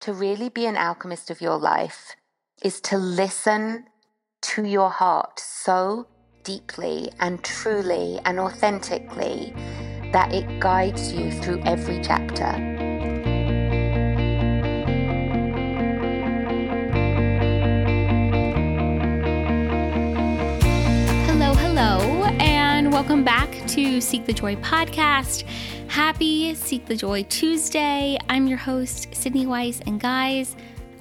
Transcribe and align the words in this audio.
to 0.00 0.12
really 0.12 0.48
be 0.48 0.66
an 0.66 0.76
alchemist 0.76 1.30
of 1.30 1.40
your 1.40 1.56
life 1.56 2.16
is 2.62 2.80
to 2.80 2.96
listen 2.96 3.84
to 4.42 4.64
your 4.64 4.90
heart 4.90 5.38
so 5.38 6.06
deeply 6.42 7.10
and 7.20 7.42
truly 7.44 8.18
and 8.24 8.38
authentically 8.38 9.52
that 10.12 10.32
it 10.32 10.60
guides 10.60 11.12
you 11.12 11.30
through 11.30 11.62
every 11.64 12.00
chapter. 12.02 12.79
Welcome 23.00 23.24
back 23.24 23.50
to 23.66 23.98
Seek 23.98 24.26
the 24.26 24.32
Joy 24.34 24.56
podcast. 24.56 25.44
Happy 25.88 26.54
Seek 26.54 26.84
the 26.84 26.94
Joy 26.94 27.22
Tuesday. 27.30 28.18
I'm 28.28 28.46
your 28.46 28.58
host, 28.58 29.08
Sydney 29.14 29.46
Weiss, 29.46 29.80
and 29.86 29.98
guys, 29.98 30.54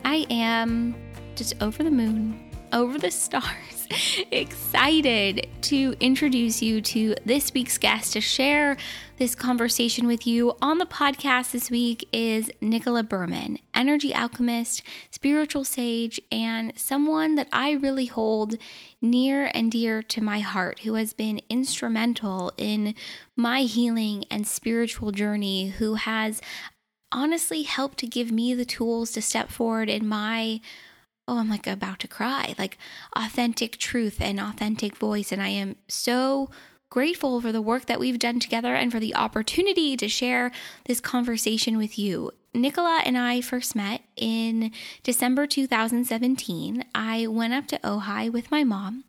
I 0.05 0.25
am 0.29 0.95
just 1.35 1.61
over 1.61 1.83
the 1.83 1.91
moon, 1.91 2.39
over 2.71 2.97
the 2.97 3.11
stars, 3.11 3.78
excited 4.31 5.47
to 5.61 5.95
introduce 5.99 6.61
you 6.61 6.81
to 6.81 7.15
this 7.25 7.53
week's 7.53 7.77
guest 7.77 8.13
to 8.13 8.21
share 8.21 8.77
this 9.17 9.35
conversation 9.35 10.07
with 10.07 10.27
you. 10.27 10.55
On 10.61 10.77
the 10.77 10.85
podcast 10.85 11.51
this 11.51 11.71
week 11.71 12.07
is 12.11 12.51
Nicola 12.61 13.03
Berman, 13.03 13.59
energy 13.73 14.13
alchemist, 14.13 14.83
spiritual 15.11 15.63
sage, 15.63 16.19
and 16.31 16.73
someone 16.77 17.35
that 17.35 17.47
I 17.51 17.71
really 17.71 18.05
hold 18.05 18.55
near 19.01 19.49
and 19.53 19.71
dear 19.71 20.03
to 20.03 20.21
my 20.21 20.39
heart, 20.39 20.79
who 20.79 20.93
has 20.95 21.13
been 21.13 21.41
instrumental 21.49 22.53
in 22.57 22.95
my 23.35 23.61
healing 23.61 24.25
and 24.29 24.47
spiritual 24.47 25.11
journey, 25.11 25.69
who 25.69 25.95
has 25.95 26.41
honestly 27.11 27.63
helped 27.63 27.97
to 27.99 28.07
give 28.07 28.31
me 28.31 28.53
the 28.53 28.65
tools 28.65 29.11
to 29.11 29.21
step 29.21 29.49
forward 29.49 29.89
in 29.89 30.07
my 30.07 30.61
oh, 31.29 31.37
I'm 31.37 31.49
like 31.49 31.67
about 31.67 31.99
to 31.99 32.07
cry, 32.07 32.55
like 32.57 32.77
authentic 33.15 33.77
truth 33.77 34.17
and 34.19 34.39
authentic 34.39 34.97
voice. 34.97 35.31
And 35.31 35.41
I 35.41 35.49
am 35.49 35.75
so 35.87 36.49
grateful 36.89 37.39
for 37.39 37.51
the 37.51 37.61
work 37.61 37.85
that 37.85 37.99
we've 37.99 38.17
done 38.17 38.39
together 38.39 38.73
and 38.73 38.91
for 38.91 38.99
the 38.99 39.15
opportunity 39.15 39.95
to 39.95 40.09
share 40.09 40.51
this 40.85 40.99
conversation 40.99 41.77
with 41.77 41.99
you. 41.99 42.31
Nicola 42.55 43.03
and 43.05 43.15
I 43.15 43.41
first 43.41 43.75
met 43.75 44.01
in 44.15 44.71
December 45.03 45.45
2017. 45.45 46.83
I 46.95 47.27
went 47.27 47.53
up 47.53 47.67
to 47.67 47.77
Ojai 47.79 48.31
with 48.31 48.49
my 48.49 48.63
mom 48.63 49.03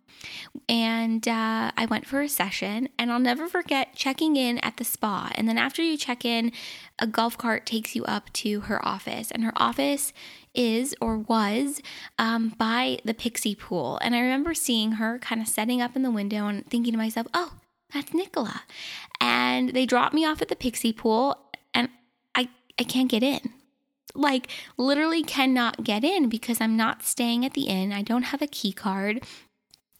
and 0.69 1.27
uh, 1.27 1.71
I 1.75 1.87
went 1.89 2.05
for 2.05 2.21
a 2.21 2.29
session. 2.29 2.89
And 2.97 3.11
I'll 3.11 3.19
never 3.19 3.47
forget 3.47 3.95
checking 3.95 4.35
in 4.35 4.57
at 4.59 4.77
the 4.77 4.83
spa. 4.83 5.31
And 5.35 5.47
then 5.47 5.57
after 5.57 5.81
you 5.81 5.97
check 5.97 6.25
in, 6.25 6.51
a 6.99 7.07
golf 7.07 7.37
cart 7.37 7.65
takes 7.65 7.95
you 7.95 8.03
up 8.05 8.31
to 8.33 8.61
her 8.61 8.85
office. 8.85 9.31
And 9.31 9.43
her 9.43 9.53
office 9.55 10.13
is 10.53 10.95
or 10.99 11.17
was 11.17 11.81
um, 12.17 12.53
by 12.57 12.99
the 13.05 13.13
Pixie 13.13 13.55
Pool. 13.55 13.99
And 14.01 14.15
I 14.15 14.19
remember 14.19 14.53
seeing 14.53 14.93
her 14.93 15.19
kind 15.19 15.41
of 15.41 15.47
setting 15.47 15.81
up 15.81 15.95
in 15.95 16.03
the 16.03 16.11
window 16.11 16.47
and 16.47 16.65
thinking 16.67 16.93
to 16.93 16.97
myself, 16.97 17.27
oh, 17.33 17.53
that's 17.93 18.13
Nicola. 18.13 18.63
And 19.19 19.69
they 19.69 19.85
dropped 19.85 20.13
me 20.13 20.25
off 20.25 20.41
at 20.41 20.47
the 20.47 20.55
Pixie 20.55 20.93
Pool 20.93 21.37
and 21.73 21.89
I, 22.35 22.49
I 22.79 22.83
can't 22.83 23.09
get 23.09 23.23
in. 23.23 23.53
Like, 24.13 24.49
literally 24.77 25.23
cannot 25.23 25.85
get 25.85 26.03
in 26.03 26.27
because 26.27 26.59
I'm 26.59 26.75
not 26.75 27.03
staying 27.03 27.45
at 27.45 27.53
the 27.53 27.63
inn. 27.63 27.93
I 27.93 28.01
don't 28.01 28.23
have 28.23 28.41
a 28.41 28.47
key 28.47 28.73
card. 28.73 29.23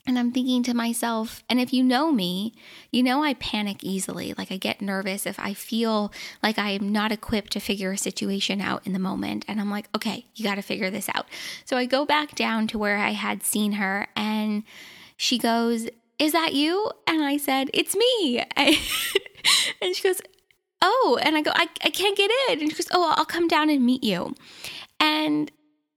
And 0.08 0.18
I'm 0.18 0.32
thinking 0.32 0.64
to 0.64 0.74
myself, 0.74 1.44
and 1.48 1.60
if 1.60 1.72
you 1.72 1.84
know 1.84 2.12
me, 2.12 2.56
you 2.92 3.04
know 3.04 3.24
I 3.24 3.36
panic 3.36 3.84
easily. 3.84 4.34
Like 4.36 4.52
I 4.52 4.58
get 4.58 4.82
nervous 4.82 5.28
if 5.28 5.40
I 5.40 5.54
feel 5.54 6.12
like 6.42 6.58
I 6.58 6.72
am 6.72 6.92
not 6.92 7.12
equipped 7.12 7.52
to 7.54 7.60
figure 7.60 7.92
a 7.92 7.98
situation 7.98 8.62
out 8.62 8.86
in 8.86 8.94
the 8.94 9.00
moment. 9.00 9.46
And 9.48 9.62
I'm 9.62 9.70
like, 9.70 9.90
okay, 9.96 10.26
you 10.34 10.44
got 10.44 10.56
to 10.56 10.64
figure 10.64 10.90
this 10.90 11.08
out. 11.14 11.28
So 11.66 11.78
I 11.78 11.86
go 11.86 12.06
back 12.06 12.34
down 12.34 12.66
to 12.68 12.80
where 12.80 12.98
I 12.98 13.12
had 13.12 13.44
seen 13.44 13.74
her, 13.74 14.08
and 14.16 14.64
she 15.18 15.38
goes, 15.38 15.88
Is 16.18 16.32
that 16.32 16.54
you? 16.54 16.90
And 17.06 17.24
I 17.24 17.38
said, 17.38 17.70
It's 17.74 17.96
me. 17.96 18.44
and 19.82 19.96
she 19.96 20.02
goes, 20.02 20.20
Oh, 20.82 21.20
and 21.22 21.38
I 21.38 21.42
go, 21.42 21.52
I, 21.54 21.68
I 21.84 21.92
can't 21.92 22.18
get 22.18 22.32
in. 22.50 22.62
And 22.62 22.72
she 22.72 22.76
goes, 22.76 22.88
Oh, 22.92 23.14
I'll 23.16 23.26
come 23.26 23.48
down 23.48 23.70
and 23.70 23.86
meet 23.86 24.04
you. 24.04 24.36
And 25.00 25.52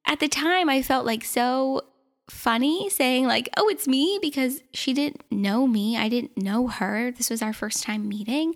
at 0.07 0.21
the 0.21 0.29
time, 0.29 0.69
I 0.69 0.83
felt 0.83 1.07
like 1.07 1.25
so 1.25 1.85
funny 2.31 2.89
saying 2.89 3.27
like 3.27 3.51
oh 3.57 3.69
it's 3.69 3.87
me 3.87 4.19
because 4.23 4.63
she 4.73 4.93
didn't 4.93 5.23
know 5.31 5.67
me. 5.67 5.97
I 5.97 6.09
didn't 6.09 6.37
know 6.37 6.69
her. 6.69 7.11
This 7.11 7.31
was 7.31 7.43
our 7.43 7.53
first 7.53 7.83
time 7.83 8.09
meeting. 8.09 8.55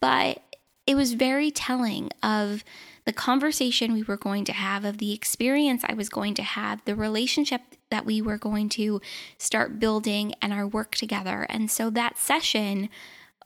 But 0.00 0.42
it 0.86 0.94
was 0.94 1.12
very 1.14 1.50
telling 1.50 2.10
of 2.22 2.64
the 3.04 3.12
conversation 3.12 3.92
we 3.92 4.02
were 4.02 4.16
going 4.16 4.44
to 4.44 4.52
have 4.52 4.84
of 4.84 4.98
the 4.98 5.14
experience 5.14 5.82
i 5.88 5.94
was 5.94 6.10
going 6.10 6.34
to 6.34 6.42
have 6.42 6.84
the 6.84 6.94
relationship 6.94 7.62
that 7.90 8.06
we 8.06 8.20
were 8.20 8.38
going 8.38 8.68
to 8.68 9.00
start 9.38 9.78
building 9.78 10.34
and 10.42 10.52
our 10.52 10.66
work 10.66 10.94
together. 10.94 11.46
And 11.48 11.70
so 11.70 11.90
that 11.90 12.18
session 12.18 12.88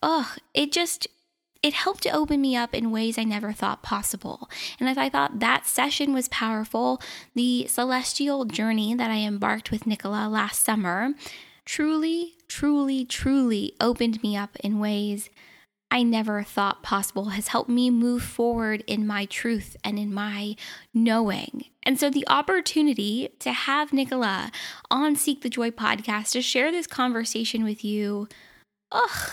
oh 0.03 0.34
it 0.55 0.72
just 0.72 1.06
it 1.62 1.75
helped 1.75 2.03
to 2.03 2.11
open 2.11 2.41
me 2.41 2.56
up 2.56 2.75
in 2.75 2.91
ways 2.91 3.19
I 3.19 3.25
never 3.25 3.53
thought 3.53 3.83
possible. 3.83 4.50
And 4.81 4.89
as 4.89 4.99
I 4.99 5.09
thought 5.09 5.39
that 5.39 5.67
session 5.67 6.12
was 6.12 6.28
powerful, 6.28 7.00
the 7.34 7.67
celestial 7.69 8.45
journey 8.45 8.95
that 8.95 9.11
I 9.11 9.19
embarked 9.19 9.71
with 9.71 9.87
Nicola 9.87 10.28
last 10.28 10.65
summer 10.65 11.15
truly, 11.65 12.34
truly, 12.49 13.05
truly 13.05 13.75
opened 13.81 14.23
me 14.23 14.37
up 14.37 14.56
in 14.56 14.81
ways 14.81 15.31
I 15.93 16.03
never 16.03 16.43
thought 16.43 16.83
possible, 16.83 17.27
has 17.27 17.49
helped 17.49 17.69
me 17.69 17.91
move 17.91 18.23
forward 18.23 18.83
in 18.87 19.06
my 19.06 19.27
truth 19.27 19.77
and 19.84 19.99
in 19.99 20.12
my 20.12 20.56
knowing. 20.94 21.67
And 21.83 22.00
so, 22.00 22.09
the 22.09 22.27
opportunity 22.29 23.29
to 23.41 23.53
have 23.53 23.93
Nicola 23.93 24.50
on 24.91 25.17
Seek 25.17 25.43
the 25.43 25.50
Joy 25.50 25.71
podcast 25.71 26.33
to 26.33 26.41
share 26.41 26.73
this 26.73 26.87
conversation 26.87 27.62
with 27.62 27.84
you, 27.84 28.27
ugh, 28.91 29.33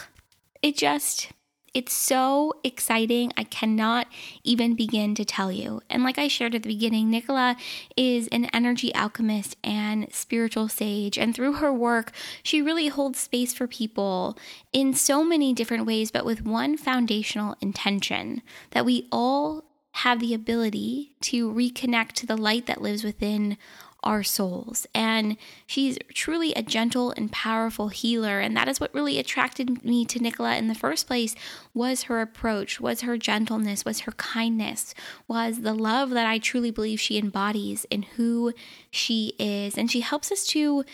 it 0.61 0.75
just 0.75 1.29
it's 1.74 1.94
so 1.94 2.53
exciting. 2.63 3.31
I 3.38 3.44
cannot 3.44 4.07
even 4.44 4.75
begin 4.75 5.16
to 5.16 5.25
tell 5.25 5.52
you. 5.52 5.81
And 5.90 6.03
like 6.03 6.18
I 6.18 6.28
shared 6.28 6.56
at 6.56 6.63
the 6.63 6.69
beginning, 6.69 7.09
Nicola 7.09 7.56
is 7.96 8.28
an 8.30 8.46
energy 8.46 8.94
alchemist 8.96 9.57
and 9.63 10.12
spiritual 10.13 10.68
sage. 10.68 11.18
And 11.18 11.35
through 11.35 11.53
her 11.53 11.72
work, 11.74 12.12
she 12.44 12.62
really 12.62 12.88
holds 12.88 13.19
space 13.19 13.53
for 13.53 13.68
people 13.68 14.38
in 14.74 14.94
so 14.94 15.24
many 15.24 15.53
different 15.53 15.85
ways, 15.85 16.12
but 16.12 16.25
with 16.25 16.46
one 16.46 16.78
foundational 16.78 17.56
intention 17.62 18.41
that 18.72 18.85
we 18.85 19.08
all 19.12 19.63
have 19.94 20.19
the 20.19 20.34
ability 20.34 21.13
to 21.22 21.52
reconnect 21.52 22.13
to 22.13 22.25
the 22.25 22.38
light 22.38 22.68
that 22.68 22.81
lives 22.81 23.03
within 23.03 23.58
our 24.03 24.23
souls. 24.23 24.87
And 24.95 25.37
she's 25.67 25.97
truly 26.13 26.53
a 26.53 26.61
gentle 26.61 27.11
and 27.11 27.31
powerful 27.31 27.89
healer. 27.89 28.39
And 28.39 28.55
that 28.55 28.67
is 28.67 28.79
what 28.79 28.93
really 28.93 29.19
attracted 29.19 29.83
me 29.83 30.05
to 30.05 30.19
Nicola 30.19 30.55
in 30.55 30.67
the 30.67 30.75
first 30.75 31.07
place 31.07 31.35
was 31.73 32.03
her 32.03 32.21
approach, 32.21 32.79
was 32.79 33.01
her 33.01 33.17
gentleness, 33.17 33.85
was 33.85 34.01
her 34.01 34.13
kindness, 34.13 34.93
was 35.27 35.61
the 35.61 35.73
love 35.73 36.11
that 36.11 36.25
I 36.25 36.39
truly 36.39 36.71
believe 36.71 36.99
she 36.99 37.17
embodies 37.17 37.85
in 37.89 38.03
who 38.03 38.53
she 38.89 39.33
is. 39.37 39.77
And 39.77 39.91
she 39.91 40.01
helps 40.01 40.31
us 40.31 40.45
to 40.47 40.85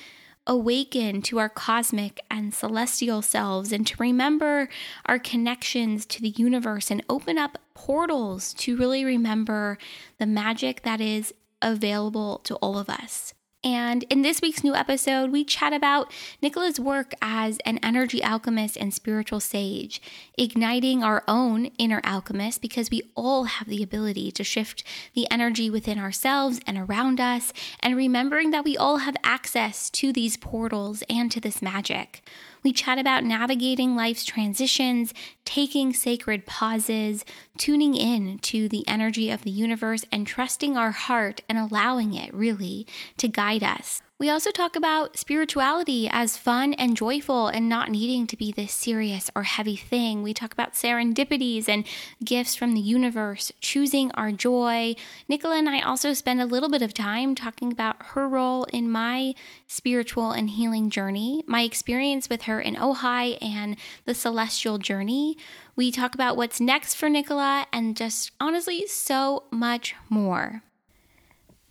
awaken 0.47 1.21
to 1.23 1.39
our 1.39 1.49
cosmic 1.49 2.19
and 2.29 2.53
celestial 2.53 3.21
selves 3.21 3.71
and 3.71 3.85
to 3.87 3.95
remember 3.97 4.69
our 5.07 5.17
connections 5.17 6.05
to 6.05 6.21
the 6.21 6.29
universe 6.29 6.91
and 6.91 7.03
open 7.09 7.37
up 7.37 7.57
portals 7.73 8.53
to 8.53 8.77
really 8.77 9.03
remember 9.03 9.77
the 10.19 10.25
magic 10.25 10.83
that 10.83 11.01
is 11.01 11.33
available 11.61 12.39
to 12.45 12.55
all 12.55 12.77
of 12.77 12.89
us. 12.89 13.33
And 13.65 14.03
in 14.11 14.21
this 14.21 14.41
week's 14.41 14.63
new 14.63 14.75
episode, 14.75 15.31
we 15.31 15.43
chat 15.43 15.73
about 15.73 16.13
Nicola's 16.39 16.79
work 16.79 17.15
as 17.19 17.57
an 17.65 17.79
energy 17.81 18.21
alchemist 18.21 18.77
and 18.77 18.93
spiritual 18.93 19.39
sage, 19.39 19.99
igniting 20.37 21.03
our 21.03 21.23
own 21.27 21.65
inner 21.79 21.99
alchemist 22.03 22.61
because 22.61 22.91
we 22.91 23.01
all 23.15 23.45
have 23.45 23.67
the 23.67 23.81
ability 23.81 24.31
to 24.33 24.43
shift 24.43 24.83
the 25.15 25.25
energy 25.31 25.71
within 25.71 25.97
ourselves 25.97 26.59
and 26.67 26.77
around 26.77 27.19
us, 27.19 27.51
and 27.79 27.97
remembering 27.97 28.51
that 28.51 28.65
we 28.65 28.77
all 28.77 28.97
have 28.97 29.17
access 29.23 29.89
to 29.89 30.13
these 30.13 30.37
portals 30.37 31.03
and 31.09 31.31
to 31.31 31.41
this 31.41 31.59
magic. 31.59 32.21
We 32.65 32.73
chat 32.73 32.97
about 32.97 33.23
navigating 33.23 33.95
life's 33.95 34.25
transitions, 34.25 35.13
taking 35.45 35.93
sacred 35.93 36.47
pauses, 36.47 37.23
tuning 37.59 37.93
in 37.93 38.39
to 38.39 38.67
the 38.67 38.83
energy 38.87 39.29
of 39.29 39.43
the 39.43 39.51
universe, 39.51 40.03
and 40.11 40.25
trusting 40.25 40.75
our 40.75 40.89
heart 40.89 41.41
and 41.47 41.59
allowing 41.59 42.15
it 42.15 42.33
really 42.33 42.87
to 43.17 43.27
guide 43.27 43.61
us. 43.61 44.01
We 44.17 44.29
also 44.29 44.49
talk 44.49 44.77
about 44.77 45.17
spirituality 45.17 46.07
as 46.09 46.37
fun 46.37 46.73
and 46.75 46.95
joyful 46.95 47.49
and 47.49 47.67
not 47.67 47.91
needing 47.91 48.27
to 48.27 48.37
be 48.37 48.53
this 48.53 48.71
serious 48.71 49.29
or 49.35 49.43
heavy 49.43 49.75
thing. 49.75 50.23
We 50.23 50.33
talk 50.33 50.53
about 50.53 50.71
serendipities 50.71 51.67
and 51.67 51.85
gifts 52.23 52.55
from 52.55 52.75
the 52.75 52.79
universe, 52.79 53.51
choosing 53.59 54.11
our 54.11 54.31
joy. 54.31 54.95
Nicola 55.27 55.57
and 55.57 55.67
I 55.67 55.81
also 55.81 56.13
spend 56.13 56.39
a 56.39 56.45
little 56.45 56.69
bit 56.69 56.81
of 56.81 56.93
time 56.93 57.35
talking 57.35 57.73
about 57.73 57.97
her 58.13 58.25
role 58.25 58.63
in 58.71 58.89
my 58.89 59.35
spiritual 59.67 60.31
and 60.31 60.51
healing 60.51 60.89
journey, 60.89 61.43
my 61.45 61.63
experience 61.63 62.29
with 62.29 62.43
her 62.43 62.61
in 62.61 62.75
Ojai 62.75 63.37
and 63.41 63.75
the 64.05 64.15
celestial 64.15 64.77
journey. 64.77 65.37
We 65.75 65.91
talk 65.91 66.15
about 66.15 66.37
what's 66.37 66.61
next 66.61 66.95
for 66.95 67.09
Nicola 67.09 67.67
and 67.73 67.97
just 67.97 68.31
honestly 68.39 68.87
so 68.87 69.43
much 69.51 69.93
more. 70.07 70.63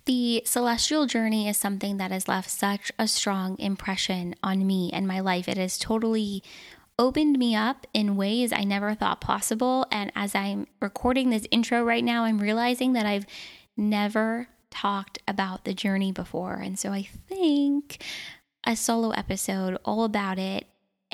The 0.06 0.42
celestial 0.44 1.06
journey 1.06 1.48
is 1.48 1.56
something 1.56 1.96
that 1.96 2.10
has 2.10 2.28
left 2.28 2.50
such 2.50 2.92
a 2.98 3.08
strong 3.08 3.58
impression 3.58 4.34
on 4.42 4.66
me 4.66 4.90
and 4.92 5.08
my 5.08 5.20
life. 5.20 5.48
It 5.48 5.56
has 5.56 5.78
totally 5.78 6.42
opened 6.98 7.38
me 7.38 7.56
up 7.56 7.86
in 7.94 8.16
ways 8.16 8.52
I 8.52 8.64
never 8.64 8.94
thought 8.94 9.20
possible. 9.20 9.86
And 9.90 10.12
as 10.14 10.34
I'm 10.34 10.66
recording 10.80 11.30
this 11.30 11.46
intro 11.50 11.82
right 11.82 12.04
now, 12.04 12.24
I'm 12.24 12.38
realizing 12.38 12.92
that 12.92 13.06
I've 13.06 13.26
never 13.76 14.48
talked 14.70 15.18
about 15.26 15.64
the 15.64 15.74
journey 15.74 16.12
before. 16.12 16.54
And 16.56 16.78
so 16.78 16.92
I 16.92 17.08
think 17.28 18.02
a 18.66 18.76
solo 18.76 19.10
episode 19.10 19.78
all 19.84 20.04
about 20.04 20.38
it 20.38 20.66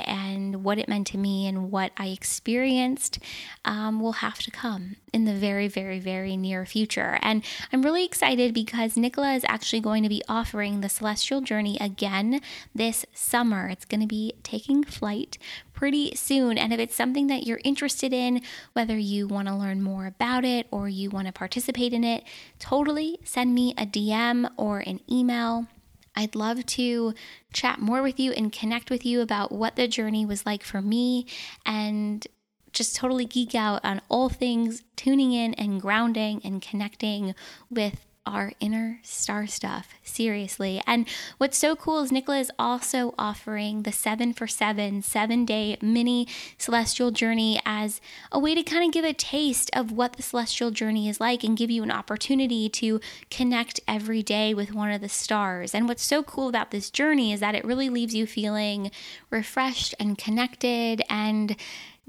and 0.06 0.64
what 0.64 0.78
it 0.78 0.88
meant 0.88 1.06
to 1.08 1.18
me 1.18 1.46
and 1.46 1.70
what 1.70 1.92
I 1.96 2.08
experienced 2.08 3.18
um, 3.64 4.00
will 4.00 4.12
have 4.12 4.38
to 4.40 4.50
come 4.50 4.96
in 5.12 5.24
the 5.24 5.34
very, 5.34 5.68
very, 5.68 5.98
very 5.98 6.36
near 6.36 6.64
future. 6.66 7.18
And 7.22 7.44
I'm 7.72 7.82
really 7.82 8.04
excited 8.04 8.54
because 8.54 8.96
Nicola 8.96 9.34
is 9.34 9.44
actually 9.48 9.80
going 9.80 10.02
to 10.02 10.08
be 10.08 10.22
offering 10.28 10.80
the 10.80 10.88
Celestial 10.88 11.40
Journey 11.40 11.76
again 11.80 12.40
this 12.74 13.04
summer. 13.12 13.68
It's 13.68 13.84
going 13.84 14.00
to 14.00 14.06
be 14.06 14.34
taking 14.42 14.84
flight 14.84 15.38
pretty 15.72 16.14
soon. 16.14 16.58
And 16.58 16.72
if 16.72 16.78
it's 16.78 16.94
something 16.94 17.26
that 17.28 17.46
you're 17.46 17.60
interested 17.64 18.12
in, 18.12 18.42
whether 18.74 18.98
you 18.98 19.26
want 19.26 19.48
to 19.48 19.54
learn 19.54 19.82
more 19.82 20.06
about 20.06 20.44
it 20.44 20.66
or 20.70 20.88
you 20.88 21.10
want 21.10 21.26
to 21.26 21.32
participate 21.32 21.92
in 21.92 22.04
it, 22.04 22.24
totally 22.58 23.18
send 23.24 23.54
me 23.54 23.72
a 23.78 23.86
DM 23.86 24.50
or 24.56 24.80
an 24.80 25.00
email. 25.10 25.66
I'd 26.16 26.34
love 26.34 26.66
to 26.66 27.14
chat 27.52 27.78
more 27.78 28.02
with 28.02 28.18
you 28.18 28.32
and 28.32 28.52
connect 28.52 28.90
with 28.90 29.06
you 29.06 29.20
about 29.20 29.52
what 29.52 29.76
the 29.76 29.88
journey 29.88 30.26
was 30.26 30.44
like 30.44 30.62
for 30.62 30.82
me 30.82 31.26
and 31.64 32.26
just 32.72 32.96
totally 32.96 33.24
geek 33.24 33.54
out 33.54 33.84
on 33.84 34.00
all 34.08 34.28
things 34.28 34.82
tuning 34.96 35.32
in 35.32 35.54
and 35.54 35.80
grounding 35.80 36.40
and 36.44 36.62
connecting 36.62 37.34
with 37.68 38.06
our 38.30 38.52
inner 38.60 39.00
star 39.02 39.46
stuff, 39.46 39.88
seriously. 40.02 40.80
And 40.86 41.08
what's 41.38 41.58
so 41.58 41.74
cool 41.76 42.00
is 42.00 42.12
Nicola 42.12 42.38
is 42.38 42.52
also 42.58 43.14
offering 43.18 43.82
the 43.82 43.92
seven 43.92 44.32
for 44.32 44.46
seven, 44.46 45.02
seven 45.02 45.44
day 45.44 45.76
mini 45.82 46.26
celestial 46.56 47.10
journey 47.10 47.60
as 47.66 48.00
a 48.30 48.38
way 48.38 48.54
to 48.54 48.62
kind 48.62 48.84
of 48.84 48.92
give 48.92 49.04
a 49.04 49.12
taste 49.12 49.70
of 49.74 49.92
what 49.92 50.14
the 50.14 50.22
celestial 50.22 50.70
journey 50.70 51.08
is 51.08 51.20
like 51.20 51.44
and 51.44 51.58
give 51.58 51.70
you 51.70 51.82
an 51.82 51.90
opportunity 51.90 52.68
to 52.68 53.00
connect 53.30 53.80
every 53.88 54.22
day 54.22 54.54
with 54.54 54.72
one 54.72 54.90
of 54.90 55.00
the 55.00 55.08
stars. 55.08 55.74
And 55.74 55.88
what's 55.88 56.04
so 56.04 56.22
cool 56.22 56.48
about 56.48 56.70
this 56.70 56.90
journey 56.90 57.32
is 57.32 57.40
that 57.40 57.54
it 57.54 57.64
really 57.64 57.90
leaves 57.90 58.14
you 58.14 58.26
feeling 58.26 58.90
refreshed 59.30 59.94
and 59.98 60.16
connected 60.16 61.02
and 61.10 61.56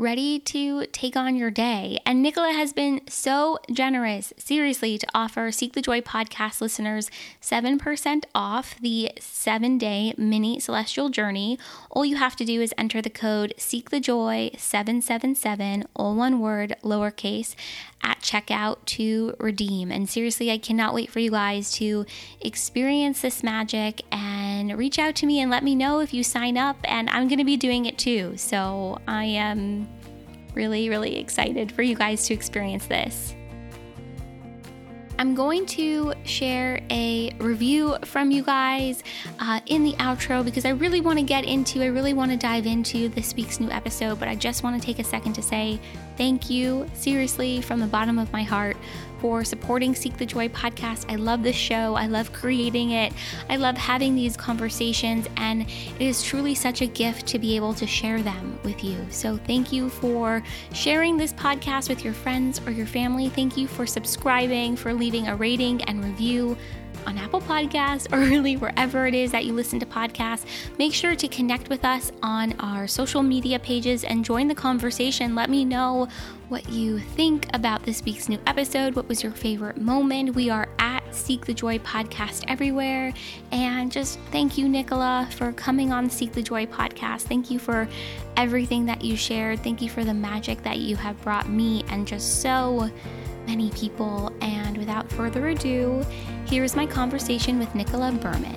ready 0.01 0.39
to 0.39 0.87
take 0.87 1.15
on 1.15 1.35
your 1.35 1.51
day. 1.51 1.99
And 2.07 2.23
Nicola 2.23 2.51
has 2.53 2.73
been 2.73 3.01
so 3.07 3.59
generous, 3.71 4.33
seriously, 4.35 4.97
to 4.97 5.07
offer 5.13 5.51
Seek 5.51 5.73
the 5.73 5.81
Joy 5.81 6.01
podcast 6.01 6.59
listeners 6.59 7.11
7% 7.39 8.23
off 8.33 8.75
the 8.81 9.11
seven 9.19 9.77
day 9.77 10.15
mini 10.17 10.59
celestial 10.59 11.09
journey. 11.09 11.59
All 11.91 12.03
you 12.03 12.15
have 12.15 12.35
to 12.37 12.45
do 12.45 12.61
is 12.61 12.73
enter 12.79 12.99
the 12.99 13.11
code 13.11 13.53
Seek 13.57 13.91
the 13.91 13.99
Joy 13.99 14.49
777, 14.57 15.83
all 15.95 16.15
one 16.15 16.39
word, 16.39 16.75
lowercase, 16.83 17.53
at 18.03 18.19
checkout 18.21 18.83
to 18.85 19.35
redeem. 19.39 19.91
And 19.91 20.09
seriously, 20.09 20.49
I 20.49 20.57
cannot 20.57 20.95
wait 20.95 21.11
for 21.11 21.19
you 21.19 21.29
guys 21.29 21.71
to 21.73 22.07
experience 22.41 23.21
this 23.21 23.43
magic 23.43 24.01
and 24.11 24.75
reach 24.75 24.97
out 24.97 25.13
to 25.17 25.27
me 25.27 25.39
and 25.39 25.51
let 25.51 25.63
me 25.63 25.75
know 25.75 25.99
if 25.99 26.11
you 26.11 26.23
sign 26.23 26.57
up. 26.57 26.77
And 26.85 27.07
I'm 27.11 27.27
going 27.27 27.37
to 27.37 27.45
be 27.45 27.57
doing 27.57 27.85
it 27.85 27.99
too. 27.99 28.33
So 28.37 28.99
I 29.07 29.25
am 29.25 29.87
really, 30.53 30.89
really 30.89 31.17
excited 31.17 31.71
for 31.71 31.81
you 31.81 31.95
guys 31.95 32.25
to 32.27 32.33
experience 32.33 32.85
this. 32.87 33.35
I'm 35.21 35.35
going 35.35 35.67
to 35.67 36.13
share 36.23 36.81
a 36.89 37.29
review 37.37 37.95
from 38.05 38.31
you 38.31 38.41
guys 38.41 39.03
uh, 39.39 39.59
in 39.67 39.83
the 39.83 39.93
outro 39.93 40.43
because 40.43 40.65
I 40.65 40.69
really 40.69 40.99
want 40.99 41.19
to 41.19 41.23
get 41.23 41.45
into, 41.45 41.83
I 41.83 41.87
really 41.87 42.13
want 42.13 42.31
to 42.31 42.37
dive 42.37 42.65
into 42.65 43.07
this 43.09 43.35
week's 43.35 43.59
new 43.59 43.69
episode, 43.69 44.19
but 44.19 44.27
I 44.27 44.33
just 44.33 44.63
want 44.63 44.81
to 44.81 44.83
take 44.83 44.97
a 44.97 45.03
second 45.03 45.33
to 45.33 45.43
say 45.43 45.79
thank 46.17 46.49
you, 46.49 46.89
seriously, 46.95 47.61
from 47.61 47.79
the 47.79 47.85
bottom 47.85 48.17
of 48.17 48.33
my 48.33 48.41
heart 48.41 48.77
for 49.21 49.43
supporting 49.43 49.93
Seek 49.93 50.17
the 50.17 50.25
Joy 50.25 50.49
podcast. 50.49 51.05
I 51.07 51.15
love 51.15 51.43
this 51.43 51.55
show. 51.55 51.93
I 51.93 52.07
love 52.07 52.33
creating 52.33 52.91
it. 52.91 53.13
I 53.49 53.55
love 53.55 53.77
having 53.77 54.15
these 54.15 54.35
conversations, 54.35 55.27
and 55.37 55.61
it 55.61 56.01
is 56.01 56.23
truly 56.23 56.55
such 56.55 56.81
a 56.81 56.87
gift 56.87 57.27
to 57.27 57.39
be 57.39 57.55
able 57.55 57.75
to 57.75 57.85
share 57.85 58.23
them 58.23 58.59
with 58.63 58.83
you. 58.83 58.97
So, 59.11 59.37
thank 59.37 59.71
you 59.71 59.89
for 59.89 60.41
sharing 60.73 61.17
this 61.17 61.33
podcast 61.33 61.87
with 61.87 62.03
your 62.03 62.15
friends 62.15 62.59
or 62.65 62.71
your 62.71 62.87
family. 62.87 63.29
Thank 63.29 63.57
you 63.57 63.67
for 63.67 63.85
subscribing, 63.85 64.75
for 64.75 64.91
leaving 64.91 65.27
a 65.27 65.35
rating 65.35 65.83
and 65.83 66.03
review 66.03 66.57
on 67.05 67.17
Apple 67.17 67.41
Podcasts 67.41 68.11
or 68.11 68.19
really 68.29 68.57
wherever 68.57 69.07
it 69.07 69.13
is 69.13 69.31
that 69.31 69.45
you 69.45 69.53
listen 69.53 69.79
to 69.79 69.85
podcasts. 69.85 70.45
Make 70.77 70.93
sure 70.93 71.15
to 71.15 71.27
connect 71.27 71.69
with 71.69 71.83
us 71.85 72.11
on 72.21 72.53
our 72.59 72.87
social 72.87 73.23
media 73.23 73.59
pages 73.59 74.03
and 74.03 74.23
join 74.25 74.47
the 74.47 74.55
conversation. 74.55 75.35
Let 75.35 75.49
me 75.49 75.65
know 75.65 76.07
what 76.49 76.67
you 76.69 76.99
think 76.99 77.47
about 77.53 77.83
this 77.83 78.03
week's 78.03 78.27
new 78.27 78.39
episode. 78.45 78.95
What 78.95 79.07
was 79.07 79.23
your 79.23 79.31
favorite 79.31 79.77
moment? 79.77 80.35
We 80.35 80.49
are 80.49 80.67
at 80.79 81.01
Seek 81.15 81.45
the 81.45 81.53
Joy 81.53 81.79
podcast 81.79 82.43
everywhere. 82.47 83.13
And 83.51 83.91
just 83.91 84.19
thank 84.31 84.57
you, 84.57 84.67
Nicola, 84.67 85.29
for 85.31 85.53
coming 85.53 85.93
on 85.93 86.09
Seek 86.09 86.33
the 86.33 86.41
Joy 86.41 86.65
podcast. 86.65 87.21
Thank 87.21 87.51
you 87.51 87.59
for 87.59 87.87
everything 88.35 88.85
that 88.87 89.03
you 89.03 89.15
shared. 89.15 89.63
Thank 89.63 89.81
you 89.81 89.89
for 89.89 90.03
the 90.03 90.13
magic 90.13 90.61
that 90.63 90.79
you 90.79 90.95
have 90.97 91.21
brought 91.21 91.49
me 91.49 91.83
and 91.89 92.07
just 92.07 92.41
so 92.41 92.91
many 93.47 93.69
people. 93.71 94.31
And 94.41 94.77
without 94.77 95.09
further 95.11 95.47
ado, 95.49 96.05
here 96.45 96.63
is 96.63 96.75
my 96.75 96.85
conversation 96.85 97.59
with 97.59 97.73
Nicola 97.75 98.11
Berman. 98.11 98.55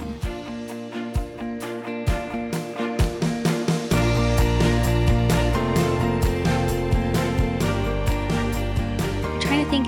I'm 9.32 9.40
trying 9.40 9.64
to 9.64 9.70
think 9.70 9.86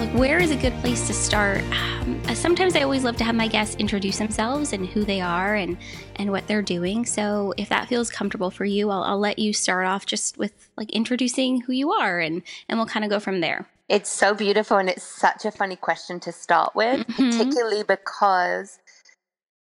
like 0.00 0.18
where 0.18 0.38
is 0.38 0.50
a 0.50 0.56
good 0.56 0.72
place 0.80 1.06
to 1.06 1.12
start 1.12 1.62
um, 1.72 2.18
sometimes 2.34 2.74
i 2.74 2.80
always 2.80 3.04
love 3.04 3.16
to 3.18 3.24
have 3.24 3.34
my 3.34 3.46
guests 3.46 3.76
introduce 3.76 4.16
themselves 4.16 4.72
and 4.72 4.86
who 4.86 5.04
they 5.04 5.20
are 5.20 5.54
and 5.56 5.76
and 6.16 6.30
what 6.30 6.46
they're 6.46 6.62
doing 6.62 7.04
so 7.04 7.52
if 7.58 7.68
that 7.68 7.86
feels 7.86 8.10
comfortable 8.10 8.50
for 8.50 8.64
you 8.64 8.88
i'll, 8.88 9.02
I'll 9.02 9.18
let 9.18 9.38
you 9.38 9.52
start 9.52 9.84
off 9.86 10.06
just 10.06 10.38
with 10.38 10.70
like 10.78 10.90
introducing 10.92 11.60
who 11.60 11.74
you 11.74 11.92
are 11.92 12.18
and 12.18 12.42
and 12.68 12.78
we'll 12.78 12.86
kind 12.86 13.04
of 13.04 13.10
go 13.10 13.20
from 13.20 13.40
there 13.40 13.68
it's 13.90 14.08
so 14.08 14.34
beautiful 14.34 14.76
and 14.76 14.88
it's 14.88 15.02
such 15.02 15.44
a 15.44 15.50
funny 15.50 15.74
question 15.74 16.20
to 16.20 16.30
start 16.30 16.76
with, 16.76 17.04
mm-hmm. 17.08 17.30
particularly 17.30 17.82
because 17.82 18.78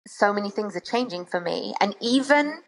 so 0.04 0.32
many 0.32 0.50
things 0.50 0.74
are 0.74 0.80
changing 0.80 1.24
for 1.24 1.40
me. 1.40 1.74
And 1.80 1.94
even, 2.00 2.62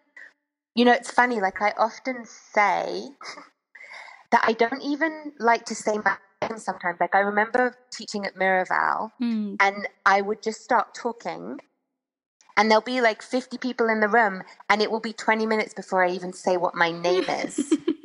you 0.76 0.84
know, 0.84 0.92
it's 0.92 1.10
funny, 1.10 1.40
like 1.40 1.60
I 1.60 1.74
often 1.76 2.24
say 2.24 3.08
that 4.30 4.44
I 4.46 4.52
don't 4.52 4.82
even 4.82 5.32
like 5.40 5.64
to 5.66 5.74
say 5.74 5.98
my 5.98 6.16
name 6.42 6.58
sometimes. 6.58 6.98
Like 7.00 7.16
I 7.16 7.20
remember 7.20 7.74
teaching 7.90 8.24
at 8.24 8.36
Miraval 8.36 9.10
mm. 9.20 9.56
and 9.58 9.88
I 10.06 10.20
would 10.20 10.42
just 10.42 10.62
start 10.62 10.94
talking 10.94 11.58
and 12.56 12.70
there'll 12.70 12.82
be 12.82 13.00
like 13.00 13.20
50 13.20 13.58
people 13.58 13.88
in 13.88 13.98
the 13.98 14.08
room 14.08 14.44
and 14.68 14.80
it 14.80 14.92
will 14.92 15.00
be 15.00 15.12
20 15.12 15.44
minutes 15.44 15.74
before 15.74 16.04
I 16.04 16.10
even 16.10 16.32
say 16.32 16.56
what 16.56 16.76
my 16.76 16.92
name 16.92 17.24
is. 17.28 17.74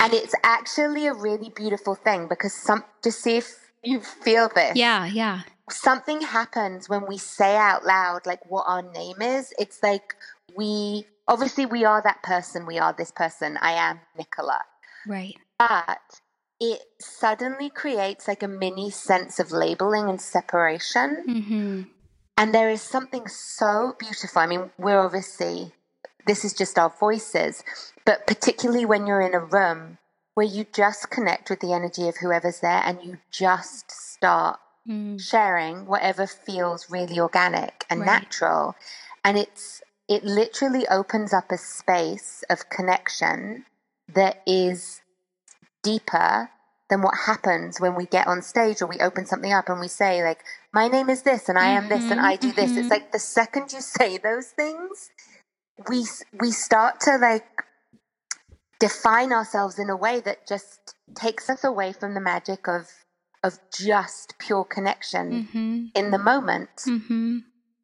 and 0.00 0.12
it's 0.12 0.34
actually 0.42 1.06
a 1.06 1.14
really 1.14 1.50
beautiful 1.50 1.94
thing 1.94 2.28
because 2.28 2.52
some 2.52 2.84
to 3.02 3.10
see 3.10 3.36
if 3.36 3.72
you 3.82 4.00
feel 4.00 4.48
this. 4.54 4.76
Yeah, 4.76 5.06
yeah. 5.06 5.40
Something 5.70 6.20
happens 6.20 6.88
when 6.88 7.06
we 7.06 7.18
say 7.18 7.56
out 7.56 7.84
loud 7.84 8.26
like 8.26 8.40
what 8.50 8.64
our 8.66 8.82
name 8.82 9.20
is. 9.20 9.52
It's 9.58 9.82
like 9.82 10.14
we 10.56 11.06
obviously 11.26 11.66
we 11.66 11.84
are 11.84 12.02
that 12.02 12.22
person, 12.22 12.66
we 12.66 12.78
are 12.78 12.92
this 12.92 13.10
person. 13.10 13.58
I 13.60 13.72
am 13.72 14.00
Nicola. 14.16 14.60
Right. 15.06 15.36
But 15.58 16.20
it 16.60 16.82
suddenly 17.00 17.70
creates 17.70 18.28
like 18.28 18.42
a 18.42 18.48
mini 18.48 18.90
sense 18.90 19.40
of 19.40 19.50
labeling 19.50 20.08
and 20.08 20.20
separation. 20.20 21.24
Mm-hmm. 21.28 21.82
And 22.38 22.54
there 22.54 22.70
is 22.70 22.82
something 22.82 23.26
so 23.28 23.94
beautiful. 23.98 24.40
I 24.42 24.46
mean, 24.46 24.70
we're 24.78 25.00
obviously 25.00 25.72
this 26.26 26.44
is 26.44 26.52
just 26.52 26.78
our 26.78 26.92
voices. 27.00 27.64
But 28.04 28.26
particularly 28.26 28.84
when 28.84 29.06
you're 29.06 29.20
in 29.20 29.34
a 29.34 29.40
room 29.40 29.98
where 30.34 30.46
you 30.46 30.66
just 30.72 31.10
connect 31.10 31.50
with 31.50 31.60
the 31.60 31.72
energy 31.72 32.08
of 32.08 32.16
whoever's 32.16 32.60
there 32.60 32.82
and 32.84 32.98
you 33.02 33.18
just 33.30 33.90
start 33.90 34.58
mm. 34.88 35.20
sharing 35.20 35.86
whatever 35.86 36.26
feels 36.26 36.90
really 36.90 37.20
organic 37.20 37.84
and 37.90 38.00
right. 38.00 38.06
natural. 38.06 38.74
And 39.24 39.38
it's 39.38 39.82
it 40.08 40.24
literally 40.24 40.86
opens 40.88 41.32
up 41.32 41.50
a 41.50 41.58
space 41.58 42.44
of 42.50 42.68
connection 42.68 43.64
that 44.08 44.42
is 44.46 45.00
deeper 45.82 46.50
than 46.90 47.02
what 47.02 47.14
happens 47.26 47.80
when 47.80 47.94
we 47.94 48.04
get 48.04 48.26
on 48.26 48.42
stage 48.42 48.82
or 48.82 48.86
we 48.86 48.98
open 48.98 49.24
something 49.24 49.52
up 49.52 49.68
and 49.68 49.80
we 49.80 49.88
say 49.88 50.22
like 50.22 50.44
my 50.74 50.88
name 50.88 51.08
is 51.08 51.22
this 51.22 51.48
and 51.48 51.58
i 51.58 51.68
am 51.68 51.88
this 51.88 52.10
and 52.10 52.20
i 52.20 52.36
do 52.36 52.52
this 52.52 52.72
it's 52.72 52.80
mm-hmm. 52.80 52.88
like 52.88 53.12
the 53.12 53.18
second 53.18 53.72
you 53.72 53.80
say 53.96 54.18
those 54.18 54.48
things 54.48 55.10
we 55.88 56.04
we 56.38 56.50
start 56.50 57.00
to 57.00 57.16
like 57.16 57.46
define 58.82 59.32
ourselves 59.32 59.78
in 59.78 59.88
a 59.88 59.96
way 59.96 60.20
that 60.20 60.44
just 60.44 60.96
takes 61.14 61.48
us 61.48 61.62
away 61.62 61.92
from 61.92 62.14
the 62.14 62.20
magic 62.20 62.66
of 62.66 62.88
of 63.44 63.56
just 63.76 64.34
pure 64.38 64.64
connection 64.64 65.32
mm-hmm. 65.32 65.84
in 65.94 66.10
the 66.10 66.18
moment. 66.18 66.70
Mm-hmm. 66.86 67.38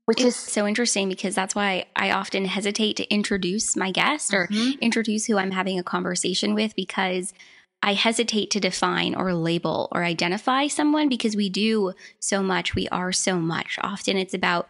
Which 0.06 0.20
it's 0.20 0.26
is 0.26 0.36
so 0.36 0.66
interesting 0.66 1.08
because 1.08 1.36
that's 1.36 1.54
why 1.54 1.86
I 1.94 2.10
often 2.10 2.46
hesitate 2.46 2.96
to 2.96 3.14
introduce 3.14 3.76
my 3.76 3.92
guest 3.92 4.34
or 4.34 4.48
mm-hmm. 4.48 4.78
introduce 4.80 5.26
who 5.26 5.36
I'm 5.38 5.52
having 5.52 5.78
a 5.78 5.84
conversation 5.84 6.54
with 6.54 6.74
because 6.74 7.32
I 7.80 7.94
hesitate 7.94 8.50
to 8.52 8.60
define 8.60 9.14
or 9.14 9.34
label 9.34 9.88
or 9.92 10.02
identify 10.02 10.66
someone 10.66 11.08
because 11.08 11.36
we 11.36 11.48
do 11.48 11.92
so 12.18 12.42
much. 12.42 12.74
We 12.74 12.88
are 12.88 13.12
so 13.12 13.36
much. 13.38 13.78
Often 13.82 14.16
it's 14.16 14.34
about 14.34 14.68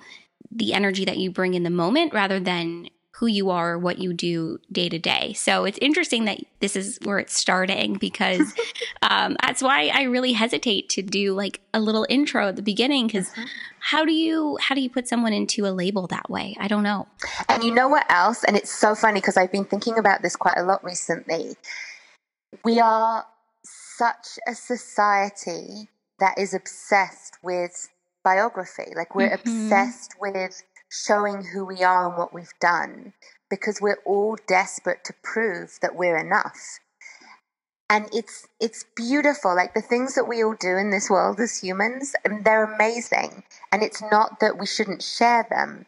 the 0.51 0.75
energy 0.75 1.07
that 1.07 1.19
you 1.19 1.31
bring 1.31 1.55
in 1.55 1.63
the 1.63 1.71
moment 1.71 2.13
rather 2.13 2.41
than 2.41 2.89
who 3.19 3.27
you 3.27 3.51
are, 3.51 3.77
what 3.77 3.99
you 3.99 4.13
do 4.13 4.61
day 4.71 4.89
to 4.89 4.97
day. 4.97 5.33
So 5.33 5.65
it's 5.65 5.79
interesting 5.83 6.25
that 6.27 6.39
this 6.61 6.77
is 6.77 7.01
where 7.03 7.19
it's 7.19 7.37
starting 7.37 7.95
because 7.95 8.55
um, 9.03 9.37
that's 9.43 9.61
why 9.61 9.91
I 9.93 10.03
really 10.03 10.33
hesitate 10.33 10.89
to 10.91 11.03
do 11.03 11.35
like 11.35 11.61
a 11.75 11.81
little 11.81 12.07
intro 12.09 12.47
at 12.47 12.55
the 12.55 12.63
beginning 12.63 13.09
because 13.09 13.31
mm-hmm. 13.31 13.43
how 13.81 14.05
do 14.05 14.13
you 14.13 14.57
how 14.61 14.77
do 14.77 14.81
you 14.81 14.89
put 14.89 15.09
someone 15.09 15.33
into 15.33 15.67
a 15.67 15.75
label 15.75 16.07
that 16.07 16.31
way? 16.31 16.57
I 16.61 16.69
don't 16.69 16.85
know. 16.85 17.09
And 17.49 17.65
you 17.65 17.75
know 17.75 17.89
what 17.89 18.07
else? 18.09 18.45
And 18.45 18.57
it's 18.57 18.71
so 18.71 18.95
funny 18.95 19.21
because 19.21 19.37
I've 19.37 19.51
been 19.51 19.65
thinking 19.65 19.99
about 19.99 20.23
this 20.23 20.37
quite 20.37 20.57
a 20.57 20.63
lot 20.63 20.85
recently. 20.85 21.57
We 22.65 22.79
are 22.79 23.27
such 23.65 24.39
a 24.47 24.55
society 24.55 25.89
that 26.21 26.39
is 26.39 26.55
obsessed 26.55 27.37
with 27.43 27.89
biography. 28.23 28.93
Like 28.95 29.17
we're 29.17 29.31
mm-hmm. 29.31 29.49
obsessed 29.49 30.15
with 30.21 30.63
showing 30.89 31.45
who 31.45 31.65
we 31.65 31.83
are 31.83 32.09
and 32.09 32.17
what 32.17 32.33
we've 32.33 32.59
done 32.61 33.13
because 33.51 33.81
we're 33.81 34.01
all 34.05 34.37
desperate 34.47 35.05
to 35.05 35.15
prove 35.23 35.79
that 35.81 35.97
we're 35.97 36.17
enough. 36.17 36.79
And 37.91 38.07
it's 38.13 38.47
it's 38.61 38.85
beautiful. 38.95 39.57
Like 39.57 39.73
the 39.73 39.81
things 39.81 40.15
that 40.15 40.29
we 40.29 40.45
all 40.45 40.57
do 40.61 40.77
in 40.77 40.91
this 40.91 41.09
world 41.09 41.41
as 41.41 41.59
humans, 41.59 42.15
um, 42.27 42.43
they're 42.43 42.65
amazing. 42.65 43.45
And 43.73 43.83
it's 43.83 44.03
not 44.11 44.41
that 44.41 44.59
we 44.59 44.67
shouldn't 44.67 45.03
share 45.03 45.47
them. 45.49 45.87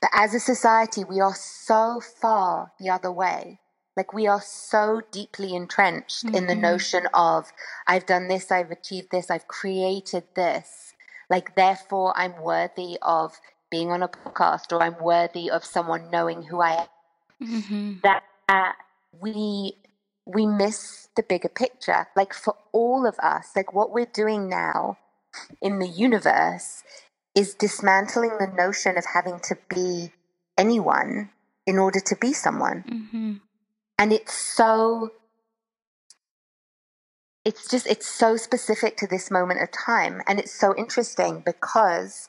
But 0.00 0.10
as 0.14 0.32
a 0.32 0.40
society, 0.40 1.02
we 1.02 1.20
are 1.20 1.34
so 1.34 2.00
far 2.00 2.72
the 2.78 2.90
other 2.90 3.10
way. 3.10 3.58
Like 3.96 4.12
we 4.14 4.28
are 4.28 4.40
so 4.40 5.02
deeply 5.10 5.54
entrenched 5.54 6.24
mm-hmm. 6.24 6.36
in 6.36 6.46
the 6.46 6.52
mm-hmm. 6.52 6.62
notion 6.62 7.08
of 7.12 7.52
I've 7.86 8.06
done 8.06 8.28
this, 8.28 8.52
I've 8.52 8.70
achieved 8.70 9.10
this, 9.10 9.30
I've 9.30 9.48
created 9.48 10.24
this. 10.36 10.94
Like 11.28 11.56
therefore 11.56 12.16
I'm 12.16 12.40
worthy 12.40 12.96
of 13.02 13.38
being 13.70 13.90
on 13.90 14.02
a 14.02 14.08
podcast 14.08 14.72
or 14.72 14.82
I'm 14.82 14.96
worthy 15.00 15.50
of 15.50 15.64
someone 15.64 16.10
knowing 16.10 16.42
who 16.42 16.60
I 16.60 16.72
am. 16.72 17.48
Mm-hmm. 17.48 17.92
That 18.02 18.24
uh, 18.48 18.72
we 19.20 19.74
we 20.26 20.46
miss 20.46 21.08
the 21.16 21.22
bigger 21.22 21.48
picture. 21.48 22.08
Like 22.16 22.34
for 22.34 22.54
all 22.72 23.06
of 23.06 23.18
us, 23.18 23.50
like 23.56 23.72
what 23.72 23.92
we're 23.92 24.06
doing 24.06 24.48
now 24.48 24.98
in 25.62 25.78
the 25.78 25.88
universe 25.88 26.82
is 27.34 27.54
dismantling 27.54 28.36
the 28.38 28.52
notion 28.56 28.98
of 28.98 29.04
having 29.14 29.38
to 29.40 29.56
be 29.68 30.12
anyone 30.58 31.30
in 31.66 31.78
order 31.78 32.00
to 32.00 32.16
be 32.16 32.32
someone. 32.32 32.84
Mm-hmm. 32.88 33.32
And 33.98 34.12
it's 34.12 34.34
so 34.34 35.12
it's 37.44 37.70
just 37.70 37.86
it's 37.86 38.08
so 38.08 38.36
specific 38.36 38.96
to 38.98 39.06
this 39.06 39.30
moment 39.30 39.62
of 39.62 39.70
time 39.70 40.20
and 40.26 40.38
it's 40.38 40.52
so 40.52 40.74
interesting 40.76 41.42
because 41.44 42.28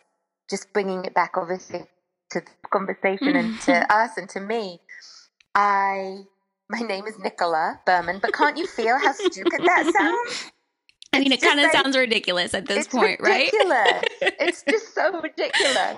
just 0.52 0.72
bringing 0.74 1.04
it 1.06 1.16
back, 1.16 1.32
obviously, 1.36 1.86
to 2.30 2.42
the 2.42 2.68
conversation 2.70 3.36
and 3.36 3.60
to 3.62 3.72
mm-hmm. 3.72 3.92
us 3.92 4.18
and 4.18 4.30
to 4.30 4.40
me. 4.40 4.80
I, 5.56 6.26
my 6.70 6.80
name 6.80 7.08
is 7.08 7.18
Nicola 7.18 7.80
Berman, 7.86 8.20
but 8.22 8.34
can't 8.34 8.58
you 8.58 8.68
feel 8.68 9.00
how 9.00 9.14
stupid 9.14 9.62
that 9.66 9.92
sounds? 9.98 10.52
I 11.14 11.20
mean, 11.20 11.32
it 11.32 11.42
kind 11.42 11.60
of 11.60 11.64
like, 11.64 11.74
sounds 11.74 11.98
ridiculous 11.98 12.54
at 12.54 12.68
this 12.68 12.88
point, 12.88 13.20
ridiculous. 13.20 13.70
right? 13.72 14.08
it's 14.22 14.64
just 14.70 14.94
so 14.94 15.20
ridiculous, 15.20 15.98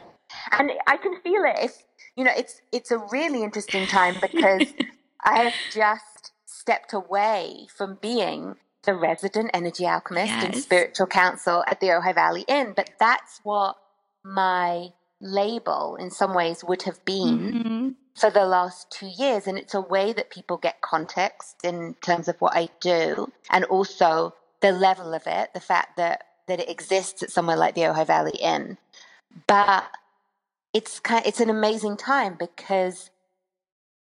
and 0.51 0.72
I 0.88 0.98
can 0.98 1.19
feel 1.22 1.43
it. 1.43 1.65
If 1.65 1.83
you 2.15 2.24
know, 2.24 2.31
it's 2.36 2.62
it's 2.72 2.89
a 2.89 2.98
really 3.12 3.43
interesting 3.43 3.86
time 3.86 4.15
because 4.19 4.74
I 5.24 5.43
have 5.43 5.53
just 5.72 6.31
stepped 6.48 6.93
away 6.93 7.67
from 7.75 8.00
being 8.01 8.55
the 8.86 8.95
resident 8.95 9.51
energy 9.53 9.86
alchemist 9.86 10.31
yes. 10.31 10.45
and 10.45 10.55
spiritual 10.55 11.07
counsel 11.07 11.63
at 11.67 11.79
the 11.79 11.88
Ojai 11.88 12.15
Valley 12.15 12.45
Inn, 12.48 12.74
but 12.75 12.89
that's 13.00 13.39
what 13.43 13.75
my 14.24 14.89
label 15.22 15.96
in 15.96 16.12
some 16.12 16.34
ways 16.34 16.63
would 16.63 16.84
have 16.84 17.03
been 17.06 17.39
mm-hmm. 17.39 17.89
for 18.15 18.30
the 18.30 18.46
last 18.46 18.92
two 18.92 19.08
years. 19.18 19.48
And 19.48 19.58
it's 19.58 19.74
a 19.74 19.82
way 19.82 20.13
that 20.13 20.30
people 20.30 20.58
get 20.58 20.82
context 20.82 21.58
in 21.63 21.96
terms 22.01 22.27
of 22.27 22.39
what 22.39 22.56
I 22.56 22.70
do 22.82 23.32
and 23.50 23.65
also 23.65 24.34
the 24.62 24.72
level 24.72 25.13
of 25.13 25.24
it, 25.25 25.53
the 25.53 25.60
fact 25.60 25.98
that, 25.98 26.24
that 26.48 26.60
it 26.60 26.70
exists 26.70 27.24
at 27.24 27.32
somewhere 27.32 27.58
like 27.58 27.75
the 27.75 27.82
Ojai 27.82 28.06
Valley 28.06 28.38
Inn. 28.42 28.77
But 29.48 29.86
it's 30.74 31.00
kind 31.00 31.22
of, 31.22 31.27
it's 31.27 31.39
an 31.39 31.50
amazing 31.50 31.98
time 31.98 32.36
because 32.38 33.10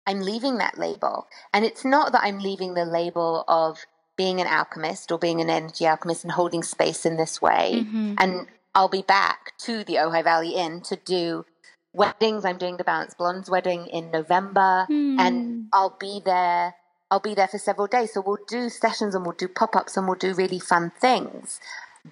I'm 0.06 0.20
leaving 0.20 0.58
that 0.58 0.78
label. 0.78 1.26
And 1.52 1.64
it's 1.64 1.84
not 1.84 2.12
that 2.12 2.22
I'm 2.22 2.38
leaving 2.38 2.74
the 2.74 2.84
label 2.84 3.44
of 3.48 3.84
being 4.16 4.40
an 4.40 4.46
alchemist 4.46 5.12
or 5.12 5.18
being 5.18 5.40
an 5.40 5.50
energy 5.50 5.86
alchemist 5.86 6.24
and 6.24 6.32
holding 6.32 6.62
space 6.62 7.04
in 7.04 7.16
this 7.16 7.42
way. 7.42 7.84
Mm-hmm. 7.84 8.14
And 8.18 8.46
I'll 8.76 8.88
be 8.88 9.00
back 9.00 9.56
to 9.60 9.84
the 9.84 9.94
Ojai 9.94 10.22
Valley 10.22 10.50
Inn 10.50 10.82
to 10.82 10.96
do 10.96 11.46
weddings. 11.94 12.44
I'm 12.44 12.58
doing 12.58 12.76
the 12.76 12.84
Balance 12.84 13.14
Blondes 13.14 13.48
wedding 13.48 13.86
in 13.86 14.10
November, 14.10 14.86
mm. 14.90 15.18
and 15.18 15.68
I'll 15.72 15.96
be 15.98 16.20
there. 16.22 16.74
I'll 17.10 17.18
be 17.18 17.34
there 17.34 17.48
for 17.48 17.56
several 17.56 17.86
days. 17.86 18.12
So 18.12 18.22
we'll 18.24 18.44
do 18.46 18.68
sessions 18.68 19.14
and 19.14 19.24
we'll 19.24 19.34
do 19.34 19.48
pop 19.48 19.74
ups 19.74 19.96
and 19.96 20.06
we'll 20.06 20.18
do 20.18 20.34
really 20.34 20.58
fun 20.58 20.92
things. 21.00 21.58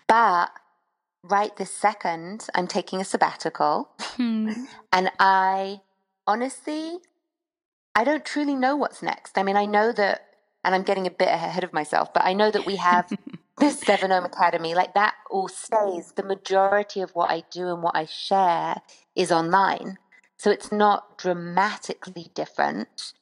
But 0.08 0.52
right 1.22 1.54
this 1.54 1.70
second, 1.70 2.46
I'm 2.54 2.66
taking 2.66 2.98
a 2.98 3.04
sabbatical, 3.04 3.90
mm. 4.16 4.66
and 4.92 5.10
I 5.18 5.82
honestly, 6.26 6.96
I 7.94 8.04
don't 8.04 8.24
truly 8.24 8.54
know 8.54 8.74
what's 8.74 9.02
next. 9.02 9.36
I 9.36 9.42
mean, 9.42 9.56
I 9.56 9.66
know 9.66 9.92
that, 9.92 10.28
and 10.64 10.74
I'm 10.74 10.82
getting 10.82 11.06
a 11.06 11.10
bit 11.10 11.28
ahead 11.28 11.62
of 11.62 11.74
myself, 11.74 12.14
but 12.14 12.24
I 12.24 12.32
know 12.32 12.50
that 12.50 12.64
we 12.64 12.76
have 12.76 13.12
the 13.58 13.70
Seven 13.70 14.12
Om 14.12 14.24
Academy, 14.24 14.74
like 14.74 14.94
that 14.94 15.14
all 15.30 15.48
stays. 15.48 16.12
The 16.16 16.22
majority 16.22 17.00
of 17.00 17.10
what 17.10 17.30
I 17.30 17.44
do 17.50 17.68
and 17.68 17.82
what 17.82 17.96
I 17.96 18.06
share 18.06 18.76
is 19.14 19.30
online. 19.30 19.98
So 20.36 20.50
it's 20.50 20.72
not 20.72 21.18
dramatically 21.18 22.30
different, 22.34 23.12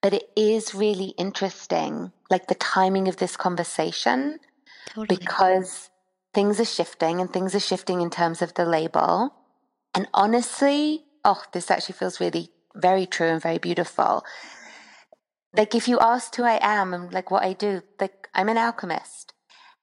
but 0.00 0.14
it 0.14 0.30
is 0.36 0.74
really 0.74 1.14
interesting, 1.18 2.12
like 2.30 2.46
the 2.46 2.54
timing 2.54 3.08
of 3.08 3.16
this 3.16 3.36
conversation, 3.36 4.38
totally. 4.86 5.18
because 5.18 5.90
things 6.32 6.60
are 6.60 6.64
shifting 6.64 7.20
and 7.20 7.32
things 7.32 7.54
are 7.54 7.60
shifting 7.60 8.00
in 8.00 8.10
terms 8.10 8.40
of 8.40 8.54
the 8.54 8.64
label. 8.64 9.34
And 9.94 10.06
honestly, 10.14 11.04
oh, 11.24 11.42
this 11.52 11.70
actually 11.70 11.96
feels 11.96 12.20
really 12.20 12.50
very 12.74 13.06
true 13.06 13.26
and 13.26 13.42
very 13.42 13.58
beautiful. 13.58 14.24
Like 15.52 15.74
if 15.74 15.88
you 15.88 15.98
asked 15.98 16.36
who 16.36 16.44
I 16.44 16.60
am 16.62 16.94
and 16.94 17.12
like 17.12 17.30
what 17.32 17.42
I 17.42 17.52
do, 17.52 17.82
like 18.00 18.28
I'm 18.32 18.48
an 18.48 18.56
alchemist. 18.56 19.32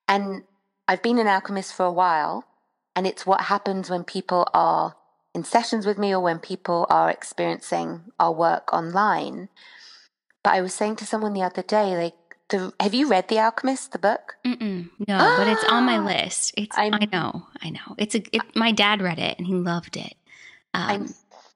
And 0.08 0.44
I've 0.88 1.04
been 1.04 1.20
an 1.20 1.28
alchemist 1.28 1.74
for 1.74 1.86
a 1.86 1.92
while, 1.92 2.46
and 2.96 3.06
it's 3.06 3.26
what 3.26 3.42
happens 3.42 3.90
when 3.90 4.04
people 4.04 4.48
are 4.54 4.96
in 5.34 5.44
sessions 5.44 5.86
with 5.86 5.98
me 5.98 6.14
or 6.14 6.20
when 6.20 6.40
people 6.40 6.88
are 6.90 7.10
experiencing 7.10 8.12
our 8.20 8.32
work 8.32 8.74
online. 8.74 9.50
But 10.44 10.54
I 10.54 10.62
was 10.62 10.74
saying 10.74 10.96
to 10.98 11.06
someone 11.06 11.34
the 11.34 11.44
other 11.44 11.62
day, 11.62 11.98
like, 11.98 12.16
the, 12.50 12.74
have 12.80 12.94
you 12.94 13.10
read 13.10 13.28
The 13.28 13.40
Alchemist, 13.40 13.92
the 13.92 14.00
book? 14.00 14.38
Mm-mm, 14.46 14.90
no, 15.06 15.36
but 15.38 15.48
it's 15.48 15.66
on 15.66 15.84
my 15.84 16.00
list. 16.24 16.54
It's 16.58 16.78
I'm, 16.78 16.94
i 16.94 17.08
know, 17.12 17.46
I 17.62 17.70
know. 17.70 17.96
It's 17.98 18.16
a. 18.16 18.24
It, 18.34 18.42
my 18.56 18.72
dad 18.72 19.02
read 19.02 19.20
it 19.20 19.38
and 19.38 19.46
he 19.46 19.54
loved 19.54 19.98
it. 19.98 20.16
Um, 20.74 21.14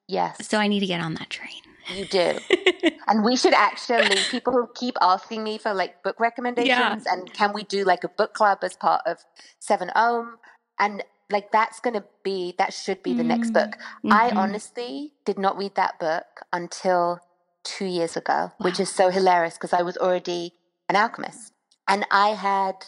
yes. 0.08 0.48
So 0.48 0.58
I 0.58 0.68
need 0.68 0.82
to 0.82 0.88
get 0.88 1.00
on 1.00 1.14
that 1.14 1.30
train. 1.30 1.62
You 1.88 2.06
do. 2.06 2.38
and 3.08 3.24
we 3.24 3.36
should 3.36 3.54
actually, 3.54 4.16
people 4.30 4.54
who 4.54 4.70
keep 4.76 4.96
asking 5.02 5.44
me 5.44 5.58
for 5.58 5.74
like 5.74 6.02
book 6.04 6.20
recommendations 6.20 6.70
yeah. 7.06 7.14
and 7.14 7.32
can 7.34 7.54
we 7.54 7.64
do 7.64 7.84
like 7.84 8.04
a 8.04 8.10
book 8.10 8.34
club 8.34 8.60
as 8.64 8.76
part 8.76 9.02
of 9.06 9.18
Seven 9.60 9.90
Om? 9.96 10.38
And 10.80 11.04
like 11.30 11.52
that's 11.52 11.80
going 11.80 11.94
to 11.94 12.04
be, 12.24 12.56
that 12.58 12.74
should 12.74 13.02
be 13.04 13.14
the 13.14 13.24
mm. 13.24 13.28
next 13.28 13.52
book. 13.52 13.72
Mm-hmm. 13.72 14.14
I 14.14 14.32
honestly 14.32 15.14
did 15.26 15.38
not 15.38 15.58
read 15.58 15.76
that 15.76 16.00
book 16.00 16.42
until 16.52 17.20
two 17.64 17.86
years 17.86 18.18
ago, 18.18 18.34
wow. 18.34 18.52
which 18.60 18.80
is 18.80 18.90
so 18.90 19.10
hilarious 19.10 19.56
because 19.56 19.74
I 19.74 19.82
was 19.82 19.98
already 19.98 20.54
an 20.90 20.96
alchemist. 20.96 21.54
And 21.88 22.06
I 22.12 22.30
had 22.30 22.86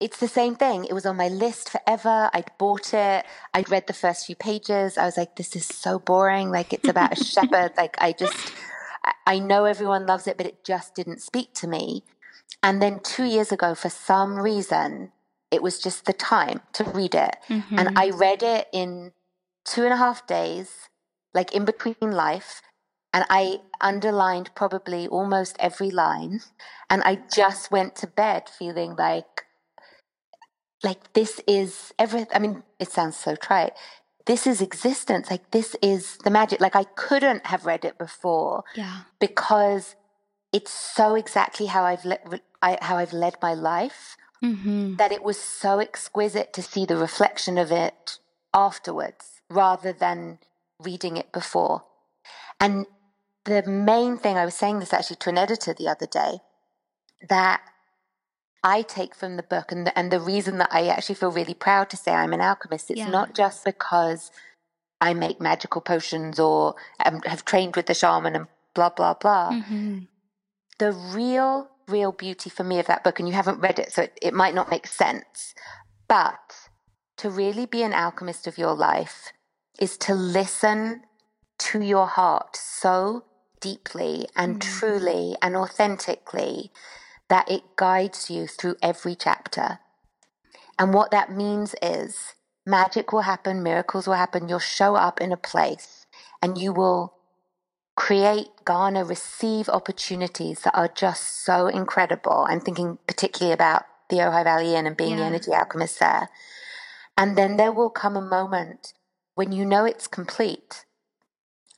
it's 0.00 0.18
the 0.20 0.28
same 0.28 0.54
thing. 0.54 0.84
It 0.84 0.92
was 0.92 1.06
on 1.06 1.16
my 1.16 1.28
list 1.28 1.70
forever. 1.70 2.30
I'd 2.32 2.50
bought 2.56 2.94
it. 2.94 3.26
I'd 3.52 3.70
read 3.70 3.86
the 3.86 3.92
first 3.92 4.26
few 4.26 4.36
pages. 4.36 4.96
I 4.96 5.04
was 5.04 5.16
like, 5.16 5.36
this 5.36 5.56
is 5.56 5.66
so 5.66 5.98
boring. 5.98 6.50
Like, 6.50 6.72
it's 6.72 6.88
about 6.88 7.18
a 7.18 7.24
shepherd. 7.24 7.72
Like, 7.76 7.96
I 8.00 8.12
just, 8.12 8.52
I 9.26 9.40
know 9.40 9.64
everyone 9.64 10.06
loves 10.06 10.28
it, 10.28 10.36
but 10.36 10.46
it 10.46 10.64
just 10.64 10.94
didn't 10.94 11.20
speak 11.20 11.52
to 11.54 11.66
me. 11.66 12.04
And 12.62 12.80
then 12.80 13.00
two 13.00 13.24
years 13.24 13.50
ago, 13.50 13.74
for 13.74 13.90
some 13.90 14.38
reason, 14.38 15.12
it 15.50 15.62
was 15.62 15.80
just 15.80 16.04
the 16.04 16.12
time 16.12 16.60
to 16.74 16.84
read 16.84 17.14
it. 17.14 17.36
Mm-hmm. 17.48 17.78
And 17.78 17.98
I 17.98 18.10
read 18.10 18.42
it 18.42 18.68
in 18.72 19.12
two 19.64 19.84
and 19.84 19.92
a 19.92 19.96
half 19.96 20.26
days, 20.26 20.88
like 21.34 21.52
in 21.52 21.64
between 21.64 22.12
life. 22.12 22.62
And 23.12 23.24
I 23.30 23.60
underlined 23.80 24.50
probably 24.54 25.08
almost 25.08 25.56
every 25.58 25.90
line. 25.90 26.40
And 26.88 27.02
I 27.02 27.20
just 27.34 27.70
went 27.72 27.96
to 27.96 28.06
bed 28.06 28.48
feeling 28.48 28.94
like, 28.96 29.46
like 30.82 31.12
this 31.12 31.40
is 31.46 31.92
every 31.98 32.26
i 32.34 32.38
mean 32.38 32.62
it 32.78 32.90
sounds 32.90 33.16
so 33.16 33.34
trite 33.36 33.72
this 34.26 34.46
is 34.46 34.60
existence 34.60 35.30
like 35.30 35.50
this 35.50 35.74
is 35.82 36.18
the 36.24 36.30
magic 36.30 36.60
like 36.60 36.76
i 36.76 36.84
couldn't 36.84 37.46
have 37.46 37.64
read 37.66 37.84
it 37.84 37.98
before 37.98 38.62
Yeah. 38.74 39.00
because 39.18 39.96
it's 40.52 40.70
so 40.70 41.14
exactly 41.14 41.66
how 41.66 41.84
i've 41.84 42.04
le- 42.04 42.40
I, 42.62 42.78
how 42.82 42.96
i've 42.96 43.12
led 43.12 43.36
my 43.42 43.54
life 43.54 44.16
Mm-hmm. 44.40 44.94
that 44.96 45.10
it 45.10 45.24
was 45.24 45.36
so 45.36 45.80
exquisite 45.80 46.52
to 46.52 46.62
see 46.62 46.86
the 46.86 46.96
reflection 46.96 47.58
of 47.58 47.72
it 47.72 48.18
afterwards 48.54 49.40
rather 49.50 49.92
than 49.92 50.38
reading 50.78 51.16
it 51.16 51.32
before 51.32 51.82
and 52.60 52.86
the 53.46 53.64
main 53.66 54.16
thing 54.16 54.36
i 54.38 54.44
was 54.44 54.54
saying 54.54 54.78
this 54.78 54.92
actually 54.92 55.16
to 55.16 55.30
an 55.30 55.38
editor 55.38 55.74
the 55.74 55.88
other 55.88 56.06
day 56.06 56.38
that 57.28 57.60
I 58.64 58.82
take 58.82 59.14
from 59.14 59.36
the 59.36 59.42
book, 59.42 59.70
and 59.72 59.86
the, 59.86 59.96
and 59.98 60.10
the 60.10 60.20
reason 60.20 60.58
that 60.58 60.68
I 60.72 60.88
actually 60.88 61.14
feel 61.14 61.30
really 61.30 61.54
proud 61.54 61.90
to 61.90 61.96
say 61.96 62.12
I'm 62.12 62.32
an 62.32 62.40
alchemist, 62.40 62.90
it's 62.90 62.98
Yeah. 62.98 63.10
not 63.10 63.34
just 63.34 63.64
because 63.64 64.30
I 65.00 65.14
make 65.14 65.40
magical 65.40 65.80
potions 65.80 66.38
or 66.40 66.74
um, 67.04 67.20
have 67.22 67.44
trained 67.44 67.76
with 67.76 67.86
the 67.86 67.94
shaman 67.94 68.34
and 68.34 68.46
blah, 68.74 68.90
blah, 68.90 69.14
blah. 69.14 69.52
Mm-hmm. 69.52 69.98
The 70.78 70.92
real, 70.92 71.68
real 71.86 72.12
beauty 72.12 72.50
for 72.50 72.64
me 72.64 72.78
of 72.80 72.86
that 72.86 73.04
book, 73.04 73.18
and 73.18 73.28
you 73.28 73.34
haven't 73.34 73.60
read 73.60 73.78
it, 73.78 73.92
so 73.92 74.02
it, 74.02 74.18
it 74.20 74.34
might 74.34 74.54
not 74.54 74.70
make 74.70 74.86
sense, 74.86 75.54
but 76.08 76.68
to 77.18 77.30
really 77.30 77.66
be 77.66 77.82
an 77.82 77.92
alchemist 77.92 78.46
of 78.46 78.58
your 78.58 78.74
life 78.74 79.32
is 79.78 79.96
to 79.98 80.14
listen 80.14 81.02
to 81.58 81.80
your 81.82 82.06
heart 82.06 82.56
so 82.56 83.24
deeply 83.60 84.28
and 84.36 84.56
Mhm. 84.56 84.60
truly 84.60 85.36
and 85.42 85.56
authentically 85.56 86.72
that 87.28 87.50
it 87.50 87.76
guides 87.76 88.30
you 88.30 88.46
through 88.46 88.76
every 88.82 89.14
chapter. 89.14 89.78
And 90.78 90.94
what 90.94 91.10
that 91.10 91.32
means 91.32 91.74
is 91.82 92.34
magic 92.64 93.12
will 93.12 93.22
happen, 93.22 93.62
miracles 93.62 94.06
will 94.06 94.14
happen. 94.14 94.48
You'll 94.48 94.58
show 94.58 94.94
up 94.94 95.20
in 95.20 95.32
a 95.32 95.36
place 95.36 96.06
and 96.40 96.56
you 96.56 96.72
will 96.72 97.14
create, 97.96 98.48
garner, 98.64 99.04
receive 99.04 99.68
opportunities 99.68 100.60
that 100.60 100.76
are 100.76 100.88
just 100.88 101.44
so 101.44 101.66
incredible. 101.66 102.46
I'm 102.48 102.60
thinking 102.60 102.98
particularly 103.08 103.52
about 103.52 103.82
the 104.08 104.18
Ojai 104.18 104.44
Valley 104.44 104.74
Inn 104.74 104.86
and 104.86 104.96
being 104.96 105.16
the 105.16 105.24
energy 105.24 105.52
alchemist 105.52 105.98
there. 105.98 106.28
And 107.16 107.36
then 107.36 107.56
there 107.56 107.72
will 107.72 107.90
come 107.90 108.16
a 108.16 108.22
moment 108.22 108.92
when 109.34 109.50
you 109.50 109.64
know 109.64 109.84
it's 109.84 110.06
complete 110.06 110.84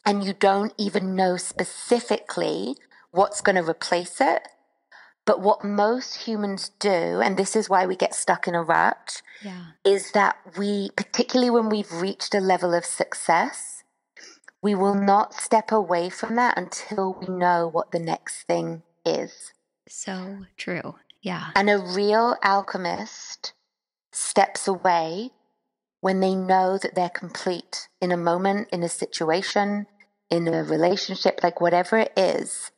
and 0.04 0.22
you 0.22 0.32
don't 0.32 0.74
even 0.78 1.16
know 1.16 1.36
specifically 1.36 2.76
what's 3.10 3.40
going 3.40 3.56
to 3.56 3.68
replace 3.68 4.20
it. 4.20 4.46
But 5.30 5.42
what 5.42 5.62
most 5.62 6.26
humans 6.26 6.72
do, 6.80 7.20
and 7.20 7.36
this 7.36 7.54
is 7.54 7.70
why 7.70 7.86
we 7.86 7.94
get 7.94 8.16
stuck 8.16 8.48
in 8.48 8.56
a 8.56 8.64
rut, 8.64 9.22
Yeah. 9.40 9.66
is 9.84 10.10
that 10.10 10.36
we, 10.58 10.90
particularly 10.96 11.50
when 11.50 11.68
we've 11.68 11.92
reached 11.92 12.34
a 12.34 12.40
level 12.40 12.74
of 12.74 12.84
success, 12.84 13.84
we 14.60 14.74
will 14.74 14.96
not 14.96 15.32
step 15.32 15.70
away 15.70 16.10
from 16.10 16.34
that 16.34 16.58
until 16.58 17.12
we 17.12 17.28
know 17.28 17.68
what 17.68 17.92
the 17.92 18.00
next 18.00 18.42
thing 18.48 18.82
is. 19.06 19.52
So 19.88 20.46
true. 20.56 20.96
Yeah. 21.22 21.52
And 21.54 21.70
a 21.70 21.78
real 21.78 22.34
alchemist 22.42 23.52
steps 24.10 24.66
away 24.66 25.30
when 26.00 26.18
they 26.18 26.34
know 26.34 26.76
that 26.76 26.96
they're 26.96 27.08
complete 27.08 27.86
in 28.00 28.10
a 28.10 28.16
moment, 28.16 28.68
in 28.72 28.82
a 28.82 28.88
situation, 28.88 29.86
in 30.28 30.48
a 30.48 30.64
relationship, 30.64 31.38
like 31.44 31.60
whatever 31.60 31.98
it 31.98 32.12
is, 32.16 32.72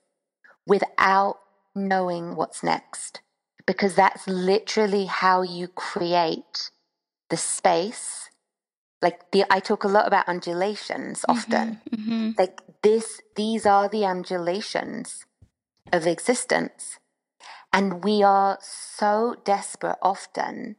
without 0.66 1.38
knowing 1.74 2.36
what's 2.36 2.62
next. 2.62 3.20
Because 3.66 3.94
that's 3.94 4.26
literally 4.26 5.06
how 5.06 5.42
you 5.42 5.68
create 5.68 6.70
the 7.30 7.36
space. 7.36 8.28
Like 9.00 9.30
the, 9.32 9.44
I 9.50 9.60
talk 9.60 9.84
a 9.84 9.88
lot 9.88 10.06
about 10.06 10.28
undulations 10.28 11.24
often 11.28 11.80
Mm-hmm. 11.90 12.30
like 12.38 12.60
this 12.82 13.20
these 13.36 13.66
are 13.66 13.88
the 13.88 14.04
undulations 14.04 15.24
of 15.92 16.06
existence 16.06 16.98
and 17.72 18.02
we 18.04 18.22
are 18.22 18.58
so 18.60 19.36
desperate 19.44 19.98
often 20.02 20.76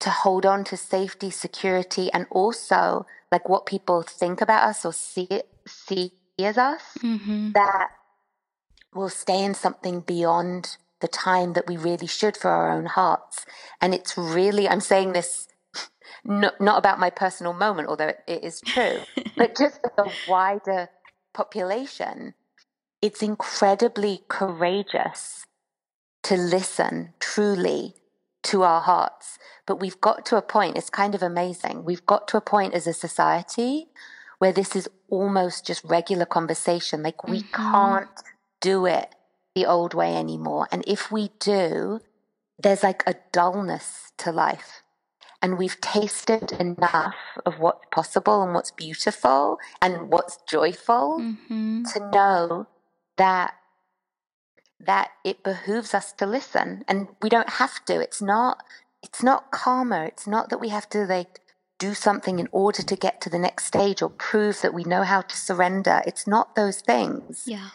to 0.00 0.10
hold 0.10 0.44
on 0.44 0.64
to 0.64 0.76
safety 0.76 1.30
security 1.30 2.10
and 2.12 2.26
also 2.30 3.06
like 3.32 3.48
what 3.48 3.66
people 3.66 4.02
think 4.02 4.40
about 4.40 4.68
us 4.68 4.84
or 4.84 4.92
see 4.92 5.28
see 5.66 6.12
as 6.38 6.58
us 6.58 6.82
Mm-hmm. 7.02 7.52
that 7.52 7.88
will 8.94 9.10
stay 9.10 9.44
in 9.44 9.54
something 9.54 10.00
beyond 10.00 10.76
the 11.00 11.08
time 11.08 11.54
that 11.54 11.66
we 11.68 11.76
really 11.76 12.06
should 12.06 12.36
for 12.36 12.50
our 12.50 12.70
own 12.72 12.86
hearts. 12.86 13.46
And 13.80 13.94
it's 13.94 14.16
really 14.18 14.68
i'm 14.68 14.80
saying 14.80 15.12
this 15.14 15.48
not, 16.24 16.60
not 16.60 16.78
about 16.78 17.00
my 17.00 17.10
personal 17.10 17.52
moment 17.52 17.88
although 17.88 18.08
it, 18.08 18.20
it 18.28 18.44
is 18.44 18.62
true 18.62 19.04
but 19.38 19.56
just 19.56 19.80
for 19.82 19.92
the 19.96 20.12
wider 20.26 20.88
population 21.34 22.34
it's 23.02 23.22
incredibly 23.22 24.22
courageous 24.28 25.44
to 26.24 26.36
listen 26.36 27.14
truly 27.20 27.94
to 28.44 28.62
our 28.62 28.80
hearts. 28.82 29.38
But 29.66 29.80
we've 29.80 30.00
got 30.00 30.26
to 30.26 30.36
a 30.36 30.42
point 30.42 30.78
it's 30.78 30.90
kind 30.90 31.14
of 31.14 31.22
amazing 31.22 31.84
we've 31.84 32.06
got 32.06 32.28
to 32.28 32.36
a 32.38 32.42
point 32.42 32.74
as 32.74 32.86
a 32.86 32.92
society 32.94 33.88
where 34.38 34.52
this 34.52 34.76
is 34.76 34.88
almost 35.10 35.66
just 35.66 35.84
regular 35.84 36.26
conversation. 36.26 37.02
Like 37.02 37.28
we 37.28 37.42
Mhm. 37.42 37.52
can't 37.52 38.22
do 38.70 38.86
it 38.86 39.08
the 39.54 39.66
old 39.66 39.92
way 39.94 40.10
anymore. 40.16 40.64
And 40.72 40.82
if 40.86 41.10
we 41.12 41.24
do 41.38 42.00
there's 42.64 42.84
like 42.84 43.02
a 43.06 43.14
dullness 43.32 44.12
to 44.22 44.30
life. 44.30 44.82
And 45.42 45.58
we've 45.58 45.78
tasted 45.80 46.52
enough 46.52 47.16
of 47.44 47.58
what's 47.58 47.84
possible 47.90 48.42
and 48.44 48.54
what's 48.54 48.70
beautiful 48.70 49.58
and 49.82 49.92
what's 50.12 50.38
joyful 50.48 51.06
Mm-hmm. 51.20 51.82
to 51.92 51.98
know 52.16 52.66
that 53.16 53.50
that 54.90 55.08
it 55.24 55.42
behooves 55.42 55.94
us 55.94 56.12
to 56.12 56.26
listen. 56.26 56.84
And 56.88 57.08
we 57.22 57.28
don't 57.28 57.50
have 57.62 57.84
to. 57.86 57.94
It's 58.06 58.22
not 58.22 58.54
it's 59.02 59.22
not 59.22 59.50
karma. 59.50 60.00
It's 60.10 60.26
not 60.26 60.48
that 60.50 60.60
we 60.64 60.70
have 60.70 60.88
to 60.90 61.00
like 61.16 61.40
do 61.78 61.92
something 61.92 62.38
in 62.38 62.48
order 62.52 62.82
to 62.82 62.96
get 62.96 63.20
to 63.22 63.28
the 63.30 63.38
next 63.46 63.64
stage 63.66 64.00
or 64.02 64.10
prove 64.30 64.56
that 64.62 64.72
we 64.78 64.84
know 64.84 65.02
how 65.02 65.20
to 65.22 65.36
surrender. 65.36 65.96
It's 66.06 66.26
not 66.26 66.54
those 66.54 66.78
things. 66.80 67.44
Yeah. 67.46 67.68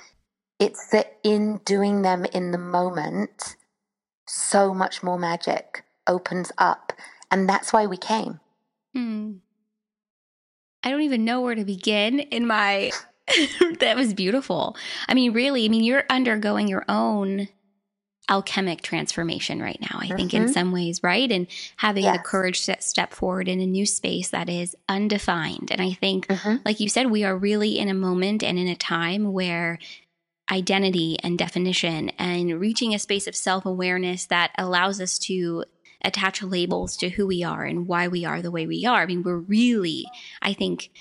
It's 0.60 0.88
that 0.90 1.18
in 1.24 1.58
doing 1.66 2.02
them 2.02 2.26
in 2.26 2.52
the 2.52 2.58
moment 2.58 3.56
so 4.28 4.74
much 4.74 5.02
more 5.02 5.18
magic 5.18 5.84
opens 6.08 6.52
up 6.58 6.94
and 7.32 7.48
that's 7.50 7.72
why 7.74 7.86
we 7.86 7.98
came 7.98 8.40
Hmm. 8.94 9.34
I 10.84 10.90
don't 10.92 11.02
even 11.02 11.26
know 11.26 11.42
where 11.42 11.56
to 11.56 11.66
begin 11.66 12.20
in 12.20 12.48
my. 12.48 12.92
that 13.80 13.96
was 13.98 14.14
beautiful. 14.14 14.76
I 15.08 15.14
mean, 15.14 15.34
really, 15.34 15.66
I 15.66 15.68
mean, 15.68 15.84
you're 15.84 16.06
undergoing 16.10 16.68
your 16.68 16.86
own 16.90 17.50
alchemic 18.30 18.82
transformation 18.82 19.62
right 19.62 19.80
now, 19.82 20.00
I 20.00 20.08
think, 20.08 20.34
in 20.34 20.46
Mhm. 20.46 20.54
some 20.54 20.72
ways, 20.72 21.04
right? 21.04 21.30
And 21.32 21.48
having 21.78 22.06
the 22.14 22.20
courage 22.20 22.66
to 22.66 22.78
step 22.80 23.14
forward 23.14 23.48
in 23.48 23.60
a 23.60 23.66
new 23.66 23.86
space 23.86 24.30
that 24.30 24.50
is 24.50 24.76
undefined. 24.88 25.70
And 25.72 25.82
I 25.82 25.94
think, 25.94 26.28
Mhm. 26.28 26.62
like 26.64 26.80
you 26.80 26.88
said, 26.90 27.12
we 27.12 27.24
are 27.24 27.36
really 27.36 27.78
in 27.78 27.90
a 27.90 27.94
moment 27.94 28.42
and 28.44 28.58
in 28.58 28.68
a 28.68 28.76
time 28.76 29.34
where 29.34 29.78
identity 30.52 31.18
and 31.24 31.38
definition 31.38 32.10
and 32.18 32.60
reaching 32.60 32.94
a 32.94 33.00
space 33.00 33.28
of 33.28 33.36
self 33.36 33.66
awareness 33.66 34.26
that 34.28 34.52
allows 34.58 35.00
us 35.00 35.18
to 35.20 35.64
attach 36.04 36.42
labels 36.42 36.96
to 36.98 37.10
who 37.10 37.28
we 37.28 37.44
are 37.44 37.64
and 37.64 37.88
why 37.88 38.08
we 38.08 38.26
are 38.26 38.42
the 38.42 38.52
way 38.52 38.66
we 38.66 38.86
are. 38.86 39.02
I 39.02 39.06
mean, 39.06 39.24
we're 39.24 39.38
really, 39.38 40.06
I 40.42 40.54
think, 40.54 40.92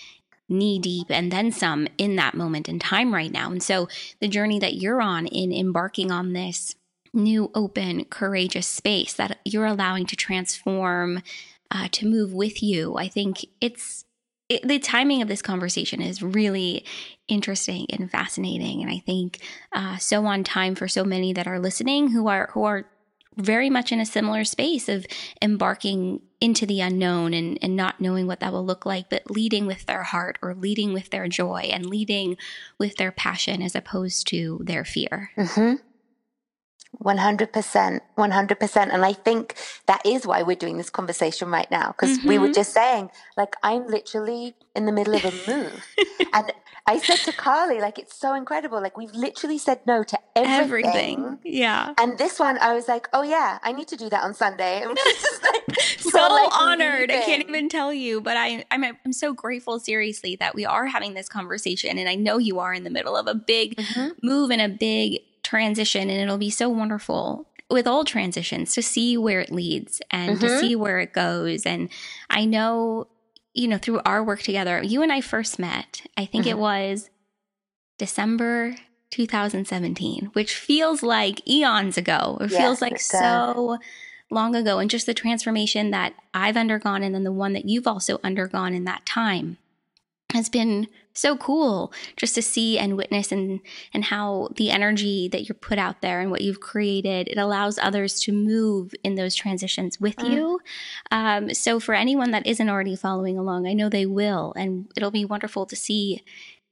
knee 0.48 0.78
deep 0.78 1.06
and 1.10 1.30
then 1.30 1.52
some 1.52 1.86
in 1.98 2.16
that 2.16 2.34
moment 2.34 2.68
in 2.68 2.78
time 2.78 3.12
right 3.12 3.30
now. 3.30 3.50
And 3.50 3.62
so 3.62 3.88
the 4.20 4.28
journey 4.28 4.58
that 4.58 4.76
you're 4.76 5.00
on 5.00 5.26
in 5.26 5.52
embarking 5.52 6.10
on 6.10 6.32
this 6.32 6.74
new, 7.12 7.50
open, 7.54 8.04
courageous 8.06 8.66
space 8.66 9.12
that 9.14 9.38
you're 9.44 9.66
allowing 9.66 10.06
to 10.06 10.16
transform, 10.16 11.22
uh, 11.70 11.88
to 11.92 12.06
move 12.06 12.32
with 12.32 12.62
you, 12.62 12.96
I 12.96 13.08
think 13.08 13.44
it's. 13.60 14.04
It, 14.48 14.66
the 14.66 14.78
timing 14.78 15.20
of 15.20 15.28
this 15.28 15.42
conversation 15.42 16.00
is 16.00 16.22
really 16.22 16.84
interesting 17.26 17.86
and 17.90 18.10
fascinating, 18.10 18.82
and 18.82 18.90
I 18.90 18.98
think 18.98 19.40
uh, 19.72 19.98
so 19.98 20.24
on 20.26 20.44
time 20.44 20.74
for 20.74 20.88
so 20.88 21.04
many 21.04 21.32
that 21.34 21.46
are 21.46 21.58
listening 21.58 22.08
who 22.08 22.28
are 22.28 22.50
who 22.52 22.64
are 22.64 22.86
very 23.38 23.70
much 23.70 23.92
in 23.92 24.00
a 24.00 24.06
similar 24.06 24.44
space 24.44 24.88
of 24.88 25.06
embarking 25.40 26.20
into 26.40 26.66
the 26.66 26.80
unknown 26.80 27.32
and, 27.32 27.58
and 27.62 27.76
not 27.76 28.00
knowing 28.00 28.26
what 28.26 28.40
that 28.40 28.52
will 28.52 28.64
look 28.64 28.84
like, 28.84 29.08
but 29.08 29.30
leading 29.30 29.66
with 29.66 29.86
their 29.86 30.02
heart 30.02 30.38
or 30.42 30.54
leading 30.54 30.92
with 30.92 31.10
their 31.10 31.28
joy 31.28 31.70
and 31.72 31.86
leading 31.86 32.36
with 32.78 32.96
their 32.96 33.12
passion 33.12 33.62
as 33.62 33.74
opposed 33.74 34.26
to 34.26 34.60
their 34.64 34.84
fear. 34.84 35.30
hmm 35.36 35.74
100%. 37.02 38.00
100%. 38.18 38.76
And 38.92 39.04
I 39.04 39.12
think 39.12 39.54
that 39.86 40.04
is 40.04 40.26
why 40.26 40.42
we're 40.42 40.56
doing 40.56 40.78
this 40.78 40.90
conversation 40.90 41.50
right 41.50 41.70
now. 41.70 41.88
Because 41.88 42.18
mm-hmm. 42.18 42.28
we 42.28 42.38
were 42.38 42.46
mm-hmm. 42.46 42.54
just 42.54 42.72
saying, 42.72 43.10
like, 43.36 43.54
I'm 43.62 43.86
literally 43.86 44.54
in 44.74 44.86
the 44.86 44.92
middle 44.92 45.14
of 45.14 45.24
a 45.24 45.30
move. 45.46 45.86
and 46.32 46.52
I 46.86 46.98
said 46.98 47.18
to 47.18 47.32
Carly, 47.32 47.80
like, 47.80 47.98
it's 47.98 48.16
so 48.16 48.34
incredible. 48.34 48.80
Like, 48.80 48.96
we've 48.96 49.14
literally 49.14 49.58
said 49.58 49.80
no 49.86 50.02
to 50.02 50.18
everything. 50.34 50.88
everything. 51.24 51.38
Yeah. 51.44 51.92
And 51.98 52.18
this 52.18 52.40
one, 52.40 52.58
I 52.58 52.74
was 52.74 52.88
like, 52.88 53.08
oh, 53.12 53.22
yeah, 53.22 53.58
I 53.62 53.72
need 53.72 53.88
to 53.88 53.96
do 53.96 54.08
that 54.08 54.24
on 54.24 54.34
Sunday. 54.34 54.84
Just, 54.94 55.42
like, 55.42 55.80
so 55.98 56.18
like 56.18 56.58
honored. 56.58 57.10
Leaving. 57.10 57.16
I 57.16 57.26
can't 57.26 57.48
even 57.48 57.68
tell 57.68 57.92
you, 57.92 58.20
but 58.20 58.36
I, 58.36 58.64
I'm, 58.70 58.84
I'm 58.84 59.12
so 59.12 59.34
grateful, 59.34 59.78
seriously, 59.78 60.36
that 60.36 60.54
we 60.54 60.64
are 60.64 60.86
having 60.86 61.14
this 61.14 61.28
conversation. 61.28 61.98
And 61.98 62.08
I 62.08 62.14
know 62.14 62.38
you 62.38 62.58
are 62.58 62.72
in 62.72 62.84
the 62.84 62.90
middle 62.90 63.16
of 63.16 63.26
a 63.26 63.34
big 63.34 63.76
mm-hmm. 63.76 64.26
move 64.26 64.50
and 64.50 64.62
a 64.62 64.68
big 64.68 65.20
transition. 65.42 66.10
And 66.10 66.20
it'll 66.20 66.38
be 66.38 66.50
so 66.50 66.68
wonderful 66.68 67.46
with 67.70 67.86
all 67.86 68.04
transitions 68.04 68.72
to 68.74 68.82
see 68.82 69.16
where 69.16 69.40
it 69.40 69.52
leads 69.52 70.00
and 70.10 70.36
mm-hmm. 70.36 70.46
to 70.46 70.58
see 70.58 70.74
where 70.74 70.98
it 70.98 71.12
goes. 71.12 71.66
And 71.66 71.90
I 72.30 72.44
know 72.44 73.08
you 73.58 73.66
know, 73.66 73.78
through 73.78 74.00
our 74.04 74.22
work 74.22 74.40
together, 74.40 74.80
you 74.82 75.02
and 75.02 75.12
I 75.12 75.20
first 75.20 75.58
met, 75.58 76.02
I 76.16 76.26
think 76.26 76.44
mm-hmm. 76.44 76.58
it 76.58 76.58
was 76.58 77.10
December 77.98 78.76
2017, 79.10 80.30
which 80.32 80.54
feels 80.54 81.02
like 81.02 81.46
eons 81.48 81.98
ago. 81.98 82.38
It 82.40 82.52
yes, 82.52 82.60
feels 82.60 82.80
like 82.80 83.00
so 83.00 83.78
long 84.30 84.54
ago. 84.54 84.78
And 84.78 84.88
just 84.88 85.06
the 85.06 85.14
transformation 85.14 85.90
that 85.90 86.14
I've 86.32 86.56
undergone 86.56 87.02
and 87.02 87.12
then 87.12 87.24
the 87.24 87.32
one 87.32 87.52
that 87.54 87.68
you've 87.68 87.88
also 87.88 88.20
undergone 88.22 88.74
in 88.74 88.84
that 88.84 89.04
time 89.04 89.58
has 90.32 90.48
been 90.48 90.86
so 91.18 91.36
cool 91.36 91.92
just 92.16 92.34
to 92.34 92.42
see 92.42 92.78
and 92.78 92.96
witness 92.96 93.32
and 93.32 93.60
and 93.92 94.04
how 94.04 94.48
the 94.56 94.70
energy 94.70 95.28
that 95.28 95.48
you're 95.48 95.54
put 95.54 95.78
out 95.78 96.00
there 96.00 96.20
and 96.20 96.30
what 96.30 96.40
you've 96.40 96.60
created 96.60 97.28
it 97.28 97.38
allows 97.38 97.78
others 97.78 98.20
to 98.20 98.32
move 98.32 98.94
in 99.02 99.16
those 99.16 99.34
transitions 99.34 100.00
with 100.00 100.16
mm. 100.16 100.30
you 100.30 100.60
um, 101.10 101.52
so 101.52 101.80
for 101.80 101.94
anyone 101.94 102.30
that 102.30 102.46
isn't 102.46 102.68
already 102.68 102.96
following 102.96 103.36
along 103.36 103.66
i 103.66 103.72
know 103.72 103.88
they 103.88 104.06
will 104.06 104.52
and 104.56 104.90
it'll 104.96 105.10
be 105.10 105.24
wonderful 105.24 105.66
to 105.66 105.76
see 105.76 106.22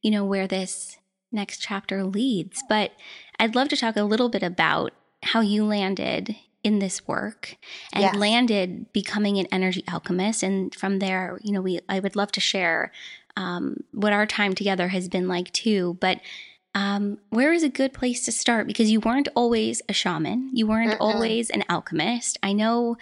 you 0.03 0.11
know 0.11 0.25
where 0.25 0.47
this 0.47 0.99
next 1.33 1.59
chapter 1.59 2.05
leads 2.05 2.63
but 2.69 2.93
i'd 3.41 3.55
love 3.55 3.69
to 3.69 3.77
talk 3.77 3.97
a 3.97 4.03
little 4.03 4.29
bit 4.29 4.43
about 4.43 4.93
how 5.23 5.41
you 5.41 5.65
landed 5.65 6.37
in 6.63 6.81
this 6.81 7.07
work 7.07 7.57
and 7.93 8.03
yes. 8.03 8.17
landed 8.17 8.93
becoming 8.93 9.39
an 9.39 9.47
energy 9.53 9.85
alchemist 9.89 10.43
and 10.43 10.75
from 10.75 10.99
there 10.99 11.39
you 11.43 11.53
know 11.53 11.61
we 11.61 11.79
i 11.89 12.01
would 12.01 12.17
love 12.17 12.33
to 12.33 12.41
share 12.41 12.91
um, 13.37 13.85
what 13.93 14.13
our 14.13 14.27
time 14.27 14.55
together 14.55 14.89
has 14.89 15.09
been 15.09 15.29
like 15.29 15.53
too. 15.53 15.97
But 16.01 16.21
um, 16.75 17.19
where 17.31 17.53
is 17.53 17.63
a 17.63 17.69
good 17.69 17.93
place 17.93 18.25
to 18.27 18.33
start? 18.33 18.67
Because 18.67 18.91
you 18.91 19.01
weren't 19.01 19.29
always 19.35 19.81
a 19.89 19.93
shaman, 19.93 20.51
you 20.53 20.67
weren't 20.67 20.93
Mm-mm. 20.93 21.01
always 21.01 21.49
an 21.51 21.65
alchemist. 21.69 22.39
I 22.43 22.53
know, 22.53 22.97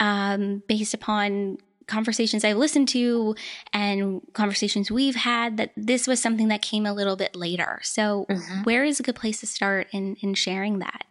um, 0.00 0.62
based 0.66 0.92
upon 0.92 1.58
conversations 1.86 2.44
I've 2.44 2.56
listened 2.56 2.88
to 2.88 3.36
and 3.72 4.22
conversations 4.32 4.90
we've 4.90 5.14
had, 5.14 5.56
that 5.58 5.70
this 5.76 6.06
was 6.06 6.20
something 6.20 6.48
that 6.48 6.62
came 6.62 6.86
a 6.86 6.92
little 6.92 7.16
bit 7.16 7.36
later. 7.36 7.80
So, 7.82 8.26
mm-hmm. 8.28 8.62
where 8.62 8.82
is 8.82 8.98
a 8.98 9.04
good 9.04 9.14
place 9.14 9.40
to 9.40 9.46
start 9.46 9.88
in, 9.92 10.16
in 10.16 10.34
sharing 10.34 10.80
that? 10.80 11.04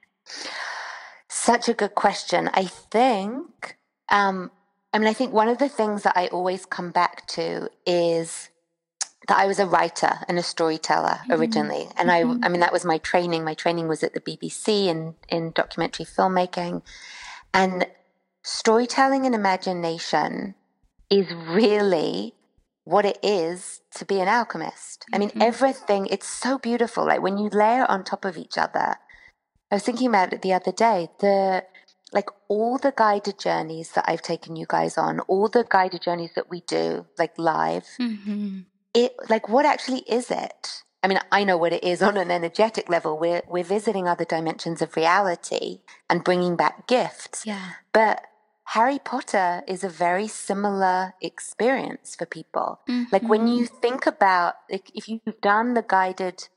Such 1.29 1.69
a 1.69 1.73
good 1.73 1.95
question. 1.95 2.49
I 2.53 2.65
think, 2.65 3.77
um, 4.09 4.51
I 4.91 4.99
mean, 4.99 5.07
I 5.07 5.13
think 5.13 5.31
one 5.31 5.47
of 5.47 5.59
the 5.59 5.69
things 5.69 6.03
that 6.03 6.17
I 6.17 6.27
always 6.27 6.65
come 6.65 6.91
back 6.91 7.25
to 7.27 7.69
is 7.85 8.49
that 9.27 9.37
I 9.37 9.45
was 9.45 9.59
a 9.59 9.65
writer 9.65 10.19
and 10.27 10.39
a 10.39 10.43
storyteller 10.43 11.19
mm-hmm. 11.21 11.33
originally. 11.33 11.87
And 11.95 12.09
mm-hmm. 12.09 12.43
I, 12.43 12.47
I 12.47 12.49
mean, 12.49 12.61
that 12.61 12.73
was 12.73 12.85
my 12.85 12.97
training. 12.97 13.43
My 13.43 13.53
training 13.53 13.87
was 13.87 14.03
at 14.03 14.13
the 14.13 14.21
BBC 14.21 14.87
in, 14.87 15.15
in 15.29 15.51
documentary 15.51 16.05
filmmaking. 16.05 16.81
And 17.53 17.87
storytelling 18.43 19.25
and 19.25 19.35
imagination 19.35 20.55
is 21.09 21.27
really 21.31 22.33
what 22.83 23.05
it 23.05 23.19
is 23.21 23.81
to 23.95 24.05
be 24.05 24.19
an 24.19 24.27
alchemist. 24.27 25.05
I 25.13 25.19
mean, 25.19 25.29
mm-hmm. 25.29 25.41
everything, 25.41 26.07
it's 26.07 26.27
so 26.27 26.57
beautiful. 26.57 27.05
Like 27.05 27.21
when 27.21 27.37
you 27.37 27.49
layer 27.49 27.85
on 27.85 28.03
top 28.03 28.25
of 28.25 28.37
each 28.37 28.57
other, 28.57 28.95
I 29.69 29.75
was 29.75 29.83
thinking 29.83 30.07
about 30.07 30.33
it 30.33 30.41
the 30.41 30.53
other 30.53 30.71
day, 30.71 31.09
the, 31.19 31.63
like 32.11 32.29
all 32.47 32.77
the 32.77 32.91
guided 32.95 33.39
journeys 33.39 33.91
that 33.91 34.05
I've 34.07 34.23
taken 34.23 34.55
you 34.55 34.65
guys 34.67 34.97
on, 34.97 35.19
all 35.21 35.47
the 35.47 35.65
guided 35.69 36.01
journeys 36.01 36.31
that 36.35 36.49
we 36.49 36.61
do, 36.61 37.05
like 37.17 37.37
live, 37.37 37.85
mm-hmm 37.99 38.61
it 38.93 39.15
like 39.29 39.49
what 39.49 39.65
actually 39.65 40.03
is 40.07 40.31
it? 40.31 40.83
I 41.03 41.07
mean, 41.07 41.19
I 41.31 41.43
know 41.43 41.57
what 41.57 41.73
it 41.73 41.83
is 41.83 42.01
on 42.01 42.15
an 42.15 42.29
energetic 42.29 42.89
level. 42.89 43.17
We're 43.17 43.41
we're 43.47 43.63
visiting 43.63 44.07
other 44.07 44.25
dimensions 44.25 44.81
of 44.81 44.95
reality 44.95 45.81
and 46.09 46.23
bringing 46.23 46.55
back 46.55 46.87
gifts. 46.87 47.45
Yeah. 47.45 47.71
But 47.91 48.21
Harry 48.65 48.99
Potter 48.99 49.63
is 49.67 49.83
a 49.83 49.89
very 49.89 50.27
similar 50.27 51.13
experience 51.21 52.15
for 52.15 52.25
people. 52.25 52.79
Mm-hmm. 52.87 53.09
Like 53.11 53.23
when 53.23 53.47
you 53.47 53.65
think 53.65 54.05
about 54.05 54.55
like 54.69 54.91
if 54.93 55.09
you've 55.09 55.41
done 55.41 55.73
the 55.73 55.83
guided 55.85 56.47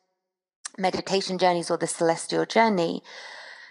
meditation 0.77 1.39
journeys 1.39 1.71
or 1.71 1.79
the 1.79 1.87
celestial 1.87 2.45
journey, 2.45 3.03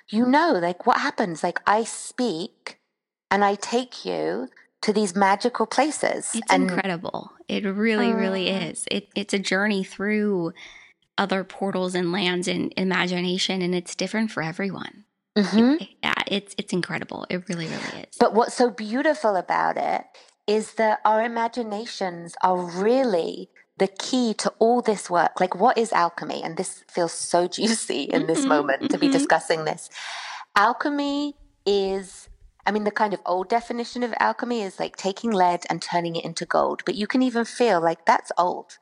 you 0.10 0.26
know 0.26 0.54
like 0.54 0.86
what 0.88 0.99
happens. 0.99 1.43
Like 1.43 1.62
I 1.67 1.84
speak 1.84 2.80
and 3.30 3.45
I 3.45 3.56
take 3.56 4.06
you 4.06 4.49
to 4.84 4.93
these 4.93 5.15
magical 5.15 5.65
places. 5.65 6.30
It's 6.34 6.52
and, 6.52 6.63
incredible. 6.63 7.32
It 7.48 7.65
really, 7.65 8.12
uh, 8.12 8.15
really 8.15 8.50
is. 8.50 8.86
It, 8.91 9.10
it's 9.15 9.34
a 9.34 9.39
journey 9.39 9.84
through 9.84 10.54
other 11.17 11.43
portals 11.43 11.96
and 11.96 12.12
lands 12.12 12.48
and 12.48 12.74
imagination, 12.78 13.62
and 13.62 13.74
it's 13.74 13.96
different 13.96 14.32
for 14.32 14.43
everyone. 14.43 15.06
Mm-hmm. 15.38 15.82
It, 15.82 15.89
yeah, 16.04 16.13
it's 16.28 16.54
it's 16.58 16.74
incredible. 16.74 17.26
It 17.30 17.48
really, 17.50 17.65
really 17.65 18.04
is. 18.04 18.17
But 18.19 18.34
what's 18.34 18.54
so 18.54 18.69
beautiful 18.69 19.36
about 19.36 19.78
it 19.78 20.06
is 20.46 20.74
that 20.74 21.00
our 21.06 21.24
imaginations 21.24 22.36
are 22.43 22.58
really 22.58 23.50
the 23.78 23.88
key 23.88 24.34
to 24.36 24.54
all 24.60 24.82
this 24.82 25.10
work. 25.10 25.39
Like, 25.39 25.56
what 25.56 25.78
is 25.78 25.91
alchemy? 25.93 26.43
And 26.43 26.58
this 26.58 26.84
feels 26.88 27.13
so 27.13 27.48
juicy 27.58 28.04
in 28.04 28.28
this 28.28 28.39
mm-hmm, 28.39 28.50
moment 28.50 28.91
to 28.91 28.98
be 28.98 29.08
mm-hmm. 29.08 29.13
discussing 29.13 29.65
this. 29.65 29.89
Alchemy 30.56 31.36
is 31.65 32.23
I 32.65 32.71
mean, 32.71 32.84
the 32.86 32.91
kind 32.91 33.13
of 33.13 33.21
old 33.26 33.49
definition 33.49 34.04
of 34.04 34.13
alchemy 34.19 34.62
is 34.62 34.80
like 34.80 34.95
taking 34.95 35.32
lead 35.32 35.63
and 35.69 35.82
turning 35.82 36.15
it 36.15 36.23
into 36.23 36.45
gold, 36.45 36.84
but 36.86 36.95
you 36.95 37.08
can 37.08 37.21
even 37.21 37.45
feel 37.45 37.82
like 37.82 38.06
that's 38.06 38.32
old. 38.38 38.78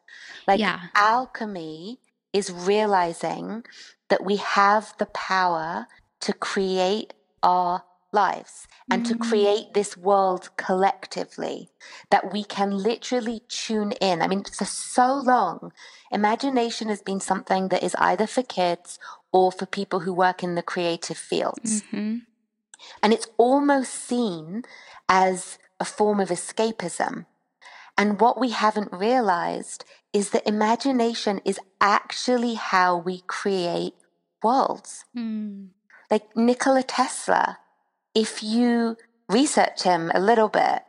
Like 0.48 0.60
yeah. 0.60 0.88
alchemy 0.96 2.00
is 2.32 2.52
realizing 2.52 3.64
that 4.10 4.24
we 4.24 4.38
have 4.38 4.94
the 5.00 5.08
power 5.08 5.88
to 6.22 6.34
create 6.34 7.14
our 7.42 7.84
lives 8.12 8.68
and 8.90 9.04
mm-hmm. 9.04 9.14
to 9.14 9.30
create 9.30 9.74
this 9.74 9.96
world 9.98 10.50
collectively 10.58 11.70
that 12.10 12.32
we 12.32 12.44
can 12.44 12.72
literally 12.72 13.42
tune 13.48 13.94
in. 13.94 14.22
I 14.22 14.28
mean, 14.28 14.44
for 14.44 14.66
so 14.66 15.14
long, 15.14 15.72
imagination 16.12 16.90
has 16.90 17.02
been 17.02 17.20
something 17.20 17.70
that 17.70 17.84
is 17.84 17.96
either 17.98 18.28
for 18.28 18.44
kids 18.44 19.00
or 19.32 19.52
for 19.52 19.66
people 19.66 20.02
who 20.02 20.14
work 20.14 20.44
in 20.44 20.56
the 20.56 20.62
creative 20.62 21.18
fields. 21.18 21.84
Mm-hmm. 21.84 22.18
And 23.02 23.14
it's 23.14 23.28
almost 23.38 23.94
seen 23.94 24.64
as 25.08 25.58
a 25.80 25.86
form 25.86 26.20
of 26.20 26.30
escapism. 26.30 27.26
And 27.98 28.20
what 28.20 28.40
we 28.40 28.50
haven't 28.50 28.92
realized 28.92 29.86
is 30.14 30.32
that 30.32 30.48
imagination 30.48 31.42
is 31.46 31.60
actually 31.80 32.56
how 32.56 32.98
we 32.98 33.22
create 33.28 33.94
worlds. 34.44 35.06
Mm. 35.16 35.70
Like 36.10 36.36
Nikola 36.36 36.84
Tesla, 36.84 37.60
if 38.14 38.44
you 38.44 38.98
research 39.30 39.84
him 39.84 40.12
a 40.14 40.20
little 40.20 40.50
bit, 40.50 40.84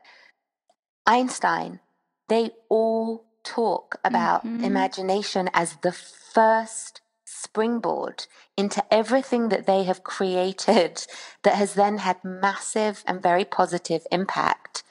Einstein, 1.07 1.81
they 2.28 2.50
all 2.68 3.24
talk 3.44 3.96
about 4.05 4.44
mm-hmm. 4.44 4.64
imagination 4.64 5.50
as 5.52 5.76
the 5.83 5.92
first 5.92 7.02
springboard 7.42 8.26
into 8.57 8.83
everything 8.92 9.48
that 9.48 9.66
they 9.66 9.85
have 9.85 10.05
created 10.05 11.07
that 11.42 11.55
has 11.55 11.74
then 11.74 11.98
had 11.98 12.24
massive 12.24 13.02
and 13.07 13.22
very 13.22 13.44
positive 13.44 14.07
impact 14.11 14.83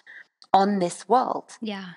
on 0.54 0.80
this 0.80 1.08
world. 1.08 1.58
Yeah. 1.62 1.94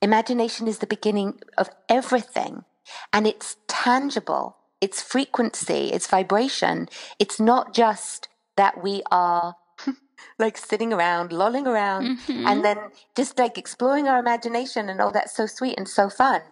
Imagination 0.00 0.68
is 0.68 0.78
the 0.78 0.86
beginning 0.86 1.40
of 1.58 1.70
everything 1.88 2.64
and 3.12 3.26
it's 3.26 3.56
tangible. 3.68 4.56
It's 4.80 5.00
frequency, 5.00 5.92
it's 5.92 6.08
vibration. 6.08 6.88
It's 7.18 7.38
not 7.38 7.72
just 7.72 8.28
that 8.56 8.82
we 8.82 9.02
are 9.10 9.54
like 10.38 10.56
sitting 10.56 10.92
around, 10.92 11.32
lolling 11.32 11.66
around, 11.66 12.18
mm-hmm. 12.18 12.46
and 12.46 12.64
then 12.64 12.78
just 13.16 13.38
like 13.38 13.56
exploring 13.56 14.08
our 14.08 14.18
imagination 14.18 14.88
and 14.88 15.00
oh, 15.00 15.10
that's 15.12 15.36
so 15.36 15.46
sweet 15.46 15.78
and 15.78 15.88
so 15.88 16.08
fun. 16.08 16.42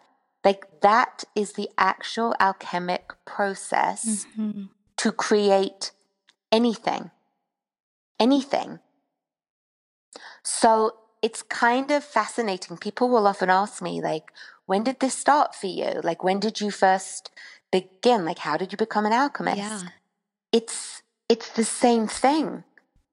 Like 0.44 0.80
that 0.80 1.24
is 1.34 1.52
the 1.52 1.68
actual 1.76 2.34
alchemic 2.40 3.12
process 3.24 4.26
mm-hmm. 4.36 4.64
to 4.96 5.12
create 5.12 5.92
anything. 6.50 7.10
Anything. 8.18 8.80
So 10.42 10.94
it's 11.22 11.42
kind 11.42 11.90
of 11.90 12.02
fascinating. 12.04 12.78
People 12.78 13.08
will 13.08 13.26
often 13.26 13.50
ask 13.50 13.82
me, 13.82 14.00
like, 14.00 14.32
when 14.66 14.84
did 14.84 15.00
this 15.00 15.14
start 15.14 15.54
for 15.54 15.66
you? 15.66 16.00
Like, 16.02 16.24
when 16.24 16.40
did 16.40 16.60
you 16.60 16.70
first 16.70 17.30
begin? 17.70 18.24
Like, 18.24 18.38
how 18.38 18.56
did 18.56 18.72
you 18.72 18.78
become 18.78 19.04
an 19.06 19.12
alchemist? 19.12 19.58
Yeah. 19.58 19.82
It's 20.52 21.02
it's 21.28 21.50
the 21.50 21.64
same 21.64 22.08
thing. 22.08 22.64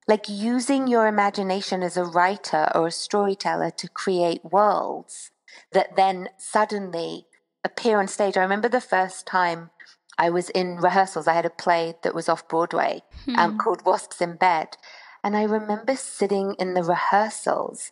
Like 0.08 0.30
using 0.30 0.88
your 0.88 1.06
imagination 1.08 1.84
as 1.84 1.98
a 1.98 2.04
writer 2.04 2.70
or 2.74 2.88
a 2.88 2.92
storyteller 2.92 3.72
to 3.72 3.90
create 3.90 4.44
worlds 4.44 5.32
that 5.72 5.96
then 5.96 6.30
suddenly 6.38 7.26
appear 7.63 8.00
on 8.00 8.08
stage. 8.08 8.38
I 8.38 8.41
remember 8.41 8.70
the 8.70 8.82
first 8.82 9.26
time 9.26 9.70
I 10.17 10.30
was 10.30 10.50
in 10.50 10.78
rehearsals, 10.78 11.28
I 11.28 11.34
had 11.34 11.46
a 11.46 11.50
play 11.50 11.96
that 12.04 12.15
was 12.15 12.28
off 12.28 12.48
Broadway 12.48 13.04
um, 13.28 13.34
hmm. 13.34 13.39
um, 13.39 13.58
called 13.58 13.86
Wasps 13.86 14.22
in 14.22 14.36
Bed. 14.36 14.78
And 15.24 15.36
I 15.36 15.43
remember 15.43 15.96
sitting 15.96 16.56
in 16.60 16.74
the 16.74 16.84
rehearsals 16.84 17.91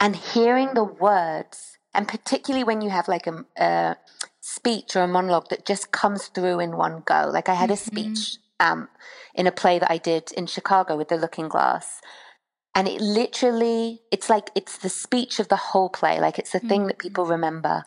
and 0.00 0.16
hearing 0.16 0.74
the 0.74 0.84
words, 0.84 1.78
and 1.94 2.06
particularly 2.06 2.64
when 2.64 2.80
you 2.80 2.90
have 2.90 3.08
like 3.08 3.26
a, 3.26 3.44
a 3.56 3.96
speech 4.40 4.96
or 4.96 5.02
a 5.02 5.08
monologue 5.08 5.48
that 5.48 5.66
just 5.66 5.92
comes 5.92 6.26
through 6.28 6.60
in 6.60 6.76
one 6.76 7.02
go. 7.06 7.30
Like 7.32 7.48
I 7.48 7.54
had 7.54 7.70
mm-hmm. 7.70 7.96
a 7.96 8.14
speech 8.14 8.36
um, 8.60 8.88
in 9.34 9.46
a 9.46 9.52
play 9.52 9.78
that 9.78 9.90
I 9.90 9.98
did 9.98 10.32
in 10.32 10.46
Chicago 10.46 10.96
with 10.96 11.08
the 11.08 11.16
Lookingglass. 11.16 12.00
And 12.76 12.86
it 12.86 13.00
literally, 13.00 14.02
it's 14.12 14.28
like, 14.28 14.50
it's 14.54 14.76
the 14.76 14.90
speech 14.90 15.40
of 15.40 15.48
the 15.48 15.56
whole 15.56 15.88
play. 15.88 16.20
Like 16.20 16.38
it's 16.38 16.52
the 16.52 16.60
thing 16.60 16.86
that 16.88 16.98
people 16.98 17.24
remember. 17.24 17.84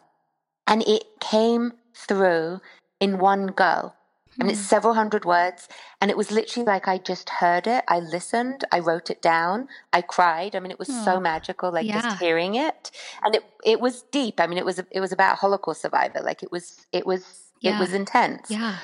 And 0.66 0.82
it 0.88 1.04
came 1.22 1.74
through 1.96 2.60
in 3.00 3.20
one 3.20 3.48
go. 3.48 3.94
And 4.40 4.50
it's 4.50 4.60
mm. 4.60 4.66
several 4.66 4.96
hundred 4.96 5.26
words. 5.26 5.68
And 6.02 6.10
it 6.10 6.18
was 6.18 6.32
literally 6.32 6.66
like 6.66 6.88
I 6.88 6.98
just 6.98 7.30
heard 7.30 7.68
it. 7.68 7.84
I 7.88 8.00
listened. 8.00 8.64
I 8.72 8.80
wrote 8.80 9.12
it 9.12 9.22
down. 9.22 9.68
I 9.94 10.02
cried. 10.02 10.56
I 10.56 10.60
mean, 10.60 10.72
it 10.72 10.80
was 10.80 10.90
oh, 10.90 11.06
so 11.06 11.20
magical, 11.20 11.72
like 11.72 11.86
yeah. 11.86 12.02
just 12.02 12.20
hearing 12.20 12.56
it. 12.56 12.90
And 13.24 13.36
it 13.36 13.44
it 13.66 13.82
was 13.82 14.04
deep. 14.12 14.40
I 14.40 14.48
mean, 14.48 14.58
it 14.58 14.66
was 14.66 14.80
it 14.92 15.02
was 15.02 15.12
about 15.12 15.38
Holocaust 15.38 15.82
survivor. 15.82 16.22
Like 16.22 16.42
it 16.42 16.52
was 16.52 16.86
it 16.94 17.06
was 17.06 17.52
yeah. 17.60 17.76
it 17.76 17.80
was 17.80 17.94
intense. 17.94 18.50
Yeah. 18.50 18.78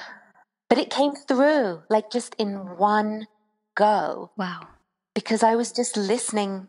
But 0.68 0.78
it 0.78 0.90
came 0.90 1.14
through 1.14 1.84
like 1.90 2.12
just 2.12 2.36
in 2.38 2.78
one 2.78 3.28
go. 3.76 4.32
Wow. 4.36 4.68
Because 5.16 5.42
I 5.42 5.56
was 5.56 5.72
just 5.72 5.98
listening 5.98 6.68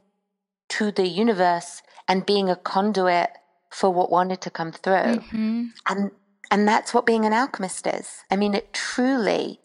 to 0.70 0.90
the 0.90 1.06
universe 1.06 1.82
and 2.08 2.24
being 2.24 2.48
a 2.48 2.56
conduit 2.56 3.30
for 3.70 3.90
what 3.90 4.10
wanted 4.10 4.40
to 4.42 4.50
come 4.50 4.72
through. 4.72 5.20
Mm-hmm. 5.20 5.66
And 5.86 6.10
and 6.50 6.68
that's 6.68 6.94
what 6.94 7.06
being 7.06 7.24
an 7.24 7.32
alchemist 7.32 7.86
is. 7.86 8.22
I 8.30 8.36
mean, 8.36 8.54
it 8.54 8.72
truly, 8.72 9.60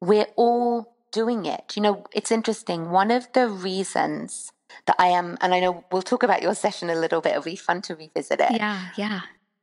we're 0.00 0.28
all 0.36 0.94
doing 1.10 1.46
it. 1.46 1.74
You 1.74 1.82
know, 1.82 2.04
it's 2.12 2.30
interesting. 2.30 2.90
One 2.90 3.10
of 3.10 3.32
the 3.32 3.48
reasons 3.48 4.52
that 4.86 4.96
I 4.98 5.08
am, 5.08 5.38
and 5.40 5.54
I 5.54 5.60
know 5.60 5.84
we'll 5.90 6.02
talk 6.02 6.22
about 6.22 6.42
your 6.42 6.54
session 6.54 6.90
a 6.90 6.94
little 6.94 7.22
bit, 7.22 7.30
it'll 7.30 7.42
be 7.42 7.56
fun 7.56 7.80
to 7.82 7.94
revisit 7.94 8.40
it. 8.40 8.52
Yeah, 8.52 8.88
yeah. 8.96 9.20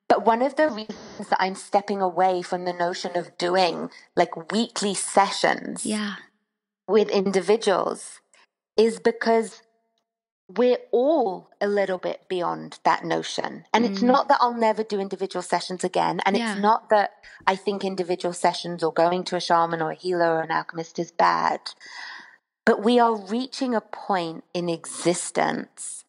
But 0.08 0.25
one 0.25 0.41
of 0.41 0.56
the 0.56 0.69
reasons 0.69 1.30
that 1.30 1.38
I'm 1.39 1.56
stepping 1.56 2.01
away 2.01 2.41
from 2.41 2.65
the 2.65 2.73
notion 2.73 3.15
of 3.15 3.38
doing 3.38 3.89
like 4.15 4.51
weekly 4.51 4.93
sessions 4.93 5.86
yeah. 5.86 6.15
with 6.88 7.10
individuals 7.10 8.21
is 8.78 9.00
because 9.00 9.62
we're 10.48 10.78
all 10.92 11.50
a 11.60 11.68
little 11.68 11.98
bit 11.98 12.28
beyond 12.30 12.80
that 12.84 13.04
notion. 13.04 13.66
And 13.74 13.84
mm. 13.84 13.92
it's 13.92 14.02
not 14.02 14.28
that 14.28 14.38
I'll 14.40 14.54
never 14.54 14.84
do 14.84 15.00
individual 15.00 15.42
sessions 15.42 15.84
again. 15.84 16.22
And 16.26 16.38
yeah. 16.38 16.52
it's 16.52 16.62
not 16.62 16.90
that 16.90 17.14
I 17.48 17.56
think 17.56 17.84
individual 17.84 18.34
sessions 18.34 18.84
or 18.84 18.94
going 18.94 19.24
to 19.26 19.36
a 19.36 19.42
shaman 19.42 19.82
or 19.82 19.92
a 19.92 19.96
healer 19.96 20.36
or 20.36 20.42
an 20.42 20.52
alchemist 20.52 21.00
is 21.00 21.12
bad. 21.12 21.62
But 22.64 22.84
we 22.84 23.00
are 23.00 23.16
reaching 23.16 23.74
a 23.74 23.82
point 23.82 24.44
in 24.54 24.70
existence 24.70 26.04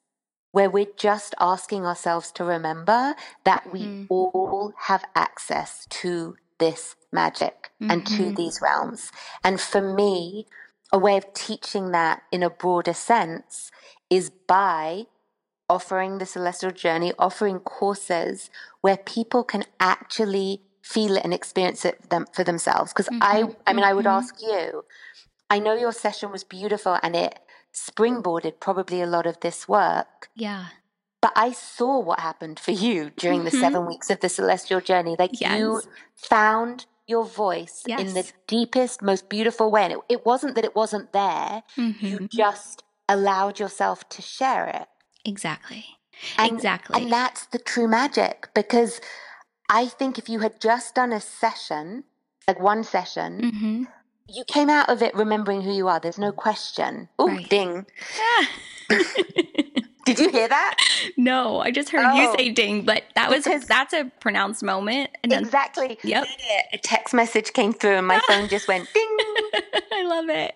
where 0.52 0.70
we're 0.70 0.86
just 0.96 1.34
asking 1.38 1.84
ourselves 1.84 2.30
to 2.32 2.44
remember 2.44 3.14
that 3.44 3.72
we 3.72 3.80
mm. 3.80 4.06
all 4.08 4.72
have 4.80 5.04
access 5.14 5.86
to 5.90 6.36
this 6.58 6.96
magic 7.12 7.70
mm-hmm. 7.80 7.90
and 7.90 8.06
to 8.06 8.22
mm-hmm. 8.22 8.34
these 8.34 8.60
realms. 8.62 9.12
And 9.44 9.60
for 9.60 9.80
me, 9.80 10.46
a 10.92 10.98
way 10.98 11.16
of 11.16 11.32
teaching 11.34 11.90
that 11.92 12.22
in 12.30 12.42
a 12.42 12.50
broader 12.50 12.94
sense 12.94 13.70
is 14.10 14.30
by 14.30 15.06
offering 15.68 16.18
the 16.18 16.26
celestial 16.26 16.70
journey, 16.70 17.12
offering 17.18 17.58
courses 17.58 18.50
where 18.80 18.96
people 18.96 19.42
can 19.42 19.64
actually 19.80 20.62
feel 20.82 21.16
it 21.16 21.24
and 21.24 21.34
experience 21.34 21.84
it 21.84 22.08
them, 22.10 22.26
for 22.32 22.44
themselves. 22.44 22.92
Because 22.92 23.08
mm-hmm. 23.08 23.22
I, 23.22 23.54
I 23.66 23.72
mean, 23.72 23.84
I 23.84 23.92
would 23.92 24.04
mm-hmm. 24.04 24.16
ask 24.16 24.40
you, 24.40 24.84
I 25.50 25.58
know 25.58 25.74
your 25.74 25.92
session 25.92 26.30
was 26.30 26.44
beautiful 26.44 26.98
and 27.02 27.16
it 27.16 27.40
springboarded 27.74 28.60
probably 28.60 29.00
a 29.02 29.06
lot 29.06 29.26
of 29.26 29.40
this 29.40 29.68
work. 29.68 30.28
Yeah. 30.34 30.66
But 31.20 31.32
I 31.34 31.52
saw 31.52 31.98
what 31.98 32.20
happened 32.20 32.60
for 32.60 32.70
you 32.70 33.10
during 33.16 33.40
mm-hmm. 33.40 33.56
the 33.56 33.60
seven 33.60 33.86
weeks 33.86 34.10
of 34.10 34.20
the 34.20 34.28
celestial 34.28 34.80
journey. 34.80 35.16
Like 35.18 35.40
yes. 35.40 35.58
you 35.58 35.82
found 36.14 36.86
your 37.06 37.24
voice 37.24 37.84
yes. 37.86 38.00
in 38.00 38.14
the 38.14 38.30
deepest, 38.46 39.02
most 39.02 39.28
beautiful 39.28 39.70
way. 39.70 39.84
And 39.84 39.92
it, 39.94 39.98
it 40.08 40.26
wasn't 40.26 40.54
that 40.56 40.64
it 40.64 40.74
wasn't 40.74 41.12
there. 41.12 41.62
Mm-hmm. 41.76 42.06
You 42.06 42.28
just 42.28 42.82
allowed 43.08 43.60
yourself 43.60 44.08
to 44.10 44.22
share 44.22 44.66
it. 44.66 44.88
Exactly. 45.24 45.84
And, 46.38 46.52
exactly. 46.52 47.02
And 47.02 47.12
that's 47.12 47.46
the 47.46 47.58
true 47.58 47.88
magic 47.88 48.48
because 48.54 49.00
I 49.68 49.86
think 49.86 50.18
if 50.18 50.28
you 50.28 50.40
had 50.40 50.60
just 50.60 50.94
done 50.94 51.12
a 51.12 51.20
session, 51.20 52.04
like 52.48 52.60
one 52.60 52.84
session, 52.84 53.40
mm-hmm. 53.40 53.82
you 54.28 54.44
came 54.44 54.70
out 54.70 54.88
of 54.88 55.02
it 55.02 55.14
remembering 55.14 55.62
who 55.62 55.72
you 55.72 55.88
are. 55.88 56.00
There's 56.00 56.18
no 56.18 56.32
question. 56.32 57.08
Oh, 57.18 57.28
right. 57.28 57.48
ding. 57.48 57.86
Did 60.06 60.20
you 60.20 60.30
hear 60.30 60.48
that? 60.48 60.78
No, 61.16 61.60
I 61.60 61.72
just 61.72 61.90
heard 61.90 62.04
oh, 62.06 62.14
you 62.14 62.34
say 62.36 62.50
ding, 62.50 62.82
but 62.82 63.02
that 63.16 63.28
was 63.28 63.44
that's 63.66 63.92
a 63.92 64.10
pronounced 64.20 64.62
moment. 64.62 65.10
And 65.22 65.32
then, 65.32 65.44
exactly. 65.44 65.98
Yep. 66.04 66.26
A 66.72 66.78
text 66.78 67.12
message 67.12 67.52
came 67.52 67.72
through 67.72 67.96
and 67.96 68.06
my 68.06 68.20
phone 68.28 68.48
just 68.48 68.68
went 68.68 68.88
ding. 68.94 69.16
I 69.92 70.04
love 70.06 70.28
it. 70.28 70.54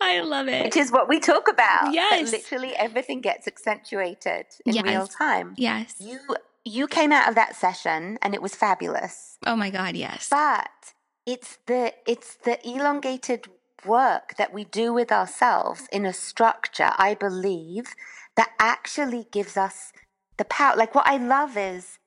I 0.00 0.20
love 0.20 0.48
it. 0.48 0.64
Which 0.64 0.76
is 0.76 0.92
what 0.92 1.08
we 1.08 1.20
talk 1.20 1.48
about. 1.48 1.92
Yes. 1.92 2.30
literally 2.30 2.74
everything 2.76 3.20
gets 3.20 3.48
accentuated 3.48 4.46
in 4.66 4.74
yes. 4.74 4.84
real 4.84 5.06
time. 5.06 5.54
Yes. 5.56 5.94
You 5.98 6.18
you 6.64 6.86
came 6.86 7.12
out 7.12 7.28
of 7.28 7.34
that 7.36 7.56
session 7.56 8.18
and 8.20 8.34
it 8.34 8.42
was 8.42 8.54
fabulous. 8.54 9.38
Oh 9.46 9.56
my 9.56 9.70
god, 9.70 9.96
yes. 9.96 10.28
But 10.28 10.68
it's 11.24 11.58
the 11.66 11.94
it's 12.06 12.36
the 12.36 12.58
elongated 12.68 13.48
work 13.86 14.34
that 14.36 14.52
we 14.52 14.64
do 14.64 14.92
with 14.92 15.12
ourselves 15.12 15.88
in 15.92 16.04
a 16.04 16.12
structure, 16.12 16.90
I 16.98 17.14
believe, 17.14 17.94
that 18.36 18.50
actually 18.58 19.26
gives 19.30 19.56
us 19.56 19.92
the 20.36 20.44
power. 20.44 20.76
Like 20.76 20.94
what 20.94 21.06
I 21.06 21.16
love 21.16 21.56
is 21.56 21.98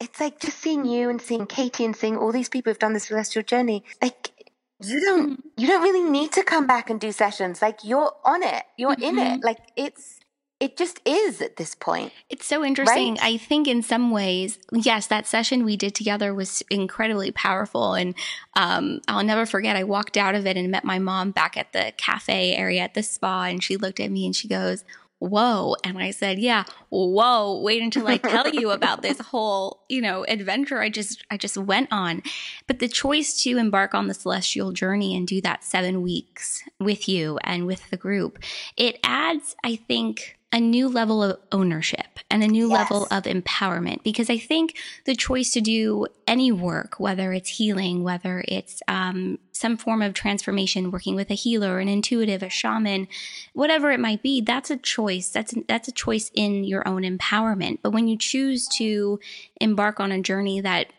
it's 0.00 0.20
like 0.20 0.40
just 0.40 0.58
seeing 0.58 0.84
you 0.84 1.08
and 1.08 1.20
seeing 1.20 1.46
Katie 1.46 1.84
and 1.84 1.96
seeing 1.96 2.16
all 2.16 2.32
these 2.32 2.48
people 2.48 2.70
who've 2.70 2.78
done 2.78 2.92
this 2.94 3.08
celestial 3.08 3.42
journey. 3.42 3.84
Like 4.02 4.34
you 4.82 5.00
don't 5.00 5.32
mm-hmm. 5.32 5.48
you 5.56 5.66
don't 5.66 5.82
really 5.82 6.08
need 6.08 6.32
to 6.32 6.42
come 6.42 6.66
back 6.66 6.90
and 6.90 7.00
do 7.00 7.12
sessions 7.12 7.62
like 7.62 7.78
you're 7.84 8.12
on 8.24 8.42
it 8.42 8.64
you're 8.76 8.90
mm-hmm. 8.90 9.02
in 9.02 9.18
it 9.18 9.32
mm-hmm. 9.34 9.44
like 9.44 9.58
it's 9.76 10.20
it 10.60 10.76
just 10.76 11.00
is 11.04 11.40
at 11.40 11.56
this 11.56 11.74
point 11.74 12.12
it's 12.28 12.46
so 12.46 12.64
interesting 12.64 13.14
right? 13.14 13.22
i 13.22 13.36
think 13.36 13.68
in 13.68 13.82
some 13.82 14.10
ways 14.10 14.58
yes 14.72 15.06
that 15.06 15.26
session 15.26 15.64
we 15.64 15.76
did 15.76 15.94
together 15.94 16.34
was 16.34 16.62
incredibly 16.70 17.30
powerful 17.30 17.94
and 17.94 18.14
um, 18.54 19.00
i'll 19.08 19.24
never 19.24 19.46
forget 19.46 19.76
i 19.76 19.84
walked 19.84 20.16
out 20.16 20.34
of 20.34 20.46
it 20.46 20.56
and 20.56 20.70
met 20.70 20.84
my 20.84 20.98
mom 20.98 21.30
back 21.30 21.56
at 21.56 21.72
the 21.72 21.92
cafe 21.96 22.54
area 22.54 22.80
at 22.80 22.94
the 22.94 23.02
spa 23.02 23.44
and 23.44 23.62
she 23.62 23.76
looked 23.76 24.00
at 24.00 24.10
me 24.10 24.26
and 24.26 24.34
she 24.34 24.48
goes 24.48 24.84
whoa. 25.24 25.76
And 25.84 25.98
I 25.98 26.10
said, 26.10 26.38
yeah, 26.38 26.64
whoa, 26.90 27.60
wait 27.60 27.82
until 27.82 28.06
I 28.06 28.16
tell 28.18 28.48
you 28.48 28.70
about 28.70 29.02
this 29.02 29.18
whole, 29.20 29.84
you 29.88 30.00
know, 30.00 30.24
adventure 30.28 30.80
I 30.80 30.88
just, 30.88 31.24
I 31.30 31.36
just 31.36 31.56
went 31.56 31.88
on. 31.90 32.22
But 32.66 32.78
the 32.78 32.88
choice 32.88 33.42
to 33.42 33.58
embark 33.58 33.94
on 33.94 34.06
the 34.06 34.14
celestial 34.14 34.72
journey 34.72 35.16
and 35.16 35.26
do 35.26 35.40
that 35.40 35.64
seven 35.64 36.02
weeks 36.02 36.62
with 36.78 37.08
you 37.08 37.38
and 37.42 37.66
with 37.66 37.90
the 37.90 37.96
group, 37.96 38.38
it 38.76 38.98
adds, 39.02 39.56
I 39.64 39.76
think, 39.76 40.38
a 40.54 40.60
new 40.60 40.88
level 40.88 41.20
of 41.20 41.36
ownership 41.50 42.20
and 42.30 42.44
a 42.44 42.46
new 42.46 42.68
yes. 42.68 42.78
level 42.78 43.08
of 43.10 43.24
empowerment 43.24 44.04
because 44.04 44.30
I 44.30 44.38
think 44.38 44.76
the 45.04 45.16
choice 45.16 45.50
to 45.54 45.60
do 45.60 46.06
any 46.28 46.52
work, 46.52 47.00
whether 47.00 47.32
it's 47.32 47.50
healing, 47.50 48.04
whether 48.04 48.44
it's 48.46 48.80
um, 48.86 49.40
some 49.50 49.76
form 49.76 50.00
of 50.00 50.14
transformation, 50.14 50.92
working 50.92 51.16
with 51.16 51.28
a 51.32 51.34
healer, 51.34 51.80
an 51.80 51.88
intuitive, 51.88 52.40
a 52.40 52.48
shaman, 52.48 53.08
whatever 53.52 53.90
it 53.90 53.98
might 53.98 54.22
be, 54.22 54.40
that's 54.40 54.70
a 54.70 54.76
choice. 54.76 55.28
That's 55.28 55.54
that's 55.66 55.88
a 55.88 55.92
choice 55.92 56.30
in 56.34 56.62
your 56.62 56.86
own 56.86 57.02
empowerment. 57.02 57.80
But 57.82 57.90
when 57.90 58.06
you 58.06 58.16
choose 58.16 58.68
to 58.78 59.18
embark 59.60 59.98
on 59.98 60.12
a 60.12 60.22
journey 60.22 60.60
that 60.60 60.92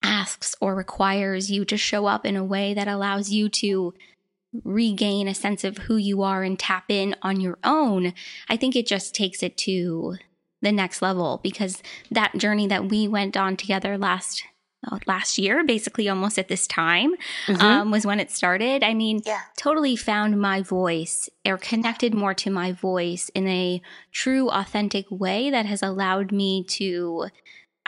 asks 0.00 0.54
or 0.60 0.76
requires 0.76 1.50
you 1.50 1.64
to 1.64 1.76
show 1.76 2.06
up 2.06 2.24
in 2.24 2.36
a 2.36 2.44
way 2.44 2.72
that 2.72 2.86
allows 2.86 3.30
you 3.30 3.48
to 3.48 3.94
regain 4.64 5.28
a 5.28 5.34
sense 5.34 5.64
of 5.64 5.78
who 5.78 5.96
you 5.96 6.22
are 6.22 6.42
and 6.42 6.58
tap 6.58 6.84
in 6.88 7.14
on 7.22 7.40
your 7.40 7.58
own, 7.64 8.12
I 8.48 8.56
think 8.56 8.74
it 8.74 8.86
just 8.86 9.14
takes 9.14 9.42
it 9.42 9.56
to 9.58 10.16
the 10.62 10.72
next 10.72 11.00
level 11.02 11.40
because 11.42 11.82
that 12.10 12.36
journey 12.36 12.66
that 12.66 12.88
we 12.88 13.08
went 13.08 13.36
on 13.36 13.56
together 13.56 13.96
last 13.96 14.44
uh, 14.90 14.98
last 15.06 15.36
year, 15.36 15.62
basically 15.64 16.08
almost 16.08 16.38
at 16.38 16.48
this 16.48 16.66
time, 16.66 17.12
mm-hmm. 17.46 17.60
um, 17.60 17.90
was 17.90 18.06
when 18.06 18.18
it 18.18 18.30
started. 18.30 18.82
I 18.82 18.94
mean, 18.94 19.20
yeah. 19.26 19.40
totally 19.58 19.94
found 19.94 20.40
my 20.40 20.62
voice 20.62 21.28
or 21.44 21.58
connected 21.58 22.14
more 22.14 22.32
to 22.34 22.50
my 22.50 22.72
voice 22.72 23.30
in 23.34 23.46
a 23.46 23.82
true, 24.10 24.48
authentic 24.48 25.04
way 25.10 25.50
that 25.50 25.66
has 25.66 25.82
allowed 25.82 26.32
me 26.32 26.64
to 26.64 27.26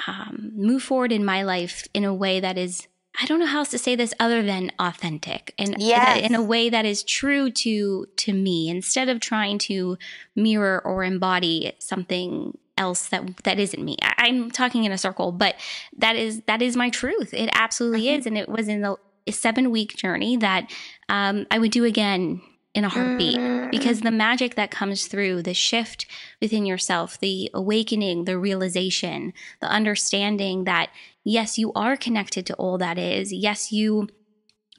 um, 0.07 0.53
move 0.55 0.83
forward 0.83 1.13
in 1.13 1.25
my 1.25 1.43
life 1.43 1.87
in 1.95 2.05
a 2.05 2.15
way 2.15 2.41
that 2.41 2.59
is 2.59 2.89
I 3.21 3.27
don't 3.27 3.39
know 3.39 3.47
how 3.47 3.59
else 3.59 3.71
to 3.71 3.79
say 3.79 3.95
this 3.95 4.15
other 4.19 4.43
than 4.43 4.73
authentic 4.79 5.55
and 5.59 5.77
Yes. 5.79 6.23
in 6.27 6.35
a 6.35 6.43
way 6.43 6.71
that 6.71 6.85
is 6.87 7.03
true 7.05 7.51
to 7.51 8.07
to 8.17 8.33
me 8.33 8.69
instead 8.71 9.09
of 9.09 9.21
trying 9.21 9.59
to 9.59 9.99
mirror 10.35 10.81
or 10.85 11.05
embody 11.05 11.73
something 11.79 12.57
else 12.79 13.09
that 13.11 13.37
that 13.45 13.59
isn't 13.59 13.85
me. 13.85 13.97
I, 14.03 14.15
I'm 14.29 14.51
talking 14.51 14.85
in 14.85 14.93
a 14.93 14.99
circle, 14.99 15.31
but 15.31 15.57
that 15.99 16.17
is 16.17 16.41
that 16.47 16.63
is 16.63 16.75
my 16.77 16.89
truth. 16.91 17.35
It 17.35 17.51
absolutely 17.53 18.05
Mhm. 18.05 18.19
is, 18.19 18.27
and 18.27 18.39
it 18.39 18.49
was 18.49 18.67
in 18.69 18.81
the 18.81 18.97
a 19.27 19.31
seven 19.33 19.71
week 19.71 19.95
journey 19.97 20.37
that 20.39 20.71
um, 21.09 21.47
I 21.51 21.59
would 21.59 21.71
do 21.71 21.85
again 21.85 22.41
in 22.75 22.85
a 22.85 22.89
heartbeat 22.89 23.71
because 23.71 23.99
mm-hmm. 23.99 24.07
the 24.07 24.11
magic 24.11 24.55
that 24.55 24.71
comes 24.71 25.07
through, 25.07 25.43
the 25.43 25.55
shift 25.55 26.07
within 26.41 26.65
yourself, 26.65 27.21
the 27.21 27.51
awakening, 27.53 28.25
the 28.25 28.39
realization, 28.39 29.33
the 29.61 29.69
understanding 29.69 30.65
that 30.65 30.91
yes, 31.23 31.59
you 31.59 31.73
are 31.75 31.97
connected 31.97 32.47
to 32.47 32.55
all 32.55 32.79
that 32.79 32.99
is. 32.99 33.33
Yes, 33.33 33.73
you 33.73 34.09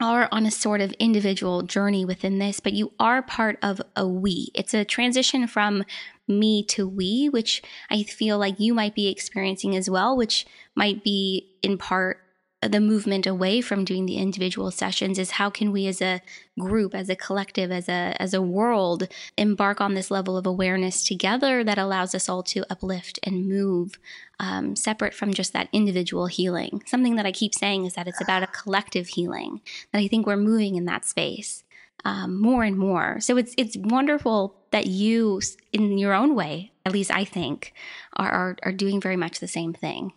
are 0.02 0.28
on 0.32 0.46
a 0.46 0.52
sort 0.52 0.82
of 0.82 0.92
individual 0.94 1.62
journey 1.62 2.04
within 2.04 2.40
this, 2.40 2.60
but 2.60 2.74
you 2.74 2.92
are 3.00 3.22
part 3.22 3.60
of 3.62 3.80
a 3.96 4.08
we. 4.08 4.50
It's 4.56 4.74
a 4.74 4.84
transition 4.84 5.48
from 5.48 5.84
me 6.28 6.64
to 6.66 6.88
we, 6.88 7.30
which 7.30 7.62
I 7.92 8.04
feel 8.04 8.40
like 8.40 8.60
you 8.60 8.74
might 8.74 8.96
be 8.96 9.08
experiencing 9.08 9.76
as 9.76 9.90
well, 9.90 10.18
which 10.18 10.48
might 10.76 11.04
be 11.04 11.58
in 11.62 11.78
part 11.78 12.20
the 12.68 12.80
movement 12.80 13.26
away 13.26 13.62
from 13.62 13.86
doing 13.86 14.06
the 14.06 14.18
individual 14.18 14.72
sessions 14.72 15.20
is 15.20 15.32
how 15.32 15.50
can 15.50 15.72
we 15.72 15.88
as 15.88 16.02
a 16.02 16.22
group 16.60 16.94
as 16.94 17.10
a 17.10 17.16
collective 17.16 17.72
as 17.72 17.90
a 17.90 18.16
as 18.20 18.34
a 18.34 18.42
world 18.42 19.08
embark 19.38 19.82
on 19.82 19.94
this 19.94 20.12
level 20.12 20.38
of 20.38 20.46
awareness 20.46 21.04
together 21.04 21.64
that 21.64 21.78
allows 21.78 22.14
us 22.14 22.30
all 22.30 22.44
to 22.44 22.66
uplift 22.72 23.20
and 23.24 23.48
move 23.48 23.98
um, 24.40 24.76
separate 24.76 25.14
from 25.14 25.34
just 25.34 25.54
that 25.54 25.70
individual 25.72 26.28
healing. 26.28 26.82
Something 26.86 27.16
that 27.16 27.26
i 27.26 27.32
keep 27.32 27.54
saying 27.54 27.86
is 27.86 27.94
that 27.94 28.08
it's 28.08 28.22
about 28.22 28.44
a 28.44 28.48
collective 28.48 29.08
healing 29.08 29.62
that 29.92 30.00
i 30.00 30.08
think 30.08 30.26
we're 30.26 30.38
moving 30.38 30.76
in 30.76 30.86
that 30.86 31.06
space 31.06 31.64
um, 32.06 32.42
more 32.42 32.64
and 32.64 32.78
more. 32.78 33.22
So 33.22 33.38
it's 33.38 33.54
it's 33.58 33.78
wonderful 33.78 34.56
that 34.74 34.88
you 34.88 35.40
in 35.72 35.98
your 35.98 36.14
own 36.14 36.36
way 36.36 36.72
at 36.86 36.92
least 36.92 37.12
i 37.12 37.24
think 37.24 37.74
are 38.18 38.30
are, 38.30 38.58
are 38.64 38.72
doing 38.72 39.00
very 39.00 39.16
much 39.16 39.40
the 39.40 39.48
same 39.48 39.74
thing 39.74 40.12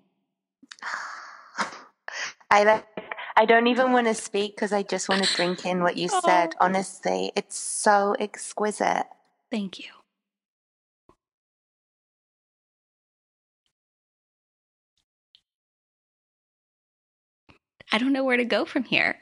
I 2.51 2.65
like. 2.65 2.87
I 3.37 3.47
don't 3.47 3.69
even 3.69 3.93
want 3.93 4.07
to 4.09 4.15
speak 4.15 4.57
because 4.57 4.73
I 4.73 4.83
just 4.83 5.09
want 5.09 5.23
to 5.23 5.37
drink 5.37 5.67
in 5.67 5.83
what 5.83 5.97
you 5.97 6.09
said. 6.09 6.55
Honestly, 6.61 7.33
it's 7.37 7.59
so 7.59 8.17
exquisite. 8.21 9.07
thank 9.51 9.79
you 9.79 9.87
I 17.93 17.99
don't 17.99 18.13
know 18.13 18.25
where 18.25 18.37
to 18.37 18.45
go 18.45 18.65
from 18.65 18.85
here. 18.85 19.19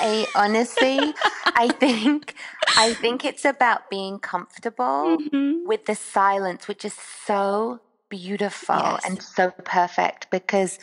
I 0.00 0.26
honestly, 0.34 1.14
I 1.56 1.68
think, 1.80 2.34
I 2.76 2.94
think 2.94 3.24
it's 3.24 3.44
about 3.44 3.88
being 3.90 4.18
comfortable 4.18 5.18
Mhm. 5.18 5.66
with 5.66 5.86
the 5.86 5.94
silence, 5.94 6.68
which 6.68 6.84
is 6.84 6.94
so 6.94 7.80
beautiful 8.08 8.76
Yes. 8.76 9.04
and 9.06 9.22
so 9.22 9.52
perfect 9.64 10.30
because 10.30 10.78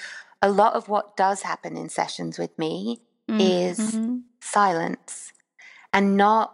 a 0.45 0.49
lot 0.61 0.73
of 0.75 0.87
what 0.93 1.17
does 1.17 1.41
happen 1.41 1.75
in 1.81 1.89
sessions 1.89 2.37
with 2.37 2.53
me 2.63 3.01
is 3.39 3.79
Mhm. 3.79 4.23
silence 4.41 5.33
and 5.91 6.15
not 6.25 6.47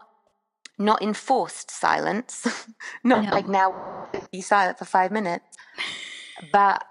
not 0.78 1.02
enforced 1.10 1.70
silence 1.70 2.36
not 3.04 3.24
No. 3.26 3.32
like 3.38 3.48
now 3.60 3.68
be 4.32 4.42
silent 4.42 4.78
for 4.80 4.86
five 4.86 5.12
minutes 5.12 5.58
but 6.58 6.84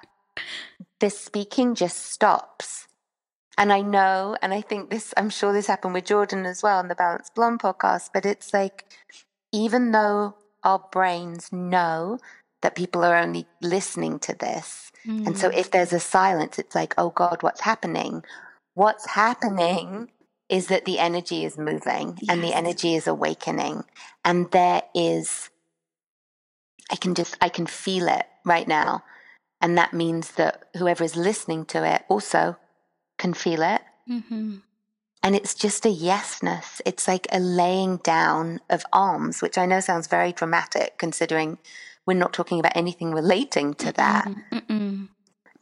the 1.00 1.10
speaking 1.10 1.74
just 1.74 1.98
stops 2.16 2.86
and 3.58 3.72
i 3.72 3.80
know 3.96 4.36
and 4.42 4.52
i 4.58 4.60
think 4.60 4.90
this 4.90 5.06
i'm 5.16 5.30
sure 5.38 5.52
this 5.52 5.66
happened 5.72 5.94
with 5.94 6.04
jordan 6.12 6.44
as 6.52 6.62
well 6.62 6.78
on 6.78 6.88
the 6.88 6.94
Balanced 6.94 7.34
Blonde 7.34 7.60
podcast 7.60 8.10
but 8.14 8.24
it's 8.32 8.52
like 8.52 8.84
even 9.52 9.90
though 9.96 10.36
our 10.62 10.80
brains 10.92 11.50
know 11.52 12.18
that 12.62 12.74
people 12.74 13.04
are 13.04 13.16
only 13.16 13.46
listening 13.60 14.18
to 14.20 14.34
this 14.34 14.90
and 15.06 15.38
so 15.38 15.48
Mm. 15.48 15.56
if 15.56 15.70
there's 15.70 15.92
a 15.92 16.00
silence, 16.00 16.58
it's 16.58 16.74
like, 16.74 16.94
oh 16.98 17.10
God, 17.10 17.42
what's 17.42 17.62
happening? 17.62 18.22
What's 18.74 19.06
happening 19.06 20.10
is 20.48 20.66
that 20.66 20.84
the 20.84 20.98
energy 20.98 21.44
is 21.44 21.56
moving 21.56 22.18
and 22.28 22.42
the 22.42 22.52
energy 22.52 22.94
is 22.94 23.06
awakening. 23.06 23.84
And 24.24 24.50
there 24.50 24.82
is, 24.94 25.48
I 26.90 26.96
can 26.96 27.14
just, 27.14 27.36
I 27.40 27.48
can 27.48 27.66
feel 27.66 28.08
it 28.08 28.26
right 28.44 28.68
now. 28.68 29.04
And 29.60 29.78
that 29.78 29.92
means 29.92 30.32
that 30.32 30.64
whoever 30.76 31.04
is 31.04 31.16
listening 31.16 31.64
to 31.66 31.84
it 31.84 32.04
also 32.08 32.56
can 33.16 33.32
feel 33.32 33.62
it. 33.62 33.82
Mhm. 34.08 34.62
And 35.22 35.36
it's 35.36 35.54
just 35.54 35.84
a 35.86 35.94
yesness. 35.94 36.80
It's 36.84 37.06
like 37.06 37.26
a 37.30 37.38
laying 37.38 37.98
down 37.98 38.60
of 38.68 38.84
arms, 38.92 39.40
which 39.40 39.56
I 39.56 39.66
know 39.66 39.80
sounds 39.80 40.06
very 40.08 40.32
dramatic 40.32 40.98
considering 40.98 41.58
we're 42.06 42.16
not 42.18 42.32
talking 42.32 42.58
about 42.58 42.76
anything 42.76 43.12
relating 43.12 43.74
to 43.74 43.92
that. 43.92 44.24
Mm, 44.26 44.42
mm-mm. 44.52 45.08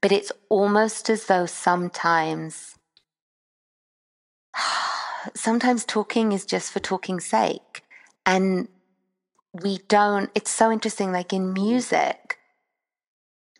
but 0.00 0.12
it's 0.12 0.32
almost 0.48 1.10
as 1.10 1.26
though 1.26 1.46
sometimes 1.46 2.74
sometimes 5.34 5.84
talking 5.84 6.32
is 6.32 6.44
just 6.46 6.72
for 6.72 6.80
talking's 6.80 7.26
sake 7.26 7.82
and 8.24 8.68
we 9.62 9.78
don't 9.88 10.30
it's 10.34 10.50
so 10.50 10.70
interesting 10.70 11.12
like 11.12 11.32
in 11.32 11.52
music 11.52 12.38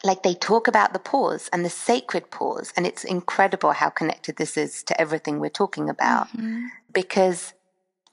like 0.05 0.23
they 0.23 0.35
talk 0.35 0.69
about 0.69 0.93
the 0.93 0.99
pause 0.99 1.49
and 1.53 1.65
the 1.65 1.71
sacred 1.71 2.31
pause 2.31 2.73
and 2.77 2.87
it's 2.87 3.05
incredible 3.05 3.73
how 3.73 3.89
connected 3.91 4.37
this 4.37 4.57
is 4.57 4.83
to 4.85 4.99
everything 5.01 5.41
we're 5.41 5.49
talking 5.51 5.89
about 5.91 6.29
Mhm. 6.37 6.69
because 6.93 7.53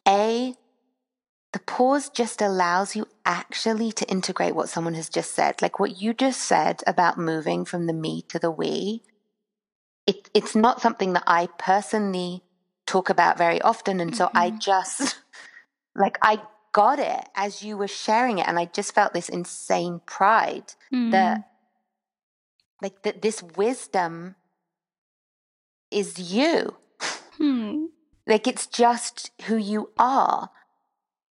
a 0.07 0.55
the 1.55 1.59
pause 1.59 2.09
just 2.09 2.41
allows 2.41 2.97
you 2.97 3.07
actually 3.25 3.89
to 3.89 4.05
integrate 4.09 4.53
what 4.53 4.67
someone 4.67 4.93
has 4.93 5.07
just 5.07 5.31
said 5.33 5.61
like 5.61 5.79
what 5.79 6.01
you 6.01 6.13
just 6.13 6.41
said 6.41 6.83
about 6.85 7.17
moving 7.17 7.63
from 7.63 7.85
the 7.85 7.93
me 7.93 8.21
to 8.23 8.37
the 8.37 8.51
we 8.51 9.01
it, 10.05 10.29
it's 10.33 10.53
not 10.53 10.81
something 10.81 11.13
that 11.13 11.23
i 11.25 11.47
personally 11.57 12.43
talk 12.85 13.09
about 13.09 13.37
very 13.37 13.61
often 13.61 14.01
and 14.01 14.13
so 14.13 14.29
i 14.35 14.51
Mhm. 14.51 14.59
just 14.59 15.21
like 15.95 16.17
i 16.21 16.41
got 16.73 16.99
it 16.99 17.29
as 17.35 17.63
you 17.63 17.77
were 17.77 17.87
sharing 17.87 18.37
it 18.39 18.47
and 18.49 18.59
i 18.59 18.65
just 18.65 18.93
felt 18.93 19.13
this 19.13 19.29
insane 19.29 20.01
pride 20.05 20.73
Mm. 20.91 21.11
that 21.11 21.47
like 22.81 23.01
that 23.03 23.21
this 23.21 23.41
wisdom 23.41 24.35
is 25.89 26.19
you 26.19 26.75
Hmm. 27.37 27.85
like 28.27 28.45
it's 28.45 28.67
just 28.67 29.31
who 29.43 29.55
you 29.55 29.91
are 29.97 30.49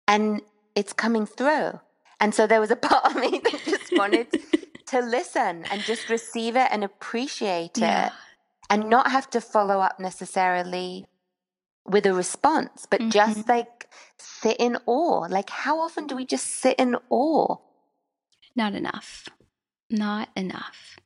and 0.10 0.41
it's 0.76 0.91
coming 0.93 1.26
through 1.26 1.80
and 2.19 2.36
so 2.36 2.45
there 2.45 2.60
was 2.60 2.72
a 2.72 2.76
part 2.89 3.06
of 3.06 3.15
me 3.15 3.39
that 3.45 3.62
just 3.65 3.95
wanted 3.98 4.28
to 4.88 5.00
listen 5.00 5.63
and 5.72 5.82
just 5.84 6.10
receive 6.10 6.56
it 6.58 6.67
and 6.72 6.84
appreciate 6.84 7.78
Yeah. 7.78 8.08
it 8.08 8.13
and 8.69 8.89
not 8.89 9.10
have 9.12 9.30
to 9.32 9.39
follow 9.41 9.80
up 9.80 10.00
necessarily 10.00 11.06
with 11.86 12.06
a 12.06 12.13
response 12.13 12.86
but 12.89 13.00
Mhm. 13.02 13.12
just 13.12 13.48
like 13.48 13.88
sit 14.17 14.58
in 14.60 14.78
awe 14.86 15.28
like 15.30 15.50
how 15.50 15.80
often 15.80 16.08
do 16.08 16.15
we 16.15 16.26
just 16.26 16.48
sit 16.48 16.76
in 16.78 16.95
awe 17.10 17.56
Not 18.56 18.74
enough. 18.76 19.30
Not 19.89 20.30
enough. 20.36 20.98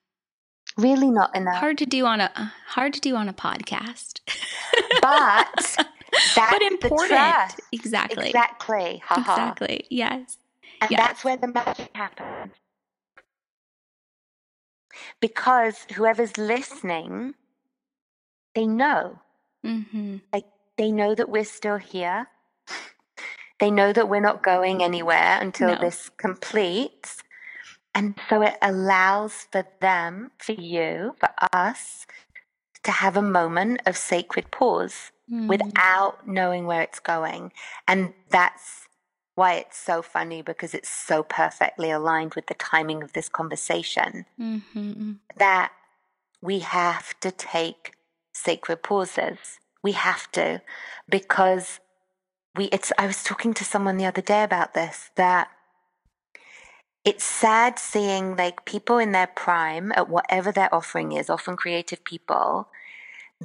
really 0.77 1.11
not 1.11 1.35
enough 1.35 1.57
Hard 1.65 1.77
to 1.77 1.85
do 1.85 2.05
on 2.05 2.19
a 2.21 2.29
hard 2.75 2.93
to 2.95 2.99
do 2.99 3.15
on 3.15 3.29
a 3.29 3.33
podcast. 3.33 4.19
but 5.01 5.87
that's 6.35 6.51
but 6.51 6.61
important. 6.63 7.35
Exactly. 7.71 8.27
exactly 8.29 9.01
haha 9.05 9.21
Exactly. 9.21 9.85
Yes. 9.89 10.37
And 10.81 10.89
Yes. 10.91 10.99
that's 10.99 11.23
where 11.23 11.37
the 11.37 11.47
magic 11.47 11.91
happens. 11.95 12.53
Because 15.21 15.87
whoever's 15.95 16.37
listening, 16.37 17.35
they 18.55 18.67
know. 18.67 19.19
hmm 19.63 20.17
Like 20.33 20.45
they 20.77 20.91
know 20.91 21.15
that 21.15 21.29
we're 21.29 21.45
still 21.45 21.77
here. 21.77 22.27
They 23.59 23.71
know 23.71 23.93
that 23.93 24.09
we're 24.09 24.21
not 24.21 24.43
going 24.43 24.83
anywhere 24.83 25.39
until 25.41 25.69
No. 25.69 25.75
this 25.75 26.09
completes. 26.17 27.23
And 27.95 28.15
so 28.29 28.41
it 28.43 28.57
allows 28.61 29.47
for 29.51 29.65
them, 29.81 30.31
for 30.39 30.53
you, 30.53 31.15
for 31.19 31.29
us, 31.53 32.07
to 32.83 32.91
have 32.91 33.17
a 33.17 33.23
moment 33.23 33.81
of 33.87 33.97
sacred 33.97 34.51
pause 34.51 35.12
Mm. 35.31 35.47
without 35.47 36.27
knowing 36.27 36.65
where 36.65 36.81
it's 36.81 36.99
going. 36.99 37.53
And 37.87 38.13
that's 38.29 38.89
why 39.35 39.53
it's 39.53 39.77
so 39.77 40.01
funny 40.01 40.41
because 40.41 40.73
it's 40.73 40.89
so 40.89 41.23
perfectly 41.23 41.89
aligned 41.91 42.35
with 42.35 42.47
the 42.47 42.53
timing 42.55 43.01
of 43.01 43.13
this 43.13 43.29
conversation 43.29 44.25
hmm 44.37 45.13
that 45.37 45.71
we 46.41 46.59
have 46.59 47.17
to 47.21 47.31
take 47.31 47.93
sacred 48.33 48.83
pauses. 48.83 49.59
We 49.81 49.93
have 49.93 50.29
to 50.33 50.61
because 51.09 51.79
we 52.55 52.65
it's 52.65 52.91
I 52.97 53.07
was 53.07 53.23
talking 53.23 53.53
to 53.55 53.63
someone 53.63 53.97
the 53.97 54.05
other 54.05 54.21
day 54.21 54.43
about 54.43 54.73
this 54.73 55.09
that 55.15 55.49
it's 57.05 57.23
sad 57.23 57.79
seeing 57.79 58.35
like 58.35 58.65
people 58.65 58.97
in 58.97 59.13
their 59.13 59.27
prime 59.27 59.91
at 59.95 60.09
whatever 60.09 60.51
their 60.51 60.73
offering 60.73 61.13
is, 61.13 61.29
often 61.29 61.55
creative 61.55 62.03
people, 62.03 62.69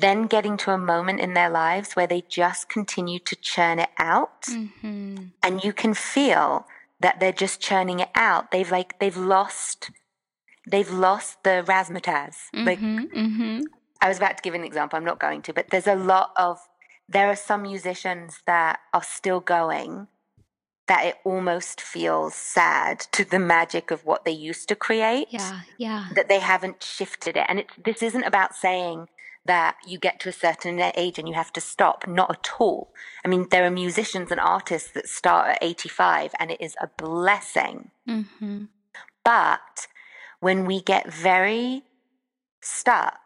then 0.01 0.27
getting 0.27 0.57
to 0.59 0.71
a 0.73 0.79
moment 0.79 1.21
in 1.21 1.35
their 1.35 1.51
lives 1.51 1.95
where 1.95 2.07
they 2.07 2.23
just 2.29 2.69
continue 2.69 3.19
to 3.21 3.37
churn 3.37 3.79
it 3.79 3.91
out. 3.99 4.43
Mm-hmm. 4.43 5.17
And 5.43 5.65
you 5.65 5.73
can 5.73 5.95
feel 5.95 6.67
that 7.01 7.21
they're 7.21 7.33
just 7.33 7.61
churning 7.61 8.01
it 8.01 8.11
out. 8.15 8.51
They've 8.51 8.71
like, 8.71 8.99
they've 8.99 9.17
lost, 9.17 9.91
they've 10.69 10.91
lost 10.91 11.43
the 11.45 11.65
razzmatazz. 11.67 12.37
Like, 12.53 12.81
Mm-hmm. 12.81 13.19
Mm-hmm. 13.19 13.61
I 14.01 14.09
was 14.09 14.17
about 14.19 14.37
to 14.37 14.43
give 14.43 14.55
an 14.55 14.63
example. 14.65 14.97
I'm 14.97 15.05
not 15.05 15.19
going 15.19 15.43
to, 15.43 15.53
but 15.53 15.71
there's 15.71 15.89
a 15.89 15.97
lot 15.97 16.31
of, 16.37 16.59
there 17.09 17.29
are 17.29 17.37
some 17.37 17.63
musicians 17.63 18.41
that 18.47 18.79
are 18.95 19.03
still 19.03 19.41
going 19.41 20.07
that 20.87 21.05
it 21.05 21.17
almost 21.25 21.81
feels 21.81 22.35
sad 22.35 23.01
to 23.13 23.25
the 23.25 23.39
magic 23.39 23.91
of 23.91 24.05
what 24.07 24.25
they 24.25 24.31
used 24.33 24.69
to 24.69 24.75
create 24.75 25.29
Yeah. 25.31 25.61
Yeah. 25.79 26.07
that 26.15 26.29
they 26.29 26.39
haven't 26.39 26.83
shifted 26.83 27.37
it. 27.37 27.45
And 27.49 27.59
it's, 27.61 27.75
this 27.85 28.03
isn't 28.03 28.23
about 28.25 28.55
saying 28.55 29.09
that 29.49 29.77
you 29.85 29.99
get 29.99 30.21
to 30.21 30.29
a 30.29 30.33
certain 30.33 30.79
age 30.95 31.19
and 31.19 31.27
you 31.27 31.35
have 31.35 31.53
to 31.55 31.61
stop. 31.61 32.07
Not 32.07 32.31
at 32.31 32.51
all. 32.61 32.93
I 33.25 33.29
mean, 33.29 33.49
there 33.51 33.65
are 33.65 33.71
musicians 33.71 34.31
and 34.31 34.39
artists 34.39 34.93
that 34.93 35.09
start 35.09 35.49
at 35.49 35.59
85 35.61 36.33
and 36.39 36.53
it 36.53 36.61
is 36.61 36.77
a 36.81 36.87
blessing. 36.87 37.91
Mm-hmm. 38.09 38.65
But 39.25 39.89
when 40.39 40.67
we 40.67 40.81
get 40.81 41.13
very 41.13 41.83
stuck 42.61 43.19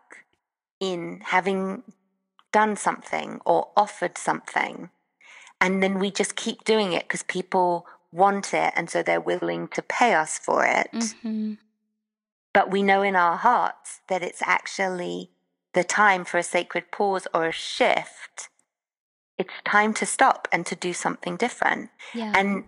in 0.81 1.21
having 1.25 1.83
done 2.53 2.77
something 2.77 3.41
or 3.45 3.69
offered 3.77 4.17
something, 4.17 4.91
and 5.61 5.83
then 5.83 5.99
we 5.99 6.11
just 6.11 6.37
keep 6.37 6.65
doing 6.65 6.93
it 6.93 7.05
because 7.05 7.25
people 7.25 7.87
want 8.13 8.55
it 8.55 8.73
and 8.77 8.89
so 8.89 9.03
they're 9.03 9.21
willing 9.21 9.69
to 9.69 9.83
pay 9.83 10.15
us 10.15 10.39
for 10.39 10.65
it. 10.65 10.91
Mm-hmm. 10.93 11.55
But 12.55 12.71
we 12.71 12.83
know 12.83 13.03
in 13.03 13.17
our 13.17 13.37
hearts 13.37 14.01
that 14.09 14.23
it's 14.23 14.43
actually 14.43 15.32
the 15.75 15.85
time 15.85 16.25
for 16.25 16.39
a 16.39 16.43
sacred 16.43 16.91
pause 16.91 17.27
or 17.35 17.47
a 17.47 17.53
shift. 17.53 18.49
It's 19.39 19.53
time 19.65 19.95
to 19.95 20.07
stop 20.07 20.47
and 20.53 20.67
to 20.67 20.75
do 20.77 20.93
something 20.93 21.37
different. 21.37 21.91
Yeah. 22.15 22.33
And 22.37 22.65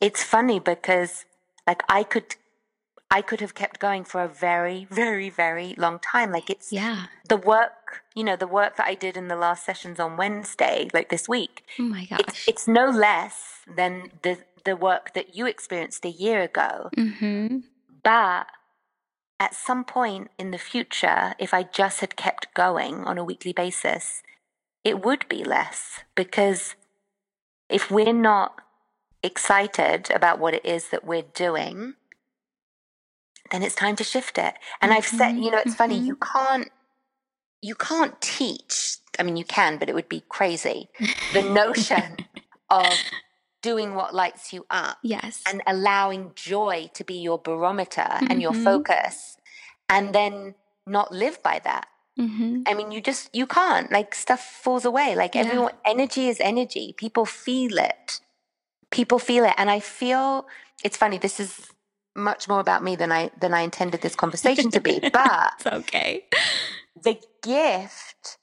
it's 0.00 0.22
funny 0.22 0.58
because 0.58 1.24
like 1.66 1.82
I 1.88 2.02
could 2.02 2.36
I 3.10 3.20
could 3.20 3.40
have 3.40 3.54
kept 3.54 3.78
going 3.78 4.04
for 4.04 4.22
a 4.22 4.28
very, 4.28 4.86
very, 4.90 5.28
very 5.28 5.74
long 5.76 5.98
time. 5.98 6.32
Like 6.32 6.48
it's 6.48 6.72
yeah. 6.72 7.06
the 7.28 7.36
work, 7.36 8.02
you 8.14 8.24
know, 8.24 8.36
the 8.36 8.46
work 8.46 8.76
that 8.76 8.86
I 8.86 8.94
did 8.94 9.18
in 9.18 9.28
the 9.28 9.36
last 9.36 9.66
sessions 9.66 10.00
on 10.00 10.16
Wednesday, 10.16 10.88
like 10.94 11.10
this 11.10 11.28
week. 11.28 11.62
Oh 11.78 11.82
my 11.82 12.06
It's 12.10 12.24
gosh. 12.24 12.48
it's 12.48 12.66
no 12.66 12.86
less 12.90 13.60
than 13.76 14.10
the 14.22 14.38
the 14.64 14.76
work 14.76 15.12
that 15.14 15.36
you 15.36 15.46
experienced 15.46 16.04
a 16.04 16.10
year 16.10 16.40
ago. 16.42 16.88
Mm-hmm. 16.96 17.58
But 18.02 18.46
at 19.42 19.56
some 19.56 19.82
point 19.84 20.30
in 20.38 20.52
the 20.52 20.58
future, 20.72 21.34
if 21.36 21.52
I 21.52 21.64
just 21.64 21.98
had 21.98 22.14
kept 22.14 22.54
going 22.54 23.02
on 23.04 23.18
a 23.18 23.24
weekly 23.24 23.52
basis, 23.52 24.22
it 24.84 25.04
would 25.04 25.28
be 25.28 25.42
less 25.42 26.04
because 26.14 26.76
if 27.68 27.90
we're 27.90 28.12
not 28.12 28.60
excited 29.20 30.12
about 30.12 30.38
what 30.38 30.54
it 30.54 30.64
is 30.64 30.90
that 30.90 31.04
we're 31.04 31.28
doing, 31.34 31.94
then 33.50 33.64
it's 33.64 33.74
time 33.74 33.96
to 33.96 34.04
shift 34.04 34.38
it. 34.38 34.54
And 34.80 34.92
I've 34.92 35.06
said, 35.06 35.34
Mhm, 35.34 35.44
you 35.44 35.50
know, 35.50 35.58
it's 35.58 35.74
funny, 35.74 35.98
you 35.98 36.14
can't 36.16 36.70
you 37.60 37.74
can't 37.74 38.20
teach. 38.20 38.98
I 39.18 39.24
mean, 39.24 39.36
you 39.36 39.44
can, 39.44 39.78
but 39.78 39.88
it 39.88 39.94
would 39.94 40.08
be 40.08 40.22
crazy. 40.28 40.88
The 41.32 41.42
notion 41.42 42.18
of 42.70 42.98
doing 43.62 43.94
what 43.94 44.14
lights 44.14 44.52
you 44.52 44.66
up 44.70 44.98
yes. 45.02 45.42
and 45.48 45.62
allowing 45.66 46.32
joy 46.34 46.90
to 46.94 47.04
be 47.04 47.14
your 47.14 47.38
barometer 47.38 48.08
and 48.28 48.42
your 48.42 48.52
Mhm. 48.52 48.64
focus 48.64 49.36
and 49.88 50.14
then 50.14 50.54
not 50.86 51.12
live 51.12 51.40
by 51.42 51.60
that 51.64 51.86
mm-hmm. 52.18 52.62
i 52.66 52.74
mean 52.74 52.90
you 52.90 53.00
just 53.00 53.30
you 53.32 53.46
can't 53.46 53.90
like 53.92 54.14
stuff 54.14 54.40
falls 54.64 54.84
away 54.84 55.14
like 55.14 55.34
Yeah. 55.34 55.42
everyone 55.42 55.72
energy 55.84 56.28
is 56.28 56.38
energy 56.40 56.92
people 56.96 57.24
feel 57.24 57.78
it 57.78 58.20
people 58.90 59.18
feel 59.18 59.44
it 59.44 59.54
and 59.56 59.70
i 59.70 59.78
feel 59.80 60.46
it's 60.84 60.96
funny 60.96 61.18
this 61.18 61.38
is 61.38 61.70
much 62.16 62.48
more 62.48 62.60
about 62.60 62.82
me 62.82 62.96
than 62.96 63.10
i 63.12 63.30
than 63.40 63.54
i 63.54 63.60
intended 63.60 64.00
this 64.02 64.16
conversation 64.16 64.70
to 64.70 64.80
be 64.80 64.98
but 65.12 65.52
It's 65.58 65.66
okay. 65.66 66.24
the 67.08 67.16
gift 67.42 68.38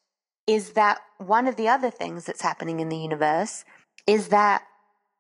is 0.48 0.72
that 0.72 1.00
one 1.18 1.46
of 1.48 1.56
the 1.58 1.68
other 1.68 1.92
things 1.92 2.26
that's 2.26 2.42
happening 2.42 2.80
in 2.80 2.90
the 2.90 2.98
universe 2.98 3.66
is 4.08 4.30
that 4.30 4.64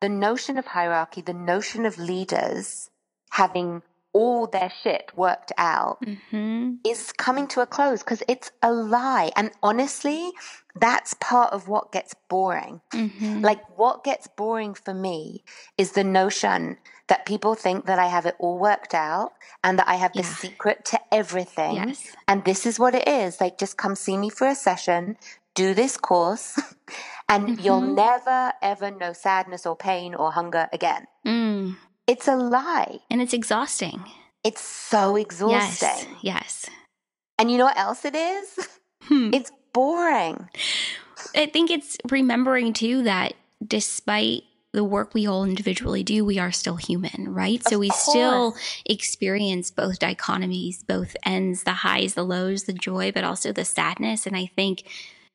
the 0.02 0.10
notion 0.10 0.58
of 0.58 0.68
hierarchy, 0.68 1.22
the 1.22 1.34
notion 1.34 1.86
of 1.86 1.98
leaders 1.98 2.90
having 3.32 3.82
all 4.14 4.48
their 4.48 4.72
shit 4.84 5.12
worked 5.16 5.52
out 5.58 6.00
Mm-hmm. 6.04 6.76
is 6.86 7.12
coming 7.12 7.48
to 7.50 7.62
a 7.62 7.66
close 7.68 8.00
because 8.02 8.24
it's 8.28 8.52
a 8.64 8.72
lie. 8.72 9.32
And 9.36 9.52
honestly, 9.62 10.32
that's 10.76 11.14
part 11.16 11.54
of 11.54 11.68
what 11.68 11.92
gets 11.92 12.16
boring. 12.30 12.82
Mm-hmm. 12.94 13.42
Like, 13.42 13.62
what 13.78 14.04
gets 14.04 14.28
boring 14.28 14.74
for 14.74 14.94
me 14.94 15.44
is 15.78 15.92
the 15.92 16.04
notion 16.04 16.78
that 17.08 17.26
people 17.26 17.54
think 17.56 17.86
that 17.86 18.00
I 18.00 18.08
have 18.08 18.26
it 18.26 18.36
all 18.40 18.58
worked 18.58 18.94
out 18.96 19.34
and 19.64 19.78
that 19.80 19.88
I 19.88 19.96
have 19.96 20.14
the 20.14 20.22
Yeah. 20.22 20.36
secret 20.36 20.86
to 20.86 21.00
everything. 21.12 21.76
Yes. 21.76 22.08
And 22.28 22.44
this 22.46 22.66
is 22.66 22.80
what 22.80 22.96
it 22.96 23.08
is. 23.08 23.40
Like, 23.42 23.58
just 23.60 23.78
come 23.78 23.96
see 23.96 24.18
me 24.18 24.30
for 24.30 24.48
a 24.48 24.56
session, 24.56 25.18
do 25.56 25.74
this 25.74 25.98
course, 25.98 26.58
and 27.30 27.60
you'll 27.64 27.82
Mhm. 27.82 27.96
never, 27.96 28.54
ever 28.62 28.92
know 28.92 29.14
sadness 29.14 29.66
or 29.66 29.76
pain 29.76 30.16
or 30.16 30.32
hunger 30.32 30.68
again. 30.74 31.06
Mm. 31.26 31.78
It's 32.08 32.28
a 32.28 32.36
lie. 32.36 33.00
And 33.10 33.22
it's 33.22 33.34
exhausting. 33.34 34.04
It's 34.44 34.62
so 34.62 35.16
exhausting. 35.16 36.16
Yes. 36.22 36.66
Yes. 36.66 36.66
And 37.38 37.52
you 37.52 37.58
know 37.58 37.66
what 37.66 37.78
else 37.78 38.04
it 38.06 38.16
is? 38.16 38.68
Hmm. 39.04 39.32
It's 39.34 39.52
boring. 39.74 40.50
I 41.36 41.46
think 41.46 41.70
it's 41.70 41.98
remembering 42.10 42.74
too 42.74 43.04
that 43.04 43.34
despite 43.66 44.44
the 44.74 44.84
work 44.84 45.14
we 45.14 45.26
all 45.28 45.44
individually 45.46 46.04
do, 46.04 46.24
we 46.24 46.38
are 46.40 46.52
still 46.52 46.76
human, 46.78 47.34
right? 47.34 47.62
so 47.68 47.80
we 47.80 47.90
course. 47.90 48.02
still 48.02 48.56
experience 48.86 49.72
both 49.72 50.00
dichotomies, 50.00 50.86
both 50.86 51.16
ends, 51.26 51.64
the 51.64 51.72
highs, 51.74 52.14
the 52.14 52.24
lows, 52.24 52.64
the 52.64 52.74
joy, 52.74 53.12
but 53.12 53.24
also 53.24 53.52
the 53.52 53.66
sadness. 53.66 54.26
And 54.28 54.36
I 54.36 54.46
think, 54.56 54.84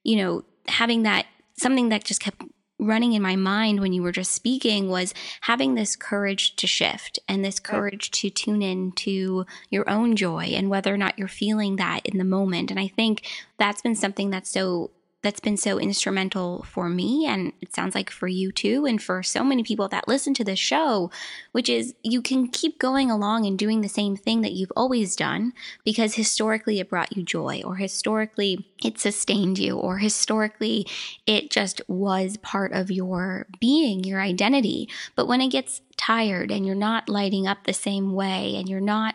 you 0.05 0.17
know, 0.17 0.45
having 0.69 1.03
that 1.03 1.27
something 1.57 1.89
that 1.89 2.05
just 2.05 2.21
kept 2.21 2.43
running 2.79 3.13
in 3.13 3.23
my 3.23 3.37
mind 3.37 3.81
when 3.81 3.93
you 3.93 4.03
were 4.03 4.13
just 4.13 4.33
speaking 4.33 4.89
was 4.89 5.15
having 5.43 5.75
this 5.75 5.95
courage 5.95 6.57
to 6.57 6.67
shift 6.67 7.19
and 7.29 7.45
this 7.45 7.61
courage 7.61 8.11
to 8.11 8.29
tune 8.29 8.63
in 8.63 8.91
to 8.93 9.47
your 9.71 9.89
own 9.89 10.17
joy 10.17 10.45
and 10.45 10.69
whether 10.69 10.93
or 10.93 10.97
not 10.97 11.19
you're 11.19 11.29
feeling 11.29 11.77
that 11.77 12.05
in 12.05 12.19
the 12.19 12.25
moment. 12.25 12.71
And 12.71 12.81
I 12.81 12.89
think 12.89 13.27
that's 13.59 13.83
been 13.83 13.95
something 13.95 14.31
that's 14.31 14.51
so 14.51 14.91
that's 15.25 15.41
been 15.41 15.57
so 15.57 15.79
instrumental 15.81 16.63
for 16.63 16.89
me 16.89 17.27
and 17.27 17.53
it 17.61 17.75
sounds 17.75 17.97
like 17.97 18.11
for 18.11 18.29
you 18.29 18.53
too 18.53 18.87
and 18.87 19.03
for 19.03 19.23
so 19.23 19.43
many 19.43 19.65
people 19.65 19.89
that 19.89 20.07
listen 20.07 20.33
to 20.35 20.45
this 20.45 20.59
show 20.59 21.11
which 21.51 21.69
is 21.69 21.95
you 22.05 22.23
can 22.23 22.47
keep 22.47 22.79
going 22.79 23.11
along 23.11 23.45
and 23.45 23.59
doing 23.59 23.81
the 23.81 23.89
same 23.89 24.15
thing 24.17 24.43
that 24.43 24.53
you've 24.53 24.73
always 24.77 25.17
done 25.17 25.53
because 25.85 26.15
historically 26.15 26.79
it 26.79 26.89
brought 26.89 27.17
you 27.17 27.23
joy 27.25 27.61
or 27.65 27.77
historically 27.77 28.65
it 28.85 29.01
sustained 29.01 29.59
you 29.59 29.77
or 29.77 29.99
historically 29.99 30.87
it 31.27 31.51
just 31.51 31.81
was 31.89 32.37
part 32.37 32.73
of 32.73 32.91
your 32.91 33.47
being 33.59 34.05
your 34.05 34.21
identity. 34.21 34.89
But 35.15 35.27
when 35.27 35.41
it 35.41 35.49
gets 35.49 35.81
tired 35.97 36.51
and 36.51 36.67
you're 36.67 36.75
not 36.75 37.09
lighting 37.09 37.47
up 37.47 37.65
the 37.65 37.73
same 37.73 38.13
way 38.13 38.57
and 38.57 38.69
you're 38.69 38.81
not 38.81 39.15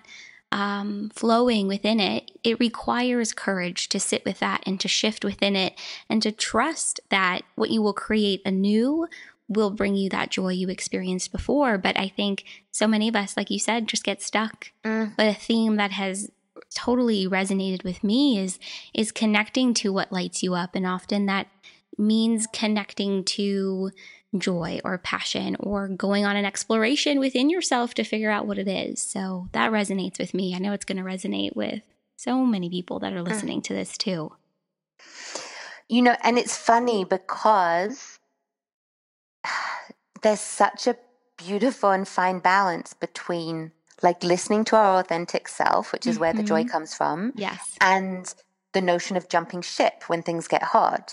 um, 0.51 1.11
flowing 1.13 1.67
within 1.67 1.99
it, 1.99 2.31
it 2.43 2.59
requires 2.59 3.33
courage 3.33 3.89
to 3.89 3.99
sit 3.99 4.25
with 4.25 4.39
that 4.39 4.63
and 4.65 4.79
to 4.79 4.87
shift 4.87 5.23
within 5.23 5.55
it 5.55 5.73
and 6.09 6.21
to 6.23 6.31
trust 6.31 6.99
that 7.09 7.41
what 7.55 7.69
you 7.69 7.81
will 7.81 7.93
create 7.93 8.41
anew 8.45 9.07
will 9.47 9.71
bring 9.71 9.95
you 9.95 10.09
that 10.09 10.29
joy 10.29 10.49
you 10.49 10.69
experienced 10.69 11.31
before. 11.31 11.77
But 11.77 11.97
I 11.99 12.07
think 12.07 12.43
so 12.71 12.87
many 12.87 13.07
of 13.07 13.15
us, 13.15 13.35
like 13.35 13.49
you 13.49 13.59
said, 13.59 13.87
just 13.87 14.03
get 14.03 14.21
stuck. 14.21 14.71
Mm. 14.83 15.13
But 15.17 15.27
a 15.27 15.33
theme 15.33 15.75
that 15.77 15.91
has 15.91 16.31
totally 16.73 17.27
resonated 17.27 17.83
with 17.83 18.03
me 18.03 18.37
is 18.37 18.59
is 18.93 19.11
connecting 19.11 19.73
to 19.73 19.91
what 19.91 20.11
lights 20.11 20.43
you 20.43 20.53
up 20.53 20.75
and 20.75 20.85
often 20.85 21.25
that 21.25 21.47
means 21.97 22.47
connecting 22.47 23.23
to 23.23 23.91
joy 24.37 24.79
or 24.83 24.97
passion 24.99 25.55
or 25.59 25.87
going 25.87 26.25
on 26.25 26.35
an 26.35 26.45
exploration 26.45 27.19
within 27.19 27.49
yourself 27.49 27.93
to 27.95 28.03
figure 28.03 28.29
out 28.29 28.45
what 28.45 28.57
it 28.59 28.67
is. 28.67 29.01
So 29.01 29.47
that 29.53 29.71
resonates 29.71 30.19
with 30.19 30.33
me. 30.33 30.53
I 30.55 30.59
know 30.59 30.73
it's 30.73 30.85
going 30.85 30.97
to 30.97 31.03
resonate 31.03 31.55
with 31.55 31.81
so 32.15 32.45
many 32.45 32.69
people 32.69 32.99
that 32.99 33.13
are 33.13 33.23
listening 33.23 33.61
to 33.63 33.73
this 33.73 33.97
too. 33.97 34.31
You 35.87 36.03
know, 36.03 36.15
and 36.21 36.37
it's 36.37 36.55
funny 36.55 37.03
because 37.05 38.19
there's 40.21 40.39
such 40.41 40.87
a 40.87 40.97
beautiful 41.37 41.91
and 41.91 42.07
fine 42.07 42.39
balance 42.39 42.93
between 42.93 43.71
like 44.01 44.23
listening 44.23 44.63
to 44.65 44.75
our 44.77 44.99
authentic 44.99 45.47
self, 45.47 45.91
which 45.91 46.07
is 46.07 46.17
where 46.19 46.33
the 46.33 46.43
joy 46.43 46.63
Mhm. 46.63 46.69
comes 46.69 46.93
from, 46.93 47.33
Yes. 47.35 47.75
and 47.81 48.33
the 48.71 48.79
notion 48.81 49.17
of 49.17 49.27
jumping 49.27 49.61
ship 49.61 50.03
when 50.07 50.21
things 50.23 50.47
get 50.47 50.63
hard, 50.63 51.03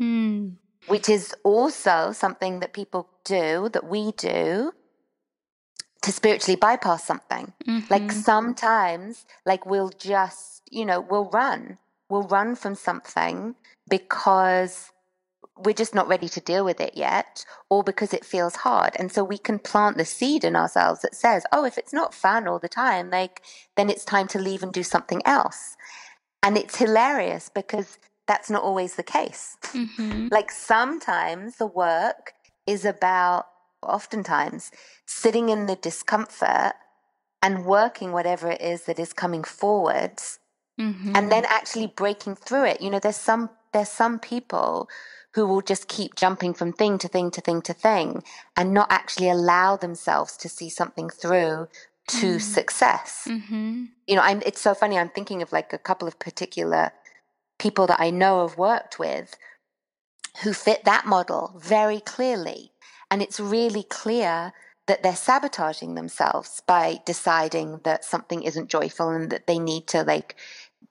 Mm. 0.00 0.56
Which 0.90 1.08
is 1.08 1.34
also 1.44 2.12
something 2.12 2.60
that 2.60 2.72
people 2.72 3.08
do, 3.24 3.68
that 3.74 3.86
we 3.86 4.12
do 4.12 4.72
to 6.02 6.12
spiritually 6.12 6.56
bypass 6.56 7.04
something. 7.04 7.52
Like 7.88 8.08
Mhm. 8.08 8.24
sometimes, 8.24 9.26
like 9.44 9.66
we'll 9.66 9.90
just, 9.90 10.62
you 10.70 10.84
know, 10.84 11.00
we'll 11.00 11.30
run 11.30 11.78
we'll 12.10 12.24
run 12.24 12.56
from 12.56 12.74
something 12.74 13.54
because 13.88 14.90
we're 15.56 15.72
just 15.74 15.94
not 15.94 16.08
ready 16.08 16.28
to 16.28 16.40
deal 16.40 16.64
with 16.64 16.80
it 16.80 16.96
yet, 16.96 17.44
or 17.68 17.84
because 17.84 18.12
it 18.14 18.24
feels 18.24 18.56
hard. 18.56 18.96
And 18.98 19.12
so 19.12 19.22
we 19.22 19.38
can 19.38 19.58
plant 19.58 19.96
the 19.96 20.04
seed 20.04 20.42
in 20.42 20.56
ourselves 20.56 21.02
that 21.02 21.14
says, 21.14 21.44
oh, 21.52 21.64
if 21.64 21.78
it's 21.78 21.92
not 21.92 22.14
fun 22.14 22.48
all 22.48 22.58
the 22.58 22.68
time, 22.68 23.10
like, 23.10 23.42
then 23.76 23.90
it's 23.90 24.04
time 24.04 24.26
to 24.28 24.38
leave 24.38 24.62
and 24.62 24.72
do 24.72 24.82
something 24.82 25.22
else. 25.26 25.76
And 26.42 26.56
it's 26.56 26.76
hilarious 26.76 27.50
because 27.50 27.98
that's 28.30 28.48
not 28.48 28.62
always 28.62 28.94
the 28.94 29.02
case. 29.02 29.56
Mm-hmm. 29.72 30.28
like 30.30 30.52
sometimes 30.52 31.56
the 31.56 31.66
work 31.66 32.32
is 32.64 32.84
about, 32.84 33.46
oftentimes, 33.82 34.70
sitting 35.04 35.48
in 35.48 35.66
the 35.66 35.74
discomfort 35.74 36.74
and 37.42 37.64
working 37.64 38.12
whatever 38.12 38.48
it 38.48 38.60
is 38.60 38.84
that 38.84 39.00
is 39.00 39.12
coming 39.12 39.42
forwards 39.42 40.38
mm-hmm. 40.78 41.12
and 41.16 41.32
then 41.32 41.44
actually 41.48 41.88
breaking 41.88 42.36
through 42.36 42.66
it. 42.66 42.80
You 42.80 42.90
know, 42.90 43.00
there's 43.00 43.16
some 43.16 43.50
there's 43.72 43.88
some 43.88 44.20
people 44.20 44.88
who 45.34 45.44
will 45.46 45.62
just 45.62 45.88
keep 45.88 46.14
jumping 46.14 46.54
from 46.54 46.72
thing 46.72 46.98
to 46.98 47.08
thing 47.08 47.32
to 47.32 47.40
thing 47.40 47.62
to 47.62 47.72
thing 47.72 48.22
and 48.56 48.72
not 48.72 48.92
actually 48.92 49.28
allow 49.28 49.76
themselves 49.76 50.36
to 50.36 50.48
see 50.48 50.68
something 50.68 51.08
through 51.08 51.66
to 52.08 52.36
mm. 52.36 52.40
success. 52.40 53.26
Mm-hmm. 53.28 53.84
You 54.06 54.16
know, 54.16 54.22
I'm, 54.22 54.42
it's 54.44 54.60
so 54.60 54.74
funny. 54.74 54.98
I'm 54.98 55.10
thinking 55.10 55.42
of 55.42 55.52
like 55.52 55.72
a 55.72 55.78
couple 55.78 56.08
of 56.08 56.18
particular 56.18 56.92
people 57.60 57.86
that 57.86 58.00
I 58.00 58.10
know 58.10 58.46
have 58.46 58.58
worked 58.58 58.98
with 58.98 59.36
who 60.42 60.52
fit 60.52 60.84
that 60.84 61.06
model 61.06 61.54
very 61.60 62.00
clearly. 62.00 62.72
And 63.10 63.22
it's 63.22 63.38
really 63.38 63.84
clear 63.84 64.52
that 64.86 65.02
they're 65.02 65.14
sabotaging 65.14 65.94
themselves 65.94 66.62
by 66.66 67.00
deciding 67.04 67.80
that 67.84 68.04
something 68.04 68.42
isn't 68.42 68.70
joyful 68.70 69.10
and 69.10 69.30
that 69.30 69.46
they 69.46 69.58
need 69.58 69.86
to 69.88 70.02
like, 70.02 70.36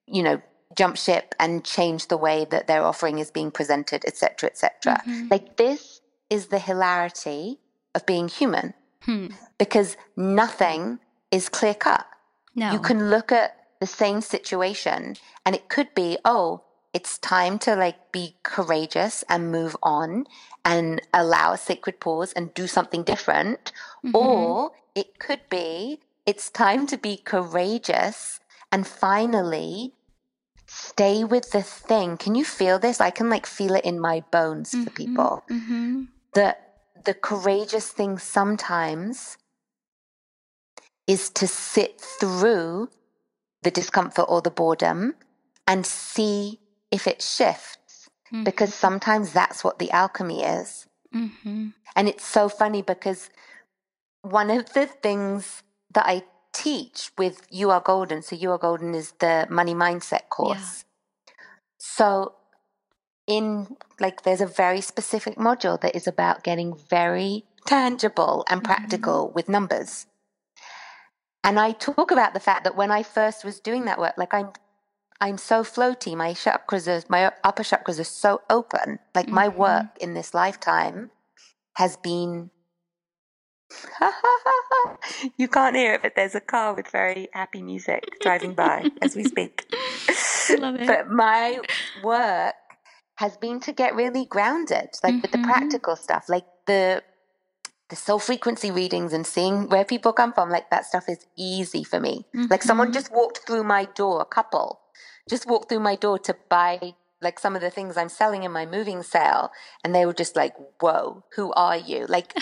you 0.06 0.24
know, 0.24 0.42
jump 0.78 0.96
ship 0.96 1.34
and 1.40 1.66
change 1.66 2.08
the 2.08 2.18
way 2.18 2.46
that 2.52 2.68
their 2.68 2.84
offering 2.84 3.20
is 3.20 3.32
being 3.32 3.52
presented, 3.52 4.06
etc., 4.06 4.50
etc. 4.50 5.02
Mm-hmm. 5.06 5.28
Like 5.32 5.58
this 5.58 6.02
is 6.30 6.48
the 6.48 6.60
hilarity 6.60 7.60
of 7.96 8.06
being 8.06 8.28
human, 8.28 8.76
hmm. 9.02 9.28
because 9.58 9.98
nothing 10.16 11.00
is 11.32 11.50
clear 11.50 11.74
cut. 11.74 12.06
No. 12.56 12.72
You 12.72 12.80
can 12.80 13.10
look 13.10 13.32
at 13.32 13.59
the 13.80 13.88
same 13.88 14.22
situation 14.22 15.16
and 15.46 15.56
it 15.56 15.70
could 15.70 15.94
be, 15.96 16.18
oh, 16.26 16.64
it's 16.94 17.18
time 17.20 17.60
to 17.60 17.76
like 17.76 18.12
be 18.12 18.36
courageous 18.44 19.24
and 19.30 19.52
move 19.52 19.76
on 19.84 20.26
and 20.66 21.02
allow 21.14 21.54
a 21.54 21.58
sacred 21.58 22.00
pause 22.00 22.34
and 22.34 22.54
do 22.54 22.68
something 22.68 23.04
different. 23.04 23.72
Mm-hmm. 24.04 24.16
Or 24.16 24.72
it 24.96 25.20
could 25.20 25.42
be, 25.50 26.00
it's 26.26 26.50
time 26.50 26.88
to 26.88 26.98
be 26.98 27.18
courageous 27.18 28.40
and 28.72 28.86
finally 28.86 29.94
stay 30.66 31.24
with 31.24 31.52
the 31.52 31.64
thing. 31.64 32.18
Can 32.18 32.36
you 32.36 32.46
feel 32.46 32.80
this? 32.80 33.02
I 33.02 33.10
can 33.12 33.30
like 33.30 33.46
feel 33.46 33.76
it 33.76 33.86
in 33.86 34.00
my 34.00 34.24
bones 34.32 34.72
mm-hmm, 34.72 34.84
for 34.84 34.90
people. 34.92 35.44
Mm-hmm. 35.50 36.04
That 36.34 36.70
the 37.06 37.14
courageous 37.14 37.90
thing 37.90 38.18
sometimes 38.18 39.38
is 41.08 41.30
to 41.32 41.48
sit 41.48 42.00
through 42.00 42.90
the 43.64 43.72
discomfort 43.72 44.26
or 44.28 44.41
the 44.41 44.51
boredom 44.51 45.16
and 45.68 45.86
see 45.86 46.60
if 46.91 47.07
it 47.07 47.22
shifts. 47.22 48.10
Mm-hmm. 48.28 48.43
Because 48.43 48.74
sometimes 48.74 49.34
that's 49.34 49.64
what 49.64 49.80
the 49.80 49.91
alchemy 49.91 50.43
is. 50.43 50.86
Mm-hmm. 51.14 51.70
And 51.95 52.07
it's 52.07 52.26
so 52.26 52.47
funny 52.47 52.82
because 52.82 53.30
one 54.22 54.49
of 54.51 54.74
the 54.74 54.86
things 54.86 55.64
that 55.93 56.05
I 56.05 56.24
teach 56.53 57.12
with 57.18 57.45
You 57.49 57.72
Are 57.72 57.82
Golden. 57.82 58.22
So, 58.22 58.36
You 58.36 58.51
Are 58.51 58.57
Golden 58.57 58.93
is 58.95 59.14
the 59.20 59.47
money 59.49 59.74
mindset 59.74 60.30
course. 60.30 60.86
Yeah. 61.28 61.34
So, 61.78 62.34
in 63.28 63.78
like, 63.99 64.24
there's 64.24 64.41
a 64.41 64.47
very 64.47 64.82
specific 64.82 65.36
module 65.36 65.80
that 65.82 65.95
is 65.95 66.07
about 66.07 66.43
getting 66.43 66.76
very 66.76 67.45
tangible 67.66 68.45
and 68.49 68.62
mm-hmm. 68.62 68.72
practical 68.72 69.28
mm-hmm. 69.28 69.36
with 69.36 69.49
numbers. 69.49 70.05
And 71.44 71.60
I 71.60 71.72
talk 71.72 72.12
about 72.12 72.34
the 72.34 72.40
fact 72.40 72.64
that 72.66 72.76
when 72.76 72.92
I 72.92 73.04
first 73.04 73.46
was 73.46 73.60
doing 73.60 73.86
that 73.86 74.00
work, 74.00 74.16
like 74.18 74.34
I'm 74.34 74.50
I'm 75.22 75.38
so 75.38 75.64
floaty. 75.64 76.16
My 76.16 76.32
chakras 76.32 76.88
are, 76.88 77.06
my 77.10 77.32
upper 77.44 77.64
chakras 77.64 78.00
are 78.00 78.06
so 78.06 78.42
open. 78.50 79.00
Like 79.14 79.26
mm-hmm. 79.26 79.36
my 79.36 79.48
work 79.50 79.88
in 80.00 80.14
this 80.14 80.34
lifetime 80.34 81.12
has 81.76 81.98
been 81.98 82.52
you 85.38 85.48
can't 85.48 85.76
hear 85.76 85.94
it, 85.94 86.02
but 86.02 86.14
there's 86.16 86.36
a 86.36 86.42
car 86.42 86.74
with 86.74 86.88
very 86.88 87.28
happy 87.34 87.62
music 87.62 88.04
driving 88.22 88.54
by 88.54 88.90
as 89.02 89.16
we 89.16 89.24
speak. 89.24 89.66
Love 90.58 90.76
it. 90.76 90.88
But 90.88 91.10
my 91.10 91.60
work 92.04 92.56
has 93.18 93.38
been 93.38 93.60
to 93.60 93.72
get 93.72 93.96
really 93.96 94.26
grounded, 94.26 94.90
like 95.04 95.14
mm-hmm. 95.14 95.22
with 95.22 95.32
the 95.32 95.38
mm-hmm. 95.38 95.52
practical 95.52 95.96
stuff, 95.96 96.30
like 96.30 96.46
the 96.66 97.04
the 97.90 97.96
soul 97.96 98.20
frequency 98.20 98.72
readings 98.72 99.14
and 99.14 99.26
seeing 99.26 99.68
where 99.70 99.86
people 99.86 100.14
come 100.14 100.34
from. 100.34 100.50
Like 100.50 100.70
that 100.70 100.86
stuff 100.86 101.10
is 101.10 101.26
easy 101.36 101.84
for 101.84 102.00
me. 102.00 102.26
Mm-hmm. 102.36 102.46
Like 102.50 102.64
someone 102.64 102.88
mm-hmm. 102.88 102.94
just 102.94 103.12
walked 103.12 103.40
through 103.48 103.64
my 103.64 103.86
door, 103.86 104.22
a 104.22 104.26
couple 104.26 104.82
just 105.30 105.48
walked 105.48 105.70
through 105.70 105.80
my 105.80 105.96
door 105.96 106.20
to 106.20 106.36
buy 106.50 106.96
like 107.22 107.38
some 107.38 107.56
of 107.56 107.62
the 107.62 107.70
things 107.70 107.98
I'm 107.98 108.10
selling 108.10 108.44
in 108.44 108.52
my 108.52 108.66
moving 108.66 109.04
sale, 109.04 109.52
and 109.84 109.94
they 109.94 110.06
were 110.06 110.14
just 110.14 110.36
like, 110.36 110.56
"Whoa, 110.80 111.24
who 111.36 111.54
are 111.54 111.78
you?" 111.78 112.06
Like 112.08 112.34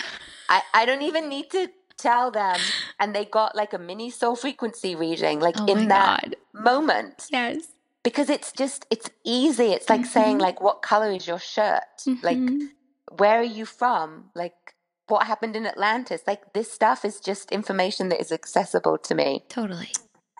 I, 0.48 0.62
I 0.72 0.86
don't 0.86 1.02
even 1.02 1.28
need 1.28 1.50
to 1.50 1.68
tell 1.96 2.30
them. 2.30 2.56
And 2.98 3.14
they 3.14 3.24
got 3.24 3.54
like 3.54 3.72
a 3.72 3.78
mini 3.78 4.10
soul 4.10 4.36
frequency 4.36 4.94
reading, 4.94 5.40
like 5.40 5.56
oh 5.58 5.66
in 5.66 5.88
that 5.88 6.22
God. 6.22 6.36
moment. 6.54 7.26
Yes. 7.30 7.68
Because 8.04 8.30
it's 8.30 8.52
just, 8.52 8.86
it's 8.90 9.10
easy. 9.24 9.72
It's 9.72 9.90
like 9.90 10.02
mm-hmm. 10.02 10.08
saying, 10.08 10.38
like, 10.38 10.62
what 10.62 10.80
color 10.80 11.10
is 11.10 11.26
your 11.26 11.40
shirt? 11.40 11.82
Mm-hmm. 12.06 12.24
Like, 12.24 12.70
where 13.18 13.40
are 13.40 13.42
you 13.42 13.66
from? 13.66 14.30
Like, 14.34 14.76
what 15.08 15.26
happened 15.26 15.56
in 15.56 15.66
Atlantis? 15.66 16.22
Like, 16.26 16.52
this 16.52 16.70
stuff 16.70 17.04
is 17.04 17.20
just 17.20 17.50
information 17.50 18.08
that 18.10 18.20
is 18.20 18.32
accessible 18.32 18.98
to 18.98 19.14
me. 19.14 19.44
Totally. 19.48 19.90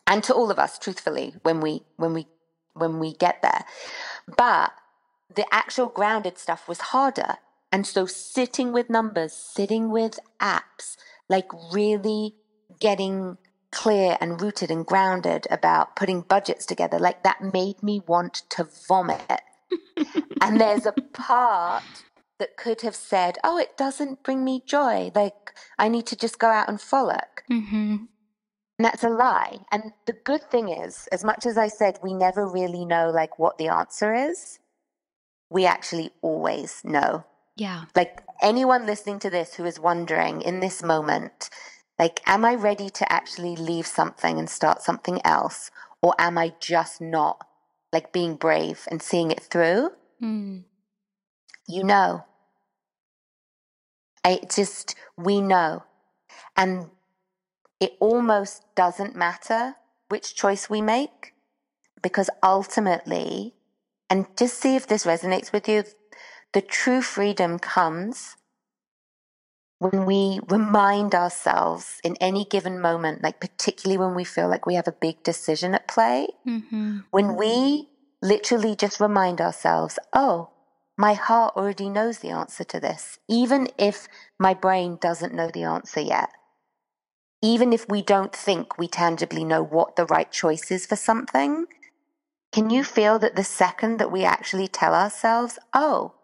And 0.07 0.23
to 0.25 0.35
all 0.35 0.51
of 0.51 0.59
us, 0.59 0.79
truthfully, 0.79 1.35
when 1.43 1.61
we, 1.61 1.83
when 1.97 2.15
we, 2.15 2.27
when 2.75 2.99
we 2.99 3.15
get 3.15 3.43
there. 3.43 3.65
But 4.37 4.73
the 5.35 5.47
actual 5.53 5.87
grounded 5.87 6.39
stuff 6.39 6.69
was 6.69 6.81
harder 6.81 7.37
and 7.71 7.87
so 7.87 8.07
sitting 8.07 8.73
with 8.73 8.89
numbers, 8.89 9.33
sitting 9.33 9.91
with 9.91 10.19
apps, 10.41 10.97
like 11.29 11.49
really 11.73 12.35
getting 12.81 13.37
clear 13.71 14.17
and 14.21 14.41
rooted 14.41 14.71
and 14.71 14.87
grounded 14.87 15.47
about 15.51 15.95
putting 15.95 16.23
budgets 16.23 16.65
together, 16.65 16.99
like 16.99 17.23
that 17.25 17.53
made 17.53 17.83
me 17.83 18.01
want 18.07 18.43
to 18.51 18.67
vomit. 18.89 19.43
and 20.41 20.59
there's 20.59 20.87
a 20.87 20.93
part 20.93 21.83
that 22.39 22.57
could 22.57 22.83
have 22.83 22.95
said, 22.95 23.39
oh, 23.43 23.59
it 23.59 23.77
doesn't 23.77 24.23
bring 24.23 24.45
me 24.45 24.63
joy. 24.65 25.11
Like 25.15 25.55
I 25.79 25.89
need 25.89 26.07
to 26.07 26.17
just 26.17 26.39
go 26.39 26.49
out 26.49 26.69
and 26.69 26.81
frolic. 26.81 27.45
Mm-hmm. 27.51 27.97
And 28.79 28.85
that's 28.85 29.03
a 29.03 29.09
lie. 29.09 29.59
And 29.73 29.93
the 30.07 30.13
good 30.13 30.43
thing 30.51 30.69
is, 30.69 31.09
as 31.11 31.25
much 31.25 31.47
as 31.47 31.59
I 31.59 31.69
said, 31.69 31.99
we 32.03 32.15
never 32.15 32.47
really 32.47 32.85
know 32.85 33.11
like 33.11 33.39
what 33.39 33.59
the 33.59 33.69
answer 33.69 34.15
is, 34.15 34.61
we 35.51 35.67
actually 35.67 36.11
always 36.23 36.83
know 36.85 37.25
yeah. 37.59 37.85
Like 37.97 38.23
anyone 38.41 38.87
listening 38.87 39.19
to 39.19 39.31
this 39.31 39.55
who 39.55 39.65
is 39.65 39.81
wondering 39.81 40.43
in 40.43 40.61
this 40.61 40.83
moment, 40.83 41.51
like, 41.99 42.21
am 42.25 42.45
I 42.45 42.55
ready 42.55 42.89
to 42.89 43.13
actually 43.13 43.57
leave 43.57 43.87
something 43.87 44.39
and 44.39 44.49
start 44.49 44.81
something 44.83 45.21
else? 45.25 45.73
Or 46.01 46.15
am 46.19 46.39
I 46.39 46.55
just 46.61 47.01
not 47.01 47.45
like 47.93 48.13
being 48.13 48.37
brave 48.37 48.87
and 48.91 49.03
seeing 49.03 49.33
it 49.33 49.41
through? 49.41 49.91
Mm. 50.23 50.63
You 51.69 51.85
know. 51.85 52.25
It 54.25 54.51
just, 54.51 54.95
we 55.17 55.41
know. 55.41 55.85
And 56.57 56.91
it 57.81 57.93
almost 58.01 58.65
doesn't 58.75 59.15
matter 59.15 59.77
which 60.09 60.35
choice 60.35 60.69
we 60.69 60.81
make 60.81 61.35
because 62.03 62.31
ultimately, 62.43 63.55
and 64.11 64.27
just 64.37 64.59
see 64.59 64.75
if 64.75 64.87
this 64.87 65.05
resonates 65.05 65.53
with 65.53 65.69
you, 65.69 65.85
the 66.53 66.63
true 66.63 67.03
freedom 67.03 67.59
comes 67.59 68.37
when 69.79 70.07
we 70.07 70.41
remind 70.49 71.15
ourselves 71.15 72.01
in 72.03 72.17
any 72.17 72.45
given 72.45 72.81
moment, 72.81 73.23
like 73.23 73.41
particularly 73.41 73.97
when 73.97 74.15
we 74.15 74.25
feel 74.25 74.49
like 74.49 74.67
we 74.67 74.75
have 74.75 74.89
a 74.89 74.93
big 74.93 75.23
decision 75.23 75.75
at 75.75 75.87
play, 75.87 76.27
mm-hmm. 76.47 76.99
when 77.11 77.37
we 77.37 77.89
literally 78.21 78.75
just 78.75 78.99
remind 78.99 79.41
ourselves, 79.41 79.99
oh, 80.13 80.51
my 80.99 81.15
heart 81.15 81.57
already 81.57 81.89
knows 81.89 82.19
the 82.19 82.31
answer 82.31 82.65
to 82.65 82.81
this, 82.81 83.19
even 83.29 83.69
if 83.79 84.09
my 84.39 84.53
brain 84.53 84.99
doesn't 85.01 85.35
know 85.35 85.51
the 85.53 85.63
answer 85.63 86.01
yet. 86.01 86.31
Even 87.41 87.73
if 87.73 87.89
we 87.89 88.03
don't 88.03 88.35
think 88.35 88.79
we 88.79 88.89
tangibly 88.89 89.45
know 89.45 89.63
what 89.63 89.97
the 89.97 90.07
right 90.07 90.31
choice 90.33 90.73
is 90.73 90.87
for 90.87 90.97
something, 90.97 91.67
can 92.53 92.69
you 92.69 92.83
feel 92.83 93.19
that 93.21 93.37
the 93.37 93.45
second 93.45 93.99
that 93.99 94.11
we 94.11 94.25
actually 94.25 94.67
tell 94.69 94.95
ourselves, 94.95 95.59
oh, 95.73 96.15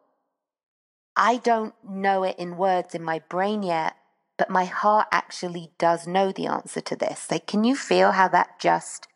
I 1.17 1.37
don't 1.37 1.75
know 1.89 2.25
it 2.25 2.37
in 2.39 2.57
words 2.57 2.95
in 2.97 3.03
my 3.05 3.21
brain 3.21 3.63
yet, 3.63 3.95
but 4.37 4.51
my 4.51 4.65
heart 4.65 5.07
actually 5.13 5.71
does 5.79 6.09
know 6.09 6.33
the 6.33 6.47
answer 6.49 6.81
to 6.81 6.97
this. 6.97 7.31
Like, 7.31 7.47
can 7.47 7.63
you 7.63 7.77
feel 7.77 8.13
how 8.13 8.27
that 8.29 8.59
just 8.59 9.07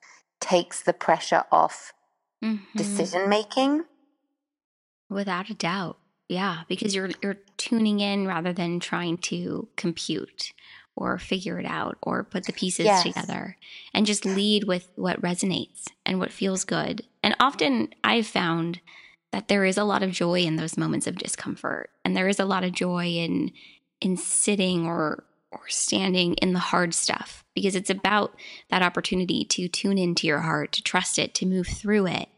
takes 0.41 0.81
the 0.81 0.93
pressure 0.93 1.45
off 1.51 1.93
Mm-hmm. 2.45 2.79
decision 2.79 3.29
making. 3.29 3.85
Without 5.11 5.51
a 5.51 5.55
doubt. 5.55 5.99
Yeah, 6.29 6.63
because 6.69 6.95
you're 6.95 7.11
you're 7.23 7.39
tuning 7.57 8.01
in 8.01 8.27
rather 8.27 8.53
than 8.53 8.81
trying 8.81 9.17
to 9.19 9.69
compute 9.77 10.53
or 10.95 11.17
figure 11.17 11.59
it 11.59 11.65
out 11.65 11.97
or 12.03 12.25
put 12.25 12.45
the 12.45 12.53
pieces 12.53 12.85
Yes. 12.87 13.05
together 13.05 13.57
and 13.95 14.05
just 14.05 14.27
lead 14.27 14.65
with 14.65 14.91
what 14.97 15.21
resonates 15.23 15.85
and 16.05 16.19
what 16.19 16.33
feels 16.33 16.65
good. 16.65 17.07
And 17.23 17.35
often 17.41 17.95
I've 18.05 18.27
found 18.27 18.81
that 19.33 19.49
there 19.49 19.65
is 19.65 19.79
a 19.79 19.85
lot 19.85 20.03
of 20.03 20.11
joy 20.11 20.41
in 20.41 20.57
those 20.57 20.77
moments 20.77 21.07
of 21.07 21.17
discomfort 21.17 21.91
and 22.05 22.17
there 22.17 22.29
is 22.29 22.41
a 22.41 22.45
lot 22.45 22.65
of 22.65 22.73
joy 22.73 23.07
in 23.07 23.53
in 24.01 24.17
sitting 24.17 24.87
or 24.87 25.25
or 25.51 25.61
standing 25.69 26.35
in 26.35 26.53
the 26.53 26.59
hard 26.59 26.93
stuff 26.93 27.43
because 27.55 27.75
it's 27.75 27.89
about 27.91 28.35
that 28.69 28.83
opportunity 28.83 29.47
to 29.47 29.67
tune 29.67 29.97
into 29.97 30.27
your 30.27 30.41
heart, 30.41 30.73
to 30.73 30.83
trust 30.83 31.19
it, 31.19 31.33
to 31.35 31.47
move 31.47 31.67
through 31.67 32.07
it 32.07 32.29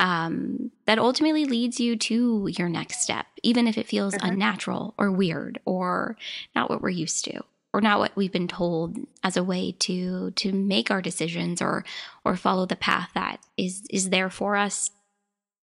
um, 0.00 0.72
that 0.86 0.98
ultimately 0.98 1.44
leads 1.44 1.78
you 1.78 1.94
to 1.94 2.48
your 2.58 2.68
next 2.68 3.02
step, 3.02 3.26
even 3.44 3.68
if 3.68 3.78
it 3.78 3.86
feels 3.86 4.14
Mhm. 4.14 4.32
unnatural 4.32 4.94
or 4.98 5.12
weird 5.12 5.60
or 5.64 6.16
not 6.56 6.68
what 6.70 6.80
we're 6.82 6.88
used 6.88 7.24
to 7.26 7.42
or 7.72 7.80
not 7.80 8.00
what 8.00 8.16
we've 8.16 8.32
been 8.32 8.48
told 8.48 8.98
as 9.22 9.36
a 9.36 9.44
way 9.44 9.70
to 9.78 10.32
to 10.32 10.52
make 10.52 10.90
our 10.90 11.02
decisions 11.02 11.62
or 11.62 11.84
or 12.24 12.34
follow 12.36 12.66
the 12.66 12.74
path 12.76 13.10
that 13.14 13.40
is 13.56 13.82
is 13.90 14.10
there 14.10 14.30
for 14.30 14.56
us 14.56 14.90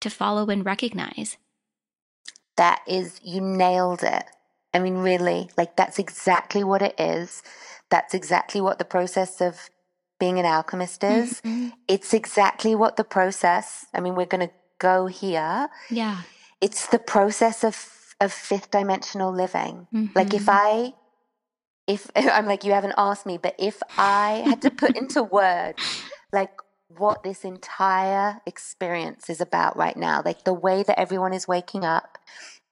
to 0.01 0.09
follow 0.09 0.47
and 0.49 0.65
recognize. 0.65 1.38
That 2.57 2.81
is, 2.88 3.19
you 3.23 3.41
nailed 3.41 4.03
it. 4.03 4.25
I 4.73 4.79
mean, 4.79 4.97
really, 4.97 5.49
like 5.57 5.75
that's 5.75 5.97
exactly 5.99 6.63
what 6.63 6.81
it 6.81 6.95
is. 6.99 7.41
That's 7.89 8.13
exactly 8.13 8.61
what 8.61 8.79
the 8.79 8.86
process 8.86 9.41
of 9.41 9.69
being 10.20 10.39
an 10.39 10.45
alchemist 10.45 11.03
is. 11.03 11.41
Mhm. 11.41 11.74
It's 11.88 12.13
exactly 12.13 12.76
what 12.76 12.95
the 12.95 13.03
process, 13.03 13.86
I 13.93 13.99
mean, 13.99 14.16
we're 14.16 14.26
going 14.26 14.47
to 14.47 14.53
go 14.80 15.07
here. 15.07 15.70
Yeah. 15.89 16.22
It's 16.61 16.88
the 16.88 16.99
process 16.99 17.63
of, 17.63 18.16
of 18.20 18.32
fifth 18.32 18.72
dimensional 18.72 19.32
living. 19.32 19.88
Like 20.16 20.34
if 20.34 20.45
Mhm. 20.45 20.53
I, 20.53 20.93
if 21.88 22.09
I'm 22.16 22.45
like, 22.45 22.63
you 22.63 22.72
haven't 22.74 22.95
asked 22.97 23.26
me, 23.26 23.38
but 23.38 23.55
if 23.59 23.82
I 23.97 24.43
had 24.45 24.61
to 24.63 24.72
put 24.72 24.95
into 24.95 25.22
words, 25.39 25.80
like 26.32 26.51
what 26.88 27.24
this 27.24 27.43
entire 27.43 28.41
experience 28.45 29.30
is 29.30 29.41
about 29.41 29.76
right 29.76 29.97
now, 29.97 30.22
like 30.24 30.43
the 30.45 30.53
way 30.53 30.84
that 30.84 30.99
everyone 30.99 31.34
is 31.34 31.47
waking 31.47 31.84
up, 31.84 32.18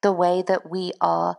the 0.02 0.12
way 0.14 0.44
that 0.48 0.70
we 0.70 0.94
are 1.02 1.38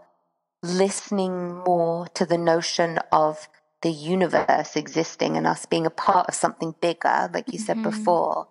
listening 0.62 1.62
more 1.64 2.08
to 2.08 2.24
the 2.24 2.38
notion 2.38 2.98
of 3.12 3.48
the 3.84 3.92
universe 3.92 4.76
existing 4.76 5.36
and 5.36 5.46
us 5.46 5.66
being 5.66 5.86
a 5.86 5.90
part 5.90 6.28
of 6.28 6.34
something 6.34 6.74
bigger, 6.80 7.30
like 7.34 7.52
you 7.52 7.60
said 7.60 7.78
Mhm. 7.78 7.84
before, 7.84 8.48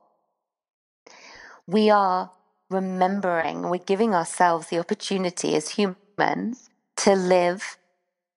we 1.67 1.89
are 1.89 2.31
remembering, 2.69 3.69
we're 3.69 3.77
giving 3.93 4.15
ourselves 4.15 4.67
the 4.67 4.79
opportunity 4.79 5.55
as 5.55 5.69
humans 5.71 6.69
to 6.97 7.15
live 7.15 7.77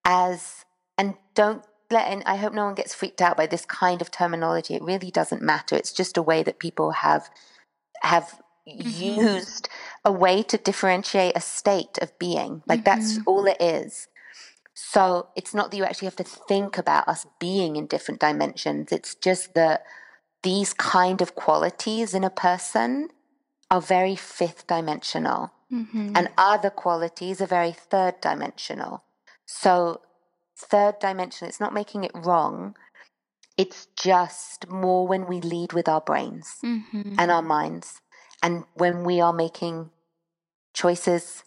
as, 0.05 0.65
and 0.99 1.17
don't 1.35 1.65
let, 1.91 2.09
and 2.09 2.23
I 2.27 2.37
hope 2.37 2.55
no 2.55 2.65
one 2.67 2.75
gets 2.75 2.95
freaked 2.95 3.23
out 3.23 3.37
by 3.37 3.47
this 3.47 3.67
kind 3.67 4.03
of 4.03 4.11
terminology. 4.11 4.75
It 4.75 4.83
really 4.83 5.11
doesn't 5.11 5.43
matter. 5.43 5.77
It's 5.77 5.93
just 5.93 6.17
a 6.17 6.23
way 6.23 6.43
that 6.45 6.59
people 6.59 6.93
have, 6.93 7.31
have 8.03 8.41
used 8.67 9.69
a 10.05 10.13
way 10.13 10.43
to 10.45 10.59
differentiate 10.59 11.37
a 11.37 11.41
state 11.43 11.99
of 12.03 12.19
being. 12.19 12.63
Like 12.67 12.85
that's 12.85 13.19
Mhm. 13.19 13.23
all 13.27 13.47
it 13.47 13.59
is. 13.61 14.09
So 14.79 15.29
it's 15.35 15.55
not 15.55 15.71
that 15.71 15.77
you 15.79 15.85
actually 15.85 16.07
have 16.07 16.17
to 16.17 16.25
think 16.25 16.77
about 16.77 17.09
us 17.09 17.27
being 17.39 17.77
in 17.77 17.87
different 17.87 18.21
dimensions. 18.21 18.93
It's 18.93 19.15
just 19.15 19.55
that 19.55 19.85
these 20.43 20.75
kind 20.75 21.23
of 21.23 21.35
qualities 21.35 22.13
in 22.13 22.23
a 22.23 22.31
person 22.31 23.09
are 23.71 23.81
very 23.81 24.15
fifth 24.15 24.67
dimensional 24.67 25.51
Mhm. 25.73 26.13
and 26.15 26.29
other 26.37 26.69
qualities 26.69 27.41
are 27.41 27.47
very 27.47 27.73
third 27.73 28.21
dimensional. 28.21 29.03
So, 29.47 30.03
third 30.55 30.99
dimensional, 30.99 31.49
it's 31.49 31.59
not 31.59 31.73
making 31.73 32.05
it 32.05 32.13
wrong. 32.15 32.77
It's 33.57 33.87
just 33.97 34.69
more 34.69 35.09
when 35.09 35.27
we 35.27 35.41
lead 35.41 35.73
with 35.73 35.89
our 35.89 36.03
brains 36.03 36.59
Mhm. 36.63 37.15
and 37.19 37.31
our 37.31 37.43
minds. 37.43 38.03
And 38.43 38.67
when 38.75 39.05
we 39.05 39.23
are 39.23 39.33
making 39.33 39.91
choices 40.75 41.45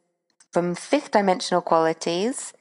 from 0.51 0.73
fifth 0.73 1.11
dimensional 1.11 1.61
qualities, 1.61 2.53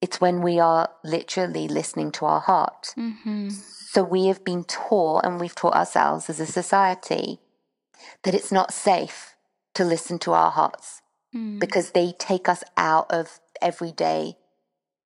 it's 0.00 0.20
when 0.20 0.42
we 0.42 0.58
are 0.60 0.90
literally 1.02 1.68
listening 1.68 2.12
to 2.12 2.26
our 2.26 2.40
heart. 2.40 2.94
Mhm. 2.96 3.50
So 3.52 4.02
we 4.02 4.26
have 4.26 4.44
been 4.44 4.64
taught, 4.64 5.24
and 5.24 5.40
we've 5.40 5.54
taught 5.54 5.74
ourselves 5.74 6.28
as 6.28 6.40
a 6.40 6.46
society, 6.46 7.40
that 8.22 8.34
it's 8.34 8.52
not 8.52 8.74
safe 8.74 9.36
to 9.74 9.84
listen 9.84 10.18
to 10.20 10.32
our 10.32 10.50
hearts 10.50 11.02
Mm. 11.34 11.58
because 11.58 11.90
they 11.90 12.12
take 12.12 12.48
us 12.48 12.62
out 12.76 13.10
of 13.10 13.40
everyday 13.60 14.36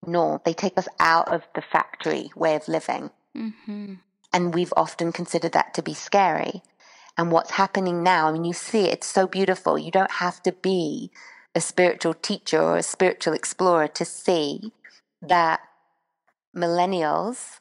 norm. 0.07 0.41
They 0.45 0.55
take 0.55 0.77
us 0.79 0.89
out 0.99 1.29
of 1.29 1.43
the 1.55 1.63
factory 1.63 2.31
way 2.35 2.57
of 2.57 2.69
living. 2.69 3.11
Mhm. 3.37 4.01
And 4.33 4.55
we've 4.55 4.73
often 4.77 5.13
considered 5.13 5.53
that 5.53 5.75
to 5.75 5.83
be 5.83 5.95
scary. 5.95 6.63
And 7.17 7.31
what's 7.33 7.53
happening 7.53 8.03
now, 8.03 8.29
I 8.29 8.33
mean, 8.33 8.45
you 8.45 8.53
see 8.53 8.85
it, 8.89 8.93
it's 8.95 9.07
so 9.07 9.27
beautiful. 9.27 9.79
You 9.79 9.91
don't 9.91 10.11
have 10.13 10.43
to 10.45 10.53
be 10.53 11.11
a 11.55 11.61
spiritual 11.61 12.15
teacher 12.15 12.63
or 12.63 12.77
a 12.77 12.83
spiritual 12.83 13.35
explorer 13.35 13.89
to 13.89 14.05
see 14.05 14.73
that 15.23 15.61
millennials 16.57 17.61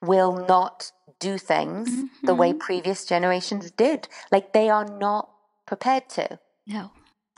will 0.00 0.44
not 0.46 0.92
do 1.18 1.36
things 1.36 2.04
the 2.22 2.34
way 2.34 2.52
Mhm. 2.52 2.58
previous 2.60 3.04
generations 3.04 3.70
did. 3.70 4.08
Like 4.32 4.52
they 4.52 4.70
are 4.70 4.84
not 4.84 5.30
prepared 5.66 6.08
to. 6.10 6.38
No. 6.66 6.92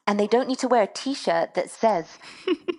And 0.07 0.19
they 0.19 0.27
don't 0.27 0.49
need 0.49 0.59
to 0.61 0.69
wear 0.69 0.83
a 0.83 0.87
t 0.87 1.15
shirt 1.15 1.55
that 1.55 1.71
says, 1.71 2.19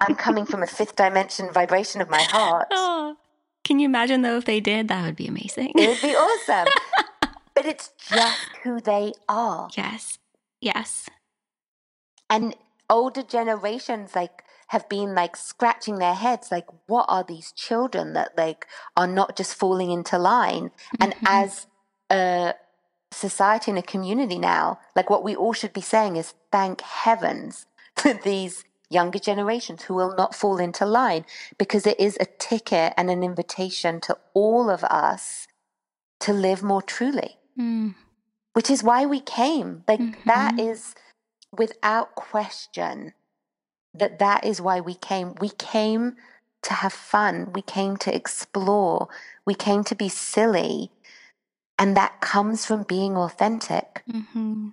I'm 0.01 0.15
coming 0.15 0.45
from 0.45 0.63
a 0.63 0.67
fifth 0.77 0.95
dimension 0.95 1.51
vibration 1.51 2.01
of 2.01 2.09
my 2.09 2.23
heart. 2.23 2.67
Oh, 2.75 3.17
can 3.63 3.79
you 3.79 3.85
imagine 3.85 4.21
though 4.23 4.37
if 4.37 4.45
they 4.45 4.59
did? 4.59 4.87
That 4.89 5.05
would 5.05 5.15
be 5.15 5.27
amazing. 5.27 5.71
It 5.77 5.87
would 5.87 6.01
be 6.01 6.15
awesome. 6.15 6.67
but 7.55 7.65
it's 7.65 7.91
just 8.09 8.39
who 8.63 8.79
they 8.81 9.13
are. 9.29 9.69
yes. 9.75 10.17
Yes. 10.61 11.09
And 12.29 12.55
older 12.89 13.23
generations 13.23 14.15
like 14.15 14.43
have 14.73 14.87
been 14.89 15.13
like 15.21 15.35
scratching 15.51 15.97
their 15.99 16.15
heads 16.25 16.45
like 16.55 16.65
what 16.91 17.05
are 17.15 17.23
these 17.23 17.49
children 17.67 18.05
that 18.17 18.29
like 18.43 18.61
are 18.99 19.07
not 19.19 19.29
just 19.39 19.53
falling 19.61 19.91
into 19.97 20.17
line 20.17 20.65
and 21.01 21.11
Mhm. 21.13 21.27
as 21.41 21.67
a 22.11 22.55
society 23.11 23.69
and 23.71 23.77
a 23.79 23.83
community 23.93 24.39
now 24.39 24.65
like 24.97 25.09
what 25.13 25.23
we 25.27 25.33
all 25.41 25.53
should 25.59 25.73
be 25.81 25.87
saying 25.93 26.13
is 26.21 26.33
thank 26.51 26.81
heavens 26.81 27.53
for 28.01 28.13
these 28.29 28.55
younger 28.89 29.19
generations 29.31 29.83
who 29.83 29.93
will 29.99 30.13
not 30.21 30.35
fall 30.41 30.57
into 30.67 30.85
line 31.01 31.23
because 31.61 31.85
it 31.93 31.99
is 32.07 32.15
a 32.19 32.25
ticket 32.49 32.89
and 32.97 33.07
an 33.15 33.21
invitation 33.31 33.93
to 34.07 34.17
all 34.33 34.65
of 34.77 34.83
us 34.85 35.47
to 36.25 36.31
live 36.33 36.61
more 36.71 36.81
truly 36.95 37.31
Mm. 37.57 37.93
which 38.57 38.69
is 38.75 38.81
why 38.89 39.05
we 39.13 39.19
came 39.41 39.69
like 39.91 40.05
that 40.33 40.53
Mhm. 40.55 40.65
is 40.71 40.95
without 41.61 42.09
question 42.15 43.13
that 43.93 44.19
that 44.19 44.45
is 44.45 44.59
why 44.61 44.79
we 44.79 44.95
came. 44.95 45.35
We 45.39 45.49
came 45.49 46.15
to 46.63 46.73
have 46.73 46.93
fun. 46.93 47.51
We 47.53 47.61
came 47.61 47.97
to 47.97 48.15
explore. 48.15 49.07
We 49.45 49.53
came 49.55 49.83
to 49.85 49.95
be 49.95 50.09
silly. 50.09 50.91
And 51.77 51.97
that 51.97 52.21
comes 52.21 52.65
from 52.65 52.83
being 52.83 53.17
authentic. 53.17 54.03
Hmm 54.09 54.69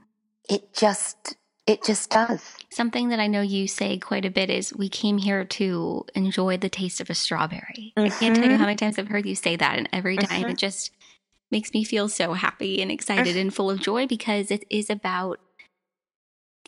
it 0.50 0.74
just 0.74 1.36
it 1.66 1.84
just 1.84 2.10
does. 2.10 2.56
Something 2.72 3.10
that 3.10 3.20
I 3.20 3.28
know 3.28 3.42
you 3.42 3.68
say 3.68 3.98
quite 3.98 4.24
a 4.24 4.30
bit 4.30 4.50
is 4.50 4.74
we 4.74 4.88
came 4.88 5.18
here 5.18 5.44
to 5.44 6.04
enjoy 6.16 6.56
the 6.56 6.68
taste 6.68 7.00
of 7.00 7.08
a 7.08 7.14
strawberry. 7.14 7.92
I 7.96 8.08
can't 8.08 8.34
tell 8.34 8.46
you 8.50 8.56
Mhm. 8.56 8.58
how 8.58 8.64
many 8.66 8.76
times 8.76 8.98
I've 8.98 9.06
heard 9.08 9.26
you 9.26 9.36
say 9.36 9.54
that, 9.54 9.78
and 9.78 9.88
every 9.92 10.16
time 10.18 10.46
Mhm. 10.46 10.50
it 10.50 10.58
just 10.58 10.90
makes 11.52 11.72
me 11.72 11.84
feel 11.84 12.08
so 12.08 12.32
happy 12.32 12.82
and 12.82 12.90
excited 12.90 13.36
and 13.36 13.54
full 13.54 13.70
of 13.70 13.78
joy 13.78 14.06
because 14.08 14.50
it 14.50 14.64
is 14.70 14.90
about 14.90 15.38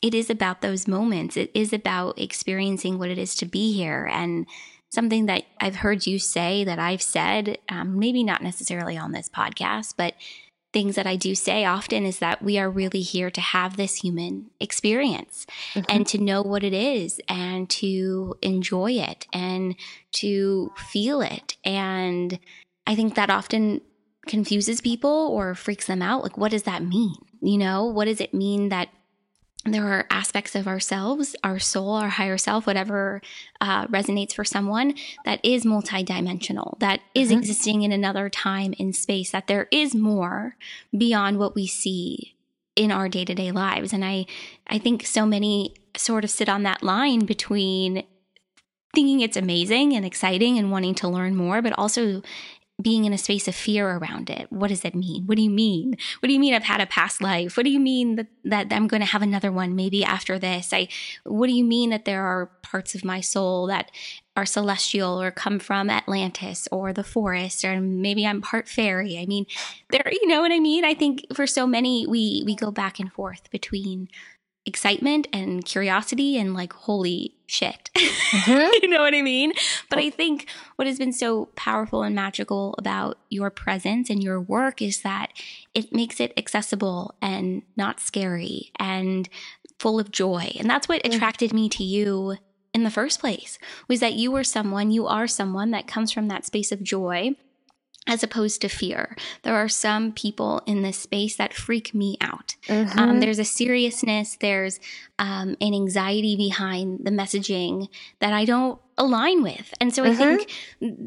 it 0.03 0.15
is 0.15 0.29
about 0.29 0.61
those 0.61 0.89
moments. 0.89 1.37
It 1.37 1.51
is 1.55 1.73
about 1.73 2.19
experiencing 2.19 2.99
what 2.99 3.09
it 3.09 3.19
is 3.19 3.35
to 3.37 3.47
be 3.47 3.73
here 3.73 4.09
and 4.11 4.47
something 4.91 5.27
that 5.27 5.45
I've 5.61 5.77
heard 5.77 6.07
you 6.07 6.19
say 6.19 6.65
that 6.65 6.79
I've 6.79 7.01
said, 7.01 7.59
um, 7.69 7.99
maybe 7.99 8.23
not 8.23 8.43
necessarily 8.43 8.99
on 8.99 9.13
this 9.13 9.31
podcast, 9.31 9.95
but 9.97 10.15
things 10.73 10.97
that 10.97 11.07
I 11.07 11.17
do 11.17 11.35
say 11.35 11.65
often 11.65 12.05
is 12.05 12.19
that 12.19 12.43
we 12.43 12.59
are 12.59 12.69
really 12.69 13.01
here 13.01 13.31
to 13.31 13.41
have 13.41 13.77
this 13.77 13.97
human 13.97 14.51
experience 14.59 15.47
and 15.89 16.07
to 16.09 16.19
know 16.19 16.43
what 16.43 16.65
it 16.65 16.73
is 16.73 17.21
and 17.29 17.69
to 17.71 18.35
enjoy 18.43 18.93
it 18.93 19.27
and 19.33 19.77
to 20.13 20.73
feel 20.77 21.21
it. 21.21 21.57
And 21.65 22.39
I 22.87 22.95
think 22.95 23.15
that 23.15 23.31
often 23.31 23.83
confuses 24.27 24.81
people 24.81 25.29
or 25.31 25.55
freaks 25.55 25.87
them 25.87 26.01
out. 26.01 26.23
Like, 26.23 26.39
what 26.39 26.53
does 26.53 26.63
that 26.63 26.83
mean? 26.83 27.17
You 27.41 27.59
know, 27.59 27.85
what 27.85 28.07
does 28.07 28.21
it 28.21 28.33
mean 28.33 28.71
that 28.71 28.89
there 29.65 29.87
are 29.87 30.07
aspects 30.11 30.55
of 30.57 30.67
ourselves, 30.67 31.37
our 31.45 31.59
soul, 31.59 31.91
our 31.91 32.09
higher 32.09 32.37
self, 32.37 32.67
whatever 32.67 33.21
uh, 33.61 33.87
resonates 33.87 34.33
for 34.35 34.45
someone, 34.45 34.95
that 35.25 35.39
is 35.45 35.65
multidimensional, 35.65 36.79
that 36.81 37.01
is 37.15 37.31
Mhm. 37.31 37.39
existing 37.39 37.83
in 37.83 37.93
another 37.93 38.29
time 38.29 38.75
in 38.79 38.93
space, 38.93 39.31
that 39.31 39.47
there 39.47 39.69
is 39.71 39.95
more 39.95 40.57
beyond 40.97 41.39
what 41.39 41.55
we 41.55 41.67
see 41.67 42.35
in 42.75 42.91
our 42.91 43.07
day-to-day 43.07 43.53
lives 43.53 43.93
and 43.93 44.03
i 44.03 44.25
i 44.67 44.79
think 44.79 45.05
so 45.05 45.27
many 45.27 45.75
sort 45.95 46.25
of 46.25 46.31
sit 46.31 46.49
on 46.49 46.63
that 46.63 46.83
line 46.83 47.21
between 47.27 48.03
thinking 48.95 49.21
it's 49.21 49.37
amazing 49.37 49.93
and 49.95 50.07
exciting 50.07 50.57
and 50.57 50.71
wanting 50.71 50.95
to 50.95 51.07
learn 51.07 51.37
more 51.37 51.61
but 51.61 51.75
also 51.79 52.23
being 52.83 53.05
in 53.05 53.13
a 53.13 53.19
space 53.19 53.49
of 53.49 53.55
fear 53.55 53.89
around 53.89 54.29
it. 54.29 54.51
What 54.51 54.69
does 54.69 54.85
it 54.85 54.95
mean? 54.95 55.25
What 55.27 55.37
do 55.37 55.43
you 55.43 55.51
mean? 55.51 55.97
What 56.21 56.27
do 56.27 56.33
you 56.33 56.41
mean 56.41 56.55
I've 56.55 56.65
had 56.65 56.81
a 56.81 56.87
past 56.87 57.23
life? 57.23 57.57
What 57.57 57.65
do 57.65 57.71
you 57.71 57.81
mean 57.81 58.17
that, 58.17 58.27
that 58.45 58.73
I'm 58.73 58.89
going 58.89 59.01
to 59.01 59.07
have 59.07 59.23
another 59.23 59.53
one 59.53 59.77
maybe 59.77 60.05
after 60.05 60.39
this? 60.39 60.73
I 60.73 60.89
what 61.25 61.47
do 61.47 61.53
you 61.53 61.65
mean 61.65 61.91
that 61.91 62.05
there 62.05 62.25
are 62.25 62.47
parts 62.63 62.95
of 62.95 63.05
my 63.05 63.21
soul 63.21 63.67
that 63.69 63.91
are 64.37 64.47
celestial 64.47 65.21
or 65.21 65.31
come 65.31 65.59
from 65.59 65.91
Atlantis 65.91 66.67
or 66.73 66.93
the 66.93 67.05
forest 67.05 67.65
or 67.65 67.81
maybe 67.81 68.27
I'm 68.27 68.41
part 68.41 68.69
fairy. 68.69 69.19
I 69.19 69.27
mean, 69.27 69.47
there 69.91 70.11
you 70.11 70.27
know 70.27 70.41
what 70.41 70.53
I 70.53 70.59
mean? 70.59 70.85
I 70.85 70.95
think 70.95 71.27
for 71.35 71.47
so 71.47 71.67
many 71.67 72.07
we 72.07 72.43
we 72.47 72.55
go 72.55 72.71
back 72.71 72.99
and 72.99 73.13
forth 73.13 73.51
between 73.51 74.09
excitement 74.65 75.27
and 75.33 75.65
curiosity 75.65 76.39
and 76.39 76.55
like 76.55 76.73
holy 76.73 77.35
shit 77.53 77.91
mm-hmm. 77.97 78.71
you 78.83 78.89
know 78.89 79.01
what 79.01 79.15
i 79.15 79.21
mean 79.21 79.53
but 79.91 79.99
i 79.99 80.09
think 80.09 80.47
what 80.77 80.89
has 80.89 80.99
been 80.99 81.13
so 81.13 81.47
powerful 81.55 82.03
and 82.03 82.15
magical 82.15 82.75
about 82.79 83.19
your 83.29 83.51
presence 83.51 84.09
and 84.09 84.23
your 84.23 84.41
work 84.41 84.81
is 84.81 85.03
that 85.03 85.29
it 85.75 85.93
makes 85.93 86.19
it 86.19 86.33
accessible 86.39 87.15
and 87.21 87.63
not 87.77 88.01
scary 88.01 88.73
and 88.77 89.29
full 89.79 90.01
of 90.01 90.11
joy 90.11 90.51
and 90.59 90.71
that's 90.71 90.89
what 90.89 91.03
mm. 91.03 91.15
attracted 91.15 91.53
me 91.53 91.69
to 91.69 91.85
you 91.85 92.37
in 92.73 92.85
the 92.85 92.91
first 92.91 93.21
place 93.21 93.59
was 93.87 94.01
that 94.01 94.15
you 94.15 94.33
were 94.33 94.45
someone 94.45 94.91
you 94.91 95.07
are 95.07 95.27
someone 95.27 95.73
that 95.73 95.87
comes 95.87 96.11
from 96.11 96.29
that 96.29 96.47
space 96.47 96.73
of 96.73 96.83
joy 96.83 97.35
as 98.07 98.23
opposed 98.23 98.61
to 98.61 98.69
fear. 98.69 99.17
There 99.43 99.55
are 99.55 99.69
some 99.69 100.13
people 100.13 100.61
in 100.67 100.83
this 100.83 100.97
space 100.97 101.37
that 101.37 101.55
freak 101.55 101.95
me 101.95 102.17
out. 102.21 102.57
Mm-hmm. 102.67 102.99
Um, 102.99 103.21
there's 103.21 103.39
a 103.39 103.45
seriousness, 103.45 104.37
there's 104.41 104.81
um, 105.19 105.57
an 105.61 105.73
anxiety 105.73 106.35
behind 106.37 107.01
the 107.05 107.13
messaging 107.13 107.89
that 108.19 108.33
I 108.33 108.45
don't 108.45 108.81
align 108.99 109.43
with. 109.43 109.73
And 109.81 109.95
so 109.95 110.03
mm-hmm. 110.03 110.13
I 110.13 110.17
think 110.17 110.51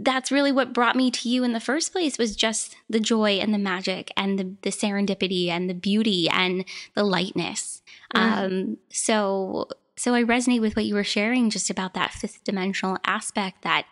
that's 0.03 0.31
really 0.31 0.53
what 0.53 0.73
brought 0.73 0.95
me 0.95 1.11
to 1.11 1.29
you 1.29 1.43
in 1.43 1.51
the 1.51 1.59
first 1.59 1.91
place 1.91 2.17
was 2.17 2.35
just 2.35 2.75
the 2.89 2.99
joy 2.99 3.39
and 3.39 3.53
the 3.53 3.59
magic 3.59 4.11
and 4.15 4.39
the, 4.39 4.55
the 4.61 4.69
serendipity 4.69 5.49
and 5.49 5.69
the 5.69 5.73
beauty 5.73 6.29
and 6.29 6.63
the 6.93 7.03
lightness. 7.03 7.81
Mm-hmm. 8.15 8.45
Um, 8.45 8.77
so 8.89 9.67
so 9.97 10.13
I 10.13 10.23
resonate 10.23 10.61
with 10.61 10.75
what 10.75 10.85
you 10.85 10.93
were 10.93 11.05
sharing 11.05 11.49
just 11.49 11.69
about 11.69 11.93
that 11.93 12.11
fifth 12.11 12.43
dimensional 12.43 12.97
aspect 13.05 13.61
that 13.61 13.85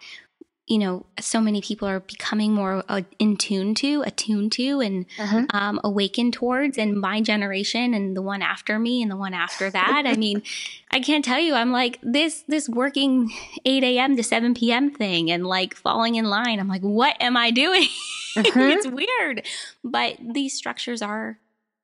you 0.65 0.77
know, 0.77 1.05
so 1.19 1.41
many 1.41 1.61
people 1.61 1.87
are 1.87 1.99
becoming 1.99 2.53
more 2.53 2.83
uh, 2.87 3.01
in 3.19 3.35
tune 3.35 3.75
to, 3.75 4.01
attuned 4.05 4.53
to, 4.53 4.79
and 4.79 5.05
uh-huh. 5.19 5.45
um, 5.49 5.79
awakened 5.83 6.33
towards. 6.33 6.77
And 6.77 6.95
my 6.95 7.19
generation, 7.19 7.93
and 7.93 8.15
the 8.15 8.21
one 8.21 8.41
after 8.41 8.79
me, 8.79 9.01
and 9.01 9.11
the 9.11 9.17
one 9.17 9.33
after 9.33 9.69
that. 9.69 10.03
I 10.05 10.15
mean, 10.15 10.41
I 10.91 11.01
can't 11.01 11.25
tell 11.25 11.39
you. 11.39 11.53
I'm 11.53 11.71
like 11.71 11.99
this 12.01 12.43
this 12.47 12.69
working 12.69 13.29
eight 13.65 13.83
a.m. 13.83 14.15
to 14.15 14.23
seven 14.23 14.53
p.m. 14.53 14.91
thing, 14.91 15.29
and 15.29 15.45
like 15.45 15.75
falling 15.75 16.15
in 16.15 16.25
line. 16.25 16.59
I'm 16.59 16.69
like, 16.69 16.81
what 16.81 17.17
am 17.21 17.37
I 17.37 17.51
doing? 17.51 17.87
Uh-huh. 18.35 18.61
it's 18.61 18.87
weird, 18.87 19.45
but 19.83 20.17
these 20.19 20.55
structures 20.55 21.03
are 21.03 21.37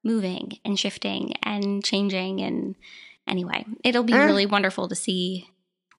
moving 0.03 0.57
and 0.65 0.79
shifting 0.79 1.33
and 1.43 1.85
changing. 1.85 2.41
And 2.41 2.73
anyway, 3.27 3.67
it'll 3.83 4.01
be 4.01 4.13
uh. 4.13 4.25
really 4.25 4.47
wonderful 4.47 4.87
to 4.87 4.95
see 4.95 5.47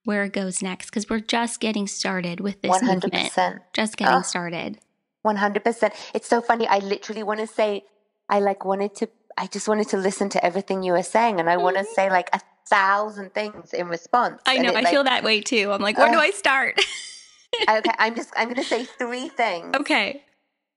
where 0.05 0.25
it 0.25 0.33
goes 0.33 0.63
next 0.63 0.87
because 0.87 1.09
we're 1.09 1.21
just 1.21 1.61
getting 1.61 1.87
started 1.87 2.41
with 2.41 2.63
this 2.63 2.71
100%. 2.71 3.03
movement. 3.03 3.63
Just 3.73 3.97
getting 3.97 4.15
oh, 4.15 4.23
started. 4.23 4.79
100%. 5.25 5.95
It's 6.15 6.29
so 6.29 6.41
funny. 6.41 6.67
I 6.67 6.79
literally 6.79 7.23
want 7.23 7.41
to 7.41 7.47
say, 7.47 7.85
I 8.29 8.41
like 8.41 8.65
wanted 8.65 8.95
to, 8.97 9.09
I 9.37 9.47
just 9.47 9.69
wanted 9.69 9.89
to 9.91 9.97
listen 9.97 10.29
to 10.31 10.45
everything 10.45 10.83
you 10.83 10.93
were 10.93 11.03
saying. 11.03 11.41
And 11.41 11.49
I 11.49 11.55
mm-hmm. 11.55 11.65
want 11.65 11.77
to 11.79 11.85
say 11.85 12.11
like 12.11 12.31
a 12.33 12.41
thousand 12.69 13.35
things 13.35 13.73
in 13.73 13.89
response. 13.89 14.41
I 14.47 14.59
know. 14.59 14.71
It, 14.71 14.77
I 14.77 14.81
like, 14.81 14.89
feel 14.89 15.05
that 15.05 15.25
way 15.25 15.41
too. 15.41 15.71
I'm 15.73 15.83
like, 15.83 15.99
where 15.99 16.09
uh, 16.09 16.13
do 16.13 16.19
I 16.19 16.31
start? 16.31 16.81
okay. 17.69 17.91
I'm 17.99 18.15
just, 18.15 18.31
I'm 18.37 18.49
going 18.49 18.57
to 18.57 18.65
say 18.65 18.85
three 18.85 19.29
things. 19.29 19.75
Okay 19.77 20.25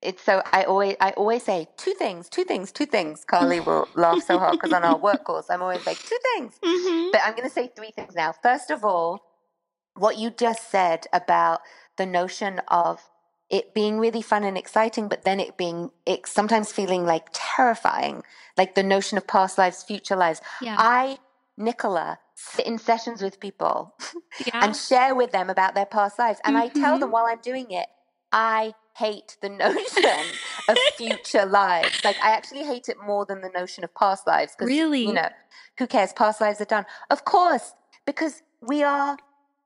it's 0.03 0.23
so 0.23 0.41
I 0.51 0.63
always 0.63 0.95
I 0.99 1.11
always 1.11 1.43
say 1.43 1.67
two 1.77 1.93
things, 1.93 2.29
two 2.29 2.43
things, 2.43 2.71
two 2.71 2.85
things. 2.85 3.23
Carly 3.25 3.59
will 3.59 3.87
laugh 3.95 4.21
so 4.23 4.37
hard 4.37 4.53
because 4.53 4.73
on 4.73 4.83
our 4.83 4.97
work 4.97 5.23
course 5.23 5.47
I'm 5.49 5.61
always 5.61 5.85
like 5.85 5.99
two 5.99 6.17
things. 6.35 6.59
Mm-hmm. 6.63 7.11
But 7.11 7.21
I'm 7.23 7.31
going 7.35 7.47
to 7.47 7.53
say 7.53 7.71
three 7.75 7.91
things 7.91 8.15
now. 8.15 8.33
First 8.43 8.71
of 8.71 8.83
all, 8.83 9.21
what 9.95 10.17
you 10.17 10.29
just 10.29 10.69
said 10.69 11.05
about 11.13 11.61
the 11.97 12.05
notion 12.05 12.61
of 12.67 13.01
it 13.49 13.73
being 13.73 13.99
really 13.99 14.21
fun 14.21 14.43
and 14.43 14.57
exciting, 14.57 15.07
but 15.07 15.23
then 15.23 15.39
it 15.39 15.57
being 15.57 15.91
it 16.05 16.25
sometimes 16.27 16.71
feeling 16.71 17.05
like 17.05 17.27
terrifying, 17.33 18.23
like 18.57 18.75
the 18.75 18.83
notion 18.83 19.17
of 19.17 19.27
past 19.27 19.57
lives, 19.57 19.83
future 19.83 20.15
lives. 20.15 20.41
Yeah. 20.61 20.75
I, 20.77 21.19
Nicola, 21.55 22.19
sit 22.35 22.65
in 22.65 22.79
sessions 22.79 23.21
with 23.21 23.39
people 23.39 23.93
yeah. 24.45 24.65
and 24.65 24.75
share 24.75 25.13
with 25.13 25.31
them 25.31 25.49
about 25.49 25.75
their 25.75 25.85
past 25.85 26.17
lives, 26.17 26.39
and 26.43 26.55
mm-hmm. 26.55 26.77
I 26.77 26.81
tell 26.81 26.97
them 26.97 27.07
mm-hmm. 27.07 27.13
while 27.13 27.25
I'm 27.27 27.41
doing 27.41 27.69
it, 27.69 27.87
I 28.31 28.73
hate 28.95 29.37
the 29.41 29.49
notion 29.49 30.05
of 30.69 30.77
future 30.95 31.45
lives. 31.45 32.03
Like 32.03 32.17
I 32.23 32.31
actually 32.31 32.63
hate 32.63 32.89
it 32.89 32.97
more 33.05 33.25
than 33.25 33.41
the 33.41 33.49
notion 33.49 33.83
of 33.83 33.93
past 33.95 34.27
lives. 34.27 34.55
Really? 34.59 35.05
You 35.05 35.13
know, 35.13 35.29
who 35.77 35.87
cares? 35.87 36.13
Past 36.13 36.41
lives 36.41 36.61
are 36.61 36.65
done. 36.65 36.85
Of 37.09 37.25
course, 37.25 37.73
because 38.05 38.41
we 38.61 38.83
are 38.83 39.17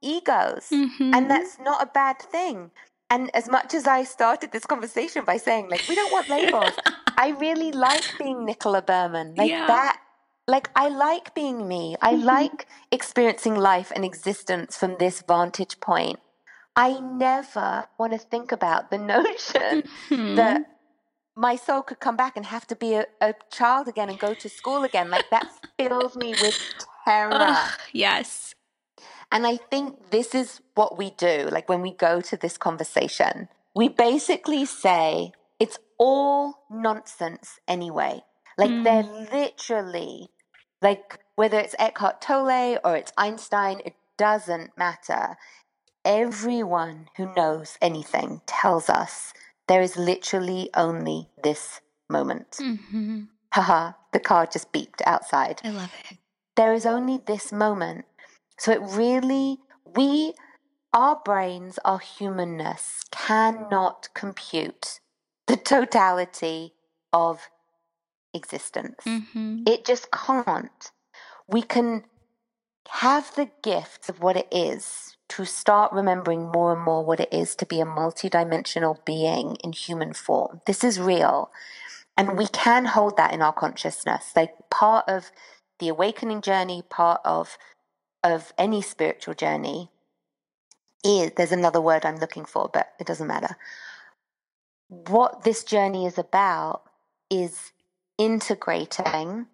egos, 0.02 0.70
mm-hmm. 0.72 1.14
and 1.14 1.30
that's 1.30 1.58
not 1.60 1.82
a 1.82 1.88
bad 1.88 2.20
thing. 2.20 2.72
And 3.10 3.34
as 3.34 3.50
much 3.50 3.74
as 3.74 3.88
I 3.88 4.04
started 4.04 4.52
this 4.52 4.66
conversation 4.66 5.24
by 5.24 5.38
saying, 5.38 5.70
like, 5.70 5.88
we 5.88 5.96
don't 5.96 6.12
want 6.12 6.28
labels, 6.28 6.74
I 7.18 7.30
really 7.40 7.72
like 7.72 8.04
being 8.20 8.44
Nicola 8.44 8.82
Berman. 8.82 9.34
Like 9.36 9.50
yeah. 9.50 9.66
that 9.68 10.02
like 10.48 10.70
I 10.76 10.88
like 10.88 11.36
being 11.36 11.68
me. 11.68 11.96
I 12.02 12.14
mm-hmm. 12.14 12.26
like 12.26 12.68
experiencing 12.92 13.56
life 13.56 13.92
and 13.94 14.06
existence 14.06 14.78
from 14.78 14.96
this 14.98 15.22
vantage 15.28 15.80
point. 15.80 16.20
I 16.78 17.00
never 17.00 17.86
want 17.98 18.14
to 18.14 18.20
think 18.20 18.52
about 18.52 18.92
the 18.92 19.00
notion 19.00 19.84
mm-hmm. 20.10 20.36
that 20.36 20.62
my 21.36 21.56
soul 21.56 21.82
could 21.82 22.00
come 22.00 22.16
back 22.16 22.38
and 22.38 22.46
have 22.46 22.68
to 22.68 22.76
be 22.76 22.94
a, 22.94 23.06
a, 23.20 23.34
child 23.52 23.88
again 23.88 24.10
and 24.10 24.20
go 24.20 24.34
to 24.36 24.48
school 24.48 24.84
again. 24.84 25.10
Like 25.10 25.30
that 25.32 25.48
fills 25.78 26.16
me 26.16 26.36
with 26.42 26.60
terror. 27.04 27.32
Ugh, 27.34 27.80
yes. 27.94 28.54
And 29.32 29.46
I 29.46 29.58
think 29.58 30.12
this 30.12 30.34
is 30.34 30.62
what 30.76 30.98
we 30.98 31.10
do. 31.12 31.50
Like 31.52 31.68
when 31.68 31.82
we 31.82 31.92
go 31.92 32.22
to 32.22 32.38
this 32.38 32.58
conversation, 32.58 33.50
we 33.76 33.90
basically 33.90 34.66
say 34.66 35.32
it's 35.60 35.80
all 35.98 36.64
nonsense 36.70 37.60
anyway. 37.68 38.22
Like 38.58 38.72
mm. 38.72 38.84
they're 38.84 39.40
literally, 39.40 40.30
like 40.82 41.20
whether 41.36 41.60
it's 41.60 41.76
Eckhart 41.78 42.22
Tolle 42.22 42.80
or 42.84 42.96
it's 42.96 43.14
Einstein, 43.18 43.82
it 43.84 43.96
doesn't 44.18 44.78
matter. 44.78 45.38
Everyone 46.08 47.10
who 47.18 47.34
knows 47.36 47.78
anything 47.82 48.40
tells 48.46 48.90
us 48.90 49.34
there 49.68 49.82
is 49.82 49.98
literally 49.98 50.70
only 50.74 51.28
this 51.44 51.82
moment. 52.10 52.52
Mm-hmm. 52.62 53.24
Haha, 53.54 53.92
the 54.14 54.22
car 54.22 54.46
just 54.46 54.72
beeped 54.72 55.02
outside. 55.06 55.60
I 55.66 55.72
love 55.72 55.92
it. 56.10 56.18
There 56.56 56.74
is 56.74 56.86
only 56.86 57.20
this 57.28 57.52
moment. 57.52 58.06
So 58.58 58.72
it 58.72 58.80
really, 58.82 59.58
we, 59.98 60.34
our 60.94 61.20
brains, 61.26 61.78
our 61.84 62.00
humanness 62.00 63.04
cannot 63.12 64.08
compute 64.14 65.02
the 65.48 65.58
totality 65.58 66.74
of 67.12 67.50
existence. 68.34 69.04
Mm-hmm. 69.06 69.64
It 69.68 69.84
just 69.84 70.10
can't. 70.12 70.92
We 71.50 71.64
can 71.64 72.06
have 72.92 73.36
the 73.36 73.50
gift 73.62 74.08
of 74.08 74.22
what 74.22 74.38
it 74.38 74.48
is 74.54 75.17
to 75.30 75.46
start 75.46 75.92
remembering 75.92 76.52
more 76.52 76.74
and 76.74 76.82
more 76.82 77.04
what 77.04 77.20
it 77.20 77.30
is 77.32 77.56
to 77.56 77.66
be 77.66 77.82
a 77.82 77.86
multidimensional 77.86 79.04
being 79.06 79.56
in 79.64 79.74
human 79.74 80.14
form. 80.14 80.62
This 80.66 80.84
is 80.84 81.00
real. 81.00 81.52
And 82.16 82.38
we 82.38 82.48
can 82.48 82.86
hold 82.86 83.18
that 83.18 83.34
in 83.34 83.42
our 83.42 83.54
consciousness. 83.54 84.32
Like 84.36 84.70
part 84.70 85.08
of 85.08 85.32
the 85.80 85.90
awakening 85.90 86.42
journey, 86.42 86.84
part 86.90 87.22
of 87.24 87.58
of 88.24 88.52
any 88.58 88.82
spiritual 88.82 89.36
journey 89.36 89.90
is 91.04 91.32
there's 91.38 91.52
another 91.52 91.80
word 91.80 92.06
I'm 92.06 92.18
looking 92.18 92.46
for, 92.46 92.70
but 92.72 92.94
it 93.00 93.08
doesn't 93.08 93.28
matter. 93.28 93.56
What 94.88 95.44
this 95.44 95.64
journey 95.64 96.06
is 96.06 96.18
about 96.18 96.84
is 97.30 97.72
integrating 98.18 99.48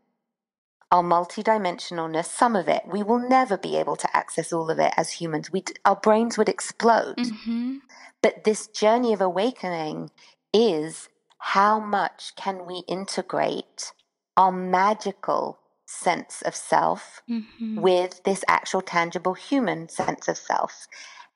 our 0.94 1.04
multidimensionalness, 1.04 2.26
some 2.26 2.56
of 2.56 2.70
it. 2.70 2.84
We 2.86 3.02
will 3.02 3.28
never 3.28 3.58
be 3.58 3.78
able 3.78 3.96
to 3.96 4.16
access 4.16 4.54
all 4.54 4.70
of 4.70 4.78
it 4.78 4.94
as 4.96 5.10
humans. 5.10 5.52
We, 5.52 5.64
our 5.86 5.96
brains 5.96 6.38
would 6.38 6.48
explode. 6.48 7.18
Mm-hmm. 7.18 7.78
But 8.22 8.44
this 8.44 8.68
journey 8.68 9.12
of 9.12 9.20
awakening 9.20 10.12
is 10.54 11.10
how 11.40 11.80
much 11.80 12.36
can 12.36 12.68
we 12.68 12.84
integrate 12.88 13.92
our 14.38 14.52
magical 14.52 15.58
sense 15.88 16.44
of 16.44 16.54
self 16.56 17.24
mm-hmm. 17.28 17.82
with 17.82 18.22
this 18.24 18.46
actual 18.48 18.82
tangible 18.82 19.34
human 19.34 19.90
sense 19.90 20.28
of 20.28 20.38
self. 20.38 20.88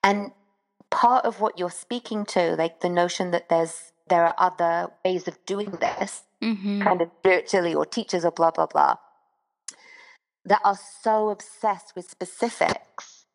And 0.03 0.34
part 0.91 1.26
of 1.26 1.41
what 1.41 1.58
you're 1.58 1.72
speaking 1.72 2.26
to, 2.26 2.55
like 2.55 2.82
the 2.82 2.89
notion 2.89 3.32
that 3.32 3.49
there's 3.49 3.91
there 4.08 4.24
are 4.24 4.36
other 4.38 4.91
ways 5.03 5.28
of 5.28 5.43
doing 5.47 5.72
this, 5.82 6.24
Mm-hmm. 6.43 6.84
kind 6.84 7.01
of 7.01 7.10
spiritually 7.18 7.74
or 7.74 7.84
teachers 7.84 8.24
or 8.24 8.30
blah, 8.30 8.51
blah, 8.51 8.68
blah, 8.68 8.95
that 10.48 10.62
are 10.64 10.80
so 11.02 11.30
obsessed 11.30 11.93
with 11.95 12.10
specifics. 12.10 13.26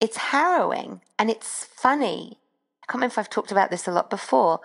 It's 0.00 0.16
harrowing 0.16 1.00
and 1.18 1.30
it's 1.30 1.64
funny. 1.64 2.38
I 2.82 2.86
can't 2.86 2.94
remember 3.00 3.12
if 3.12 3.18
I've 3.18 3.30
talked 3.30 3.52
about 3.52 3.70
this 3.70 3.86
a 3.88 3.92
lot 3.92 4.10
before, 4.10 4.60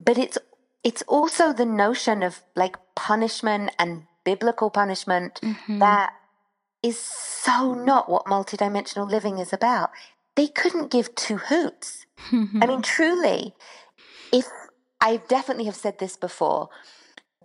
but 0.00 0.18
it's 0.18 0.38
it's 0.84 1.02
also 1.08 1.52
the 1.52 1.66
notion 1.66 2.22
of 2.22 2.42
like 2.54 2.76
punishment 2.94 3.72
and 3.78 4.04
biblical 4.24 4.70
punishment 4.70 5.40
Mm-hmm. 5.42 5.78
that 5.80 6.12
is 6.82 6.98
so 6.98 7.74
not 7.74 8.08
what 8.08 8.26
multidimensional 8.26 9.10
living 9.10 9.38
is 9.38 9.52
about. 9.52 9.90
They 10.36 10.46
couldn't 10.46 10.92
give 10.92 11.14
two 11.16 11.38
hoots. 11.38 12.06
I 12.60 12.66
mean, 12.66 12.82
truly, 12.96 13.54
if 14.32 14.46
I 15.00 15.16
definitely 15.16 15.64
have 15.64 15.74
said 15.74 15.98
this 15.98 16.16
before, 16.16 16.68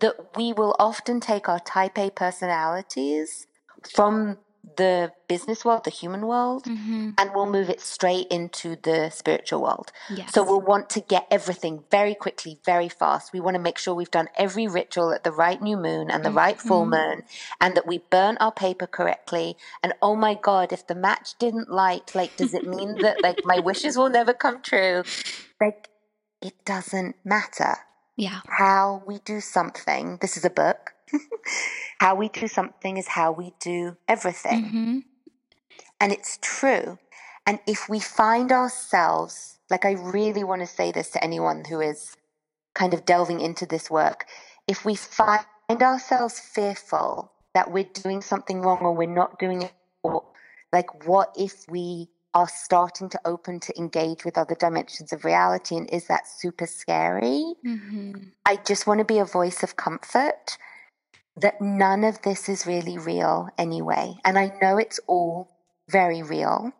that 0.02 0.36
we 0.36 0.54
will 0.54 0.76
often 0.78 1.20
take 1.20 1.50
our 1.50 1.60
type 1.60 1.98
A 1.98 2.10
personalities 2.12 3.48
from 3.84 4.38
the 4.78 5.12
business 5.28 5.66
world, 5.66 5.84
the 5.84 5.90
human 5.90 6.28
world, 6.28 6.64
Mm-hmm. 6.66 7.10
and 7.18 7.32
we'll 7.34 7.50
move 7.50 7.70
it 7.70 7.82
straight 7.82 8.28
into 8.28 8.78
the 8.82 9.10
spiritual 9.10 9.62
world. 9.62 9.92
Yes. 10.10 10.32
So 10.34 10.44
we'll 10.44 10.62
want 10.62 10.90
to 10.92 11.02
get 11.02 11.28
everything 11.32 11.84
very 11.90 12.16
quickly, 12.16 12.60
very 12.64 12.88
fast. 12.88 13.34
We 13.34 13.40
want 13.40 13.56
to 13.56 13.60
make 13.62 13.78
sure 13.78 13.94
we've 13.94 14.12
done 14.12 14.30
every 14.38 14.68
ritual 14.68 15.12
at 15.12 15.24
the 15.24 15.32
right 15.32 15.62
new 15.62 15.78
moon 15.78 16.12
and 16.12 16.24
the 16.24 16.32
right 16.32 16.60
full 16.60 16.86
moon, 16.86 17.24
and 17.60 17.76
that 17.76 17.88
we 17.88 17.98
burn 17.98 18.38
our 18.40 18.52
paper 18.52 18.88
correctly. 18.88 19.58
And 19.84 19.94
oh 20.02 20.16
my 20.16 20.36
God, 20.36 20.72
if 20.72 20.86
the 20.88 20.96
match 20.96 21.38
didn't 21.40 21.70
light, 21.70 22.14
like, 22.14 22.38
does 22.38 22.54
it 22.54 22.66
mean 22.68 23.02
that 23.02 23.22
like 23.24 23.42
my 23.44 23.60
wishes 23.60 23.98
will 23.98 24.10
never 24.10 24.34
come 24.34 24.62
true? 24.62 25.04
Like, 25.60 25.90
it 26.42 26.54
doesn't 26.66 27.16
matter 27.26 27.76
yeah. 28.16 28.42
how 28.48 29.04
we 29.06 29.20
do 29.20 29.42
something. 29.42 30.18
This 30.22 30.38
is 30.38 30.46
a 30.46 30.50
book. 30.50 30.94
How 32.00 32.16
we 32.16 32.30
do 32.30 32.48
something 32.48 32.98
is 32.98 33.08
how 33.08 33.32
we 33.32 33.54
do 33.60 33.98
everything. 34.08 34.66
Mm-hmm. 34.66 35.00
And 36.00 36.12
it's 36.12 36.40
true. 36.42 36.98
And 37.46 37.60
if 37.68 37.90
we 37.90 38.00
find 38.00 38.52
ourselves, 38.52 39.60
like 39.70 39.86
I 39.86 39.94
really 39.94 40.44
want 40.44 40.62
to 40.62 40.68
say 40.68 40.92
this 40.92 41.10
to 41.12 41.24
anyone 41.24 41.64
who 41.70 41.80
is 41.80 42.16
kind 42.74 42.94
of 42.94 43.06
delving 43.06 43.42
into 43.42 43.66
this 43.66 43.90
work, 43.90 44.26
if 44.68 44.86
we 44.86 44.96
find 44.96 45.46
ourselves 45.70 46.40
fearful 46.40 47.32
that 47.54 47.72
we're 47.72 47.90
doing 47.94 48.22
something 48.22 48.62
wrong 48.62 48.80
or 48.82 48.94
we're 48.94 49.08
not 49.08 49.40
doing 49.40 49.64
it, 49.64 49.74
or 50.04 50.24
like 50.72 51.06
what 51.08 51.36
if 51.38 51.66
we 51.70 52.10
are 52.34 52.48
starting 52.48 53.10
to 53.10 53.20
open 53.26 53.60
to 53.60 53.78
engage 53.78 54.24
with 54.24 54.38
other 54.38 54.56
dimensions 54.56 55.12
of 55.12 55.26
reality 55.26 55.76
and 55.76 55.90
is 55.92 56.08
that 56.08 56.28
super 56.28 56.66
scary? 56.66 57.54
Mm-hmm. 57.66 58.14
I 58.46 58.58
just 58.66 58.88
want 58.88 59.00
to 59.00 59.06
be 59.06 59.20
a 59.20 59.26
voice 59.26 59.64
of 59.64 59.76
comfort 59.76 60.58
that 61.38 61.62
none 61.62 62.04
of 62.04 62.22
this 62.22 62.50
is 62.50 62.68
really 62.68 62.98
real 62.98 63.50
anyway. 63.58 64.16
And 64.26 64.38
I 64.38 64.54
know 64.62 64.78
it's 64.78 65.00
all 65.08 65.50
very 65.90 66.22
real. 66.22 66.72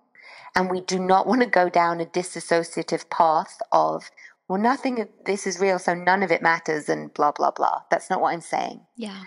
And 0.56 0.70
we 0.70 0.82
do 0.82 1.00
not 1.00 1.28
want 1.28 1.42
to 1.42 1.48
go 1.48 1.70
down 1.70 2.02
a 2.02 2.06
disassociative 2.06 3.10
path 3.10 3.58
of, 3.72 4.12
well, 4.50 4.60
nothing 4.60 5.00
of 5.00 5.08
this 5.26 5.48
is 5.48 5.60
real, 5.60 5.80
so 5.80 5.94
none 5.94 6.24
of 6.24 6.32
it 6.32 6.42
matters 6.42 6.90
and 6.90 7.14
blah, 7.14 7.32
blah, 7.32 7.52
blah. 7.52 7.84
That's 7.90 8.10
not 8.10 8.20
what 8.20 8.34
I'm 8.34 8.42
saying. 8.42 8.82
Yeah. 8.98 9.24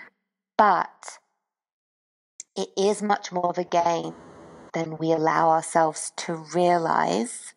But 0.59 1.19
it 2.57 2.69
is 2.77 3.03
much 3.03 3.33
more 3.33 3.49
of 3.49 3.59
a 3.59 3.65
game 3.65 4.15
than 4.75 4.99
we 4.99 5.13
allow 5.13 5.49
ourselves 5.49 6.13
to 6.17 6.35
realize. 6.55 7.55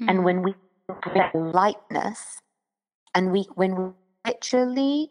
And 0.00 0.18
hmm. 0.18 0.24
when 0.24 0.42
we 0.42 0.54
bring 0.86 1.52
lightness, 1.52 2.40
and 3.14 3.32
we, 3.32 3.48
when 3.54 3.74
we 3.76 3.90
literally, 4.24 5.10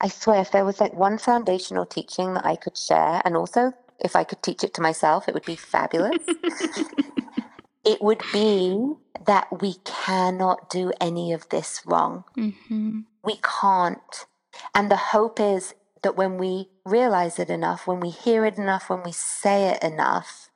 I 0.00 0.08
swear, 0.08 0.40
if 0.40 0.50
there 0.50 0.64
was 0.64 0.80
like 0.80 0.94
one 0.94 1.18
foundational 1.18 1.84
teaching 1.84 2.34
that 2.34 2.46
I 2.46 2.56
could 2.56 2.76
share, 2.76 3.20
and 3.24 3.36
also 3.36 3.72
if 3.98 4.16
I 4.16 4.24
could 4.24 4.42
teach 4.42 4.64
it 4.64 4.72
to 4.74 4.82
myself, 4.82 5.28
it 5.28 5.34
would 5.34 5.44
be 5.44 5.56
fabulous. 5.56 6.22
it 7.84 8.00
would 8.00 8.22
be 8.32 8.94
that 9.26 9.60
we 9.60 9.74
cannot 9.84 10.70
do 10.70 10.92
any 11.00 11.32
of 11.32 11.48
this 11.50 11.82
wrong. 11.84 12.24
Mm-hmm. 12.36 13.00
We 13.22 13.38
can't. 13.60 14.26
And 14.74 14.90
the 14.90 14.96
hope 14.96 15.38
is 15.38 15.74
that 16.02 16.16
when 16.16 16.38
we 16.38 16.68
realize 16.84 17.38
it 17.38 17.50
enough, 17.50 17.86
when 17.86 18.00
we 18.00 18.08
hear 18.10 18.46
it 18.46 18.56
enough, 18.56 18.88
when 18.88 19.02
we 19.02 19.12
say 19.12 19.68
it 19.68 19.82
enough, 19.82 20.48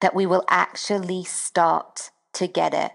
that 0.00 0.14
we 0.14 0.24
will 0.24 0.44
actually 0.48 1.24
start 1.24 2.10
to 2.32 2.46
get 2.46 2.72
it. 2.72 2.92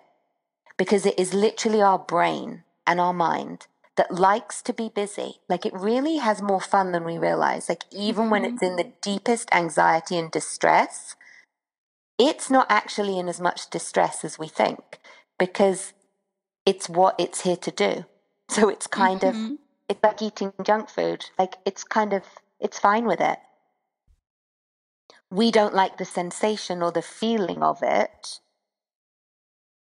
Because 0.76 1.06
it 1.06 1.20
is 1.20 1.36
literally 1.36 1.84
our 1.84 2.00
brain 2.00 2.64
and 2.88 3.00
our 3.00 3.14
mind 3.14 3.68
that 3.96 4.12
likes 4.14 4.62
to 4.64 4.74
be 4.74 4.90
busy. 4.90 5.42
Like 5.50 5.66
it 5.66 5.74
really 5.74 6.18
has 6.18 6.42
more 6.42 6.62
fun 6.62 6.92
than 6.92 7.04
we 7.04 7.18
realize. 7.18 7.70
Like 7.70 7.84
even 7.92 8.30
when 8.30 8.46
it's 8.46 8.62
in 8.62 8.76
the 8.76 8.92
deepest 9.02 9.50
anxiety 9.54 10.18
and 10.18 10.32
distress, 10.32 11.16
it's 12.18 12.50
not 12.50 12.68
actually 12.70 13.20
in 13.20 13.28
as 13.30 13.42
much 13.42 13.70
distress 13.70 14.24
as 14.24 14.40
we 14.40 14.48
think 14.48 15.00
because 15.38 15.94
it's 16.66 16.90
what 16.90 17.16
it's 17.20 17.42
here 17.42 17.58
to 17.58 17.72
do. 17.72 18.06
So 18.50 18.70
it's 18.70 18.88
kind 18.88 19.24
of 19.24 19.36
Mhm. 19.36 19.58
it's 19.90 20.04
like 20.04 20.22
eating 20.22 20.54
junk 20.64 20.90
food. 20.90 21.26
Like 21.40 21.58
it's 21.66 21.84
kind 21.84 22.14
of 22.14 22.24
it's 22.60 22.80
fine 22.80 23.06
with 23.06 23.22
it. 23.22 23.40
We 25.32 25.52
don't 25.52 25.74
like 25.74 25.98
the 25.98 26.06
sensation 26.06 26.84
or 26.84 26.92
the 26.92 27.02
feeling 27.02 27.64
of 27.64 27.82
it. 27.82 28.40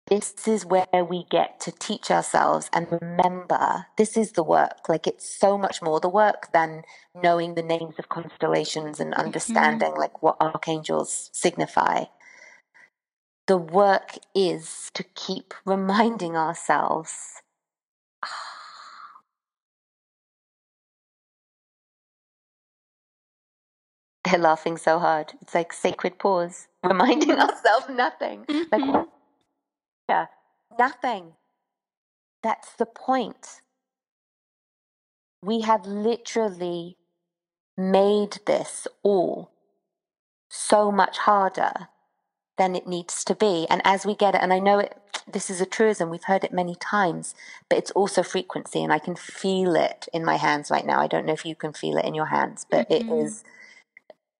This 0.08 0.34
is 0.48 0.66
where 0.66 0.86
we 1.08 1.24
get 1.30 1.60
to 1.60 1.72
teach 1.72 2.10
ourselves 2.10 2.68
and 2.74 2.88
remember 3.00 3.86
this 3.96 4.16
is 4.18 4.32
the 4.32 4.42
work. 4.44 4.88
Like 4.88 5.06
it's 5.06 5.26
so 5.28 5.58
much 5.58 5.82
more 5.82 6.00
the 6.00 6.10
work 6.10 6.52
than 6.52 6.82
knowing 7.14 7.54
the 7.54 7.62
names 7.62 7.94
of 7.98 8.10
constellations 8.10 9.00
and 9.00 9.14
understanding 9.14 9.94
like 9.96 10.22
what 10.22 10.36
archangels 10.40 11.30
signify. 11.32 12.04
The 13.48 13.58
work 13.58 14.18
is 14.34 14.90
to 14.94 15.04
keep 15.14 15.54
reminding 15.66 16.36
ourselves 16.36 17.42
they're 24.24 24.38
laughing 24.40 24.76
so 24.78 24.98
hard. 24.98 25.34
It's 25.42 25.54
like 25.54 25.72
sacred 25.72 26.18
pause, 26.18 26.68
reminding 26.84 27.32
ourselves 27.32 27.88
nothing. 27.90 28.46
Like, 28.72 28.82
Mhm. 28.82 29.08
Yeah, 30.08 30.26
nothing. 30.78 31.32
That's 32.42 32.72
the 32.74 32.86
point. 32.86 33.60
We 35.42 35.62
have 35.62 35.86
literally 35.86 36.96
made 37.76 38.38
this 38.46 38.86
all 39.02 39.50
so 40.48 40.92
much 40.92 41.18
harder 41.18 41.88
than 42.56 42.76
it 42.76 42.86
needs 42.86 43.24
to 43.24 43.34
be. 43.34 43.66
And 43.68 43.82
as 43.84 44.06
we 44.06 44.14
get 44.14 44.34
it, 44.34 44.42
and 44.42 44.52
I 44.52 44.58
know 44.58 44.78
it, 44.78 44.96
this 45.30 45.50
is 45.50 45.60
a 45.60 45.66
truism, 45.66 46.10
we've 46.10 46.24
heard 46.24 46.44
it 46.44 46.52
many 46.52 46.76
times, 46.76 47.34
but 47.68 47.78
it's 47.78 47.90
also 47.92 48.22
frequency, 48.22 48.82
and 48.82 48.92
I 48.92 48.98
can 48.98 49.16
feel 49.16 49.74
it 49.74 50.08
in 50.12 50.24
my 50.24 50.36
hands 50.36 50.70
right 50.70 50.86
now. 50.86 51.00
I 51.00 51.06
don't 51.06 51.26
know 51.26 51.32
if 51.32 51.44
you 51.46 51.56
can 51.56 51.72
feel 51.72 51.96
it 51.96 52.04
in 52.04 52.14
your 52.14 52.26
hands, 52.26 52.66
but 52.70 52.86
it 52.90 53.06
Mhm. 53.08 53.22
is, 53.24 53.44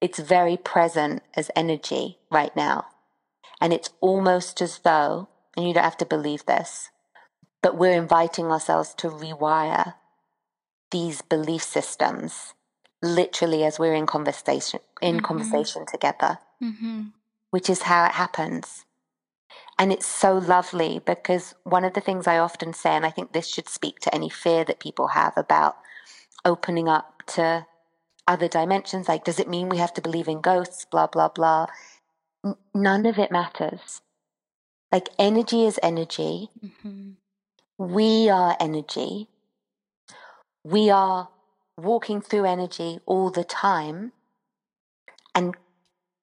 it's 0.01 0.19
very 0.19 0.57
present 0.57 1.23
as 1.35 1.51
energy 1.57 2.19
right 2.31 2.55
now. 2.55 2.87
And 3.61 3.73
it's 3.73 3.91
almost 4.01 4.61
as 4.61 4.81
though, 4.81 5.29
and 5.57 5.67
you 5.67 5.75
don't 5.75 5.85
have 5.85 5.97
to 5.99 6.07
believe 6.07 6.47
this, 6.47 6.91
but 7.63 7.77
we're 7.77 7.97
inviting 7.97 8.47
ourselves 8.47 8.95
to 8.95 9.09
rewire 9.09 9.95
these 10.91 11.23
belief 11.23 11.63
systems 11.63 12.55
literally 13.03 13.65
as 13.65 13.79
we're 13.79 13.95
in 13.95 14.07
conversation 14.07 14.81
in 15.03 15.19
Mhm. 15.19 15.25
conversation 15.25 15.85
together 15.85 16.39
Mhm. 16.63 17.13
which 17.51 17.69
is 17.69 17.83
how 17.83 18.05
it 18.07 18.13
happens. 18.13 18.85
And 19.79 19.93
it's 19.93 20.07
so 20.07 20.35
lovely 20.39 21.01
because 21.01 21.55
one 21.65 21.85
of 21.85 21.95
the 21.95 22.01
things 22.01 22.27
I 22.27 22.39
often 22.39 22.73
say, 22.73 22.91
and 22.91 23.05
I 23.07 23.11
think 23.11 23.33
this 23.33 23.47
should 23.47 23.69
speak 23.69 24.01
to 24.01 24.15
any 24.15 24.29
fear 24.29 24.65
that 24.65 24.79
people 24.81 25.09
have 25.09 25.37
about 25.37 25.77
opening 26.45 26.89
up 26.89 27.23
to 27.27 27.67
other 28.27 28.49
dimensions, 28.49 29.09
like, 29.09 29.25
does 29.25 29.39
it 29.39 29.49
mean 29.49 29.69
we 29.69 29.79
have 29.79 29.93
to 29.95 30.01
believe 30.01 30.29
in 30.29 30.41
ghosts, 30.41 30.85
blah, 30.85 31.07
blah, 31.07 31.29
blah. 31.29 31.67
None 32.75 33.07
of 33.07 33.19
it 33.19 33.31
matters. 33.31 34.01
Like, 34.95 35.09
energy 35.19 35.67
is 35.67 35.81
energy. 35.83 36.51
Mhm. 36.65 37.17
We 37.79 38.31
are 38.31 38.57
energy. 38.61 39.29
We 40.63 40.89
are 40.89 41.31
walking 41.77 42.21
through 42.21 42.45
energy 42.45 43.01
all 43.05 43.31
the 43.31 43.43
time. 43.43 44.13
And 45.35 45.57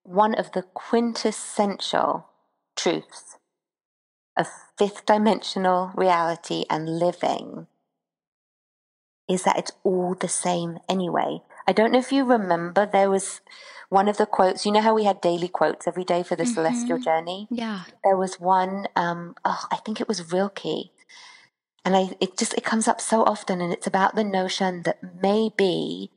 one 0.03 0.35
of 0.35 0.53
the 0.53 0.63
quintessential 0.63 2.29
truths 2.77 3.37
of 4.37 4.47
fifth 4.77 5.05
dimensional 5.05 5.91
reality 5.93 6.63
and 6.69 6.97
living 6.97 7.67
is 9.27 9.43
that 9.43 9.57
it's 9.57 9.73
all 9.83 10.15
the 10.15 10.29
same 10.29 10.79
anyway. 10.87 11.41
I 11.67 11.73
don't 11.73 11.91
know 11.91 11.99
if 11.99 12.13
you 12.13 12.23
remember, 12.23 12.85
there 12.85 13.09
was 13.09 13.41
one 13.91 14.07
of 14.07 14.15
the 14.17 14.25
quotes. 14.25 14.65
You 14.65 14.71
know 14.71 14.81
how 14.81 14.95
we 14.95 15.03
had 15.03 15.19
daily 15.19 15.49
quotes 15.49 15.85
every 15.85 16.05
day 16.05 16.23
for 16.23 16.37
the 16.37 16.45
celestial 16.45 16.97
Mhm. 16.97 17.03
journey? 17.03 17.47
Yeah. 17.51 17.81
There 18.05 18.15
was 18.15 18.39
one, 18.39 18.87
um, 18.95 19.35
oh, 19.43 19.65
I 19.69 19.75
think 19.85 19.99
it 19.99 20.07
was 20.07 20.31
Rilke, 20.31 20.89
And 21.83 21.95
I, 21.95 22.15
it 22.19 22.37
just, 22.37 22.53
it 22.53 22.63
comes 22.63 22.87
up 22.87 23.01
so 23.01 23.23
often 23.23 23.59
and 23.59 23.73
it's 23.73 23.87
about 23.87 24.13
the 24.15 24.23
notion 24.23 24.83
that 24.83 24.99
maybe, 25.21 26.11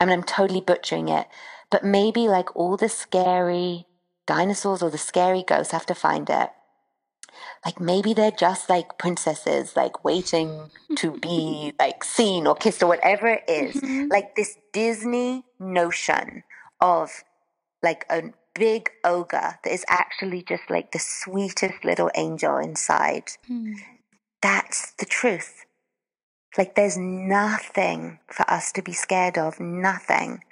I 0.00 0.04
mean, 0.04 0.12
I'm 0.14 0.24
totally 0.24 0.60
butchering 0.60 1.08
it, 1.08 1.28
but 1.70 1.84
maybe 1.84 2.26
like 2.28 2.54
all 2.56 2.76
the 2.76 2.88
scary 2.88 3.86
dinosaurs 4.26 4.82
or 4.82 4.90
the 4.90 4.98
scary 4.98 5.44
ghosts 5.46 5.72
have 5.72 5.86
to 5.86 5.94
find 5.94 6.28
it. 6.28 6.50
Like 7.64 7.78
maybe 7.80 8.14
they're 8.14 8.32
just 8.32 8.68
like 8.68 8.98
princesses, 8.98 9.76
like 9.76 10.04
waiting 10.04 10.70
to 10.96 11.12
be 11.12 11.72
like 11.78 12.02
seen 12.02 12.46
or 12.48 12.56
kissed 12.56 12.82
or 12.82 12.88
whatever 12.88 13.28
it 13.28 13.44
is. 13.48 13.80
Mhm. 13.80 14.10
Like 14.10 14.34
this 14.34 14.58
Disney 14.72 15.44
notion 15.60 16.42
of 16.80 17.24
like 17.82 18.04
a 18.10 18.22
big 18.54 18.90
ogre 19.04 19.58
that 19.62 19.72
is 19.72 19.84
actually 19.88 20.42
just 20.42 20.62
like 20.70 20.92
the 20.92 20.98
sweetest 20.98 21.84
little 21.84 22.10
angel 22.14 22.56
inside. 22.58 23.24
Hmm. 23.46 23.74
That's 24.42 24.92
the 24.92 25.04
truth. 25.04 25.64
Like 26.56 26.74
there's 26.74 26.96
nothing 26.96 28.18
for 28.28 28.48
us 28.50 28.72
to 28.72 28.82
be 28.82 28.92
scared 28.92 29.36
of, 29.36 29.60
nothing. 29.60 30.42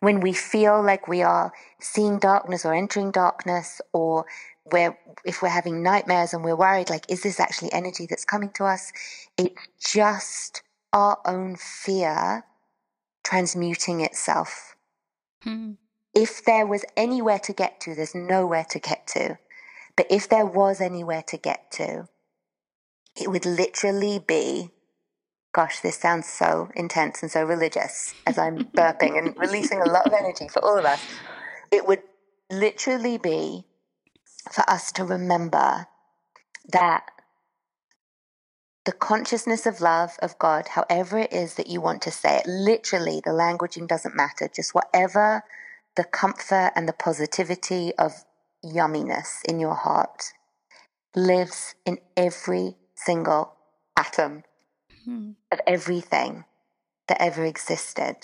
When 0.00 0.20
we 0.20 0.32
feel 0.32 0.82
like 0.82 1.08
we 1.08 1.22
are 1.22 1.52
seeing 1.78 2.18
darkness 2.18 2.64
or 2.64 2.72
entering 2.72 3.10
darkness, 3.10 3.82
or 3.92 4.24
where 4.64 4.98
if 5.26 5.42
we're 5.42 5.48
having 5.50 5.82
nightmares 5.82 6.32
and 6.32 6.42
we're 6.42 6.56
worried, 6.56 6.88
like, 6.88 7.04
is 7.10 7.22
this 7.22 7.38
actually 7.38 7.70
energy 7.72 8.06
that's 8.08 8.24
coming 8.24 8.50
to 8.54 8.64
us? 8.64 8.92
It's 9.36 9.60
just 9.78 10.62
our 10.94 11.18
own 11.26 11.56
fear 11.56 12.44
transmuting 13.24 14.00
itself. 14.00 14.76
Hmm. 15.42 15.72
If 16.14 16.44
there 16.44 16.66
was 16.66 16.84
anywhere 16.96 17.38
to 17.40 17.52
get 17.52 17.80
to, 17.82 17.94
there's 17.94 18.14
nowhere 18.14 18.66
to 18.70 18.78
get 18.78 19.06
to. 19.08 19.38
But 19.96 20.06
if 20.10 20.28
there 20.28 20.46
was 20.46 20.80
anywhere 20.80 21.22
to 21.28 21.36
get 21.36 21.70
to, 21.72 22.08
it 23.20 23.30
would 23.30 23.46
literally 23.46 24.18
be 24.18 24.70
gosh, 25.52 25.80
this 25.80 25.96
sounds 25.96 26.28
so 26.28 26.70
intense 26.74 27.22
and 27.22 27.30
so 27.30 27.42
religious 27.42 28.14
as 28.26 28.38
I'm 28.38 28.64
burping 28.76 29.18
and 29.18 29.36
releasing 29.36 29.80
a 29.80 29.90
lot 29.90 30.06
of 30.06 30.12
energy 30.12 30.48
for 30.48 30.64
all 30.64 30.78
of 30.78 30.84
us. 30.84 31.02
It 31.70 31.86
would 31.86 32.02
literally 32.50 33.18
be 33.18 33.64
for 34.52 34.68
us 34.68 34.92
to 34.92 35.04
remember 35.04 35.86
that 36.72 37.06
the 38.84 38.92
consciousness 38.92 39.66
of 39.66 39.80
love 39.80 40.16
of 40.22 40.38
God, 40.38 40.68
however 40.68 41.18
it 41.18 41.32
is 41.32 41.54
that 41.54 41.68
you 41.68 41.80
want 41.80 42.02
to 42.02 42.10
say 42.10 42.38
it, 42.38 42.46
literally 42.46 43.20
the 43.24 43.30
languaging 43.30 43.86
doesn't 43.86 44.16
matter, 44.16 44.48
just 44.48 44.74
whatever 44.74 45.44
the 45.96 46.04
comfort 46.04 46.72
and 46.74 46.88
the 46.88 46.92
positivity 46.92 47.92
of 47.98 48.24
yumminess 48.64 49.44
in 49.46 49.60
your 49.60 49.74
heart 49.74 50.32
lives 51.14 51.74
in 51.84 51.98
every 52.16 52.76
single 52.94 53.54
atom 53.96 54.44
Hmm. 55.04 55.32
of 55.50 55.60
everything 55.66 56.44
that 57.08 57.20
ever 57.20 57.44
existed. 57.44 58.16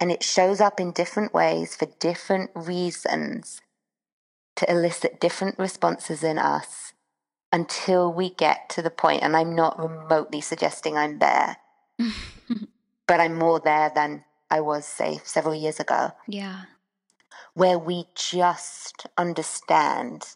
And 0.00 0.12
it 0.12 0.22
shows 0.22 0.60
up 0.60 0.78
in 0.78 0.92
different 0.92 1.34
ways 1.34 1.74
for 1.74 1.86
different 1.98 2.50
reasons 2.54 3.60
to 4.56 4.70
elicit 4.70 5.20
different 5.20 5.58
responses 5.58 6.22
in 6.22 6.38
us 6.38 6.92
until 7.52 8.12
we 8.12 8.30
get 8.30 8.68
to 8.70 8.82
the 8.82 8.90
point, 8.90 9.22
and 9.22 9.36
I'm 9.36 9.54
not 9.54 9.78
remotely 9.78 10.40
suggesting 10.40 10.96
I'm 10.96 11.18
there, 11.18 11.56
but 13.06 13.20
I'm 13.20 13.34
more 13.34 13.60
there 13.60 13.90
than 13.94 14.24
I 14.50 14.60
was, 14.60 14.84
say, 14.84 15.20
several 15.24 15.54
years 15.54 15.80
ago, 15.80 16.12
yeah. 16.26 16.64
where 17.54 17.78
we 17.78 18.06
just 18.14 19.06
understand 19.16 20.34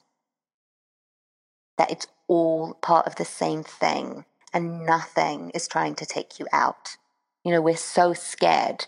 that 1.79 1.91
it's 1.91 2.07
all 2.29 2.75
part 2.75 3.07
of 3.07 3.17
the 3.17 3.25
same 3.25 3.63
thing 3.63 4.25
and 4.53 4.85
nothing 4.85 5.51
is 5.51 5.67
trying 5.67 5.95
to 5.97 6.07
take 6.07 6.39
you 6.39 6.47
out. 6.53 6.97
You 7.45 7.53
know, 7.53 7.61
we're 7.61 7.77
so 7.77 8.13
scared. 8.13 8.87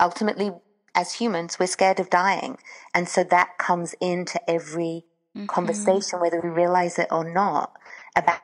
Ultimately, 0.00 0.52
as 0.94 1.14
humans, 1.14 1.58
we're 1.58 1.66
scared 1.66 2.00
of 2.00 2.10
dying. 2.10 2.58
And 2.94 3.08
so 3.08 3.22
that 3.24 3.58
comes 3.58 3.94
into 4.00 4.38
every 4.50 5.04
Mhm. 5.36 5.46
conversation, 5.48 6.20
whether 6.20 6.40
we 6.40 6.48
realize 6.48 6.98
it 6.98 7.08
or 7.10 7.24
not, 7.24 7.76
about 8.16 8.40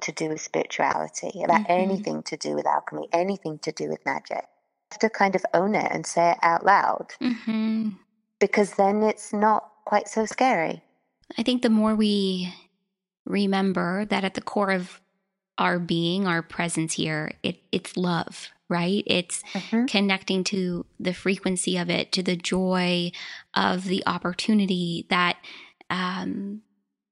to 0.00 0.12
do 0.12 0.28
with 0.30 0.40
spirituality, 0.40 1.42
about 1.42 1.60
Mhm. 1.62 1.66
anything 1.68 2.22
to 2.24 2.36
do 2.36 2.54
with 2.54 2.66
alchemy, 2.66 3.08
anything 3.12 3.58
to 3.60 3.72
do 3.72 3.88
with 3.88 4.04
magic. 4.06 4.44
You 4.46 4.92
have 4.92 5.00
to 5.00 5.10
kind 5.10 5.34
of 5.34 5.44
own 5.52 5.74
it 5.74 5.90
and 5.92 6.06
say 6.06 6.32
it 6.32 6.38
out 6.42 6.64
loud 6.64 7.14
Mhm. 7.20 7.98
because 8.38 8.74
then 8.74 9.02
it's 9.02 9.32
not 9.32 9.70
quite 9.84 10.08
so 10.08 10.24
scary. 10.26 10.82
I 11.38 11.42
think 11.42 11.62
the 11.62 11.70
more 11.70 11.94
we 11.94 12.52
remember 13.24 14.04
that 14.06 14.24
at 14.24 14.34
the 14.34 14.40
core 14.40 14.70
of 14.70 15.00
our 15.58 15.78
being, 15.78 16.26
our 16.26 16.42
presence 16.42 16.94
here, 16.94 17.32
it, 17.42 17.62
it's 17.70 17.96
love, 17.96 18.48
right? 18.68 19.04
It's 19.06 19.42
Mhm. 19.52 19.88
connecting 19.88 20.42
to 20.44 20.86
the 20.98 21.12
frequency 21.12 21.76
of 21.76 21.90
it, 21.90 22.12
to 22.12 22.22
the 22.22 22.36
joy 22.36 23.12
of 23.54 23.84
the 23.84 24.02
opportunity 24.06 25.06
that 25.10 25.36
um, 25.90 26.62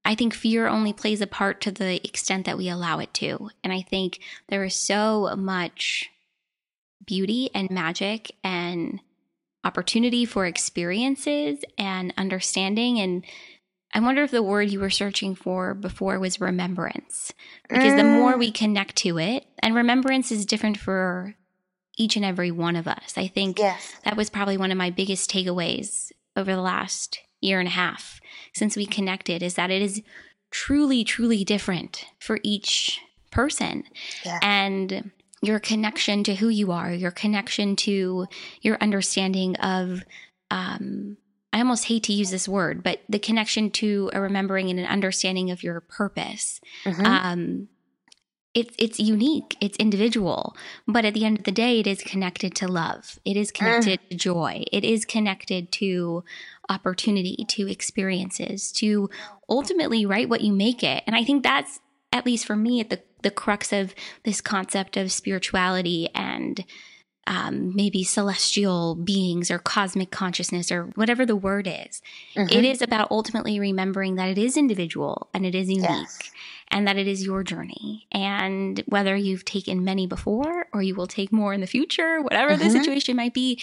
I 0.05 0.15
think 0.15 0.33
fear 0.33 0.67
only 0.67 0.93
plays 0.95 1.21
a 1.21 1.27
part 1.27 1.61
to 1.63 1.71
the 1.71 1.97
extent 2.07 2.47
that 2.47 2.57
we 2.57 2.69
allow 2.71 2.99
it 3.01 3.13
to. 3.15 3.51
And 3.63 3.73
I 3.73 3.83
think 3.83 4.21
there 4.49 4.65
is 4.65 4.75
so 4.75 5.35
much 5.37 6.09
beauty 7.05 7.51
and 7.55 7.71
magic 7.71 8.33
and 8.43 9.01
opportunity 9.65 10.25
for 10.25 10.47
experiences 10.47 11.59
and 11.77 12.15
understanding. 12.17 12.99
And 13.01 13.25
I 13.93 14.01
wonder 14.01 14.23
if 14.23 14.31
the 14.31 14.43
word 14.43 14.71
you 14.71 14.81
were 14.81 14.91
searching 14.91 15.35
for 15.35 15.75
before 15.75 16.19
was 16.19 16.41
remembrance. 16.41 17.33
Because 17.69 17.95
the 17.95 18.05
more 18.05 18.35
Mm. 18.35 18.39
we 18.39 18.51
connect 18.53 18.97
to 18.97 19.19
it, 19.19 19.47
and 19.59 19.75
remembrance 19.75 20.31
is 20.33 20.47
different 20.47 20.79
for 20.79 21.35
each 21.99 22.17
and 22.17 22.25
every 22.25 22.51
one 22.51 22.77
of 22.77 22.87
us. 22.87 23.15
I 23.17 23.27
think 23.27 23.59
Yes. 23.59 23.93
that 24.05 24.17
was 24.17 24.31
probably 24.31 24.57
one 24.57 24.71
of 24.71 24.79
my 24.79 24.91
biggest 24.91 25.31
takeaways 25.31 26.13
over 26.37 26.55
the 26.55 26.61
last 26.63 27.19
year 27.41 27.59
and 27.59 27.69
a 27.69 27.73
half 27.73 28.21
since 28.53 28.77
we 28.77 28.87
connected 28.87 29.43
is 29.43 29.55
that 29.55 29.71
it 29.71 29.83
is 29.83 30.03
truly, 30.51 31.05
truly 31.05 31.45
different 31.45 32.05
for 32.19 32.39
each 32.43 33.01
person. 33.31 33.85
Yeah. 34.25 34.39
And 34.43 35.11
your 35.43 35.61
connection 35.61 36.25
to 36.25 36.35
who 36.35 36.49
you 36.49 36.73
are, 36.73 36.93
your 36.93 37.11
connection 37.11 37.77
to 37.77 38.27
your 38.63 38.79
understanding 38.81 39.55
of, 39.57 40.03
um, 40.51 41.17
I 41.53 41.59
almost 41.61 41.85
hate 41.85 42.03
to 42.05 42.13
use 42.13 42.31
this 42.31 42.49
word, 42.49 42.83
but 42.83 43.01
the 43.09 43.19
connection 43.19 43.71
to 43.73 44.11
a 44.13 44.21
remembering 44.21 44.69
and 44.71 44.79
an 44.79 44.87
understanding 44.87 45.51
of 45.51 45.63
your 45.63 45.81
purpose 45.81 46.61
Mhm. 46.85 47.07
um, 47.07 47.69
it's 48.55 48.75
it's 48.79 48.99
unique, 48.99 49.57
it's 49.61 49.77
individual, 49.77 50.57
but 50.87 51.05
at 51.05 51.15
the 51.15 51.25
end 51.25 51.39
of 51.39 51.45
the 51.45 51.53
day, 51.53 51.79
it 51.81 51.87
is 51.87 52.03
connected 52.03 52.55
to 52.57 52.67
love. 52.67 53.19
It 53.25 53.37
is 53.37 53.53
connected 53.53 54.01
to 54.11 54.17
joy. 54.17 54.65
It 54.73 54.85
is 54.85 55.05
connected 55.05 55.71
to 55.73 56.25
opportunity, 56.69 57.45
to 57.49 57.71
experiences, 57.71 58.71
to 58.73 59.09
ultimately 59.49 60.05
write 60.07 60.29
what 60.29 60.41
you 60.43 60.53
make 60.53 60.83
it. 60.83 61.03
And 61.07 61.15
I 61.17 61.25
think 61.25 61.43
that's 61.43 61.81
at 62.13 62.27
least 62.27 62.47
for 62.47 62.57
me 62.57 62.81
at 62.81 62.91
the 62.91 63.01
the 63.23 63.31
crux 63.33 63.73
of 63.73 63.97
this 64.25 64.41
concept 64.41 64.97
of 64.97 65.11
spirituality 65.11 66.09
and 66.15 66.65
um, 67.27 67.75
maybe 67.75 68.05
celestial 68.05 68.95
beings 68.95 69.51
or 69.51 69.59
cosmic 69.59 70.11
consciousness 70.13 70.71
or 70.73 70.85
whatever 70.95 71.27
the 71.27 71.35
word 71.37 71.67
is. 71.67 72.01
Mhm. 72.37 72.51
It 72.53 72.65
is 72.65 72.81
about 72.81 73.11
ultimately 73.11 73.59
remembering 73.61 74.15
that 74.15 74.29
it 74.31 74.39
is 74.39 74.57
individual 74.57 75.29
and 75.35 75.45
it 75.45 75.55
is 75.55 75.69
unique 75.69 75.83
Yes. 75.83 76.31
and 76.71 76.87
that 76.87 76.97
it 76.97 77.07
is 77.09 77.25
your 77.25 77.43
journey. 77.43 78.07
And 78.13 78.83
whether 78.87 79.15
you've 79.17 79.45
taken 79.45 79.85
many 79.85 80.07
before 80.07 80.69
or 80.73 80.81
you 80.81 80.95
will 80.95 81.09
take 81.09 81.33
more 81.33 81.53
in 81.53 81.61
the 81.61 81.67
future, 81.67 82.23
whatever 82.23 82.57
the 82.57 82.65
Mhm. 82.67 82.73
situation 82.85 83.17
might 83.17 83.35
be, 83.35 83.61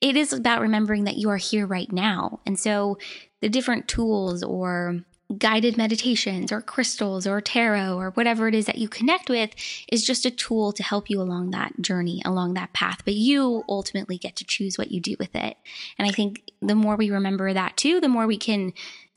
it 0.00 0.16
is 0.16 0.32
about 0.32 0.60
remembering 0.60 1.04
that 1.04 1.16
you 1.16 1.30
are 1.30 1.36
here 1.38 1.66
right 1.66 1.90
now. 1.92 2.40
And 2.46 2.58
so 2.58 2.98
the 3.40 3.48
different 3.48 3.88
tools 3.88 4.42
or 4.42 5.00
guided 5.38 5.76
meditations 5.76 6.52
or 6.52 6.60
crystals 6.60 7.26
or 7.26 7.40
tarot 7.40 7.96
or 7.98 8.10
whatever 8.10 8.46
it 8.46 8.54
is 8.54 8.66
that 8.66 8.78
you 8.78 8.88
connect 8.88 9.28
with 9.28 9.50
is 9.90 10.06
just 10.06 10.24
a 10.24 10.30
tool 10.30 10.70
to 10.72 10.82
help 10.84 11.10
you 11.10 11.20
along 11.20 11.50
that 11.50 11.80
journey, 11.80 12.22
along 12.24 12.54
that 12.54 12.72
path. 12.72 13.00
But 13.04 13.14
you 13.14 13.64
ultimately 13.68 14.18
get 14.18 14.36
to 14.36 14.44
choose 14.44 14.78
what 14.78 14.92
you 14.92 15.00
do 15.00 15.16
with 15.18 15.34
it. 15.34 15.56
And 15.98 16.06
I 16.06 16.12
think 16.12 16.52
the 16.62 16.76
more 16.76 16.94
we 16.94 17.10
remember 17.10 17.52
that 17.52 17.76
too, 17.76 18.00
the 18.00 18.08
more 18.08 18.26
we 18.28 18.36
can 18.38 18.72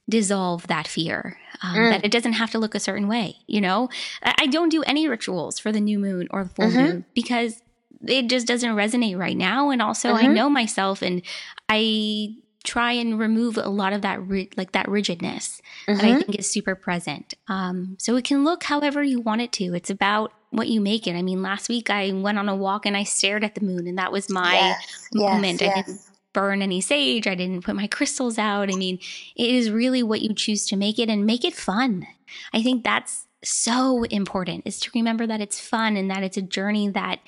dissolve 0.09 0.65
that 0.65 0.87
fear 0.87 1.37
um, 1.61 1.75
Mm. 1.75 1.89
that 1.91 2.05
it 2.05 2.11
doesn't 2.11 2.33
have 2.33 2.49
to 2.51 2.57
look 2.59 2.73
a 2.73 2.79
certain 2.79 3.07
way. 3.07 3.35
You 3.45 3.61
know, 3.61 3.89
I 4.23 4.47
don't 4.47 4.69
do 4.69 4.81
any 4.83 5.07
rituals 5.07 5.59
for 5.59 5.71
the 5.71 5.79
new 5.81 5.99
moon 5.99 6.27
or 6.31 6.45
the 6.45 6.49
full 6.49 6.71
Mhm. 6.71 6.73
moon 6.75 7.05
because 7.13 7.61
it 8.05 8.27
just 8.29 8.47
doesn't 8.47 8.75
resonate 8.75 9.17
right 9.17 9.37
now. 9.37 9.69
And 9.69 9.81
also, 9.81 10.13
I 10.13 10.23
Mhm. 10.25 10.33
know 10.33 10.49
myself 10.49 11.01
and 11.01 11.21
I 11.67 12.35
try 12.63 12.91
and 12.91 13.17
remove 13.17 13.57
a 13.57 13.69
lot 13.69 13.93
of 13.93 14.01
that 14.01 14.21
ri- 14.27 14.49
like 14.57 14.73
that 14.73 14.87
rigidness 14.89 15.61
that 15.87 16.03
I 16.03 16.11
Mhm. 16.13 16.25
think 16.25 16.39
is 16.39 16.51
super 16.51 16.75
present. 16.75 17.33
Um, 17.47 17.95
so 17.99 18.15
it 18.15 18.25
can 18.25 18.43
look 18.43 18.63
however 18.63 19.01
you 19.03 19.21
want 19.21 19.41
it 19.41 19.51
to. 19.53 19.73
It's 19.73 19.89
about 19.89 20.33
what 20.51 20.67
you 20.67 20.81
make 20.81 21.07
it. 21.07 21.15
I 21.15 21.21
mean, 21.21 21.41
last 21.41 21.69
week 21.69 21.89
I 21.89 22.11
went 22.11 22.37
on 22.37 22.49
a 22.49 22.55
walk 22.55 22.85
and 22.85 22.97
I 22.97 23.03
stared 23.03 23.43
at 23.43 23.55
the 23.55 23.61
moon, 23.61 23.87
and 23.87 23.97
that 23.97 24.11
was 24.11 24.29
my 24.29 24.53
Yes, 24.55 25.07
yes, 25.13 25.31
moment. 25.31 25.61
I 25.61 25.65
yes. 25.65 25.85
didn't 25.85 26.01
burn 26.33 26.61
any 26.61 26.81
sage. 26.81 27.27
I 27.27 27.35
didn't 27.35 27.63
put 27.63 27.75
my 27.75 27.87
crystals 27.87 28.37
out. 28.37 28.71
I 28.71 28.75
mean, 28.75 28.99
it 29.35 29.49
is 29.49 29.71
really 29.71 30.03
what 30.03 30.21
you 30.21 30.33
choose 30.33 30.65
to 30.67 30.75
make 30.75 30.99
it 30.99 31.09
and 31.09 31.25
make 31.25 31.43
it 31.45 31.55
fun. 31.55 32.05
I 32.53 32.61
think 32.61 32.83
that's 32.83 33.25
so 33.43 34.03
important 34.03 34.63
is 34.65 34.79
to 34.81 34.91
remember 34.93 35.25
that 35.25 35.39
it's 35.41 35.59
fun 35.61 35.95
and 35.97 36.11
that 36.11 36.23
it's 36.23 36.37
a 36.37 36.41
journey 36.41 36.89
that 36.89 37.19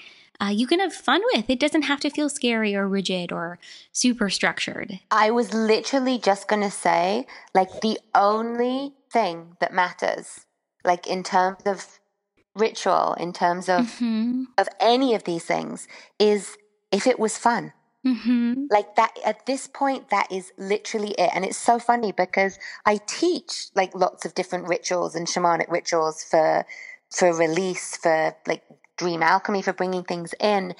uh, 0.41 0.49
you 0.49 0.65
can 0.65 0.79
have 0.79 0.93
fun 0.93 1.21
with. 1.33 1.49
It 1.49 1.59
doesn't 1.59 1.83
have 1.83 1.99
to 2.01 2.09
feel 2.09 2.29
scary 2.29 2.75
or 2.75 2.87
rigid 2.87 3.31
or 3.31 3.59
super 3.91 4.29
structured. 4.29 4.99
I 5.11 5.31
was 5.31 5.53
literally 5.53 6.17
just 6.17 6.47
going 6.47 6.63
to 6.63 6.71
say, 6.71 7.27
like, 7.53 7.81
the 7.81 7.99
only 8.15 8.93
thing 9.11 9.57
that 9.59 9.73
matters, 9.73 10.45
like, 10.83 11.05
in 11.07 11.23
terms 11.23 11.61
of 11.65 11.99
ritual, 12.55 13.13
in 13.19 13.33
terms 13.33 13.69
of 13.69 13.85
Mm-hmm. 13.85 14.43
of 14.57 14.67
any 14.79 15.13
of 15.15 15.23
these 15.23 15.45
things, 15.45 15.87
is 16.19 16.57
if 16.91 17.07
it 17.07 17.19
was 17.19 17.37
fun. 17.37 17.73
Mm-hmm. 18.05 18.65
Like 18.71 18.95
that 18.95 19.11
at 19.23 19.45
this 19.45 19.67
point, 19.67 20.09
that 20.09 20.31
is 20.31 20.51
literally 20.57 21.11
it. 21.19 21.29
And 21.35 21.45
it's 21.45 21.57
so 21.57 21.77
funny 21.77 22.11
because 22.11 22.57
I 22.83 22.99
teach 23.05 23.67
like 23.75 23.93
lots 23.93 24.25
of 24.25 24.33
different 24.33 24.67
rituals 24.67 25.13
and 25.13 25.27
shamanic 25.27 25.69
rituals 25.69 26.23
for 26.23 26.65
for 27.15 27.31
release, 27.31 27.95
for 27.97 28.35
like 28.47 28.63
dream 29.01 29.21
alchemy, 29.33 29.61
for 29.63 29.73
bringing 29.73 30.03
things 30.03 30.31
in. 30.39 30.75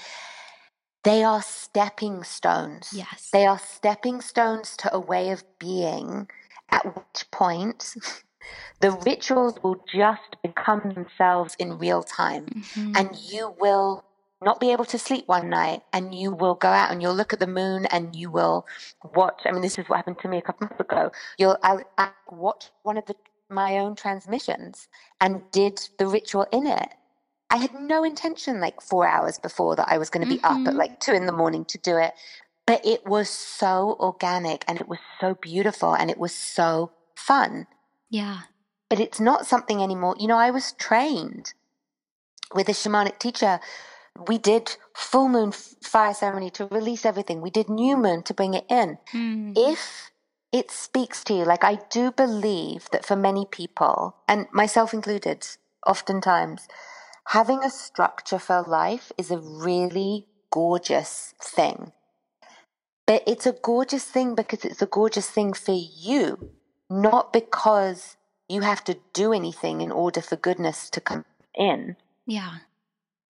They 1.03 1.23
are 1.23 1.41
stepping 1.41 2.23
stones. 2.23 2.85
Yes. 2.93 3.29
They 3.33 3.45
are 3.51 3.59
stepping 3.75 4.21
stones 4.21 4.77
to 4.81 4.87
a 4.93 4.99
way 4.99 5.31
of 5.35 5.43
being, 5.57 6.29
at 6.69 6.83
which 6.95 7.19
point 7.31 7.79
the 8.81 8.91
rituals 8.91 9.55
will 9.63 9.79
just 10.01 10.31
become 10.43 10.81
themselves 10.93 11.55
in 11.63 11.79
real 11.85 12.03
time. 12.03 12.45
Mhm. 12.45 12.97
And 12.97 13.07
you 13.33 13.43
will 13.63 13.89
not 14.43 14.59
be 14.59 14.71
able 14.71 14.85
to 14.93 14.99
sleep 15.07 15.25
one 15.27 15.47
night, 15.49 15.81
and 15.95 16.15
you 16.21 16.29
will 16.41 16.57
go 16.65 16.71
out 16.79 16.89
and 16.91 17.01
you'll 17.01 17.19
look 17.21 17.33
at 17.33 17.39
the 17.39 17.53
moon 17.61 17.85
and 17.87 18.15
you 18.15 18.29
will 18.37 18.59
watch. 19.17 19.39
I 19.45 19.51
mean, 19.51 19.61
this 19.67 19.77
is 19.79 19.85
what 19.87 19.97
happened 19.97 20.19
to 20.21 20.27
me 20.27 20.37
a 20.37 20.41
couple 20.47 20.67
months 20.67 20.79
ago. 20.87 21.11
You'll 21.39 21.57
I, 21.63 21.73
I 21.97 22.09
watch 22.29 22.63
one 22.83 22.97
of 22.97 23.05
the, 23.05 23.15
my 23.49 23.71
own 23.83 23.93
transmissions 23.95 24.87
and 25.19 25.33
did 25.51 25.75
the 25.99 26.07
ritual 26.17 26.45
in 26.51 26.65
it. 26.81 26.89
I 27.51 27.57
had 27.57 27.73
no 27.73 28.03
intention 28.03 28.59
like 28.61 28.81
four 28.81 29.05
hours 29.07 29.37
before 29.37 29.75
that 29.75 29.89
I 29.89 29.97
was 29.97 30.09
going 30.09 30.25
to 30.27 30.33
be 30.35 30.41
up 30.43 30.65
at 30.67 30.73
Mhm. 30.73 30.77
like 30.77 30.99
two 30.99 31.11
in 31.13 31.25
the 31.25 31.31
morning 31.33 31.65
to 31.65 31.77
do 31.77 31.97
it. 31.97 32.13
But 32.65 32.85
it 32.85 33.05
was 33.05 33.29
so 33.29 33.97
organic 33.99 34.63
and 34.67 34.79
it 34.79 34.87
was 34.87 34.99
so 35.19 35.33
beautiful 35.35 35.93
and 35.93 36.09
it 36.09 36.17
was 36.17 36.33
so 36.33 36.91
fun. 37.15 37.67
yeah. 38.09 38.39
But 38.89 38.99
it's 38.99 39.19
not 39.21 39.45
something 39.45 39.81
anymore. 39.81 40.15
You 40.19 40.27
know, 40.27 40.37
I 40.37 40.51
was 40.51 40.73
trained 40.73 41.53
with 42.53 42.67
a 42.67 42.73
shamanic 42.73 43.19
teacher. 43.19 43.59
We 44.27 44.37
did 44.37 44.75
full 44.93 45.29
moon 45.29 45.51
fire 45.53 46.13
ceremony 46.13 46.49
to 46.51 46.65
release 46.67 47.05
everything. 47.05 47.39
We 47.41 47.49
did 47.51 47.69
new 47.69 47.95
moon 47.95 48.23
to 48.23 48.33
bring 48.33 48.53
it 48.53 48.65
in. 48.69 48.97
Mm. 49.13 49.53
If 49.55 50.11
it 50.51 50.69
speaks 50.71 51.23
to 51.25 51.33
you, 51.33 51.45
like 51.45 51.63
I 51.63 51.75
do 51.89 52.11
believe 52.11 52.89
that 52.91 53.05
for 53.05 53.15
many 53.15 53.45
people, 53.45 54.17
and 54.27 54.47
myself 54.51 54.93
included, 54.93 55.47
oftentimes, 55.87 56.67
having 57.27 57.63
a 57.63 57.69
structure 57.69 58.39
for 58.39 58.63
life 58.63 59.11
is 59.17 59.31
a 59.31 59.37
really 59.37 60.27
gorgeous 60.51 61.33
thing. 61.41 61.91
But 63.07 63.23
it's 63.27 63.45
a 63.45 63.53
gorgeous 63.53 64.03
thing 64.03 64.35
because 64.35 64.63
it's 64.63 64.81
a 64.81 64.85
gorgeous 64.85 65.29
thing 65.29 65.53
for 65.53 65.75
you, 65.75 66.51
not 66.89 67.33
because 67.33 68.17
you 68.47 68.61
have 68.61 68.83
to 68.85 68.97
do 69.13 69.33
anything 69.33 69.81
in 69.81 69.91
order 69.91 70.21
for 70.21 70.35
goodness 70.35 70.89
to 70.91 71.01
come 71.01 71.25
in. 71.55 71.95
Yeah. 72.25 72.57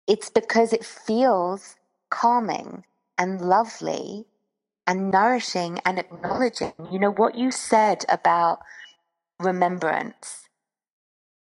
It's 0.07 0.29
because 0.29 0.73
it 0.73 0.85
feels 0.85 1.75
calming 2.09 2.83
and 3.17 3.41
lovely 3.41 4.25
and 4.87 5.11
nourishing 5.11 5.79
and 5.85 5.99
acknowledging. 5.99 6.73
You 6.91 6.99
know, 6.99 7.11
what 7.11 7.35
you 7.35 7.51
said 7.51 8.03
about 8.09 8.59
remembrance. 9.39 10.49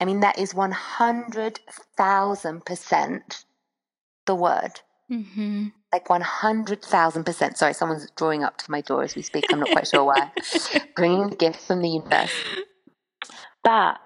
I 0.01 0.05
mean, 0.05 0.21
that 0.21 0.39
is 0.39 0.53
100,000% 0.55 3.45
the 4.27 4.35
word. 4.35 4.81
Mm-hmm. 5.11 5.67
Like 5.93 6.07
100,000%. 6.09 7.57
Sorry, 7.57 7.73
someone's 7.75 8.09
drawing 8.17 8.45
up 8.45 8.59
to 8.59 8.71
my 8.71 8.81
door 8.83 9.03
as 9.05 9.15
we 9.17 9.23
speak. 9.23 9.47
I'm 9.53 9.61
not 9.61 9.71
quite 9.71 9.89
sure 9.89 10.05
why. 10.05 10.31
Bringing 10.97 11.29
gifts 11.31 11.67
from 11.67 11.81
the 11.83 11.89
universe. 11.89 12.33
But 13.65 13.99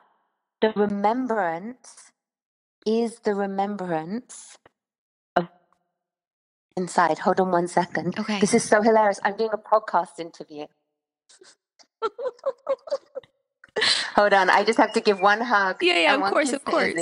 the 0.60 0.72
remembrance 0.76 2.12
is 2.86 3.20
the 3.20 3.34
remembrance 3.34 4.58
of 5.36 5.48
inside. 6.76 7.18
Hold 7.20 7.40
on 7.40 7.50
one 7.50 7.68
second. 7.68 8.18
Okay. 8.18 8.40
This 8.40 8.54
is 8.54 8.64
so 8.64 8.82
hilarious. 8.82 9.20
I'm 9.24 9.36
doing 9.36 9.50
a 9.52 9.58
podcast 9.58 10.18
interview. 10.20 10.66
Hold 14.20 14.34
on. 14.34 14.50
I 14.50 14.64
just 14.64 14.76
have 14.76 14.92
to 14.92 15.00
give 15.00 15.18
one 15.18 15.40
hug. 15.40 15.76
Yeah, 15.80 15.98
yeah, 15.98 16.14
of 16.14 16.30
course, 16.30 16.52
of 16.52 16.62
course. 16.62 16.92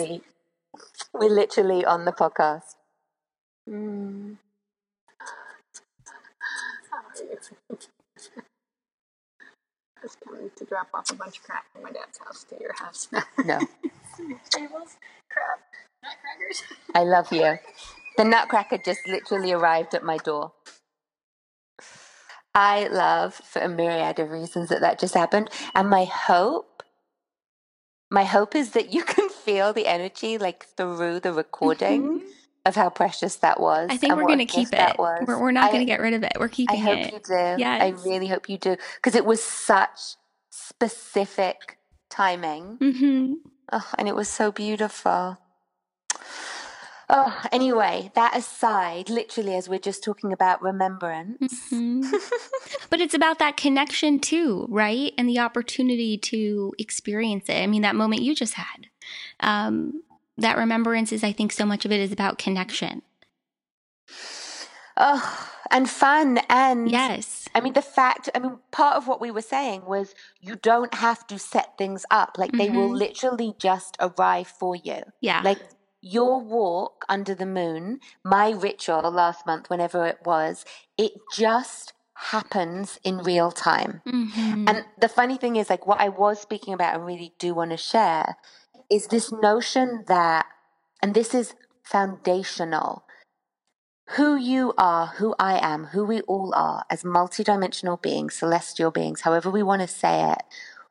We're 1.13 1.31
literally 1.31 1.85
on 1.85 2.05
the 2.05 2.13
podcast. 2.13 2.77
Mm. 3.69 4.37
Just 10.01 10.21
coming 10.21 10.49
to 10.55 10.65
drop 10.65 10.87
off 10.95 11.11
a 11.11 11.17
bunch 11.17 11.39
of 11.39 11.43
crap 11.43 11.65
from 11.73 11.83
my 11.83 11.91
dad's 11.91 12.19
house 12.19 12.45
to 12.51 12.57
your 12.61 12.73
house. 12.75 13.09
No, 13.45 13.59
Tables, 14.51 14.95
crap, 15.29 15.59
nutcrackers. 16.05 16.63
I 16.95 17.03
love 17.03 17.33
you. 17.33 17.59
The 18.17 18.25
Nutcracker 18.25 18.79
just 18.79 19.09
literally 19.09 19.51
arrived 19.51 19.93
at 19.97 20.05
my 20.05 20.19
door. 20.19 20.53
I 22.55 22.87
love, 22.87 23.35
for 23.35 23.61
a 23.61 23.69
myriad 23.69 24.21
of 24.21 24.31
reasons, 24.31 24.69
that 24.69 24.83
that 24.83 25.01
just 25.01 25.15
happened. 25.15 25.51
And 25.75 25.91
my 25.91 26.05
hope, 26.05 26.68
my 28.11 28.25
hope 28.25 28.55
is 28.55 28.71
that 28.71 28.93
you 28.93 29.03
can 29.15 29.29
feel 29.29 29.73
the 29.73 29.87
energy 29.87 30.39
like 30.39 30.67
through 30.77 31.21
the 31.21 31.33
recording 31.33 32.23
of 32.67 32.75
how 32.75 32.91
precious 32.91 33.37
that 33.37 33.61
was. 33.61 33.85
Mm-hmm. 33.85 33.93
I 33.93 33.97
think 33.97 34.17
we're 34.17 34.27
going 34.27 34.39
to 34.39 34.47
keep 34.47 34.69
it. 34.73 34.99
was. 34.99 35.25
We're, 35.27 35.41
we're 35.41 35.53
not 35.53 35.71
going 35.73 35.81
to 35.81 35.91
get 35.91 36.01
rid 36.01 36.15
of 36.15 36.23
it. 36.23 36.33
We're 36.39 36.49
keeping 36.49 36.79
it. 36.79 36.83
I 36.83 36.85
hope 36.85 36.99
it. 36.99 37.13
you 37.13 37.21
do. 37.27 37.65
I 37.65 37.89
really 38.05 38.27
hope 38.27 38.49
you 38.49 38.59
do. 38.59 38.77
Because 38.97 39.15
it 39.15 39.25
was 39.25 39.43
such 39.43 40.17
specific 40.51 41.79
timing. 42.11 42.79
Mm-hmm. 42.79 43.35
Oh, 43.73 43.91
and 43.99 44.09
it 44.09 44.15
was 44.15 44.29
so 44.29 44.53
beautiful. 44.53 45.39
Oh, 47.11 47.41
anyway, 47.53 48.11
that 48.15 48.37
aside, 48.37 49.09
literally, 49.09 49.55
as 49.55 49.67
we're 49.67 49.79
just 49.79 50.05
talking 50.05 50.31
about 50.33 50.61
remembrance, 50.63 51.71
Mhm. 51.71 52.03
but 52.91 53.01
it's 53.01 53.15
about 53.15 53.39
that 53.39 53.57
connection 53.57 54.19
too, 54.19 54.67
right? 54.69 55.13
And 55.17 55.27
the 55.29 55.39
opportunity 55.39 56.19
to 56.19 56.75
experience 56.79 57.49
it. 57.49 57.63
I 57.63 57.67
mean, 57.67 57.81
that 57.83 57.97
moment 57.97 58.23
you 58.23 58.35
just 58.35 58.55
had. 58.55 58.89
Um, 59.41 60.03
that 60.37 60.59
remembrance 60.59 61.11
is, 61.11 61.25
I 61.25 61.33
think, 61.33 61.53
so 61.53 61.65
much 61.65 61.87
of 61.87 61.93
it 61.93 62.01
is 62.01 62.13
about 62.13 62.37
connection. 62.39 63.01
oh, 64.97 65.49
and 65.71 65.89
fun. 65.89 66.39
And 66.51 66.91
Yes. 66.91 67.49
I 67.55 67.61
mean, 67.61 67.73
the 67.73 67.83
fact, 67.83 68.29
I 68.35 68.39
mean, 68.39 68.59
part 68.71 68.97
of 68.97 69.07
what 69.09 69.21
we 69.21 69.31
were 69.31 69.43
saying 69.43 69.85
was 69.87 70.15
you 70.41 70.57
don't 70.57 70.93
have 70.95 71.27
to 71.29 71.39
set 71.39 71.79
things 71.79 72.05
up. 72.11 72.37
Like, 72.37 72.53
they 72.53 72.69
will 72.71 72.91
Mhm. 72.91 72.99
literally 72.99 73.55
just 73.59 73.97
arrive 74.01 74.49
for 74.49 74.75
you. 74.77 75.03
Yeah. 75.21 75.41
Like 75.43 75.61
your 76.01 76.41
walk 76.41 77.05
under 77.09 77.35
the 77.35 77.47
moon, 77.47 78.01
my 78.25 78.51
ritual 78.51 79.11
last 79.11 79.47
month, 79.47 79.69
whenever 79.69 80.07
it 80.07 80.19
was, 80.25 80.65
it 80.97 81.13
just 81.33 81.93
happens 82.15 82.99
in 83.05 83.19
real 83.19 83.51
time. 83.51 84.03
Mhm. 84.07 84.69
And 84.69 84.85
the 84.99 85.09
funny 85.09 85.37
thing 85.37 85.57
is, 85.57 85.71
like, 85.71 85.87
what 85.87 86.01
I 86.01 86.09
was 86.09 86.41
speaking 86.41 86.75
about 86.75 86.95
and 86.95 87.07
really 87.07 87.35
do 87.39 87.55
want 87.55 87.71
to 87.71 87.77
share 87.77 88.37
is 88.91 89.07
this 89.09 89.31
notion 89.33 90.05
that, 90.09 90.47
and 91.03 91.15
this 91.15 91.35
is 91.35 91.55
foundational, 91.83 93.05
who 94.17 94.37
you 94.37 94.73
are, 94.79 95.07
who 95.19 95.35
I 95.39 95.59
am, 95.59 95.87
who 95.87 96.05
we 96.05 96.23
all 96.23 96.53
are 96.55 96.85
as 96.91 97.03
multidimensional 97.03 98.01
beings, 98.01 98.35
celestial 98.35 98.91
beings, 98.91 99.21
however 99.23 99.51
we 99.51 99.63
want 99.63 99.83
to 99.83 99.89
say 99.89 100.33
it, 100.33 100.43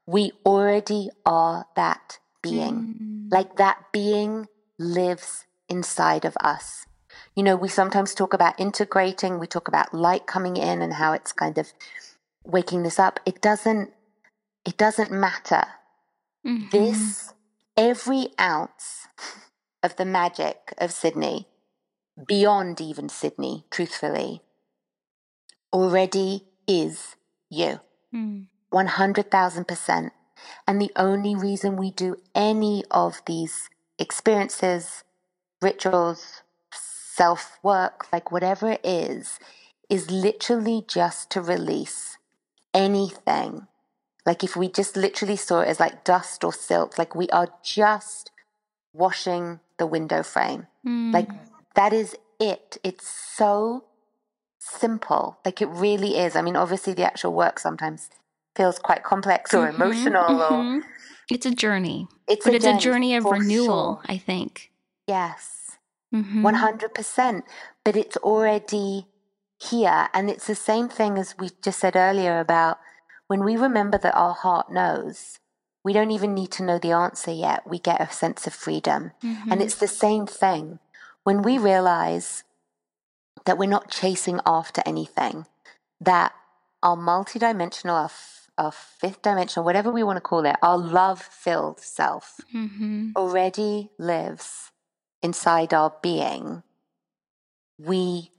we 0.06 0.32
already 0.46 1.10
are 1.26 1.66
that 1.76 2.20
being. 2.42 3.30
Mm. 3.30 3.32
Like 3.32 3.58
that 3.58 3.92
being 3.92 4.48
lives 4.80 5.46
inside 5.70 6.26
of 6.26 6.38
us. 6.42 6.86
You 7.36 7.44
know, 7.44 7.56
we 7.56 7.68
sometimes 7.68 8.14
talk 8.14 8.34
about 8.34 8.60
integrating, 8.60 9.40
we 9.40 9.48
talk 9.48 9.68
about 9.68 9.94
light 9.94 10.28
coming 10.28 10.58
in 10.58 10.82
and 10.82 10.94
how 10.94 11.14
it's 11.14 11.34
kind 11.34 11.58
of 11.58 11.74
waking 12.44 12.84
this 12.84 13.00
up. 13.00 13.20
It 13.26 13.42
doesn't 13.42 13.94
it 14.66 14.78
doesn't 14.78 15.12
matter. 15.12 15.64
Mhm. 16.46 16.72
This 16.72 17.34
every 17.78 18.30
ounce 18.40 19.08
of 19.84 19.96
the 19.96 20.06
magic 20.06 20.74
of 20.78 20.92
Sydney, 20.92 21.48
beyond 22.28 22.82
even 22.82 23.08
Sydney, 23.08 23.66
truthfully, 23.70 24.42
already 25.72 26.46
is 26.68 27.16
you. 27.50 27.80
Mm. 28.14 28.48
100,000%. 28.70 30.12
And 30.68 30.82
the 30.82 30.92
only 30.96 31.36
reason 31.36 31.78
we 31.78 31.92
do 31.92 32.18
any 32.36 32.84
of 32.92 33.22
these 33.26 33.70
experiences, 34.00 35.04
rituals, 35.62 36.42
self 36.74 37.60
work, 37.64 38.08
like 38.12 38.32
whatever 38.32 38.72
it 38.72 38.82
is, 38.86 39.40
is 39.90 40.12
literally 40.12 40.84
just 40.88 41.30
to 41.32 41.42
release 41.42 42.18
anything. 42.74 43.68
Like 44.26 44.44
if 44.44 44.56
we 44.56 44.70
just 44.70 44.98
literally 44.98 45.38
saw 45.38 45.62
it 45.62 45.68
as 45.70 45.80
like 45.80 46.04
dust 46.04 46.44
or 46.44 46.54
silt, 46.54 46.98
like 46.98 47.16
we 47.16 47.30
are 47.30 47.48
just 47.64 48.32
washing 48.94 49.60
the 49.78 49.88
window 49.88 50.24
frame. 50.24 50.68
Mm. 50.86 51.14
Like 51.14 51.30
that 51.76 51.94
is 51.94 52.16
it. 52.40 52.78
It's 52.84 53.08
so 53.08 53.86
simple. 54.60 55.40
Like 55.46 55.62
it 55.62 55.68
really 55.68 56.18
is. 56.18 56.36
I 56.36 56.42
mean, 56.42 56.56
obviously 56.56 56.94
the 56.94 57.06
actual 57.06 57.34
work 57.34 57.60
sometimes 57.60 58.10
feels 58.56 58.80
quite 58.80 59.04
complex 59.04 59.54
or 59.54 59.68
Mhm, 59.68 59.76
emotional 59.76 60.42
or 60.42 60.64
mhm. 60.64 60.82
It's 61.30 61.46
a 61.46 61.52
journey. 61.52 62.08
it's 62.28 62.46
But 62.46 62.54
a 62.54 62.58
it's 62.58 62.66
a 62.66 62.78
journey 62.78 63.16
of 63.16 63.26
renewal, 63.26 64.02
sure. 64.02 64.02
I 64.08 64.18
think. 64.18 64.72
Yes. 65.08 65.78
Mhm. 66.14 66.42
100%. 66.44 67.44
But 67.84 67.96
it's 67.96 68.18
already 68.18 69.08
here. 69.60 70.10
And 70.14 70.30
it's 70.30 70.48
the 70.48 70.56
same 70.56 70.88
thing 70.90 71.18
as 71.18 71.36
we 71.38 71.50
just 71.62 71.80
said 71.80 71.96
earlier 71.96 72.40
about 72.40 72.80
when 73.28 73.44
we 73.44 73.58
remember 73.58 73.98
that 73.98 74.16
our 74.16 74.34
heart 74.34 74.72
knows, 74.72 75.40
we 75.84 75.94
don't 75.94 76.12
even 76.12 76.34
need 76.34 76.52
to 76.52 76.64
know 76.64 76.80
the 76.80 76.92
answer 76.92 77.32
yet. 77.32 77.68
We 77.68 77.80
get 77.80 78.00
a 78.02 78.12
sense 78.12 78.48
of 78.48 78.54
freedom. 78.54 79.12
And 79.22 79.60
Mhm. 79.60 79.62
it's 79.62 79.76
the 79.76 79.88
same 79.88 80.26
thing 80.28 80.80
when 81.24 81.42
we 81.42 81.58
realize 81.58 82.44
that 83.46 83.58
we're 83.58 83.70
not 83.70 83.90
chasing 83.90 84.40
after 84.46 84.82
anything, 84.86 85.46
that 86.00 86.34
our 86.84 86.96
multidimensional, 86.98 87.94
our, 88.04 88.12
our 88.58 88.72
fifth 88.72 89.22
dimensional, 89.22 89.66
whatever 89.66 89.92
we 89.92 90.04
want 90.04 90.18
to 90.18 90.22
call 90.22 90.46
it, 90.46 90.56
our 90.62 90.78
love 90.78 91.22
filled 91.22 91.80
self 91.80 92.40
Mhm. 92.54 93.14
already 93.16 93.92
lives 93.98 94.72
inside 95.22 95.74
our 95.74 95.96
being, 96.02 96.64
we 97.78 98.32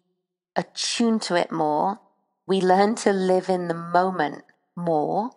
attune 0.57 1.21
to 1.21 1.35
it 1.37 1.51
more. 1.53 2.01
We 2.47 2.61
learn 2.61 2.95
to 2.97 3.13
live 3.13 3.49
in 3.49 3.69
the 3.69 3.75
moment 3.75 4.45
more. 4.75 5.31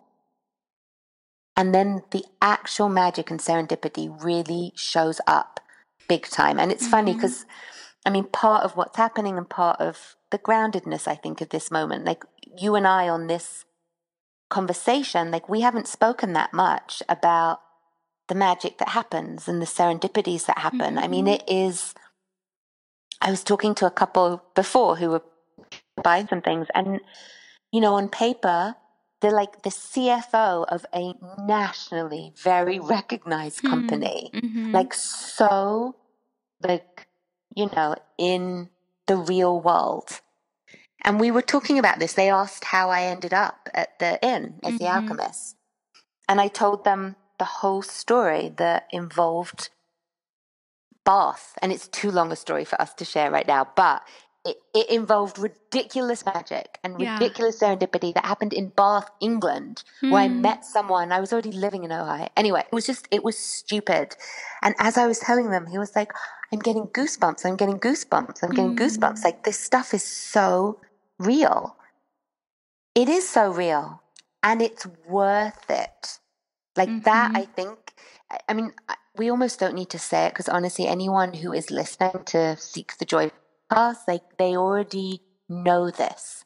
And 1.56 1.74
then 1.74 2.02
the 2.10 2.24
actual 2.40 2.88
magic 2.88 3.30
and 3.30 3.38
serendipity 3.38 4.08
really 4.24 4.72
shows 4.74 5.20
up 5.26 5.60
big 6.08 6.26
time. 6.26 6.58
And 6.58 6.72
it's 6.72 6.86
funny 6.86 7.12
Mhm. 7.12 7.16
because, 7.16 7.44
I 8.06 8.10
mean, 8.10 8.24
part 8.24 8.64
of 8.64 8.76
what's 8.76 8.96
happening 8.96 9.36
and 9.36 9.48
part 9.48 9.80
of 9.80 10.16
the 10.30 10.38
groundedness, 10.38 11.06
I 11.06 11.14
think, 11.14 11.40
of 11.40 11.50
this 11.50 11.70
moment, 11.70 12.04
like 12.04 12.24
you 12.56 12.74
and 12.74 12.86
I 12.86 13.08
on 13.08 13.26
this 13.26 13.64
conversation, 14.52 15.30
like 15.30 15.48
we 15.48 15.60
haven't 15.62 15.88
spoken 15.88 16.34
that 16.34 16.52
much 16.52 17.02
about 17.08 17.60
the 18.28 18.34
magic 18.34 18.78
that 18.78 18.90
happens 18.90 19.48
and 19.48 19.60
the 19.60 19.66
serendipities 19.78 20.44
that 20.46 20.58
happen. 20.58 20.98
I 20.98 21.08
mean, 21.08 21.26
Mhm. 21.26 21.34
it 21.36 21.44
is. 21.48 21.94
I 23.20 23.30
was 23.30 23.42
talking 23.44 23.74
to 23.76 23.86
a 23.86 23.90
couple 23.90 24.42
before 24.54 24.96
who 24.96 25.08
were 25.10 25.24
buying 26.02 26.28
some 26.28 26.42
things, 26.42 26.66
and 26.74 27.00
you 27.72 27.80
know, 27.80 27.94
on 27.94 28.08
paper, 28.08 28.76
they're 29.20 29.40
like 29.42 29.62
the 29.62 29.70
CFO 29.70 30.64
of 30.68 30.84
a 30.94 31.14
nationally 31.38 32.32
very 32.36 32.78
recognized 32.78 33.60
Hmm. 33.60 33.68
company, 33.72 34.30
Mhm. 34.34 34.72
like 34.74 34.92
so, 34.94 35.94
like 36.68 37.06
you 37.54 37.68
know, 37.76 37.94
in 38.18 38.70
the 39.06 39.16
real 39.16 39.60
world. 39.60 40.20
And 41.02 41.20
we 41.20 41.30
were 41.30 41.42
talking 41.42 41.78
about 41.78 41.98
this. 41.98 42.14
They 42.14 42.30
asked 42.30 42.64
how 42.64 42.90
I 42.90 43.02
ended 43.04 43.32
up 43.34 43.68
at 43.74 43.98
the 43.98 44.24
inn 44.24 44.60
as 44.64 44.78
the 44.78 44.84
Mhm. 44.84 44.94
alchemist. 44.96 45.56
And 46.28 46.40
I 46.40 46.48
told 46.48 46.84
them 46.84 47.16
the 47.38 47.44
whole 47.44 47.82
story 47.82 48.48
that 48.58 48.88
involved 48.92 49.70
Bath. 51.04 51.58
And 51.62 51.72
it's 51.72 51.88
too 51.88 52.10
long 52.10 52.32
a 52.32 52.36
story 52.36 52.64
for 52.64 52.80
us 52.80 52.94
to 52.94 53.04
share 53.04 53.30
right 53.30 53.46
now, 53.46 53.68
but 53.76 54.02
it, 54.44 54.56
it 54.74 54.88
involved 54.90 55.38
ridiculous 55.38 56.24
magic 56.26 56.78
and 56.84 57.00
Yeah. 57.00 57.14
ridiculous 57.14 57.60
serendipity 57.60 58.14
that 58.14 58.24
happened 58.24 58.52
in 58.52 58.70
Bath, 58.70 59.08
England, 59.20 59.84
where 60.10 60.22
I 60.22 60.28
Hmm. 60.28 60.40
met 60.42 60.64
someone. 60.64 61.12
I 61.12 61.20
was 61.20 61.32
already 61.32 61.52
living 61.52 61.84
in 61.84 61.92
Ohio. 61.92 62.28
Anyway, 62.36 62.60
it 62.60 62.72
was 62.74 62.86
just, 62.86 63.08
it 63.10 63.24
was 63.24 63.38
stupid. 63.38 64.16
And 64.62 64.74
as 64.78 64.98
I 64.98 65.06
was 65.06 65.18
telling 65.20 65.50
them, 65.50 65.66
he 65.66 65.78
was 65.78 65.94
like, 65.96 66.12
I'm 66.52 66.60
getting 66.60 66.86
goosebumps. 66.88 67.44
I'm 67.46 67.56
getting 67.56 67.78
goosebumps. 67.80 68.42
I'm 68.42 68.50
getting 68.50 68.74
Mm. 68.74 68.76
goosebumps. 68.76 69.24
Like, 69.24 69.44
this 69.44 69.58
stuff 69.58 69.94
is 69.94 70.04
so 70.04 70.80
real. 71.22 71.76
It 72.94 73.08
is 73.08 73.28
so 73.28 73.50
real. 73.50 74.02
And 74.42 74.60
it's 74.60 74.86
worth 75.08 75.70
it. 75.70 76.18
Like 76.76 77.04
that, 77.04 77.32
Mhm. 77.32 77.36
I 77.36 77.44
think. 77.46 77.94
I- 78.30 78.40
I 78.48 78.52
mean, 78.54 78.72
we 79.16 79.30
almost 79.30 79.60
don't 79.60 79.74
need 79.74 79.90
to 79.90 79.98
say 79.98 80.26
it 80.26 80.30
because 80.30 80.48
honestly, 80.48 80.86
anyone 80.86 81.34
who 81.34 81.52
is 81.52 81.70
listening 81.70 82.24
to 82.26 82.56
Seek 82.56 82.96
the 82.98 83.04
Joy 83.04 83.30
podcast, 83.70 84.08
like 84.08 84.36
they 84.38 84.56
already 84.56 85.22
know 85.48 85.90
this. 85.90 86.44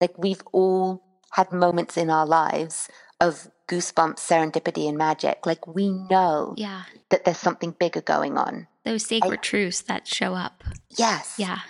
Like 0.00 0.16
we've 0.18 0.42
all 0.52 1.02
had 1.32 1.52
moments 1.52 1.96
in 1.96 2.10
our 2.10 2.26
lives 2.26 2.88
of 3.20 3.50
goosebumps, 3.68 4.18
serendipity, 4.18 4.86
and 4.88 4.98
magic. 4.98 5.46
Like 5.46 5.66
we 5.66 5.88
know 5.90 6.52
Yeah. 6.56 6.82
that 7.10 7.24
there's 7.24 7.38
something 7.38 7.70
bigger 7.70 8.02
going 8.02 8.36
on. 8.36 8.68
Those 8.84 9.06
sacred 9.06 9.42
truths 9.42 9.80
that 9.82 10.06
show 10.06 10.34
up. 10.34 10.62
Yes. 10.90 11.34
Yeah. 11.38 11.60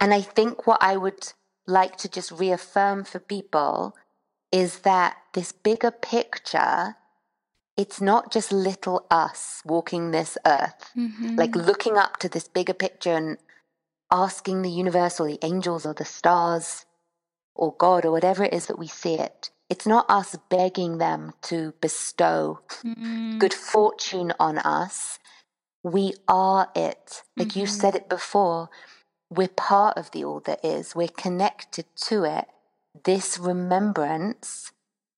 And 0.00 0.14
I 0.14 0.22
think 0.22 0.66
what 0.66 0.82
I 0.82 0.96
would 0.96 1.32
like 1.66 1.96
to 1.98 2.08
just 2.08 2.30
reaffirm 2.32 3.04
for 3.04 3.18
people 3.18 3.96
is 4.52 4.80
that 4.80 5.16
this 5.32 5.52
bigger 5.52 5.90
picture, 5.90 6.96
it's 7.76 8.00
not 8.00 8.30
just 8.32 8.52
little 8.52 9.06
us 9.10 9.62
walking 9.64 10.10
this 10.10 10.38
earth, 10.46 10.92
Mhm. 10.96 11.36
like 11.38 11.56
looking 11.56 11.96
up 11.96 12.18
to 12.18 12.28
this 12.28 12.46
bigger 12.48 12.74
picture 12.74 13.14
and 13.14 13.38
asking 14.10 14.62
the 14.62 14.70
universe 14.70 15.18
or 15.18 15.26
the 15.26 15.38
angels 15.42 15.84
or 15.84 15.94
the 15.94 16.04
stars 16.04 16.84
or 17.54 17.74
God 17.74 18.04
or 18.04 18.12
whatever 18.12 18.44
it 18.44 18.52
is 18.54 18.66
that 18.66 18.78
we 18.78 18.86
see 18.86 19.14
it. 19.14 19.50
It's 19.68 19.86
not 19.86 20.08
us 20.08 20.36
begging 20.48 20.98
them 20.98 21.32
to 21.42 21.72
bestow 21.80 22.60
Mm. 22.84 23.38
good 23.40 23.54
fortune 23.54 24.32
on 24.38 24.58
us. 24.58 25.18
We 25.82 26.14
are 26.28 26.70
it. 26.74 27.22
Like 27.36 27.56
you 27.56 27.64
Mhm. 27.64 27.68
said 27.80 27.94
it 27.94 28.08
before, 28.08 28.70
we're 29.36 29.48
part 29.48 29.96
of 29.96 30.10
the 30.12 30.24
all 30.24 30.40
that 30.40 30.64
is, 30.64 30.94
we're 30.94 31.08
connected 31.08 31.86
to 31.96 32.24
it. 32.24 32.46
This 33.04 33.38
remembrance 33.38 34.72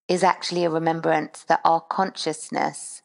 is 0.09 0.22
actually 0.22 0.64
a 0.64 0.70
remembrance 0.70 1.44
that 1.48 1.60
our 1.64 1.80
consciousness 1.80 3.02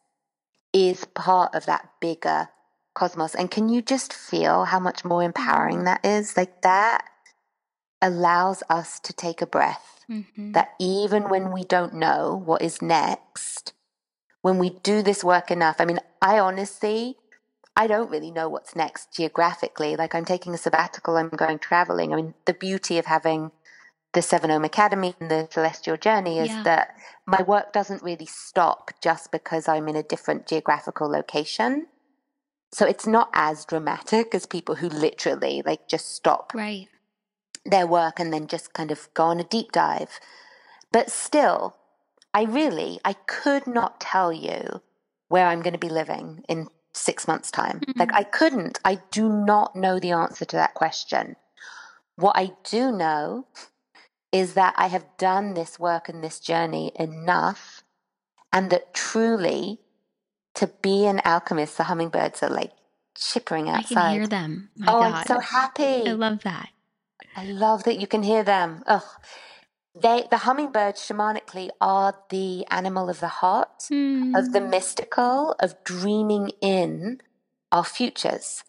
is 0.72 1.04
part 1.14 1.54
of 1.54 1.66
that 1.66 1.90
bigger 2.00 2.48
cosmos. 2.94 3.34
And 3.34 3.50
can 3.50 3.68
you 3.68 3.82
just 3.82 4.12
feel 4.12 4.64
how 4.66 4.78
much 4.78 5.04
more 5.04 5.22
empowering 5.22 5.84
that 5.84 6.04
is? 6.04 6.36
Like 6.36 6.62
that 6.62 7.04
allows 8.00 8.62
us 8.68 8.98
to 9.00 9.12
take 9.12 9.42
a 9.42 9.46
breath 9.46 10.04
Mhm. 10.08 10.52
that 10.54 10.74
even 10.78 11.28
when 11.28 11.52
we 11.52 11.64
don't 11.64 11.94
know 11.94 12.42
what 12.44 12.62
is 12.62 12.82
next, 12.82 13.72
when 14.40 14.58
we 14.58 14.70
do 14.70 15.02
this 15.02 15.22
work 15.22 15.50
enough, 15.50 15.76
I 15.78 15.84
mean, 15.84 16.00
I 16.20 16.38
honestly, 16.38 17.16
I 17.76 17.86
don't 17.86 18.10
really 18.10 18.30
know 18.30 18.48
what's 18.48 18.76
next 18.76 19.12
geographically. 19.14 19.96
Like, 19.96 20.14
I'm 20.14 20.24
taking 20.26 20.54
a 20.54 20.58
sabbatical, 20.58 21.16
I'm 21.16 21.30
going 21.30 21.58
traveling. 21.58 22.12
I 22.12 22.16
mean, 22.16 22.34
the 22.44 22.54
beauty 22.54 22.98
of 22.98 23.06
having 23.06 23.50
the 24.12 24.22
Seven 24.22 24.50
Ohm 24.50 24.64
Academy 24.64 25.14
and 25.20 25.30
the 25.30 25.48
Celestial 25.50 25.96
Journey 25.96 26.38
is 26.38 26.50
Yeah. 26.50 26.62
that 26.64 26.96
my 27.26 27.42
work 27.42 27.72
doesn't 27.72 28.02
really 28.02 28.26
stop 28.26 28.90
just 29.00 29.32
because 29.32 29.68
I'm 29.68 29.88
in 29.88 29.96
a 29.96 30.02
different 30.02 30.46
geographical 30.46 31.08
location. 31.08 31.86
So 32.72 32.86
it's 32.86 33.06
not 33.06 33.30
as 33.32 33.64
dramatic 33.64 34.34
as 34.34 34.46
people 34.46 34.76
who 34.76 34.88
literally 34.88 35.62
like 35.64 35.88
just 35.88 36.14
stop 36.14 36.52
Right. 36.54 36.88
their 37.64 37.86
work 37.86 38.20
and 38.20 38.32
then 38.32 38.46
just 38.48 38.72
kind 38.74 38.90
of 38.90 39.08
go 39.14 39.24
on 39.24 39.40
a 39.40 39.44
deep 39.44 39.72
dive. 39.72 40.20
But 40.90 41.10
still, 41.10 41.76
I 42.34 42.42
really, 42.44 43.00
I 43.04 43.14
could 43.14 43.66
not 43.66 44.00
tell 44.00 44.32
you 44.32 44.82
where 45.28 45.46
I'm 45.46 45.62
going 45.62 45.72
to 45.72 45.78
be 45.78 45.88
living 45.88 46.44
in 46.48 46.68
six 46.94 47.26
months' 47.26 47.50
time. 47.50 47.80
Like, 47.96 48.08
mm-hmm. 48.08 48.16
I 48.16 48.24
couldn't. 48.24 48.80
I 48.84 49.00
do 49.10 49.28
not 49.28 49.74
know 49.74 49.98
the 49.98 50.12
answer 50.12 50.44
to 50.44 50.56
that 50.56 50.74
question. 50.74 51.36
What 52.16 52.36
I 52.36 52.52
do 52.64 52.92
know 52.92 53.46
is 54.30 54.54
that 54.54 54.74
I 54.76 54.86
have 54.88 55.06
done 55.18 55.54
this 55.54 55.78
work 55.78 56.08
and 56.08 56.22
this 56.22 56.40
journey 56.40 56.92
enough, 56.98 57.82
and 58.52 58.70
that 58.70 58.94
truly, 58.94 59.80
to 60.54 60.66
be 60.82 61.06
an 61.06 61.20
alchemist, 61.24 61.76
the 61.76 61.84
hummingbirds 61.84 62.42
are 62.42 62.50
like 62.50 62.72
chippering 63.16 63.68
outside. 63.68 63.98
I 63.98 64.02
can 64.02 64.12
hear 64.14 64.26
them. 64.26 64.70
My 64.76 64.92
oh, 64.92 65.00
God. 65.00 65.14
I'm 65.14 65.26
so 65.26 65.38
happy. 65.38 66.08
I 66.08 66.12
love 66.12 66.42
that. 66.42 66.68
I 67.36 67.44
love 67.46 67.84
that 67.84 67.98
you 67.98 68.06
can 68.06 68.22
hear 68.22 68.42
them. 68.42 68.82
Ugh. 68.86 69.02
They, 69.94 70.26
the 70.30 70.38
hummingbirds, 70.38 71.00
shamanically, 71.00 71.70
are 71.80 72.14
the 72.30 72.66
animal 72.70 73.10
of 73.10 73.20
the 73.20 73.28
heart, 73.28 73.84
of 74.34 74.52
the 74.52 74.60
Mm. 74.60 74.70
mystical, 74.70 75.54
of 75.60 75.82
dreaming 75.84 76.50
in 76.60 77.20
our 77.70 77.84
futures. 77.84 78.64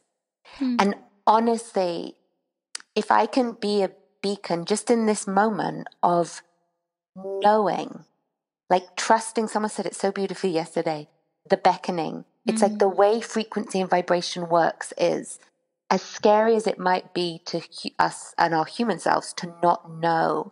Hmm. 0.60 0.76
And 0.80 0.96
honestly, 1.26 2.18
if 2.96 3.12
I 3.12 3.26
can 3.26 3.54
be 3.54 3.84
a 3.84 3.92
beacon 4.22 4.66
just 4.66 4.90
in 4.92 5.06
this 5.06 5.28
moment 5.28 5.88
of 6.04 6.44
knowing, 7.16 8.06
like 8.70 8.96
trusting, 8.96 9.48
someone 9.48 9.70
said 9.70 9.86
it 9.86 9.96
so 9.96 10.12
beautifully 10.12 10.52
yesterday, 10.52 11.10
the 11.50 11.58
beckoning. 11.58 12.26
It's 12.48 12.62
like 12.62 12.80
the 12.80 12.90
way 12.90 13.22
frequency 13.22 13.80
and 13.80 13.90
vibration 13.90 14.50
works 14.50 14.94
is 14.98 15.40
as 15.90 16.02
scary 16.02 16.56
as 16.56 16.68
it 16.68 16.78
might 16.80 17.14
be 17.14 17.42
to 17.46 17.62
us 18.00 18.34
and 18.38 18.54
our 18.54 18.66
human 18.66 19.00
selves 19.00 19.34
to 19.34 19.54
not 19.64 19.90
know 19.90 20.52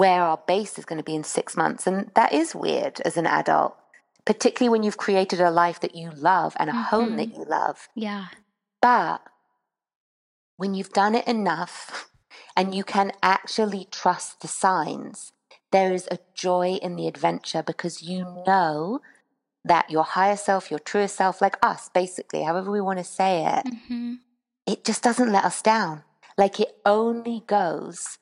where 0.00 0.22
our 0.22 0.40
base 0.46 0.78
is 0.78 0.86
going 0.86 0.96
to 0.96 1.04
be 1.04 1.14
in 1.14 1.22
six 1.22 1.58
months. 1.58 1.86
And 1.86 2.10
that 2.14 2.32
is 2.32 2.54
weird 2.54 3.02
as 3.04 3.18
an 3.18 3.26
adult, 3.26 3.76
particularly 4.24 4.70
when 4.70 4.82
you've 4.82 4.96
created 4.96 5.42
a 5.42 5.50
life 5.50 5.78
that 5.80 5.94
you 5.94 6.10
love 6.16 6.56
and 6.58 6.70
a 6.70 6.72
mm-hmm. 6.72 6.82
home 6.84 7.16
that 7.16 7.36
you 7.36 7.44
love. 7.44 7.86
Yeah. 7.94 8.28
But 8.80 9.20
when 10.56 10.72
you've 10.72 10.94
done 10.94 11.14
it 11.14 11.28
enough 11.28 12.08
and 12.56 12.74
you 12.74 12.82
can 12.82 13.12
actually 13.22 13.88
trust 13.90 14.40
the 14.40 14.48
signs, 14.48 15.32
there 15.70 15.92
is 15.92 16.08
a 16.10 16.18
joy 16.34 16.78
in 16.80 16.96
the 16.96 17.06
adventure 17.06 17.62
because 17.62 18.00
you 18.00 18.24
know 18.46 19.02
that 19.66 19.90
your 19.90 20.04
higher 20.04 20.38
self, 20.38 20.70
your 20.70 20.80
truer 20.80 21.08
self, 21.08 21.42
like 21.42 21.58
us, 21.60 21.90
basically, 21.92 22.44
however 22.44 22.70
we 22.70 22.80
want 22.80 23.00
to 23.00 23.04
say 23.04 23.44
it, 23.44 23.66
mm-hmm. 23.66 24.14
it 24.66 24.82
just 24.82 25.02
doesn't 25.02 25.30
let 25.30 25.44
us 25.44 25.60
down. 25.60 26.04
Like 26.38 26.58
it 26.58 26.78
only 26.86 27.42
goes 27.46 28.16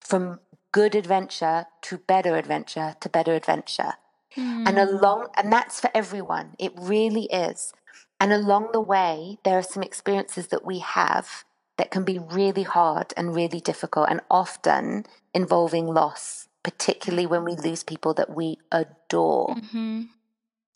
from 0.00 0.40
good 0.72 0.94
adventure 0.94 1.66
to 1.82 1.98
better 1.98 2.36
adventure 2.36 2.94
to 3.00 3.08
better 3.08 3.34
adventure. 3.34 3.94
Mm. 4.36 4.68
And 4.68 4.78
along, 4.78 5.28
and 5.36 5.52
that's 5.52 5.80
for 5.80 5.90
everyone. 5.94 6.54
It 6.58 6.72
really 6.76 7.24
is. 7.24 7.72
And 8.20 8.32
along 8.32 8.70
the 8.72 8.80
way, 8.80 9.38
there 9.44 9.58
are 9.58 9.62
some 9.62 9.82
experiences 9.82 10.48
that 10.48 10.64
we 10.64 10.80
have 10.80 11.44
that 11.76 11.90
can 11.90 12.04
be 12.04 12.18
really 12.18 12.64
hard 12.64 13.14
and 13.16 13.34
really 13.34 13.60
difficult 13.60 14.08
and 14.10 14.20
often 14.30 15.06
involving 15.32 15.86
loss, 15.86 16.48
particularly 16.62 17.26
when 17.26 17.44
we 17.44 17.54
lose 17.54 17.84
people 17.84 18.12
that 18.14 18.34
we 18.34 18.58
adore. 18.72 19.54
Mm-hmm. 19.54 20.02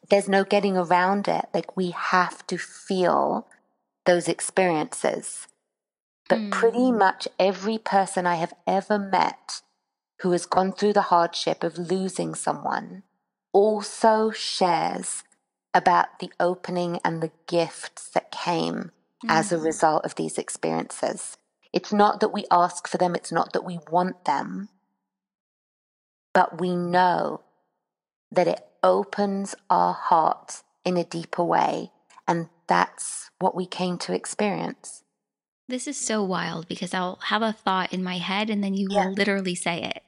There's 0.09 0.29
no 0.29 0.45
getting 0.45 0.77
around 0.77 1.29
it. 1.29 1.47
Like 1.53 1.77
we 1.77 1.91
have 1.91 2.47
to 2.47 2.57
feel 2.57 3.47
those 4.07 4.29
experiences. 4.29 5.49
But 6.29 6.39
mm. 6.39 6.51
pretty 6.53 6.93
much 6.93 7.27
every 7.39 7.79
person 7.79 8.27
I 8.27 8.37
have 8.37 8.55
ever 8.67 8.99
met 8.99 9.63
who 10.23 10.33
has 10.33 10.47
gone 10.47 10.73
through 10.73 10.93
the 10.93 11.03
hardship 11.03 11.63
of 11.65 11.79
losing 11.79 12.35
someone 12.35 13.03
also 13.53 14.31
shares 14.31 15.25
about 15.75 16.19
the 16.21 16.31
opening 16.39 17.01
and 17.05 17.21
the 17.21 17.33
gifts 17.47 18.09
that 18.11 18.31
came 18.31 18.75
mm-hmm. 18.75 19.31
as 19.31 19.53
a 19.53 19.57
mm. 19.57 19.65
result 19.65 20.05
of 20.05 20.15
these 20.15 20.39
experiences. 20.39 21.37
It's 21.73 21.93
not 21.93 22.21
that 22.21 22.33
we 22.33 22.45
ask 22.51 22.87
for 22.87 22.99
them, 22.99 23.15
it's 23.15 23.33
not 23.33 23.53
that 23.53 23.65
we 23.65 23.79
want 23.91 24.25
them, 24.25 24.69
but 26.33 26.61
we 26.61 26.77
know 26.77 27.41
that 28.31 28.47
it 28.47 28.65
opens 28.83 29.55
our 29.71 29.93
hearts 29.93 30.65
in 30.85 30.97
a 30.97 31.05
deeper 31.05 31.45
way. 31.45 31.91
And 32.29 32.49
that's 32.67 33.31
what 33.39 33.55
we 33.55 33.67
came 33.67 33.99
to 33.99 34.15
experience. 34.15 35.03
This 35.69 35.87
is 35.87 35.97
so 35.97 36.23
wild 36.23 36.69
because 36.69 36.93
I'll 36.93 37.19
have 37.25 37.43
a 37.43 37.53
thought 37.53 37.93
in 37.93 38.05
my 38.05 38.19
head 38.19 38.51
and 38.51 38.63
then 38.63 38.75
you 38.75 38.89
yeah. 38.91 39.07
will 39.07 39.13
literally 39.15 39.55
say 39.55 39.83
it. 39.83 40.03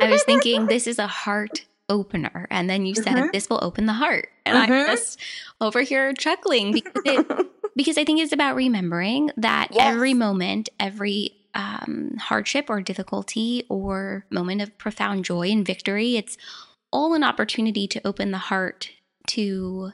I 0.00 0.10
was 0.10 0.22
thinking 0.22 0.66
this 0.68 0.86
is 0.86 0.98
a 0.98 1.06
heart 1.06 1.64
opener. 1.88 2.46
And 2.50 2.68
then 2.68 2.86
you 2.86 2.94
said 2.94 3.14
mm-hmm. 3.14 3.28
this 3.32 3.48
will 3.48 3.60
open 3.62 3.86
the 3.86 3.92
heart. 3.92 4.28
And 4.46 4.56
mm-hmm. 4.56 4.72
I'm 4.72 4.86
just 4.86 5.20
over 5.60 5.82
here 5.82 6.12
chuckling 6.14 6.72
because 6.72 7.02
it, 7.04 7.46
because 7.76 7.98
I 7.98 8.04
think 8.04 8.20
it's 8.20 8.32
about 8.32 8.56
remembering 8.56 9.30
that 9.36 9.68
yes. 9.72 9.94
every 9.94 10.14
moment, 10.14 10.68
every 10.80 11.32
um, 11.54 12.16
hardship 12.18 12.66
or 12.68 12.80
difficulty 12.80 13.64
or 13.68 14.24
moment 14.30 14.62
of 14.62 14.76
profound 14.78 15.24
joy 15.24 15.50
and 15.50 15.66
victory, 15.66 16.16
it's 16.16 16.36
all 16.92 17.14
an 17.14 17.24
opportunity 17.24 17.86
to 17.88 18.06
open 18.06 18.30
the 18.30 18.38
heart 18.38 18.90
to 19.28 19.92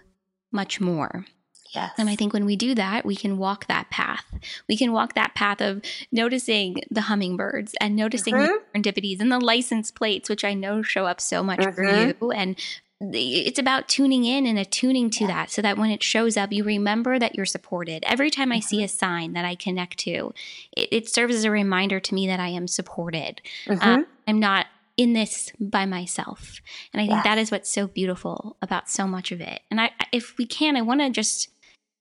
much 0.53 0.81
more. 0.81 1.27
Yes. 1.74 1.93
And 1.99 2.09
I 2.09 2.16
think 2.16 2.32
when 2.32 2.47
we 2.47 2.57
do 2.57 2.74
that, 2.74 3.05
we 3.05 3.16
can 3.16 3.39
walk 3.39 3.66
that 3.66 3.90
path. 3.90 4.24
We 4.69 4.77
can 4.77 4.93
walk 4.93 5.15
that 5.15 5.35
path 5.35 5.61
of 5.61 5.82
noticing 6.11 6.82
the 6.90 7.03
hummingbirds 7.03 7.74
and 7.81 7.97
noticing 7.97 8.35
mm-hmm. 8.35 8.53
the 8.73 8.81
serendipities 8.81 9.20
and 9.20 9.31
the 9.31 9.39
license 9.39 9.90
plates, 9.90 10.28
which 10.28 10.45
I 10.45 10.55
know 10.55 10.82
show 10.82 11.07
up 11.07 11.20
so 11.20 11.43
much 11.43 11.61
mm-hmm. 11.61 11.73
for 11.73 11.85
you. 11.85 12.31
And 12.31 12.57
it's 13.01 13.59
about 13.61 13.89
tuning 13.89 14.24
in 14.24 14.45
and 14.45 14.59
attuning 14.59 15.11
to 15.11 15.24
yeah. 15.24 15.28
that 15.28 15.51
so 15.51 15.62
that 15.62 15.78
when 15.78 15.90
it 15.90 16.03
shows 16.03 16.36
up, 16.36 16.53
you 16.53 16.65
remember 16.65 17.19
that 17.19 17.36
you're 17.36 17.47
supported. 17.47 18.03
Every 18.07 18.31
time 18.31 18.51
I 18.51 18.59
see 18.59 18.78
mm-hmm. 18.78 18.85
a 18.86 18.89
sign 18.89 19.32
that 19.35 19.45
I 19.45 19.55
connect 19.55 19.99
to, 19.99 20.32
it, 20.73 20.89
it, 20.90 21.09
serves 21.09 21.36
as 21.36 21.45
a 21.45 21.51
reminder 21.51 22.01
to 22.01 22.15
me 22.15 22.27
that 22.27 22.40
I 22.40 22.49
am 22.49 22.66
supported. 22.66 23.40
Mm-hmm. 23.66 23.89
Um, 23.89 24.07
I'm 24.27 24.40
not 24.40 24.66
in 24.97 25.12
this 25.12 25.53
by 25.61 25.86
myself. 25.86 26.61
And 26.93 27.01
I 27.01 27.07
think 27.07 27.19
yes. 27.19 27.24
that 27.24 27.39
is 27.39 27.51
what's 27.53 27.70
so 27.70 27.86
beautiful 27.86 28.57
about 28.61 28.90
so 28.90 29.07
much 29.07 29.31
of 29.31 29.40
it. 29.40 29.61
And 29.70 29.81
I, 29.81 29.93
if 30.11 30.36
we 30.36 30.45
can, 30.45 30.77
I 30.77 30.82
want 30.82 31.01
to 31.01 31.09
just 31.09 31.49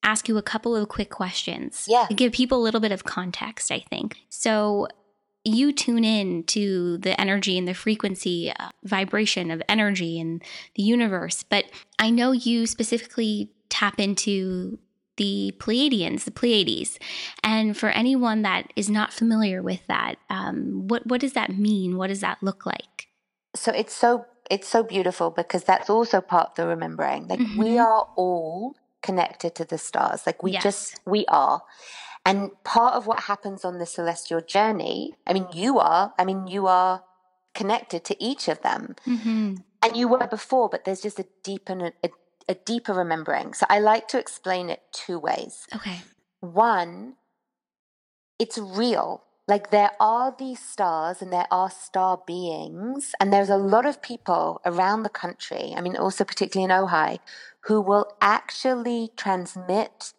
ask 0.04 0.28
you 0.28 0.38
a 0.38 0.42
couple 0.42 0.76
of 0.76 0.88
quick 0.88 1.10
questions 1.10 1.86
yeah. 1.88 2.06
to 2.08 2.14
give 2.14 2.32
people 2.32 2.60
a 2.60 2.64
little 2.64 2.80
bit 2.80 2.92
of 2.92 3.04
context, 3.04 3.72
I 3.72 3.80
think. 3.80 4.18
So 4.30 4.88
you 5.44 5.72
tune 5.72 6.04
in 6.04 6.44
to 6.44 6.98
the 6.98 7.20
energy 7.20 7.58
and 7.58 7.68
the 7.68 7.74
frequency 7.74 8.52
uh, 8.52 8.70
vibration 8.84 9.50
of 9.50 9.62
energy 9.70 10.20
in 10.20 10.42
the 10.76 10.84
universe, 10.84 11.44
but 11.44 11.66
I 12.00 12.10
know 12.10 12.32
you 12.32 12.68
specifically 12.68 13.52
tap 13.70 14.00
into 14.00 14.80
the 15.18 15.54
Pleiadians, 15.58 16.24
the 16.26 16.32
Pleiades. 16.32 17.00
And 17.44 17.76
for 17.76 17.90
anyone 17.90 18.44
that 18.44 18.72
is 18.76 18.90
not 18.90 19.12
familiar 19.12 19.62
with 19.62 19.86
that, 19.88 20.16
um, 20.30 20.88
what 20.88 21.06
what 21.08 21.22
does 21.22 21.34
that 21.34 21.58
mean? 21.58 21.98
What 21.98 22.08
does 22.08 22.22
that 22.22 22.38
look 22.42 22.66
like? 22.66 23.08
So 23.56 23.72
it's 23.72 23.94
so 23.94 24.26
it's 24.50 24.68
so 24.68 24.84
beautiful 24.84 25.32
because 25.32 25.64
that's 25.64 25.90
also 25.90 26.22
part 26.22 26.50
of 26.50 26.56
the 26.56 26.68
remembering. 26.68 27.28
Like 27.28 27.40
mm-hmm. 27.40 27.60
we 27.60 27.78
are 27.78 28.08
all 28.16 28.76
connected 29.02 29.56
to 29.56 29.66
the 29.66 29.78
stars. 29.78 30.26
Like 30.26 30.44
we 30.44 30.52
yes. 30.52 30.64
just, 30.64 31.00
we 31.06 31.26
are. 31.28 31.62
And 32.26 32.52
part 32.64 32.96
of 32.96 33.08
what 33.08 33.22
happens 33.22 33.64
on 33.64 33.78
the 33.78 33.86
celestial 33.86 34.42
journey, 34.42 35.14
I 35.26 35.34
mean, 35.34 35.48
you 35.54 35.80
are, 35.80 36.14
I 36.20 36.26
mean, 36.26 36.48
you 36.48 36.68
are 36.68 37.04
connected 37.56 38.04
to 38.06 38.24
each 38.24 38.48
of 38.48 38.62
them. 38.62 38.96
Mm-hmm. 39.06 39.56
And 39.84 39.96
you 39.96 40.08
were 40.08 40.28
before, 40.28 40.68
but 40.70 40.84
there's 40.84 41.02
just 41.02 41.20
a 41.20 41.26
deeper, 41.44 41.92
a, 42.04 42.10
a 42.50 42.56
deeper 42.56 42.94
remembering. 42.94 43.54
So 43.54 43.66
I 43.70 43.80
like 43.80 44.08
to 44.10 44.20
explain 44.20 44.70
it 44.70 44.82
two 44.92 45.20
ways. 45.20 45.68
Okay. 45.74 46.02
One, 46.42 47.14
it's 48.40 48.58
real. 48.58 49.24
Like 49.48 49.72
there 49.72 49.92
are 50.00 50.36
these 50.38 50.60
stars 50.60 51.22
and 51.22 51.32
there 51.32 51.48
are 51.50 51.70
star 51.70 52.22
beings, 52.28 53.16
and 53.20 53.32
there's 53.32 53.50
a 53.50 53.56
lot 53.56 53.86
of 53.86 54.02
people 54.02 54.62
around 54.66 55.04
the 55.04 55.10
country, 55.10 55.74
I 55.76 55.82
mean, 55.82 55.96
also 55.96 56.26
particularly 56.26 56.72
in 56.72 56.78
Ojai, 56.78 57.20
who 57.62 57.80
will 57.80 58.12
actually 58.22 59.12
transmit 59.16 60.14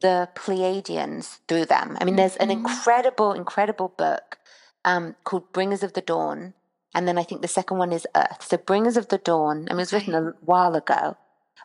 the 0.00 0.28
Pleiadians 0.36 1.38
through 1.48 1.66
them. 1.66 1.96
I 2.00 2.04
mean, 2.04 2.16
there's 2.16 2.36
an 2.36 2.50
mm-hmm. 2.50 2.66
incredible, 2.66 3.32
incredible 3.32 3.88
book 3.96 4.38
um, 4.84 5.16
called 5.24 5.52
Bringers 5.52 5.82
of 5.82 5.94
the 5.94 6.00
Dawn. 6.00 6.54
And 6.94 7.06
then 7.06 7.18
I 7.18 7.22
think 7.22 7.42
the 7.42 7.48
second 7.48 7.78
one 7.78 7.92
is 7.92 8.06
Earth. 8.14 8.46
So 8.48 8.56
Bringers 8.56 8.96
of 8.96 9.08
the 9.08 9.18
Dawn, 9.18 9.66
I 9.68 9.72
mean, 9.74 9.80
it 9.80 9.90
was 9.90 9.92
written 9.92 10.14
a 10.14 10.34
while 10.40 10.74
ago. 10.74 11.16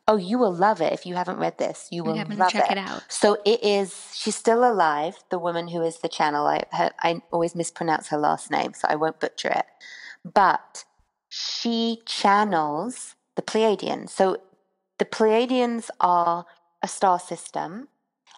Oh, 0.08 0.18
you 0.18 0.38
will 0.38 0.54
love 0.54 0.82
it 0.82 0.94
if 0.94 1.06
you 1.06 1.16
haven't 1.16 1.38
read 1.38 1.58
this. 1.58 1.88
You 1.92 2.04
will 2.04 2.16
love 2.16 2.52
check 2.52 2.70
it. 2.70 2.74
it 2.74 2.78
out. 2.78 3.04
So 3.10 3.38
it 3.46 3.64
is. 3.64 4.12
She's 4.14 4.36
still 4.36 4.70
alive. 4.70 5.16
The 5.30 5.40
woman 5.40 5.70
who 5.70 5.82
is 5.82 6.00
the 6.00 6.10
channel. 6.10 6.46
I 6.46 6.64
her, 6.72 6.92
I 7.00 7.22
always 7.32 7.56
mispronounce 7.56 8.10
her 8.10 8.18
last 8.18 8.52
name, 8.52 8.74
so 8.74 8.88
I 8.90 8.96
won't 8.96 9.20
butcher 9.20 9.50
it. 9.50 9.66
But 10.26 10.86
she 11.30 12.02
channels 12.06 13.16
the 13.36 13.42
Pleiadians. 13.42 14.10
So 14.10 14.38
the 15.00 15.06
Pleiadians 15.06 15.90
are 16.00 16.46
a 16.82 16.88
star 16.88 17.20
system 17.20 17.88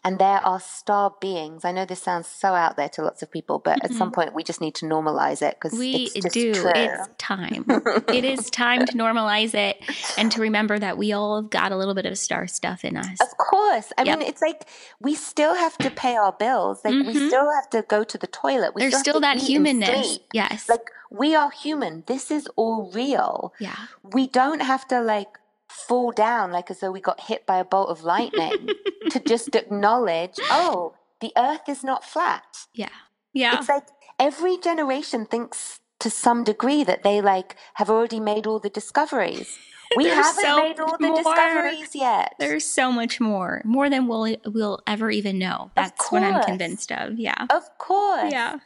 and 0.06 0.20
there 0.20 0.46
are 0.46 0.60
star 0.60 1.16
beings. 1.20 1.66
I 1.66 1.72
know 1.72 1.84
this 1.84 2.02
sounds 2.02 2.28
so 2.28 2.50
out 2.50 2.78
there 2.78 2.90
to 2.90 3.02
lots 3.02 3.24
of 3.24 3.32
people, 3.32 3.58
but 3.58 3.78
mm-hmm. 3.78 3.86
at 3.86 3.92
some 3.92 4.10
mm-hmm. 4.12 4.22
point 4.22 4.36
we 4.36 4.44
just 4.44 4.62
need 4.62 4.76
to 4.76 4.86
normalize 4.86 5.42
it 5.42 5.58
because 5.60 5.78
we 5.78 6.12
it's 6.14 6.32
do. 6.32 6.54
True. 6.54 6.72
It's 6.76 7.10
time. 7.18 7.66
it 8.14 8.24
is 8.24 8.52
time 8.52 8.86
to 8.86 8.94
normalize 8.94 9.56
it 9.56 9.78
and 10.16 10.32
to 10.32 10.42
remember 10.42 10.78
that 10.78 11.00
we 11.00 11.12
all 11.12 11.42
have 11.42 11.50
got 11.50 11.72
a 11.72 11.78
little 11.78 11.96
bit 11.96 12.06
of 12.06 12.20
star 12.20 12.46
stuff 12.46 12.86
in 12.86 12.98
us. 12.98 13.20
Of 13.20 13.36
course. 13.38 13.92
I 13.98 14.04
yep. 14.04 14.20
mean, 14.20 14.28
it's 14.28 14.44
like 14.44 14.70
we 15.02 15.16
still 15.16 15.56
have 15.56 15.76
to 15.80 15.90
pay 15.90 16.16
our 16.16 16.34
bills. 16.34 16.86
Like 16.86 16.94
mm-hmm. 16.94 17.08
we 17.08 17.28
still 17.28 17.52
have 17.52 17.70
to 17.72 17.82
go 17.82 18.04
to 18.04 18.18
the 18.18 18.28
toilet. 18.28 18.76
We 18.76 18.84
There's 18.84 18.94
still, 19.00 19.14
still 19.14 19.22
that 19.22 19.40
humanness. 19.40 20.20
Yes. 20.34 20.70
Like 20.70 20.92
we 21.10 21.34
are 21.34 21.50
human. 21.50 22.04
This 22.06 22.30
is 22.30 22.48
all 22.56 22.92
real. 22.94 23.54
Yeah. 23.60 23.76
We 24.04 24.28
don't 24.28 24.62
have 24.62 24.88
to 24.90 25.02
like 25.02 25.40
fall 25.76 26.12
down 26.12 26.52
like 26.52 26.72
as 26.72 26.80
though 26.80 26.92
we 26.92 27.02
got 27.02 27.22
hit 27.22 27.46
by 27.46 27.58
a 27.58 27.66
bolt 27.66 27.90
of 27.90 28.04
lightning 28.04 28.70
to 29.10 29.20
just 29.20 29.56
acknowledge, 29.56 30.36
oh, 30.50 30.96
the 31.22 31.32
earth 31.38 31.68
is 31.68 31.84
not 31.84 32.04
flat. 32.04 32.66
Yeah. 32.74 32.90
Yeah. 33.34 33.58
It's 33.60 33.70
like 33.70 33.88
every 34.20 34.58
generation 34.58 35.26
thinks 35.26 35.80
to 36.00 36.10
some 36.10 36.44
degree 36.44 36.84
that 36.84 37.04
they 37.04 37.22
like 37.22 37.56
have 37.76 37.90
already 37.90 38.20
made 38.20 38.48
all 38.48 38.60
the 38.60 38.70
discoveries. 38.70 39.58
We 39.98 40.06
haven't 40.06 40.42
so 40.42 40.58
made 40.58 40.80
all 40.80 40.98
the 40.98 41.08
more. 41.08 41.18
discoveries 41.18 41.94
yet. 41.94 42.34
There's 42.40 42.66
so 42.66 42.92
much 42.92 43.22
more, 43.22 43.62
more 43.64 43.88
than 43.88 44.08
we'll 44.08 44.36
we'll 44.44 44.82
ever 44.88 45.12
even 45.12 45.38
know. 45.38 45.70
That's 45.76 46.12
what 46.12 46.24
I'm 46.24 46.44
convinced 46.44 46.92
of. 46.92 47.20
Yeah, 47.20 47.46
of 47.52 47.64
course. 47.78 48.32
Yeah, 48.32 48.58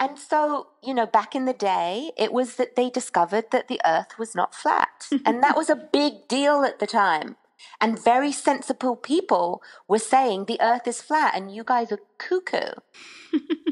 and 0.00 0.18
so, 0.18 0.68
you 0.82 0.94
know, 0.94 1.04
back 1.04 1.34
in 1.34 1.44
the 1.44 1.52
day, 1.52 2.10
it 2.16 2.32
was 2.32 2.56
that 2.56 2.74
they 2.74 2.88
discovered 2.88 3.50
that 3.52 3.68
the 3.68 3.80
earth 3.84 4.18
was 4.18 4.34
not 4.34 4.54
flat. 4.54 5.08
and 5.26 5.42
that 5.42 5.56
was 5.56 5.68
a 5.68 5.76
big 5.92 6.26
deal 6.26 6.64
at 6.64 6.78
the 6.78 6.86
time. 6.86 7.36
And 7.78 8.02
very 8.02 8.32
sensible 8.32 8.96
people 8.96 9.62
were 9.86 9.98
saying 9.98 10.46
the 10.46 10.60
earth 10.62 10.88
is 10.88 11.02
flat 11.02 11.34
and 11.36 11.54
you 11.54 11.62
guys 11.62 11.92
are 11.92 12.00
cuckoo. 12.16 12.72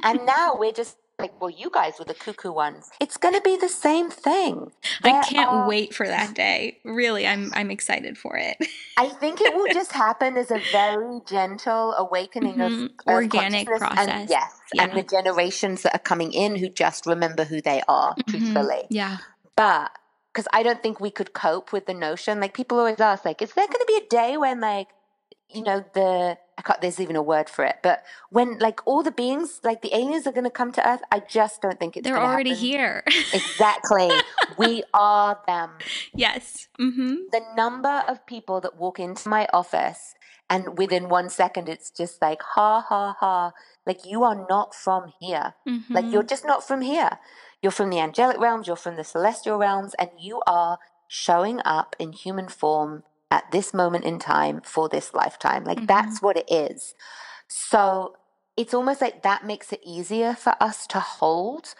and 0.05 0.27
now 0.27 0.55
we're 0.55 0.73
just 0.73 0.99
like, 1.19 1.40
well, 1.40 1.51
you 1.51 1.69
guys 1.73 1.95
were 1.99 2.05
the 2.05 2.15
cuckoo 2.15 2.53
ones. 2.53 2.90
It's 3.01 3.16
going 3.16 3.35
to 3.35 3.40
be 3.40 3.57
the 3.57 3.69
same 3.69 4.09
thing. 4.09 4.70
I 5.03 5.11
There 5.12 5.23
can't 5.24 5.51
are- 5.51 5.69
wait 5.69 5.93
for 5.93 6.07
that 6.07 6.35
day. 6.35 6.78
Really, 6.85 7.27
I'm 7.27 7.51
I'm 7.55 7.70
excited 7.73 8.16
for 8.16 8.36
it. 8.36 8.57
I 8.97 9.09
think 9.09 9.40
it 9.40 9.53
will 9.55 9.66
just 9.73 9.93
happen 9.93 10.36
as 10.36 10.51
a 10.53 10.61
very 10.73 11.20
gentle 11.27 11.95
awakening 11.99 12.61
of, 12.61 12.70
Mhm. 12.70 12.85
of 12.86 12.90
Organic 13.09 13.66
consciousness 13.66 13.99
And, 13.99 14.09
process. 14.11 14.31
yes, 14.31 14.53
and 14.78 14.93
the 14.93 15.03
generations 15.03 15.82
that 15.82 15.95
are 15.95 15.99
coming 16.12 16.32
in 16.32 16.55
who 16.57 16.69
just 16.69 17.05
remember 17.05 17.45
who 17.45 17.61
they 17.61 17.82
are, 17.89 18.15
Mhm. 18.15 18.27
truthfully. 18.28 18.86
Yeah. 18.89 19.19
But 19.57 19.90
because 20.32 20.47
I 20.53 20.62
don't 20.62 20.82
think 20.85 21.01
we 21.01 21.11
could 21.11 21.32
cope 21.32 21.73
with 21.73 21.86
the 21.86 21.95
notion, 21.95 22.39
like 22.39 22.55
people 22.55 22.78
always 22.78 23.01
ask, 23.01 23.24
like, 23.24 23.43
is 23.43 23.53
there 23.55 23.66
going 23.66 23.81
to 23.81 23.85
be 23.89 23.97
a 24.05 24.09
day 24.09 24.36
when, 24.36 24.61
like, 24.61 24.86
you 25.51 25.62
know, 25.62 25.85
the 25.95 26.39
I 26.59 26.62
can't, 26.62 26.81
there's 26.81 27.01
even 27.01 27.16
a 27.16 27.23
word 27.23 27.49
for 27.49 27.65
it, 27.65 27.77
but 27.83 28.05
when 28.31 28.59
like 28.59 28.81
all 28.87 29.03
the 29.03 29.12
beings, 29.12 29.61
like 29.62 29.81
the 29.81 29.95
aliens, 29.95 30.27
are 30.27 30.33
going 30.33 30.45
to 30.45 30.51
come 30.51 30.73
to 30.73 30.87
Earth, 30.87 31.03
I 31.12 31.20
just 31.20 31.62
don't 31.62 31.79
think 31.79 31.97
it's. 31.97 32.05
They're 32.05 32.19
already 32.19 32.51
happen. 32.51 32.65
here. 32.65 33.05
Exactly, 33.33 34.11
we 34.59 34.83
are 34.93 35.39
them. 35.47 35.70
yes. 36.15 36.69
Mm-hmm. 36.81 37.15
The 37.33 37.43
number 37.57 38.03
of 38.09 38.27
people 38.27 38.61
that 38.62 38.77
walk 38.77 38.99
into 38.99 39.29
my 39.29 39.47
office 39.53 40.15
and 40.51 40.79
within 40.79 41.09
one 41.09 41.29
second, 41.29 41.69
it's 41.69 41.91
just 41.91 42.20
like 42.20 42.41
ha 42.43 42.81
ha 42.81 43.15
ha, 43.20 43.53
like 43.87 44.05
you 44.05 44.25
are 44.25 44.47
not 44.49 44.75
from 44.75 45.12
here. 45.20 45.55
mm-hmm. 45.66 45.95
Like 45.95 46.07
you're 46.11 46.23
just 46.23 46.45
not 46.45 46.66
from 46.66 46.81
here. 46.81 47.19
You're 47.62 47.73
from 47.73 47.91
the 47.91 48.01
angelic 48.01 48.39
realms, 48.39 48.66
you're 48.66 48.77
from 48.77 48.97
the 48.97 49.05
celestial 49.05 49.59
realms, 49.59 49.95
and 49.99 50.11
you 50.19 50.43
are 50.47 50.79
showing 51.09 51.61
up 51.65 51.97
in 51.99 52.12
human 52.12 52.49
form 52.49 53.03
at 53.31 53.51
this 53.51 53.75
moment 53.75 54.05
in 54.05 54.19
time 54.19 54.61
for 54.63 54.89
this 54.89 55.13
lifetime. 55.15 55.65
Like 55.65 55.81
Mhm. 55.81 55.87
that's 55.87 56.23
what 56.23 56.37
it 56.37 56.51
is. 56.51 56.95
So 57.49 58.17
it's 58.57 58.75
almost 58.75 59.01
like 59.01 59.23
that 59.23 59.45
makes 59.45 59.73
it 59.73 59.81
easier 59.85 60.35
for 60.35 60.55
us 60.61 60.87
to 60.89 61.01
hold 61.01 61.75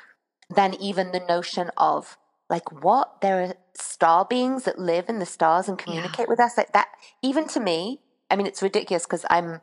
than 0.51 0.75
even 0.75 1.13
the 1.13 1.21
notion 1.21 1.71
of 1.77 2.17
like 2.49 2.71
what 2.83 3.21
there 3.21 3.43
are 3.43 3.55
star 3.75 4.25
beings 4.25 4.65
that 4.65 4.79
live 4.79 5.09
in 5.09 5.19
the 5.19 5.27
stars 5.27 5.69
and 5.69 5.79
communicate 5.79 6.29
with 6.29 6.41
us 6.41 6.57
like 6.57 6.73
that 6.73 6.89
even 7.21 7.47
to 7.47 7.61
me 7.61 8.01
i 8.31 8.37
mean 8.37 8.47
it's 8.47 8.63
ridiculous 8.63 9.05
because 9.05 9.27
i'm 9.29 9.61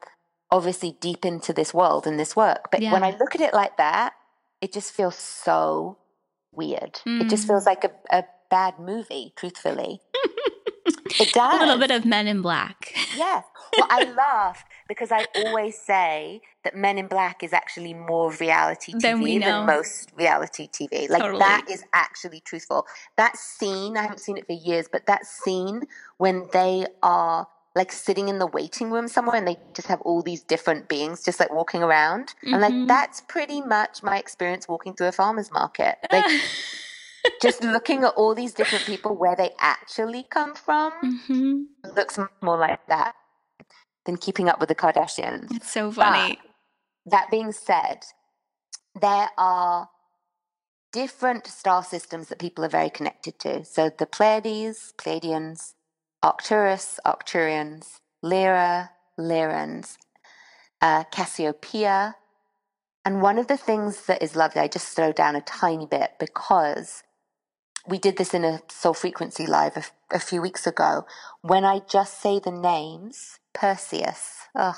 obviously 0.51 0.95
deep 1.01 1.25
into 1.25 1.51
this 1.51 1.73
world 1.73 2.05
and 2.05 2.19
this 2.19 2.35
work 2.35 2.69
but 2.71 2.81
when 2.91 3.03
i 3.03 3.09
look 3.17 3.33
at 3.33 3.41
it 3.41 3.53
like 3.53 3.75
that 3.77 4.13
it 4.61 4.71
just 4.71 4.91
feels 4.93 5.15
so 5.15 5.97
weird 6.51 6.99
it 7.19 7.27
just 7.29 7.45
Mm. 7.45 7.47
feels 7.47 7.65
like 7.65 7.83
a, 7.83 7.91
a 8.11 8.23
bad 8.51 8.77
movie 8.77 9.33
truthfully 9.35 10.01
it 11.19 11.31
does 11.33 11.53
a 11.61 11.65
little 11.65 11.77
bit 11.77 11.91
of 11.91 12.05
Men 12.05 12.27
in 12.27 12.41
Black. 12.41 12.93
Yes. 13.15 13.43
Well, 13.77 13.87
I 13.89 14.03
laugh 14.17 14.63
because 14.87 15.11
I 15.11 15.25
always 15.35 15.77
say 15.77 16.41
that 16.63 16.75
Men 16.75 16.97
in 16.97 17.07
Black 17.07 17.43
is 17.43 17.53
actually 17.53 17.93
more 17.93 18.31
reality 18.33 18.93
TV 18.93 19.01
Than 19.01 19.21
we 19.21 19.37
know. 19.37 19.45
than 19.45 19.65
most 19.65 20.11
reality 20.15 20.67
TV. 20.67 21.09
Like 21.09 21.21
Totally. 21.21 21.39
that 21.39 21.65
is 21.69 21.83
actually 21.93 22.39
truthful. 22.41 22.85
That 23.17 23.37
scene, 23.37 23.97
I 23.97 24.03
haven't 24.03 24.19
seen 24.19 24.37
it 24.37 24.45
for 24.45 24.53
years, 24.53 24.87
but 24.91 25.05
that 25.07 25.25
scene 25.25 25.83
when 26.17 26.47
they 26.53 26.87
are 27.03 27.47
like 27.77 27.91
sitting 27.91 28.29
in 28.29 28.39
the 28.39 28.47
waiting 28.47 28.89
room 28.89 29.05
somewhere 29.09 29.35
and 29.35 29.45
they 29.45 29.57
just 29.73 29.89
have 29.89 29.99
all 30.01 30.21
these 30.21 30.41
different 30.41 30.87
beings 30.87 31.21
just 31.25 31.41
like 31.41 31.51
walking 31.53 31.83
around. 31.83 32.33
And 32.43 32.55
Mhm. 32.55 32.61
like 32.61 32.87
that's 32.87 33.19
pretty 33.19 33.59
much 33.61 34.01
my 34.01 34.17
experience 34.17 34.67
walking 34.69 34.93
through 34.93 35.07
a 35.07 35.11
farmer's 35.11 35.51
market. 35.51 35.97
Like 36.09 36.23
just 37.41 37.63
looking 37.63 38.03
at 38.03 38.13
all 38.15 38.35
these 38.35 38.53
different 38.53 38.85
people 38.85 39.15
where 39.15 39.35
they 39.35 39.51
actually 39.59 40.23
come 40.29 40.55
from 40.55 40.93
hmm 41.29 41.63
looks 41.95 42.19
more 42.41 42.57
like 42.57 42.85
that 42.87 43.15
than 44.05 44.17
keeping 44.17 44.49
up 44.49 44.59
with 44.59 44.69
the 44.69 44.75
Kardashians. 44.75 45.51
It's 45.55 45.71
so 45.71 45.91
funny. 45.91 46.39
That 47.05 47.31
being 47.31 47.51
said, 47.51 48.05
there 48.99 49.29
are 49.37 49.89
different 50.93 51.47
star 51.47 51.83
systems 51.83 52.29
that 52.29 52.39
people 52.39 52.65
are 52.65 52.69
very 52.69 52.89
connected 52.89 53.39
to. 53.39 53.65
So 53.65 53.91
the 53.95 54.05
Pleiades, 54.07 54.93
Pleiadians, 54.97 55.73
Arcturus, 56.23 56.99
Arcturians, 57.05 57.97
Lyra, 58.23 58.91
Lyrans, 59.19 59.97
uh, 60.81 61.05
Cassiopeia. 61.05 62.15
And 63.05 63.21
one 63.21 63.39
of 63.39 63.47
the 63.47 63.57
things 63.57 64.07
that 64.07 64.23
is 64.23 64.35
lovely, 64.35 64.61
I 64.61 64.67
just 64.69 64.89
slow 64.89 65.11
down 65.13 65.35
a 65.35 65.41
tiny 65.41 65.87
bit 65.87 66.13
because 66.19 67.03
we 67.87 67.97
did 67.97 68.17
this 68.17 68.33
in 68.33 68.43
a 68.43 68.61
soul 68.69 68.93
frequency 68.93 69.45
live 69.45 69.91
a, 70.11 70.19
few 70.19 70.41
weeks 70.41 70.65
ago. 70.65 71.05
When 71.41 71.63
I 71.63 71.79
just 71.79 72.19
say 72.21 72.39
the 72.39 72.51
names, 72.51 73.39
Perseus, 73.53 74.47
ugh, 74.55 74.75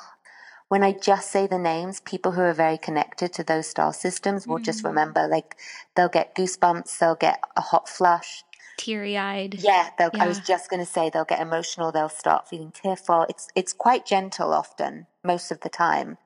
when 0.67 0.83
I 0.83 0.91
just 0.91 1.31
say 1.31 1.47
the 1.47 1.59
names, 1.59 2.01
people 2.01 2.33
who 2.33 2.41
are 2.41 2.53
very 2.53 2.77
connected 2.77 3.31
to 3.33 3.43
those 3.43 3.67
star 3.67 3.93
systems 3.93 4.45
will 4.45 4.59
just 4.59 4.83
Mm. 4.83 4.89
remember, 4.89 5.27
like, 5.27 5.55
they'll 5.95 6.09
get 6.09 6.35
goosebumps, 6.35 6.97
they'll 6.97 7.15
get 7.15 7.41
a 7.55 7.61
hot 7.61 7.87
flush. 7.87 8.43
Teary 8.77 9.17
eyed. 9.17 9.55
Yeah, 9.55 9.89
they'll, 9.97 10.11
I 10.13 10.27
was 10.27 10.39
just 10.39 10.69
going 10.69 10.81
to 10.81 10.91
say 10.91 11.09
they'll 11.09 11.23
get 11.25 11.39
emotional, 11.39 11.91
they'll 11.91 12.09
start 12.09 12.49
feeling 12.49 12.71
tearful. 12.71 13.25
It's, 13.29 13.47
it's 13.55 13.73
quite 13.73 14.05
gentle 14.05 14.53
often, 14.53 15.07
most 15.23 15.51
of 15.51 15.61
the 15.61 15.69
time. 15.69 16.17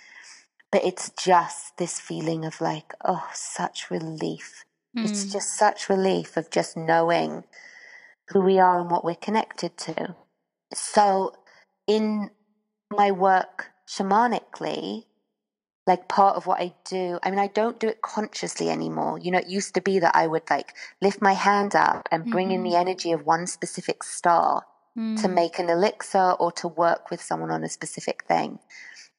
But 0.71 0.85
it's 0.85 1.11
just 1.11 1.77
this 1.77 1.99
feeling 1.99 2.43
of 2.43 2.59
like, 2.59 2.93
oh, 3.05 3.29
such 3.33 3.91
relief. 3.91 4.65
It's 4.95 5.25
Mm. 5.25 5.31
just 5.31 5.57
such 5.57 5.89
relief 5.89 6.37
of 6.37 6.49
just 6.49 6.75
knowing 6.75 7.45
who 8.29 8.41
we 8.41 8.59
are 8.59 8.79
and 8.79 8.89
what 8.89 9.03
we're 9.03 9.15
connected 9.15 9.77
to. 9.77 10.15
So, 10.73 11.33
in 11.87 12.31
my 12.91 13.11
work 13.11 13.71
shamanically, 13.87 15.05
like 15.87 16.07
part 16.07 16.35
of 16.35 16.45
what 16.45 16.61
I 16.61 16.73
do, 16.85 17.19
I 17.23 17.29
mean, 17.31 17.39
I 17.39 17.47
don't 17.47 17.79
do 17.79 17.87
it 17.87 18.01
consciously 18.01 18.69
anymore. 18.69 19.17
You 19.19 19.31
know, 19.31 19.39
it 19.39 19.47
used 19.47 19.73
to 19.75 19.81
be 19.81 19.99
that 19.99 20.15
I 20.15 20.27
would 20.27 20.49
like 20.49 20.75
lift 21.01 21.21
my 21.21 21.33
hand 21.33 21.75
up 21.75 22.07
and 22.11 22.29
bring 22.29 22.51
in 22.51 22.63
the 22.63 22.75
energy 22.75 23.11
of 23.11 23.25
one 23.25 23.47
specific 23.47 24.03
star 24.03 24.65
to 25.17 25.27
Mm. 25.27 25.33
make 25.33 25.59
an 25.59 25.69
elixir 25.69 26.31
or 26.33 26.51
to 26.53 26.67
work 26.67 27.09
with 27.09 27.21
someone 27.21 27.49
on 27.51 27.63
a 27.63 27.69
specific 27.69 28.23
thing. 28.25 28.59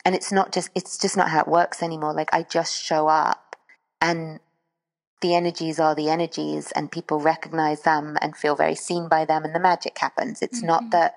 And 0.05 0.15
it's 0.15 0.31
not 0.33 0.53
just, 0.53 0.71
it's 0.75 0.99
just 0.99 1.17
not 1.17 1.31
how 1.31 1.41
it 1.41 1.49
works 1.49 1.83
anymore. 1.83 2.13
Like 2.15 2.33
I 2.33 2.43
just 2.45 2.81
show 2.81 3.09
up 3.09 3.57
and 4.01 4.39
the 5.23 5.35
energies 5.35 5.81
are 5.81 5.95
the 5.95 6.11
energies 6.11 6.71
and 6.73 6.93
people 6.93 7.19
recognize 7.21 7.83
them 7.83 8.19
and 8.21 8.37
feel 8.37 8.55
very 8.55 8.75
seen 8.75 9.09
by 9.09 9.25
them 9.25 9.45
and 9.45 9.55
the 9.55 9.61
magic 9.61 9.97
happens. 9.99 10.43
It's 10.43 10.61
Mhm. 10.63 10.67
not 10.67 10.91
that 10.91 11.15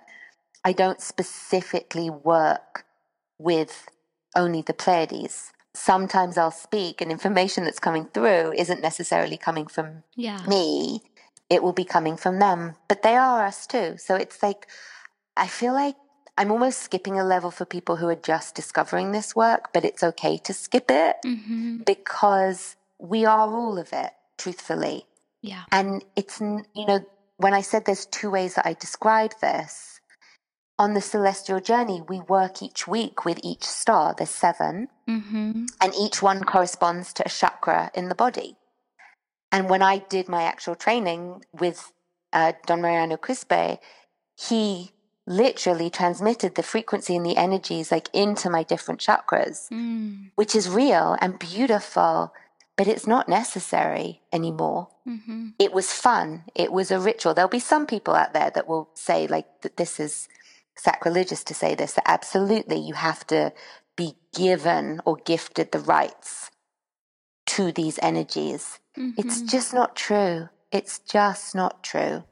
I 0.64 0.72
don't 0.72 1.02
specifically 1.02 2.10
work 2.10 2.86
with 3.38 3.88
only 4.36 4.62
the 4.62 4.74
Pleiades. 4.74 5.52
Sometimes 5.74 6.38
I'll 6.38 6.52
speak 6.52 7.02
and 7.02 7.12
information 7.12 7.66
that's 7.66 7.80
coming 7.80 8.06
through 8.14 8.54
isn't 8.54 8.82
necessarily 8.82 9.38
coming 9.38 9.68
from 9.68 10.04
Yeah. 10.16 10.42
me, 10.48 11.04
it 11.50 11.62
will 11.62 11.74
be 11.74 11.86
coming 11.86 12.16
from 12.18 12.40
them. 12.40 12.76
But 12.88 13.02
they 13.02 13.16
are 13.18 13.46
us 13.46 13.68
too. 13.68 13.98
So 13.98 14.16
it's 14.16 14.42
like, 14.42 14.68
I 15.38 15.48
feel 15.48 15.74
like 15.74 15.96
I'm 16.38 16.52
almost 16.52 16.80
skipping 16.82 17.20
a 17.20 17.24
level 17.24 17.52
for 17.52 17.66
people 17.66 17.98
who 17.98 18.08
are 18.10 18.16
just 18.34 18.56
discovering 18.56 19.12
this 19.12 19.36
work, 19.36 19.72
but 19.74 19.86
it's 19.86 20.04
okay 20.04 20.38
to 20.40 20.54
skip 20.54 20.90
it 20.90 21.18
hmm 21.24 21.78
because 21.86 22.76
we 23.00 23.26
are 23.26 23.48
all 23.48 23.78
of 23.78 23.90
it, 23.94 24.12
truthfully. 24.38 25.06
Yeah. 25.42 25.64
And 25.72 26.04
it's, 26.16 26.40
you 26.42 26.86
know, 26.88 27.00
when 27.38 27.54
I 27.54 27.62
said 27.62 27.86
there's 27.86 28.06
two 28.06 28.30
ways 28.32 28.56
that 28.56 28.66
I 28.66 28.74
describe 28.74 29.34
this, 29.42 30.00
on 30.78 30.94
the 30.94 31.02
celestial 31.02 31.60
journey, 31.62 32.02
we 32.08 32.20
work 32.20 32.62
each 32.62 32.88
week 32.88 33.24
with 33.24 33.40
each 33.44 33.64
star. 33.64 34.14
There's 34.18 34.30
seven 34.30 34.90
hmm 35.08 35.66
and 35.82 35.94
each 36.00 36.22
one 36.22 36.44
corresponds 36.44 37.14
to 37.14 37.26
a 37.26 37.30
chakra 37.30 37.92
in 37.94 38.10
the 38.10 38.16
body. 38.16 38.56
And 39.52 39.70
when 39.70 39.82
I 39.82 40.00
did 40.00 40.28
my 40.28 40.44
actual 40.44 40.76
training 40.76 41.44
with 41.54 41.92
uh, 42.34 42.54
Don 42.66 42.82
Mariano 42.82 43.18
Quispe, 43.18 43.80
he 44.38 44.92
literally 45.28 45.90
transmitted 45.90 46.56
the 46.56 46.64
frequency 46.64 47.16
and 47.16 47.26
the 47.26 47.38
energies 47.38 47.92
like 47.92 48.10
into 48.14 48.50
my 48.50 48.64
different 48.64 49.00
chakras, 49.00 49.70
Mm. 49.72 50.32
which 50.36 50.56
is 50.56 50.70
real 50.70 51.16
and 51.22 51.40
beautiful, 51.40 52.34
but 52.78 52.88
it's 52.88 53.08
not 53.08 53.30
necessary 53.30 54.22
anymore. 54.32 54.90
hmm 55.06 55.50
It 55.60 55.72
was 55.74 55.92
fun. 55.94 56.44
It 56.56 56.72
was 56.72 56.92
a 56.92 57.00
ritual. 57.00 57.34
There'll 57.34 57.50
be 57.50 57.60
some 57.60 57.86
people 57.86 58.14
out 58.16 58.34
there 58.34 58.52
that 58.54 58.68
will 58.68 58.90
say 58.94 59.28
like 59.28 59.48
that 59.62 59.78
this 59.78 60.00
is 60.00 60.28
sacrilegious 60.76 61.44
to 61.46 61.54
say 61.54 61.76
this. 61.76 61.94
That 61.94 62.10
absolutely 62.10 62.78
you 62.80 62.94
have 62.96 63.26
to 63.28 63.54
be 63.96 64.16
given 64.36 65.02
or 65.06 65.16
gifted 65.26 65.72
the 65.72 65.80
rights 65.80 66.52
to 67.46 67.72
these 67.72 67.98
energies. 68.02 68.80
It's 69.18 69.42
Mhm. 69.42 69.50
just 69.50 69.74
not 69.74 69.96
true. 69.96 70.50
It's 70.72 71.00
just 71.00 71.56
not 71.56 71.84
true. 71.84 72.24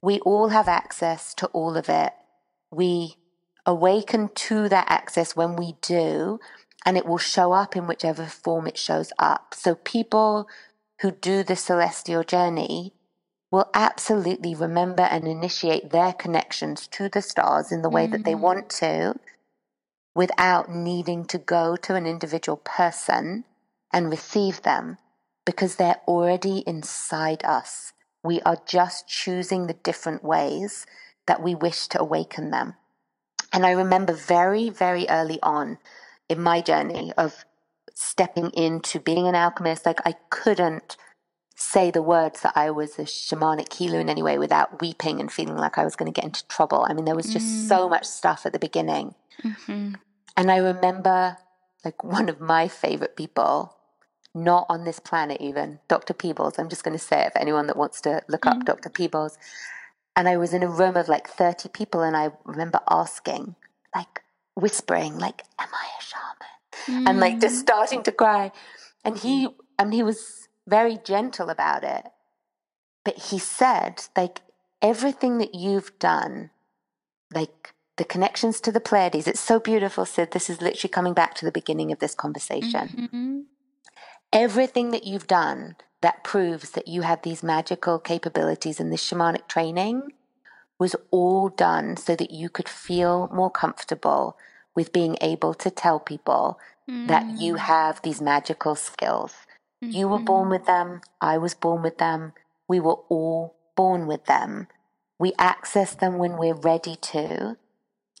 We 0.00 0.20
all 0.20 0.48
have 0.48 0.68
access 0.68 1.34
to 1.34 1.46
all 1.48 1.76
of 1.76 1.88
it. 1.88 2.12
We 2.70 3.16
awaken 3.66 4.30
to 4.48 4.68
that 4.70 4.86
access 4.88 5.36
when 5.36 5.56
we 5.56 5.76
do, 5.82 6.40
and 6.84 6.96
it 6.96 7.06
will 7.06 7.18
show 7.18 7.52
up 7.52 7.76
in 7.76 7.86
whichever 7.86 8.26
form 8.26 8.66
it 8.66 8.78
shows 8.78 9.12
up. 9.18 9.54
So, 9.54 9.74
people 9.74 10.48
who 11.00 11.10
do 11.10 11.42
the 11.42 11.56
celestial 11.56 12.24
journey 12.24 12.92
will 13.50 13.70
absolutely 13.74 14.54
remember 14.54 15.02
and 15.02 15.26
initiate 15.26 15.90
their 15.90 16.12
connections 16.12 16.86
to 16.88 17.08
the 17.08 17.22
stars 17.22 17.70
in 17.70 17.82
the 17.82 17.90
way 17.90 18.06
that 18.06 18.24
they 18.24 18.34
Mhm. 18.34 18.40
want 18.40 18.70
to 18.70 19.14
without 20.14 20.70
needing 20.70 21.24
to 21.26 21.38
go 21.38 21.76
to 21.76 21.94
an 21.94 22.06
individual 22.06 22.56
person 22.56 23.44
and 23.92 24.10
receive 24.10 24.62
them 24.62 24.98
because 25.44 25.76
they're 25.76 26.00
already 26.06 26.58
inside 26.66 27.44
us. 27.44 27.92
We 28.22 28.40
are 28.42 28.58
just 28.66 29.08
choosing 29.08 29.66
the 29.66 29.74
different 29.74 30.22
ways 30.22 30.86
that 31.26 31.42
we 31.42 31.54
wish 31.54 31.88
to 31.88 32.00
awaken 32.00 32.50
them. 32.50 32.74
And 33.52 33.66
I 33.66 33.72
remember 33.72 34.12
very, 34.12 34.70
very 34.70 35.08
early 35.08 35.40
on 35.42 35.78
in 36.28 36.40
my 36.40 36.60
journey 36.60 37.12
of 37.16 37.44
stepping 37.94 38.50
into 38.50 39.00
being 39.00 39.26
an 39.26 39.34
alchemist, 39.34 39.86
like 39.86 40.00
I 40.06 40.14
couldn't 40.30 40.96
say 41.54 41.90
the 41.90 42.02
words 42.02 42.40
that 42.40 42.54
I 42.56 42.70
was 42.70 42.98
a 42.98 43.02
shamanic 43.02 43.72
healer 43.72 44.00
in 44.00 44.08
any 44.08 44.22
way 44.22 44.38
without 44.38 44.80
weeping 44.80 45.20
and 45.20 45.30
feeling 45.30 45.56
like 45.56 45.78
I 45.78 45.84
was 45.84 45.96
going 45.96 46.12
to 46.12 46.18
get 46.18 46.24
into 46.24 46.46
trouble. 46.48 46.86
I 46.88 46.94
mean, 46.94 47.04
there 47.04 47.14
was 47.14 47.32
just 47.32 47.46
mm. 47.46 47.68
so 47.68 47.88
much 47.88 48.04
stuff 48.04 48.46
at 48.46 48.52
the 48.52 48.58
beginning. 48.58 49.14
Mm-hmm. 49.42 49.94
And 50.36 50.50
I 50.50 50.56
remember 50.56 51.36
like 51.84 52.02
one 52.02 52.28
of 52.28 52.40
my 52.40 52.68
favorite 52.68 53.16
people, 53.16 53.76
not 54.34 54.66
on 54.68 54.84
this 54.84 54.98
planet 54.98 55.40
even, 55.40 55.78
Dr. 55.88 56.14
Peebles. 56.14 56.58
I'm 56.58 56.68
just 56.68 56.84
going 56.84 56.96
to 56.96 57.04
say 57.04 57.26
it 57.26 57.32
for 57.32 57.38
anyone 57.38 57.66
that 57.66 57.76
wants 57.76 58.00
to 58.02 58.22
look 58.28 58.42
mm. 58.42 58.52
up 58.52 58.64
Dr. 58.64 58.88
Peebles. 58.88 59.36
And 60.16 60.28
I 60.28 60.36
was 60.36 60.52
in 60.52 60.62
a 60.62 60.68
room 60.68 60.96
of 60.96 61.08
like 61.08 61.28
30 61.28 61.70
people, 61.70 62.02
and 62.02 62.16
I 62.16 62.32
remember 62.44 62.80
asking, 62.90 63.54
like 63.94 64.21
whispering, 64.54 65.18
like, 65.18 65.44
"Am 65.58 65.68
I 65.72 65.86
a 65.98 66.02
shaman?" 66.02 67.02
Mm. 67.04 67.08
And 67.08 67.20
like 67.20 67.40
just 67.40 67.56
mm. 67.56 67.60
starting 67.60 68.02
to 68.04 68.12
cry. 68.12 68.52
And 69.04 69.18
he, 69.18 69.48
and 69.78 69.92
he 69.92 70.02
was 70.02 70.48
very 70.66 70.98
gentle 71.04 71.50
about 71.50 71.82
it, 71.84 72.06
but 73.04 73.18
he 73.18 73.38
said, 73.38 74.04
like, 74.16 74.40
everything 74.80 75.38
that 75.38 75.54
you've 75.54 75.98
done, 75.98 76.50
like 77.34 77.74
the 77.96 78.04
connections 78.04 78.60
to 78.60 78.72
the 78.72 78.80
Pleiades. 78.80 79.26
It's 79.26 79.40
so 79.40 79.60
beautiful, 79.60 80.06
Sid. 80.06 80.32
This 80.32 80.48
is 80.48 80.62
literally 80.62 80.90
coming 80.90 81.14
back 81.14 81.34
to 81.34 81.44
the 81.44 81.52
beginning 81.52 81.92
of 81.92 81.98
this 81.98 82.14
conversation. 82.14 82.88
Mm-hmm. 82.88 83.40
Everything 84.32 84.90
that 84.92 85.04
you've 85.04 85.26
done 85.26 85.76
that 86.00 86.24
proves 86.24 86.70
that 86.70 86.88
you 86.88 87.02
have 87.02 87.22
these 87.22 87.42
magical 87.42 87.98
capabilities 87.98 88.80
and 88.80 88.92
this 88.92 89.06
shamanic 89.08 89.46
training 89.46 90.12
was 90.82 90.96
all 91.12 91.48
done 91.48 91.96
so 91.96 92.16
that 92.16 92.32
you 92.32 92.48
could 92.48 92.68
feel 92.68 93.30
more 93.32 93.52
comfortable 93.52 94.36
with 94.74 94.92
being 94.92 95.16
able 95.20 95.54
to 95.54 95.70
tell 95.70 96.00
people 96.00 96.58
mm-hmm. 96.90 97.06
that 97.06 97.24
you 97.40 97.54
mm. 97.54 97.58
have 97.58 98.02
these 98.02 98.20
magical 98.20 98.74
skills. 98.74 99.32
Mm-hmm. 99.80 99.96
You 99.96 100.08
were 100.08 100.18
born 100.18 100.46
mm-hmm. 100.46 100.54
with 100.54 100.66
them. 100.66 101.00
I 101.20 101.38
was 101.38 101.54
born 101.54 101.82
with 101.82 101.98
them. 101.98 102.32
We 102.66 102.80
were 102.80 102.98
all 103.08 103.54
born 103.76 104.08
with 104.08 104.24
them. 104.24 104.66
We 105.20 105.32
access 105.38 105.94
them 105.94 106.18
when 106.18 106.36
we're 106.36 106.66
ready 106.72 106.96
to 107.12 107.56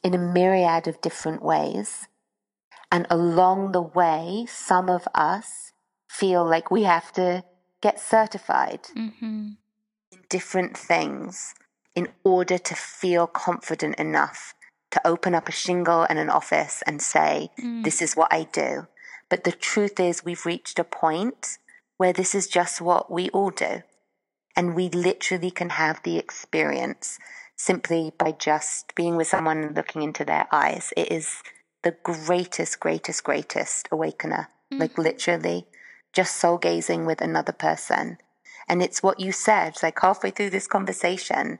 in 0.04 0.14
a 0.14 0.26
myriad 0.36 0.86
of 0.86 1.00
different 1.00 1.42
ways. 1.42 2.06
And 2.92 3.08
along 3.10 3.72
the 3.72 3.82
way, 3.82 4.46
some 4.48 4.88
of 4.88 5.08
us 5.16 5.72
feel 6.08 6.44
like 6.44 6.70
we 6.70 6.84
have 6.84 7.10
to 7.14 7.42
get 7.80 7.98
certified 7.98 8.82
mm-hmm. 8.96 9.58
in 10.12 10.18
different 10.28 10.78
things 10.78 11.56
in 11.94 12.08
order 12.24 12.58
to 12.58 12.74
feel 12.74 13.26
confident 13.26 13.96
enough 13.96 14.54
to 14.90 15.06
open 15.06 15.34
up 15.34 15.48
a 15.48 15.52
shingle 15.52 16.06
and 16.08 16.18
an 16.18 16.30
office 16.30 16.82
and 16.86 17.00
say, 17.02 17.50
mm. 17.60 17.82
This 17.82 18.02
is 18.02 18.14
what 18.14 18.32
I 18.32 18.44
do. 18.52 18.86
But 19.28 19.44
the 19.44 19.52
truth 19.52 19.98
is, 19.98 20.24
we've 20.24 20.46
reached 20.46 20.78
a 20.78 20.84
point 20.84 21.58
where 21.96 22.12
this 22.12 22.34
is 22.34 22.46
just 22.46 22.80
what 22.80 23.10
we 23.10 23.30
all 23.30 23.50
do. 23.50 23.82
And 24.54 24.74
we 24.74 24.90
literally 24.90 25.50
can 25.50 25.70
have 25.70 26.02
the 26.02 26.18
experience 26.18 27.18
simply 27.56 28.12
by 28.18 28.32
just 28.32 28.94
being 28.94 29.16
with 29.16 29.28
someone 29.28 29.58
and 29.58 29.76
looking 29.76 30.02
into 30.02 30.24
their 30.24 30.46
eyes. 30.52 30.92
It 30.96 31.10
is 31.10 31.42
the 31.82 31.96
greatest, 32.02 32.80
greatest, 32.80 33.24
greatest 33.24 33.88
awakener. 33.90 34.48
Mm-hmm. 34.70 34.80
Like 34.80 34.98
literally, 34.98 35.66
just 36.12 36.36
soul 36.36 36.58
gazing 36.58 37.06
with 37.06 37.20
another 37.20 37.52
person. 37.52 38.18
And 38.68 38.82
it's 38.82 39.02
what 39.02 39.20
you 39.20 39.32
said, 39.32 39.76
like 39.82 39.98
halfway 40.00 40.30
through 40.30 40.50
this 40.50 40.66
conversation. 40.66 41.58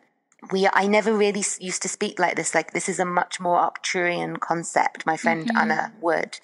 We, 0.51 0.69
I 0.73 0.87
never 0.87 1.13
really 1.13 1.45
used 1.61 1.83
to 1.83 1.89
speak 1.89 2.19
like 2.19 2.37
this. 2.37 2.55
Like 2.55 2.73
this 2.73 2.89
is 2.89 2.99
a 2.99 3.05
much 3.05 3.39
more 3.39 3.59
Arcturian 3.59 4.41
concept. 4.41 5.07
My 5.07 5.17
friend 5.17 5.47
mm-hmm. 5.47 5.57
Anna 5.57 5.93
Wood 6.01 6.41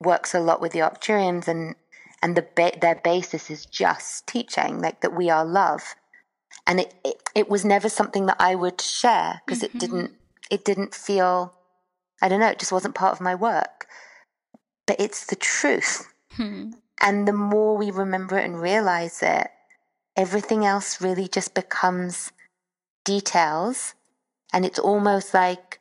works 0.00 0.34
a 0.34 0.40
lot 0.40 0.60
with 0.60 0.72
the 0.72 0.78
Arcturians 0.80 1.48
and, 1.48 1.74
and 2.22 2.36
the, 2.36 2.46
ba- 2.54 2.78
their 2.80 2.94
basis 2.94 3.50
is 3.50 3.66
just 3.66 4.26
teaching 4.26 4.80
like 4.80 5.00
that 5.02 5.14
we 5.14 5.28
are 5.28 5.44
love 5.44 5.94
and 6.66 6.80
it, 6.80 6.94
it, 7.04 7.22
it 7.34 7.48
was 7.48 7.64
never 7.64 7.88
something 7.88 8.26
that 8.26 8.36
I 8.38 8.54
would 8.54 8.80
share 8.80 9.40
because 9.44 9.62
mm-hmm. 9.62 9.76
it 9.76 9.80
didn't 9.80 10.12
it 10.50 10.64
didn't 10.64 10.94
feel 10.94 11.54
I 12.20 12.28
don't 12.28 12.40
know 12.40 12.48
it 12.48 12.58
just 12.58 12.72
wasn't 12.72 12.94
part 12.94 13.12
of 13.12 13.20
my 13.20 13.34
work 13.34 13.86
but 14.86 14.96
it's 15.00 15.26
the 15.26 15.36
truth 15.36 16.12
hmm. 16.32 16.72
and 17.00 17.26
the 17.26 17.32
more 17.32 17.76
we 17.76 17.90
remember 17.90 18.38
it 18.38 18.44
and 18.44 18.60
realize 18.60 19.22
it 19.22 19.48
everything 20.16 20.64
else 20.64 21.00
really 21.00 21.28
just 21.28 21.54
becomes 21.54 22.32
details 23.04 23.94
and 24.52 24.64
it's 24.64 24.78
almost 24.78 25.34
like 25.34 25.80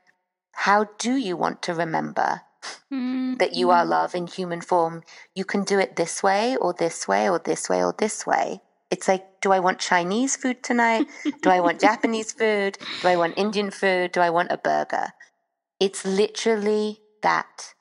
how 0.53 0.85
do 0.97 1.15
you 1.15 1.35
want 1.37 1.61
to 1.61 1.73
remember 1.73 2.41
mm-hmm. 2.91 3.35
that 3.35 3.53
you 3.53 3.69
are 3.69 3.85
love 3.85 4.13
in 4.15 4.27
human 4.27 4.61
form 4.61 5.03
you 5.35 5.45
can 5.45 5.63
do 5.63 5.79
it 5.79 5.95
this 5.95 6.21
way 6.21 6.55
or 6.57 6.73
this 6.73 7.07
way 7.07 7.29
or 7.29 7.39
this 7.39 7.69
way 7.69 7.83
or 7.83 7.93
this 7.97 8.25
way 8.25 8.61
it's 8.91 9.07
like, 9.07 9.39
do 9.39 9.53
I 9.53 9.59
want 9.61 9.79
Chinese 9.79 10.35
food 10.35 10.61
tonight? 10.61 11.07
do 11.41 11.49
I 11.49 11.61
want 11.61 11.79
Japanese 11.79 12.31
food? 12.39 12.77
Do 13.01 13.07
I 13.07 13.15
want 13.15 13.37
Indian 13.37 13.71
food? 13.71 14.11
Do 14.11 14.19
I 14.19 14.29
want 14.29 14.51
a 14.51 14.57
burger? 14.57 15.13
It's 15.79 16.05
literally 16.05 16.99
that. 17.23 17.73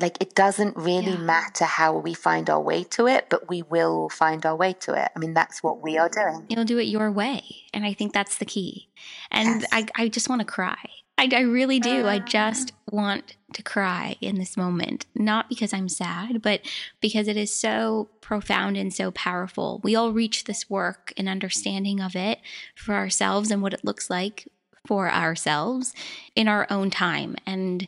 Like, 0.00 0.20
it 0.20 0.34
doesn't 0.34 0.76
really 0.76 1.12
yeah. 1.12 1.18
matter 1.18 1.64
how 1.64 1.96
we 1.96 2.14
find 2.14 2.48
our 2.48 2.60
way 2.60 2.84
to 2.84 3.06
it, 3.06 3.26
but 3.28 3.48
we 3.48 3.62
will 3.62 4.08
find 4.08 4.44
our 4.46 4.56
way 4.56 4.72
to 4.80 4.94
it. 4.94 5.10
I 5.14 5.18
mean, 5.18 5.34
that's 5.34 5.62
what 5.62 5.80
we 5.80 5.98
are 5.98 6.08
doing. 6.08 6.46
You'll 6.48 6.64
do 6.64 6.78
it 6.78 6.84
your 6.84 7.10
way. 7.10 7.42
And 7.74 7.84
I 7.84 7.92
think 7.92 8.12
that's 8.12 8.38
the 8.38 8.44
key. 8.44 8.88
And 9.30 9.62
yes. 9.62 9.70
I, 9.72 9.86
I 9.96 10.08
just 10.08 10.28
want 10.28 10.40
to 10.40 10.46
cry. 10.46 10.78
I, 11.20 11.28
I 11.32 11.40
really 11.40 11.78
do. 11.80 12.06
I 12.06 12.16
ah. 12.16 12.24
just 12.24 12.72
want 12.90 13.36
to 13.52 13.62
cry 13.62 14.16
in 14.22 14.36
this 14.36 14.56
moment, 14.56 15.04
not 15.14 15.50
because 15.50 15.74
I'm 15.74 15.88
sad, 15.88 16.40
but 16.40 16.62
because 17.02 17.28
it 17.28 17.36
is 17.36 17.54
so 17.54 18.08
profound 18.22 18.78
and 18.78 18.92
so 18.92 19.10
powerful. 19.10 19.80
We 19.84 19.94
all 19.94 20.12
reach 20.12 20.44
this 20.44 20.70
work 20.70 21.12
and 21.18 21.28
understanding 21.28 22.00
of 22.00 22.16
it 22.16 22.38
for 22.74 22.94
ourselves 22.94 23.50
and 23.50 23.60
what 23.60 23.74
it 23.74 23.84
looks 23.84 24.08
like 24.08 24.48
for 24.86 25.10
ourselves 25.10 25.92
in 26.34 26.48
our 26.48 26.66
own 26.70 26.88
time. 26.88 27.36
And 27.44 27.86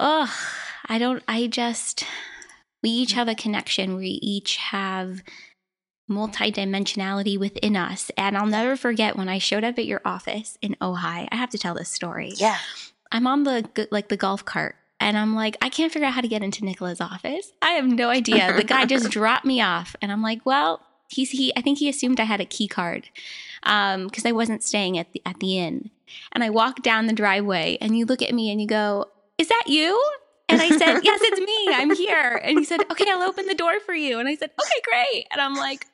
oh, 0.00 0.34
I 0.86 0.98
don't, 0.98 1.22
I 1.28 1.46
just, 1.46 2.04
we 2.82 2.90
each 2.90 3.12
have 3.12 3.28
a 3.28 3.34
connection. 3.34 3.96
We 3.96 4.18
each 4.22 4.56
have 4.56 5.22
multidimensionality 6.10 7.38
within 7.38 7.76
us. 7.76 8.10
And 8.16 8.36
I'll 8.36 8.46
never 8.46 8.76
forget 8.76 9.16
when 9.16 9.28
I 9.28 9.38
showed 9.38 9.62
up 9.62 9.78
at 9.78 9.86
your 9.86 10.00
office 10.04 10.58
in 10.60 10.76
Ojai. 10.80 11.28
I 11.30 11.36
have 11.36 11.50
to 11.50 11.58
tell 11.58 11.74
this 11.74 11.90
story. 11.90 12.32
Yeah. 12.36 12.58
I'm 13.12 13.26
on 13.26 13.44
the 13.44 13.88
like 13.90 14.08
the 14.08 14.16
golf 14.16 14.44
cart 14.44 14.76
and 14.98 15.16
I'm 15.16 15.34
like, 15.34 15.56
I 15.62 15.68
can't 15.68 15.92
figure 15.92 16.06
out 16.06 16.14
how 16.14 16.20
to 16.20 16.28
get 16.28 16.42
into 16.42 16.64
Nicola's 16.64 17.00
office. 17.00 17.52
I 17.62 17.70
have 17.70 17.86
no 17.86 18.08
idea. 18.08 18.52
The 18.56 18.64
guy 18.64 18.86
just 18.86 19.10
dropped 19.10 19.44
me 19.44 19.60
off 19.60 19.96
and 20.02 20.12
I'm 20.12 20.22
like, 20.22 20.44
well, 20.44 20.80
he's 21.08 21.30
he 21.30 21.52
I 21.56 21.60
think 21.60 21.78
he 21.78 21.88
assumed 21.88 22.20
I 22.20 22.24
had 22.24 22.40
a 22.40 22.44
key 22.44 22.68
card. 22.68 23.08
Um, 23.62 24.06
because 24.06 24.24
I 24.24 24.32
wasn't 24.32 24.62
staying 24.62 24.98
at 24.98 25.12
the 25.12 25.22
at 25.26 25.38
the 25.40 25.58
inn. 25.58 25.90
And 26.32 26.42
I 26.42 26.50
walk 26.50 26.82
down 26.82 27.06
the 27.06 27.12
driveway 27.12 27.78
and 27.80 27.96
you 27.96 28.04
look 28.04 28.22
at 28.22 28.34
me 28.34 28.50
and 28.50 28.60
you 28.60 28.66
go, 28.66 29.06
Is 29.40 29.48
that 29.48 29.64
you? 29.66 30.02
And 30.48 30.60
I 30.60 30.68
said, 30.68 31.00
Yes, 31.04 31.20
it's 31.22 31.40
me. 31.40 31.74
I'm 31.74 31.94
here. 31.94 32.40
And 32.44 32.58
he 32.58 32.64
said, 32.64 32.80
Okay, 32.90 33.06
I'll 33.08 33.22
open 33.22 33.46
the 33.46 33.54
door 33.54 33.80
for 33.80 33.94
you. 33.94 34.18
And 34.18 34.28
I 34.28 34.34
said, 34.36 34.50
Okay, 34.60 34.80
great. 34.84 35.26
And 35.30 35.40
I'm 35.40 35.54
like, 35.54 35.86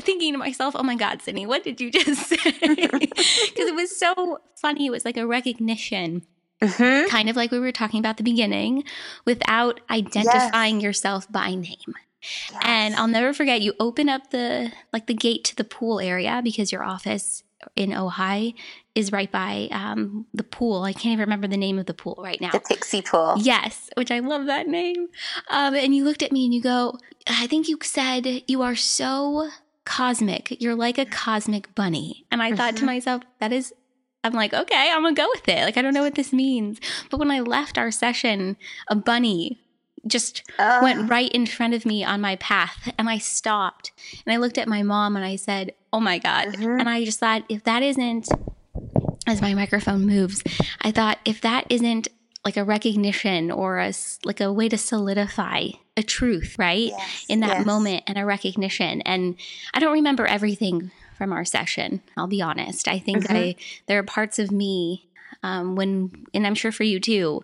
thinking 0.00 0.32
to 0.32 0.38
myself, 0.38 0.74
oh 0.76 0.82
my 0.82 0.94
God, 0.94 1.22
Sydney, 1.22 1.46
what 1.46 1.64
did 1.64 1.80
you 1.80 1.90
just 1.90 2.26
say? 2.28 2.36
Because 2.98 3.68
it 3.68 3.74
was 3.74 3.98
so 3.98 4.40
funny. 4.56 4.86
It 4.86 4.90
was 4.90 5.04
like 5.04 5.16
a 5.16 5.26
recognition. 5.26 6.22
Mm-hmm. 6.62 7.08
Kind 7.08 7.28
of 7.28 7.36
like 7.36 7.50
we 7.50 7.60
were 7.60 7.72
talking 7.72 8.00
about 8.00 8.16
the 8.16 8.24
beginning, 8.24 8.82
without 9.24 9.80
identifying 9.90 10.76
yes. 10.76 10.82
yourself 10.82 11.30
by 11.30 11.54
name. 11.54 11.94
Yes. 12.20 12.62
And 12.62 12.94
I'll 12.96 13.06
never 13.06 13.32
forget 13.32 13.60
you 13.60 13.74
open 13.78 14.08
up 14.08 14.30
the 14.30 14.72
like 14.92 15.06
the 15.06 15.14
gate 15.14 15.44
to 15.44 15.56
the 15.56 15.62
pool 15.62 16.00
area 16.00 16.40
because 16.42 16.72
your 16.72 16.82
office 16.82 17.44
in 17.76 17.90
Ojai 17.90 18.54
is 18.98 19.12
right 19.12 19.30
by 19.30 19.68
um, 19.70 20.26
the 20.34 20.42
pool. 20.42 20.82
I 20.82 20.92
can't 20.92 21.12
even 21.12 21.20
remember 21.20 21.46
the 21.46 21.56
name 21.56 21.78
of 21.78 21.86
the 21.86 21.94
pool 21.94 22.18
right 22.18 22.40
now. 22.40 22.50
The 22.50 22.58
Pixie 22.58 23.00
Pool. 23.00 23.36
Yes, 23.38 23.90
which 23.96 24.10
I 24.10 24.18
love 24.18 24.46
that 24.46 24.66
name. 24.66 25.06
Um, 25.50 25.76
and 25.76 25.94
you 25.94 26.02
looked 26.04 26.24
at 26.24 26.32
me 26.32 26.44
and 26.44 26.52
you 26.52 26.60
go, 26.60 26.98
I 27.28 27.46
think 27.46 27.68
you 27.68 27.78
said 27.80 28.42
you 28.48 28.60
are 28.62 28.74
so 28.74 29.50
cosmic. 29.84 30.60
You're 30.60 30.74
like 30.74 30.98
a 30.98 31.04
cosmic 31.04 31.72
bunny. 31.76 32.26
And 32.32 32.42
I 32.42 32.48
mm-hmm. 32.48 32.56
thought 32.56 32.70
to 32.70 32.76
mm-hmm. 32.78 32.86
myself, 32.86 33.22
that 33.38 33.52
is, 33.52 33.72
I'm 34.24 34.32
like, 34.32 34.52
okay, 34.52 34.90
I'm 34.92 35.04
gonna 35.04 35.14
go 35.14 35.28
with 35.32 35.48
it. 35.48 35.64
Like, 35.64 35.76
I 35.76 35.82
don't 35.82 35.94
know 35.94 36.02
what 36.02 36.16
this 36.16 36.32
means. 36.32 36.80
But 37.08 37.18
when 37.18 37.30
I 37.30 37.38
left 37.38 37.78
our 37.78 37.92
session, 37.92 38.56
a 38.88 38.96
bunny 38.96 39.60
just 40.08 40.42
uh. 40.58 40.80
went 40.82 41.08
right 41.08 41.30
in 41.30 41.46
front 41.46 41.72
of 41.72 41.86
me 41.86 42.02
on 42.02 42.20
my 42.20 42.34
path 42.36 42.92
and 42.98 43.08
I 43.08 43.18
stopped 43.18 43.92
and 44.26 44.32
I 44.32 44.38
looked 44.38 44.58
at 44.58 44.66
my 44.66 44.82
mom 44.82 45.14
and 45.14 45.24
I 45.24 45.36
said, 45.36 45.74
oh 45.92 46.00
my 46.00 46.18
God. 46.18 46.48
Mm-hmm. 46.48 46.80
And 46.80 46.88
I 46.88 47.04
just 47.04 47.20
thought, 47.20 47.44
if 47.48 47.62
that 47.62 47.84
isn't, 47.84 48.28
as 49.26 49.40
my 49.42 49.54
microphone 49.54 50.06
moves, 50.06 50.42
I 50.80 50.90
thought, 50.90 51.18
if 51.24 51.40
that 51.42 51.66
isn't 51.68 52.08
like 52.44 52.56
a 52.56 52.64
recognition 52.64 53.50
or 53.50 53.78
a 53.78 53.92
like 54.24 54.40
a 54.40 54.52
way 54.52 54.68
to 54.68 54.78
solidify 54.78 55.68
a 55.96 56.02
truth, 56.02 56.54
right? 56.58 56.88
Yes, 56.96 57.26
In 57.28 57.40
that 57.40 57.58
yes. 57.58 57.66
moment 57.66 58.04
and 58.06 58.16
a 58.16 58.24
recognition. 58.24 59.02
And 59.02 59.36
I 59.74 59.80
don't 59.80 59.92
remember 59.92 60.26
everything 60.26 60.90
from 61.16 61.32
our 61.32 61.44
session. 61.44 62.00
I'll 62.16 62.28
be 62.28 62.40
honest. 62.40 62.86
I 62.88 63.00
think 63.00 63.24
Mhm. 63.26 63.36
I 63.36 63.54
there 63.86 63.98
are 63.98 64.04
parts 64.04 64.38
of 64.38 64.50
me 64.52 65.08
um, 65.42 65.76
when, 65.76 66.24
and 66.32 66.46
I'm 66.46 66.54
sure 66.54 66.72
for 66.72 66.84
you 66.84 66.98
too, 67.00 67.42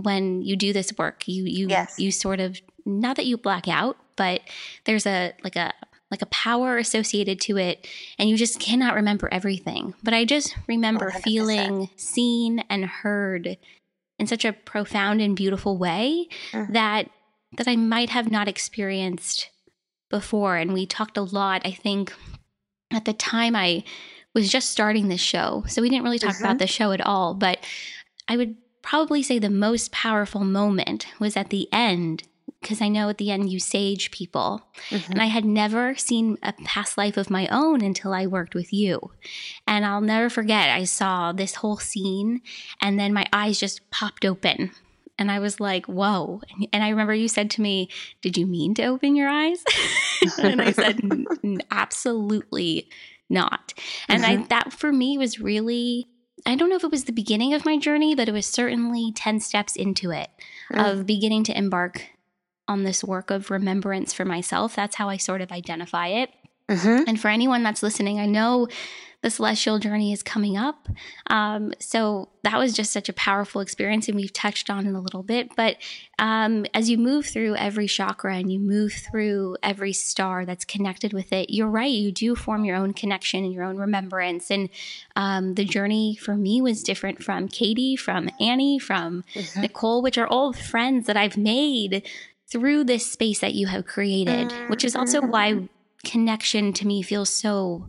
when 0.00 0.42
you 0.42 0.54
do 0.56 0.72
this 0.72 0.92
work, 0.98 1.26
you 1.26 1.44
you 1.44 1.68
Yes. 1.68 1.98
you 1.98 2.10
sort 2.12 2.38
of 2.40 2.60
not 2.84 3.16
that 3.16 3.26
you 3.26 3.36
black 3.36 3.66
out, 3.66 3.96
but 4.16 4.42
there's 4.84 5.06
a 5.06 5.32
like 5.42 5.56
a 5.56 5.72
like 6.10 6.22
a 6.22 6.26
power 6.26 6.78
associated 6.78 7.40
to 7.40 7.56
it 7.56 7.86
and 8.18 8.28
you 8.28 8.36
just 8.36 8.60
cannot 8.60 8.94
remember 8.94 9.28
everything 9.32 9.94
but 10.02 10.14
i 10.14 10.24
just 10.24 10.54
remember 10.68 11.10
100%. 11.10 11.22
feeling 11.22 11.88
seen 11.96 12.60
and 12.70 12.84
heard 12.84 13.56
in 14.18 14.26
such 14.26 14.44
a 14.44 14.52
profound 14.52 15.20
and 15.20 15.36
beautiful 15.36 15.76
way 15.76 16.28
Mhm. 16.52 16.72
that 16.72 17.10
that 17.56 17.68
i 17.68 17.76
might 17.76 18.10
have 18.10 18.30
not 18.30 18.48
experienced 18.48 19.50
before 20.10 20.56
and 20.56 20.72
we 20.72 20.86
talked 20.86 21.16
a 21.16 21.22
lot 21.22 21.62
i 21.64 21.72
think 21.72 22.12
at 22.92 23.04
the 23.04 23.12
time 23.12 23.56
i 23.56 23.82
was 24.34 24.50
just 24.50 24.70
starting 24.70 25.08
this 25.08 25.20
show 25.20 25.64
so 25.66 25.82
we 25.82 25.88
didn't 25.88 26.04
really 26.04 26.18
talk 26.18 26.38
about 26.38 26.58
the 26.58 26.66
show 26.66 26.92
at 26.92 27.00
all 27.00 27.34
but 27.34 27.58
i 28.28 28.36
would 28.36 28.54
probably 28.82 29.22
say 29.22 29.38
the 29.40 29.50
most 29.50 29.90
powerful 29.90 30.44
moment 30.44 31.06
was 31.18 31.36
at 31.36 31.50
the 31.50 31.68
end 31.72 32.22
because 32.66 32.82
i 32.82 32.88
know 32.88 33.08
at 33.08 33.18
the 33.18 33.30
end 33.30 33.48
you 33.52 33.60
sage 33.60 34.10
people 34.10 34.60
Mhm. 34.90 35.10
and 35.10 35.22
I 35.22 35.26
had 35.26 35.44
never 35.44 35.94
seen 35.96 36.36
a 36.42 36.52
past 36.64 36.98
life 36.98 37.16
of 37.16 37.30
my 37.30 37.46
own 37.48 37.80
until 37.82 38.12
I 38.12 38.26
worked 38.26 38.54
with 38.54 38.72
you. 38.72 38.94
And 39.66 39.84
I'll 39.86 40.00
never 40.14 40.28
forget, 40.28 40.68
I 40.70 40.84
saw 40.84 41.32
this 41.32 41.54
whole 41.56 41.78
scene, 41.78 42.40
and 42.82 42.98
then 43.00 43.12
my 43.12 43.26
eyes 43.32 43.58
just 43.58 43.88
popped 43.90 44.24
open. 44.24 44.70
And 45.18 45.30
I 45.30 45.38
was 45.38 45.58
like, 45.60 45.86
whoa. 45.86 46.42
And 46.72 46.84
I 46.84 46.90
remember 46.90 47.14
you 47.14 47.28
said 47.28 47.50
to 47.52 47.62
me, 47.62 47.88
Did 48.20 48.36
you 48.36 48.46
mean 48.46 48.74
to 48.74 48.84
open 48.84 49.16
your 49.16 49.28
eyes? 49.28 49.64
and 50.38 50.60
I 50.60 50.72
said, 50.72 51.00
"N- 51.02 51.24
n- 51.42 51.62
Absolutely 51.70 52.88
not. 53.30 53.72
And 54.08 54.24
I, 54.26 54.36
that 54.54 54.72
for 54.72 54.92
me 54.92 55.18
was 55.18 55.40
really, 55.40 56.06
I 56.44 56.54
don't 56.54 56.68
know 56.68 56.76
if 56.76 56.84
it 56.84 56.90
was 56.90 57.04
the 57.04 57.12
beginning 57.12 57.54
of 57.54 57.64
my 57.64 57.76
journey, 57.78 58.14
but 58.14 58.28
it 58.28 58.32
was 58.32 58.46
certainly 58.46 59.12
10 59.16 59.40
steps 59.40 59.74
into 59.76 60.10
it 60.10 60.28
Mm. 60.72 60.84
of 60.92 61.06
beginning 61.06 61.44
to 61.44 61.56
embark 61.56 62.02
on 62.68 62.82
this 62.82 63.04
work 63.04 63.30
of 63.30 63.50
remembrance 63.50 64.12
for 64.12 64.24
myself. 64.24 64.74
That's 64.74 64.96
how 64.96 65.08
I 65.08 65.16
sort 65.16 65.40
of 65.40 65.52
identify 65.52 66.08
it. 66.08 66.30
Mhm. 66.68 67.04
And 67.06 67.20
for 67.20 67.28
anyone 67.28 67.62
that's 67.62 67.82
listening, 67.82 68.18
I 68.18 68.26
know 68.26 68.66
the 69.22 69.30
celestial 69.30 69.78
journey 69.78 70.12
is 70.12 70.22
coming 70.22 70.56
up. 70.56 70.88
Um, 71.28 71.72
so 71.80 72.28
that 72.42 72.58
was 72.58 72.74
just 72.74 72.92
such 72.92 73.08
a 73.08 73.12
powerful 73.12 73.60
experience, 73.60 74.08
and 74.08 74.16
we've 74.16 74.32
touched 74.32 74.68
on 74.68 74.86
it 74.86 74.94
a 74.94 75.00
little 75.00 75.22
bit. 75.22 75.54
But 75.56 75.76
um, 76.18 76.66
as 76.74 76.90
you 76.90 76.98
move 76.98 77.26
through 77.26 77.56
every 77.56 77.86
chakra 77.86 78.36
and 78.36 78.52
you 78.52 78.58
move 78.60 78.92
through 78.92 79.56
every 79.62 79.92
star 79.92 80.44
that's 80.44 80.64
connected 80.64 81.12
with 81.12 81.32
it, 81.32 81.50
you're 81.50 81.70
right. 81.70 81.90
You 81.90 82.12
do 82.12 82.34
form 82.34 82.64
your 82.64 82.76
own 82.76 82.92
connection 82.92 83.42
and 83.44 83.52
your 83.52 83.64
own 83.64 83.78
remembrance. 83.78 84.50
And 84.50 84.68
um, 85.16 85.54
the 85.54 85.64
journey 85.64 86.16
for 86.16 86.36
me 86.36 86.60
was 86.60 86.82
different 86.82 87.22
from 87.22 87.48
Katie, 87.48 87.96
from 87.96 88.28
Annie, 88.40 88.78
from 88.78 89.24
Nicole, 89.56 90.02
which 90.02 90.18
are 90.18 90.26
all 90.28 90.52
friends 90.52 91.06
that 91.06 91.16
I've 91.16 91.36
made 91.36 92.06
through 92.50 92.84
this 92.84 93.10
space 93.10 93.40
that 93.40 93.54
you 93.54 93.66
have 93.66 93.86
created, 93.86 94.52
which 94.68 94.84
is 94.84 94.94
also 94.94 95.20
mm-hmm. 95.20 95.30
why 95.30 95.68
connection 96.04 96.72
to 96.72 96.86
me 96.86 97.02
feels 97.02 97.30
so 97.30 97.86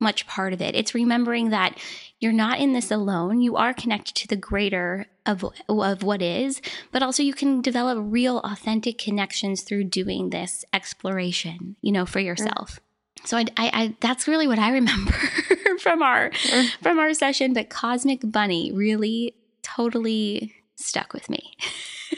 much 0.00 0.26
part 0.26 0.52
of 0.52 0.60
it. 0.60 0.74
It's 0.74 0.94
remembering 0.94 1.50
that 1.50 1.78
you're 2.18 2.32
not 2.32 2.58
in 2.58 2.72
this 2.72 2.90
alone. 2.90 3.40
You 3.40 3.56
are 3.56 3.74
connected 3.74 4.14
to 4.16 4.28
the 4.28 4.36
greater 4.36 5.06
of, 5.26 5.44
of 5.68 6.02
what 6.02 6.22
is, 6.22 6.60
but 6.90 7.02
also 7.02 7.22
you 7.22 7.34
can 7.34 7.60
develop 7.60 7.98
real, 8.00 8.38
authentic 8.38 8.98
connections 8.98 9.62
through 9.62 9.84
doing 9.84 10.30
this 10.30 10.64
exploration, 10.72 11.76
you 11.82 11.92
know, 11.92 12.06
for 12.06 12.18
mm-hmm. 12.18 12.26
yourself. 12.28 12.80
So 13.24 13.36
I, 13.36 13.44
I, 13.56 13.70
I 13.72 13.96
that's 14.00 14.26
really 14.26 14.48
what 14.48 14.58
I 14.58 14.70
remember 14.72 15.12
from 15.80 16.02
our 16.02 16.30
mm-hmm. 16.30 16.82
from 16.82 16.98
our 16.98 17.12
session. 17.12 17.52
But 17.52 17.68
Cosmic 17.68 18.20
Bunny 18.24 18.72
really 18.72 19.34
totally 19.62 20.54
stuck 20.76 21.12
with 21.12 21.28
me. 21.28 21.54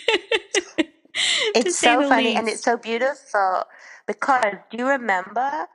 It's 1.55 1.78
so 1.78 2.09
funny 2.09 2.35
and 2.35 2.49
it's 2.49 2.62
so 2.62 2.77
beautiful 2.77 3.65
because 4.07 4.55
do 4.70 4.78
you 4.78 4.89
remember 4.89 5.66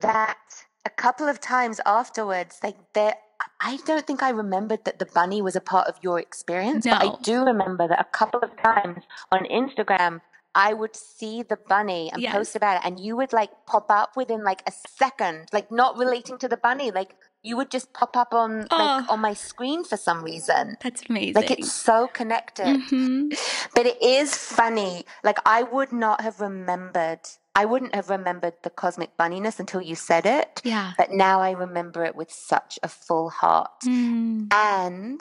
that 0.00 0.38
a 0.84 0.90
couple 0.90 1.28
of 1.28 1.40
times 1.40 1.80
afterwards, 1.84 2.60
like 2.62 2.76
there, 2.94 3.14
I 3.60 3.78
don't 3.84 4.06
think 4.06 4.22
I 4.22 4.30
remembered 4.30 4.84
that 4.84 4.98
the 4.98 5.06
bunny 5.06 5.42
was 5.42 5.56
a 5.56 5.60
part 5.60 5.88
of 5.88 5.96
your 6.02 6.20
experience, 6.20 6.86
but 6.86 7.02
I 7.02 7.16
do 7.22 7.44
remember 7.44 7.88
that 7.88 8.00
a 8.00 8.04
couple 8.04 8.40
of 8.40 8.50
times 8.62 9.02
on 9.32 9.44
Instagram, 9.46 10.20
I 10.56 10.72
would 10.72 10.96
see 10.96 11.42
the 11.42 11.58
bunny 11.72 12.10
and 12.12 12.20
Yes. 12.22 12.32
post 12.34 12.56
about 12.56 12.76
it, 12.78 12.82
and 12.86 12.98
you 12.98 13.14
would 13.16 13.32
like 13.32 13.52
pop 13.66 13.90
up 13.90 14.16
within 14.16 14.42
like 14.42 14.62
a 14.66 14.72
second, 14.72 15.48
like 15.52 15.70
not 15.70 15.96
relating 15.98 16.38
to 16.38 16.48
the 16.48 16.56
bunny, 16.56 16.90
like 16.90 17.14
you 17.42 17.56
would 17.58 17.70
just 17.70 17.92
pop 17.92 18.16
up 18.16 18.32
on 18.34 18.60
like 18.62 18.68
Oh. 18.72 19.06
on 19.12 19.20
my 19.20 19.34
screen 19.34 19.84
for 19.84 19.96
some 19.96 20.24
reason. 20.24 20.76
That's 20.82 21.02
amazing. 21.08 21.34
Like 21.34 21.50
it's 21.50 21.70
so 21.70 22.08
connected. 22.08 22.66
Mhm. 22.66 23.36
But 23.74 23.84
it 23.86 23.98
is 24.02 24.34
funny. 24.34 25.04
Like 25.22 25.38
I 25.46 25.62
would 25.62 25.92
not 25.92 26.22
have 26.22 26.40
remembered. 26.40 27.20
I 27.54 27.64
wouldn't 27.64 27.94
have 27.94 28.08
remembered 28.10 28.54
the 28.62 28.70
cosmic 28.70 29.16
bunniness 29.16 29.60
until 29.60 29.80
you 29.80 29.94
said 29.94 30.24
it. 30.26 30.60
Yeah. 30.64 30.92
But 30.98 31.10
now 31.12 31.40
I 31.40 31.50
remember 31.52 32.04
it 32.04 32.14
with 32.16 32.30
such 32.32 32.78
a 32.82 32.88
full 32.88 33.28
heart. 33.30 33.80
Mm. 33.84 34.52
And 34.52 35.20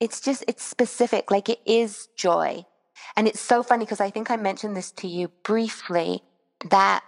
it's 0.00 0.20
just 0.20 0.44
it's 0.50 0.64
specific. 0.64 1.30
Like 1.30 1.48
it 1.48 1.60
is 1.64 2.08
joy. 2.16 2.66
And 3.16 3.28
it's 3.28 3.40
so 3.40 3.62
funny 3.62 3.84
because 3.84 4.00
I 4.00 4.10
think 4.10 4.30
I 4.30 4.36
mentioned 4.36 4.76
this 4.76 4.90
to 4.92 5.08
you 5.08 5.28
briefly 5.42 6.22
that 6.70 7.04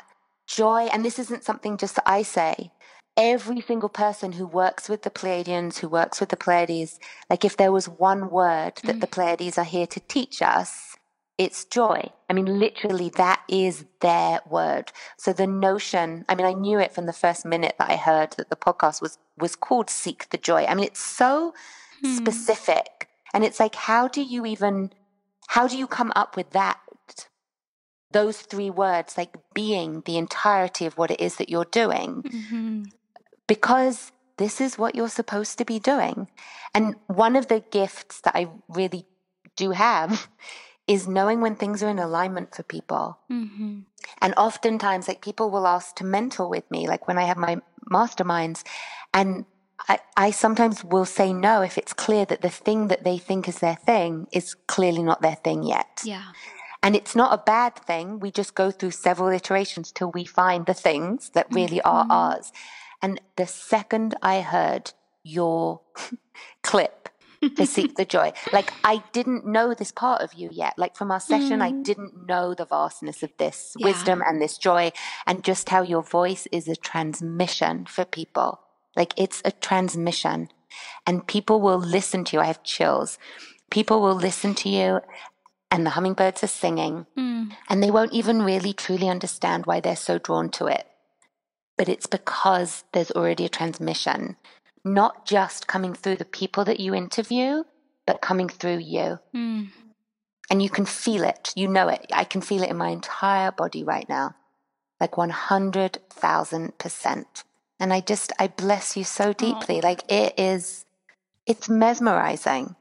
joy, 0.47 0.89
and 0.93 1.05
this 1.05 1.19
isn't 1.19 1.45
something 1.45 1.77
just 1.77 1.97
that 1.97 2.09
I 2.09 2.23
say, 2.23 2.73
every 3.17 3.61
single 3.61 3.89
person 3.89 4.33
who 4.33 4.47
works 4.47 4.89
with 4.89 5.03
the 5.03 5.11
Pleiadians, 5.11 5.79
who 5.79 5.89
works 5.89 6.21
with 6.21 6.31
the 6.31 6.37
Pleiades, 6.37 6.99
like 7.31 7.45
if 7.45 7.57
there 7.57 7.73
was 7.73 7.89
one 7.89 8.31
word 8.31 8.73
that 8.85 9.01
the 9.01 9.07
mm. 9.07 9.11
Pleiades 9.11 9.59
are 9.59 9.65
here 9.65 9.87
to 9.87 10.01
teach 10.01 10.43
us, 10.43 10.97
it's 11.37 11.65
joy. 11.65 12.11
I 12.31 12.33
mean, 12.33 12.59
literally, 12.61 13.09
that 13.17 13.43
is 13.49 13.85
their 14.01 14.41
word. 14.49 14.93
So 15.19 15.33
the 15.33 15.47
notion, 15.47 16.25
I 16.29 16.35
mean, 16.35 16.47
I 16.47 16.53
knew 16.53 16.79
it 16.79 16.93
from 16.93 17.07
the 17.07 17.13
first 17.13 17.45
minute 17.45 17.75
that 17.79 17.91
I 17.91 17.97
heard 17.97 18.35
that 18.37 18.51
the 18.51 18.57
podcast 18.57 19.03
was 19.03 19.19
was 19.37 19.57
called 19.57 19.91
Seek 19.91 20.31
the 20.31 20.39
Joy. 20.39 20.65
I 20.65 20.75
mean, 20.75 20.85
it's 20.85 21.01
so 21.01 21.53
hmm. 22.01 22.15
specific. 22.15 23.09
And 23.33 23.43
it's 23.45 23.59
like, 23.59 23.75
how 23.75 24.07
do 24.07 24.23
you 24.23 24.47
even 24.47 24.93
how 25.49 25.67
do 25.69 25.77
you 25.77 25.87
come 25.87 26.13
up 26.17 26.37
with 26.37 26.51
that? 26.51 26.79
Those 28.13 28.43
three 28.43 28.71
words, 28.71 29.17
like 29.19 29.35
being 29.55 30.03
the 30.07 30.17
entirety 30.19 30.87
of 30.87 30.97
what 30.97 31.11
it 31.11 31.21
is 31.21 31.37
that 31.37 31.49
you're 31.49 31.65
doing 31.71 32.23
Mhm. 32.23 32.93
because 33.47 34.13
this 34.37 34.61
is 34.61 34.79
what 34.79 34.95
you're 34.95 35.09
supposed 35.09 35.59
to 35.59 35.65
be 35.65 35.79
doing. 35.79 36.29
And 36.75 36.97
one 37.07 37.37
of 37.37 37.49
the 37.49 37.61
gifts 37.61 38.21
that 38.23 38.35
I 38.37 38.49
really 38.69 39.07
do 39.57 39.71
have 39.73 40.29
is 40.87 41.09
knowing 41.09 41.41
when 41.41 41.57
things 41.57 41.83
are 41.83 41.89
in 41.89 41.99
alignment 41.99 42.55
for 42.55 42.63
people. 42.63 43.19
Mhm. 43.31 43.85
And 44.21 44.35
oftentimes, 44.37 45.09
like 45.09 45.21
people 45.23 45.51
will 45.51 45.67
ask 45.67 45.97
to 45.97 46.05
mentor 46.05 46.49
with 46.49 46.71
me, 46.71 46.87
like 46.87 47.09
when 47.09 47.19
I 47.19 47.25
have 47.25 47.37
my 47.39 47.61
masterminds, 47.91 48.63
and 49.13 49.45
I, 49.89 49.99
I 50.17 50.31
sometimes 50.31 50.85
will 50.85 51.05
say 51.05 51.33
no 51.33 51.63
if 51.63 51.77
it's 51.77 51.93
clear 51.93 52.25
that 52.27 52.43
the 52.43 52.51
thing 52.51 52.89
that 52.89 53.05
they 53.05 53.19
think 53.19 53.49
is 53.49 53.59
their 53.59 53.77
thing 53.77 54.27
is 54.33 54.55
clearly 54.67 55.03
not 55.03 55.23
their 55.23 55.35
thing 55.35 55.63
yet. 55.63 56.01
Yeah. 56.05 56.25
And 56.83 56.95
it's 56.95 57.17
not 57.17 57.33
a 57.33 57.43
bad 57.43 57.77
thing. 57.77 58.21
We 58.21 58.31
just 58.31 58.55
go 58.55 58.71
through 58.71 58.91
several 58.91 59.31
iterations 59.31 59.91
till 59.91 60.11
we 60.11 60.25
find 60.25 60.67
the 60.67 60.75
things 60.75 61.31
that 61.31 61.47
mm-hmm. 61.47 61.57
really 61.57 61.81
are 61.83 62.03
mm-hmm. 62.03 62.13
ours. 62.13 62.53
And 63.03 63.21
the 63.37 63.47
second 63.47 64.15
I 64.23 64.41
heard 64.43 64.93
your 65.23 65.81
clip 66.63 67.09
to 67.57 67.67
seek 67.67 67.97
the 67.97 68.05
joy, 68.05 68.33
like 68.53 68.73
I 68.85 69.03
didn't 69.13 69.47
know 69.47 69.75
this 69.75 69.93
part 69.93 70.21
of 70.21 70.35
you 70.35 70.51
yet. 70.53 70.75
Like 70.79 70.95
from 70.97 71.11
our 71.11 71.21
session, 71.21 71.63
I 71.63 71.71
mm-hmm. 71.71 71.83
didn't 71.83 72.27
know 72.27 72.55
the 72.55 72.67
vastness 72.67 73.23
of 73.23 73.33
this 73.39 73.75
Yeah. 73.79 73.87
wisdom 73.87 74.23
and 74.27 74.41
this 74.41 74.59
joy, 74.59 74.93
and 75.27 75.43
just 75.43 75.71
how 75.71 75.83
your 75.83 76.03
voice 76.03 76.47
is 76.53 76.69
a 76.69 76.77
transmission 76.77 77.87
for 77.87 78.05
people. 78.05 78.61
Like 78.97 79.13
it's 79.17 79.43
a 79.45 79.53
transmission, 79.53 80.49
and 81.07 81.27
people 81.27 81.61
will 81.61 81.79
listen 81.79 82.25
to 82.25 82.37
you. 82.37 82.41
I 82.41 82.47
have 82.47 82.63
chills. 82.63 83.19
People 83.71 84.01
will 84.01 84.15
listen 84.15 84.55
to 84.55 84.69
you 84.69 85.01
and 85.71 85.85
the 85.85 85.91
hummingbirds 85.91 86.45
are 86.45 86.47
singing, 86.47 87.07
Mm. 87.17 87.53
and 87.69 87.83
they 87.83 87.91
won't 87.91 88.13
even 88.13 88.43
really 88.43 88.73
truly 88.73 89.09
understand 89.09 89.67
why 89.67 89.81
they're 89.81 89.97
so 89.97 90.19
drawn 90.19 90.49
to 90.51 90.67
it. 90.67 90.87
But 91.77 91.89
it's 91.89 92.07
because 92.07 92.85
there's 92.93 93.11
already 93.11 93.45
a 93.45 93.49
transmission, 93.49 94.37
not 94.85 95.27
just 95.27 95.67
coming 95.67 95.93
through 95.93 96.17
the 96.17 96.25
people 96.25 96.65
that 96.67 96.79
you 96.79 96.95
interview, 96.95 97.65
but 98.07 98.21
coming 98.21 98.49
through 98.49 98.79
you. 98.79 99.19
Mm. 99.35 99.71
And 100.49 100.63
you 100.63 100.71
can 100.71 100.87
feel 100.87 101.25
it. 101.25 101.53
You 101.57 101.67
know 101.67 101.89
it. 101.89 102.07
I 102.13 102.23
can 102.23 102.41
feel 102.41 102.63
it 102.63 102.71
in 102.71 102.77
my 102.77 102.91
entire 102.91 103.51
body 103.51 103.83
right 103.83 104.09
now, 104.09 104.37
like 105.01 105.17
100,000%. 105.17 107.45
And 107.85 107.93
I 107.93 108.01
just, 108.01 108.33
I 108.39 108.47
bless 108.49 108.97
you 108.97 109.05
so 109.05 109.35
deeply. 109.35 109.83
Like 109.83 110.11
it 110.11 110.33
is, 110.41 110.87
it's 111.45 111.69
mesmerizing 111.69 112.77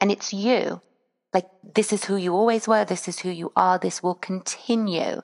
and 0.00 0.10
it's 0.10 0.32
you. 0.32 0.80
like 1.34 1.44
this 1.74 1.92
is 1.92 2.06
who 2.06 2.16
you 2.16 2.32
always 2.34 2.66
were, 2.66 2.82
this 2.86 3.06
is 3.06 3.18
who 3.18 3.28
you 3.28 3.52
are, 3.54 3.78
this 3.78 4.02
will 4.02 4.14
continue 4.14 5.20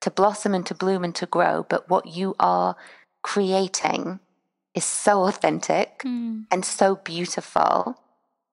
to 0.00 0.10
blossom 0.10 0.54
and 0.54 0.64
to 0.64 0.74
bloom 0.74 1.04
and 1.04 1.14
to 1.16 1.26
grow. 1.26 1.66
But 1.68 1.90
what 1.90 2.06
you 2.06 2.34
are 2.40 2.76
creating 3.20 4.20
is 4.74 4.86
so 4.86 5.24
authentic 5.26 5.98
Mm. 6.02 6.46
and 6.50 6.64
so 6.64 6.96
beautiful. 6.96 8.00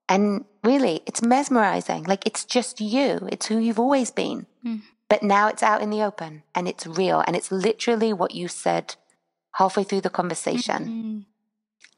And 0.10 0.44
really, 0.62 1.04
it's 1.06 1.22
mesmerizing. 1.22 2.04
Like 2.04 2.28
it's 2.28 2.44
just 2.44 2.82
you, 2.82 3.30
it's 3.32 3.46
who 3.46 3.60
you've 3.60 3.80
always 3.80 4.12
been. 4.12 4.46
Mm. 4.66 4.82
But 5.08 5.24
now 5.24 5.48
it's 5.48 5.64
out 5.64 5.82
in 5.82 5.90
the 5.90 6.04
open 6.04 6.44
and 6.54 6.68
it's 6.68 6.86
real. 6.86 7.24
And 7.26 7.38
it's 7.38 7.50
literally 7.50 8.12
what 8.12 8.36
you 8.36 8.50
said 8.50 8.96
halfway 9.53 9.84
through 9.84 10.02
the 10.02 10.10
conversation. 10.10 10.86
Mm. 10.86 11.26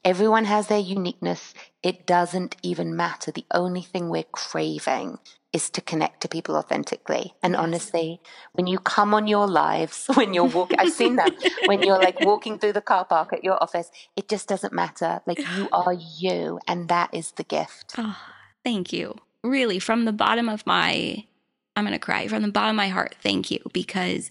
Everyone 0.04 0.44
has 0.44 0.66
their 0.66 0.78
uniqueness. 0.78 1.54
It 1.82 2.06
doesn't 2.06 2.56
even 2.62 2.94
matter. 2.94 3.32
The 3.32 3.46
only 3.52 3.80
thing 3.80 4.10
we're 4.10 4.24
craving 4.24 5.18
is 5.54 5.70
to 5.70 5.80
connect 5.80 6.20
to 6.20 6.28
people 6.28 6.56
authentically. 6.56 7.32
And 7.42 7.54
honestly, 7.56 8.20
when 8.52 8.66
you 8.66 8.78
come 8.80 9.14
on 9.14 9.26
your 9.28 9.46
lives, 9.46 10.06
when 10.14 10.34
you're 10.34 10.44
walking, 10.44 10.78
I've 10.78 10.92
seen 10.92 11.16
them, 11.16 11.30
when 11.66 11.82
you're 11.82 11.98
like 11.98 12.20
walking 12.20 12.58
through 12.58 12.72
the 12.74 12.82
car 12.82 13.04
park 13.04 13.32
at 13.32 13.44
your 13.44 13.62
office, 13.62 13.90
it 14.16 14.28
just 14.28 14.48
doesn't 14.48 14.74
matter. 14.74 15.22
Like 15.26 15.38
you 15.56 15.68
are 15.72 15.94
you, 15.94 16.58
and 16.68 16.88
that 16.88 17.14
is 17.14 17.30
the 17.32 17.44
gift. 17.44 17.94
Oh, 17.96 18.18
thank 18.62 18.92
you. 18.92 19.14
Really, 19.42 19.78
from 19.78 20.04
the 20.04 20.12
bottom 20.12 20.48
of 20.48 20.66
my, 20.66 21.24
I'm 21.76 21.84
going 21.84 21.92
to 21.92 21.98
cry. 21.98 22.26
From 22.28 22.42
the 22.42 22.50
bottom 22.50 22.70
of 22.70 22.76
my 22.76 22.88
heart, 22.88 23.14
thank 23.22 23.50
you 23.50 23.60
because 23.72 24.30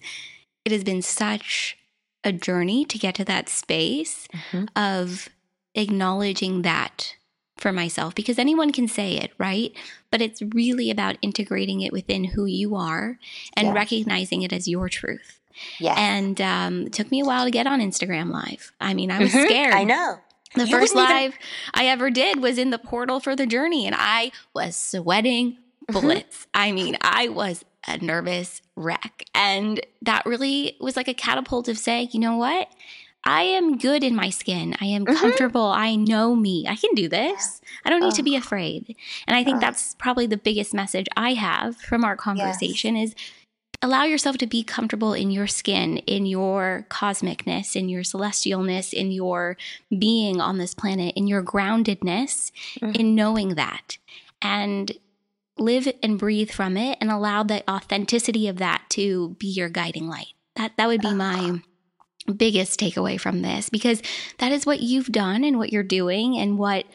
it 0.64 0.72
has 0.72 0.84
been 0.84 1.02
such 1.02 1.78
a 2.24 2.32
journey 2.32 2.84
to 2.86 2.98
get 2.98 3.14
to 3.16 3.24
that 3.24 3.48
space 3.48 4.26
Mhm. 4.50 4.68
of 4.76 5.28
acknowledging 5.74 6.62
that 6.62 7.14
for 7.56 7.72
myself 7.72 8.14
because 8.14 8.38
anyone 8.38 8.72
can 8.72 8.88
say 8.88 9.16
it, 9.16 9.32
right? 9.38 9.72
But 10.10 10.20
it's 10.20 10.42
really 10.42 10.90
about 10.90 11.16
integrating 11.22 11.80
it 11.82 11.92
within 11.92 12.24
who 12.24 12.46
you 12.46 12.74
are 12.74 13.18
and 13.56 13.74
recognizing 13.74 14.42
it 14.42 14.52
as 14.52 14.66
your 14.66 14.88
truth. 14.88 15.38
Yes. 15.78 15.96
And 15.96 16.40
um, 16.40 16.86
it 16.86 16.92
took 16.92 17.10
me 17.12 17.20
a 17.20 17.24
while 17.24 17.44
to 17.44 17.50
get 17.50 17.66
on 17.66 17.80
Instagram 17.80 18.32
Live. 18.32 18.72
I 18.80 18.92
mean, 18.94 19.10
I 19.12 19.20
was 19.20 19.32
Mhm. 19.32 19.46
scared. 19.46 19.74
I 19.74 19.84
know. 19.84 20.16
The 20.54 20.66
You 20.66 20.70
first 20.78 20.94
wouldn't 20.94 21.10
even- 21.12 21.22
live 21.30 21.38
I 21.74 21.86
ever 21.86 22.10
did 22.10 22.40
was 22.42 22.58
in 22.58 22.70
the 22.70 22.78
portal 22.78 23.20
for 23.20 23.36
the 23.36 23.46
journey, 23.46 23.86
and 23.86 23.94
I 23.98 24.32
was 24.54 24.76
sweating 24.76 25.58
Mm-hmm. 25.88 26.00
bullets. 26.00 26.46
I 26.54 26.72
mean, 26.72 26.96
I 27.02 27.28
was 27.28 27.64
a 27.86 27.98
nervous 27.98 28.62
wreck. 28.76 29.24
And 29.34 29.80
that 30.02 30.24
really 30.26 30.76
was 30.80 30.96
like 30.96 31.08
a 31.08 31.14
catapult 31.14 31.68
of 31.68 31.78
saying, 31.78 32.08
you 32.12 32.20
know 32.20 32.36
what? 32.36 32.68
I 33.26 33.42
am 33.42 33.78
good 33.78 34.04
in 34.04 34.14
my 34.14 34.28
skin. 34.28 34.76
I 34.80 34.84
am 34.86 35.06
Mhm. 35.06 35.16
comfortable. 35.16 35.66
I 35.66 35.96
know 35.96 36.36
me. 36.36 36.66
I 36.68 36.76
can 36.76 36.94
do 36.94 37.08
this. 37.08 37.62
I 37.84 37.90
don't 37.90 38.02
need 38.02 38.14
to 38.14 38.22
be 38.22 38.36
afraid. 38.36 38.94
And 39.26 39.34
I 39.34 39.42
think 39.42 39.56
Ugh. 39.56 39.60
that's 39.62 39.94
probably 39.94 40.26
the 40.26 40.36
biggest 40.36 40.74
message 40.74 41.06
I 41.16 41.32
have 41.34 41.76
from 41.76 42.04
our 42.04 42.16
conversation 42.16 42.96
is 42.96 43.14
allow 43.80 44.04
yourself 44.04 44.38
to 44.38 44.46
be 44.46 44.62
comfortable 44.62 45.12
in 45.14 45.30
your 45.30 45.46
skin, 45.46 45.98
in 45.98 46.26
your 46.26 46.86
cosmicness, 46.90 47.76
in 47.76 47.88
your 47.88 48.02
celestialness, 48.02 48.92
in 48.92 49.10
your 49.10 49.56
being 49.98 50.40
on 50.40 50.58
this 50.58 50.74
planet, 50.74 51.14
in 51.16 51.26
your 51.26 51.42
groundedness, 51.42 52.50
Mhm. 52.80 52.96
in 52.96 53.14
knowing 53.14 53.54
that. 53.56 53.96
And 54.42 54.92
live 55.58 55.88
and 56.02 56.18
breathe 56.18 56.50
from 56.50 56.76
it 56.76 56.98
and 57.00 57.10
allow 57.10 57.42
the 57.42 57.68
authenticity 57.70 58.48
of 58.48 58.58
that 58.58 58.84
to 58.90 59.36
be 59.38 59.46
your 59.46 59.68
guiding 59.68 60.08
light. 60.08 60.34
That 60.56 60.76
that 60.76 60.88
would 60.88 61.00
be 61.00 61.08
ah. 61.08 61.14
my 61.14 61.62
biggest 62.36 62.80
takeaway 62.80 63.20
from 63.20 63.42
this 63.42 63.68
because 63.68 64.02
that 64.38 64.50
is 64.50 64.64
what 64.64 64.80
you've 64.80 65.12
done 65.12 65.44
and 65.44 65.58
what 65.58 65.72
you're 65.72 65.82
doing 65.82 66.38
and 66.38 66.58
what 66.58 66.86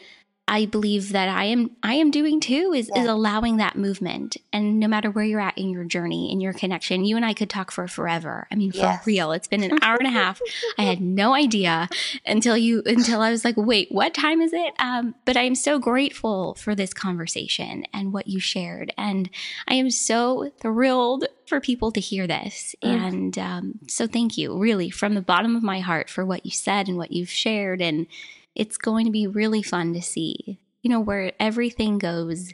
I 0.48 0.66
believe 0.66 1.12
that 1.12 1.28
I 1.28 1.44
am 1.44 1.76
I 1.82 1.94
am 1.94 2.10
doing 2.10 2.40
too 2.40 2.72
is 2.74 2.90
is 2.96 3.06
allowing 3.06 3.58
that 3.58 3.76
movement. 3.76 4.36
And 4.52 4.80
no 4.80 4.88
matter 4.88 5.08
where 5.08 5.24
you're 5.24 5.38
at 5.40 5.56
in 5.56 5.70
your 5.70 5.84
journey 5.84 6.32
in 6.32 6.40
your 6.40 6.52
connection 6.52 7.04
you 7.04 7.14
and 7.14 7.24
I 7.24 7.34
could 7.34 7.48
talk 7.48 7.70
for 7.70 7.86
forever. 7.86 8.48
I 8.50 8.56
mean 8.56 8.72
for 8.72 8.78
Yes. 8.78 9.06
real. 9.06 9.30
It's 9.30 9.46
been 9.46 9.62
an 9.62 9.78
hour 9.82 9.96
and 9.96 10.08
a 10.08 10.10
half. 10.10 10.40
I 10.76 10.82
had 10.82 11.00
no 11.00 11.34
idea 11.34 11.88
until 12.26 12.56
you 12.56 12.82
until 12.84 13.20
I 13.20 13.30
was 13.30 13.44
like 13.44 13.54
wait 13.56 13.92
what 13.92 14.12
time 14.12 14.40
is 14.40 14.52
it? 14.52 14.74
Um 14.80 15.14
but 15.24 15.36
I 15.36 15.42
am 15.42 15.54
so 15.54 15.78
grateful 15.78 16.54
for 16.56 16.74
this 16.74 16.92
conversation 16.92 17.84
and 17.94 18.12
what 18.12 18.26
you 18.26 18.40
shared. 18.40 18.92
And 18.98 19.30
I 19.68 19.74
am 19.74 19.88
so 19.90 20.50
thrilled 20.60 21.26
for 21.46 21.60
people 21.60 21.92
to 21.92 22.00
hear 22.00 22.26
this. 22.26 22.74
Mm. 22.82 22.88
and 22.88 23.38
um 23.38 23.78
so 23.86 24.08
thank 24.08 24.36
you 24.36 24.58
really 24.58 24.90
from 24.90 25.14
the 25.14 25.22
bottom 25.22 25.54
of 25.54 25.62
my 25.62 25.78
heart 25.78 26.10
for 26.10 26.26
what 26.26 26.44
you 26.44 26.50
said 26.50 26.88
and 26.88 26.96
what 26.96 27.12
you've 27.12 27.30
shared. 27.30 27.80
And 27.80 28.08
it's 28.54 28.76
going 28.76 29.04
to 29.06 29.12
be 29.12 29.26
really 29.26 29.62
fun 29.62 29.94
to 29.94 30.02
see, 30.02 30.60
you 30.82 30.90
know, 30.90 31.00
where 31.00 31.32
everything 31.40 31.98
goes 31.98 32.52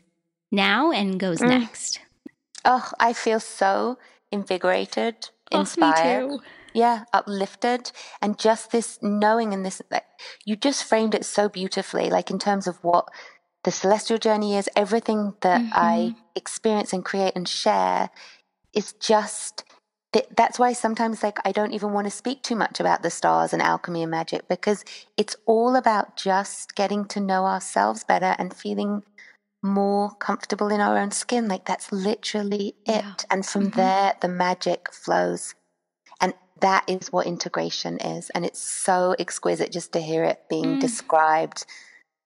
now 0.51 0.91
and 0.93 1.19
goes 1.19 1.41
Mm. 1.41 1.49
next. 1.61 2.01
Oh, 2.65 2.91
I 2.99 3.13
feel 3.13 3.41
so 3.41 3.99
invigorated, 4.33 5.31
inspired. 5.51 6.25
Oh, 6.25 6.37
too. 6.39 6.43
Yeah, 6.75 7.05
uplifted. 7.13 7.93
And 8.21 8.39
just 8.39 8.71
this 8.73 8.99
knowing 9.01 9.55
and 9.55 9.65
this, 9.65 9.81
like, 9.91 10.05
you 10.45 10.57
just 10.57 10.85
framed 10.85 11.15
it 11.15 11.25
so 11.25 11.49
beautifully, 11.49 12.11
like 12.11 12.31
in 12.31 12.39
terms 12.39 12.67
of 12.67 12.77
what 12.83 13.09
the 13.65 13.71
celestial 13.71 14.19
journey 14.19 14.57
is, 14.57 14.69
everything 14.77 15.35
that 15.41 15.63
I 15.73 16.15
experience 16.35 16.93
and 16.93 17.05
create 17.05 17.33
and 17.35 17.49
share 17.49 18.11
is 18.75 18.93
just. 18.95 19.65
Th- 20.17 20.29
That's 20.37 20.59
why 20.59 20.73
sometimes, 20.73 21.23
like, 21.23 21.39
I 21.45 21.53
don't 21.53 21.73
even 21.73 21.93
want 21.93 22.07
to 22.07 22.11
speak 22.11 22.43
too 22.43 22.57
much 22.57 22.81
about 22.81 23.03
the 23.03 23.11
stars 23.11 23.53
and 23.53 23.63
alchemy 23.63 24.03
and 24.03 24.11
magic 24.11 24.49
because 24.49 24.85
it's 25.17 25.37
all 25.47 25.77
about 25.77 26.17
just 26.17 26.75
getting 26.75 27.05
to 27.07 27.21
know 27.21 27.45
ourselves 27.47 28.05
better 28.05 28.35
and 28.39 28.55
feeling 28.55 29.03
more 29.63 30.11
comfortable 30.17 30.69
in 30.69 30.81
our 30.81 30.99
own 30.99 31.11
skin. 31.11 31.49
Like, 31.49 31.67
that's 31.67 31.93
literally 31.93 32.77
it. 32.87 33.05
Yeah. 33.05 33.15
And 33.31 33.45
from 33.47 33.71
Mhm. 33.71 33.77
there, 33.77 34.15
the 34.21 34.29
magic 34.29 34.93
flows. 34.93 35.55
And 36.21 36.35
that 36.61 36.85
is 36.89 37.13
what 37.13 37.27
integration 37.27 37.99
is. 37.99 38.31
And 38.31 38.45
it's 38.47 38.61
so 38.61 39.15
exquisite 39.19 39.73
just 39.73 39.93
to 39.93 40.01
hear 40.01 40.25
it 40.25 40.49
being 40.49 40.77
Mm. 40.77 40.81
described 40.81 41.67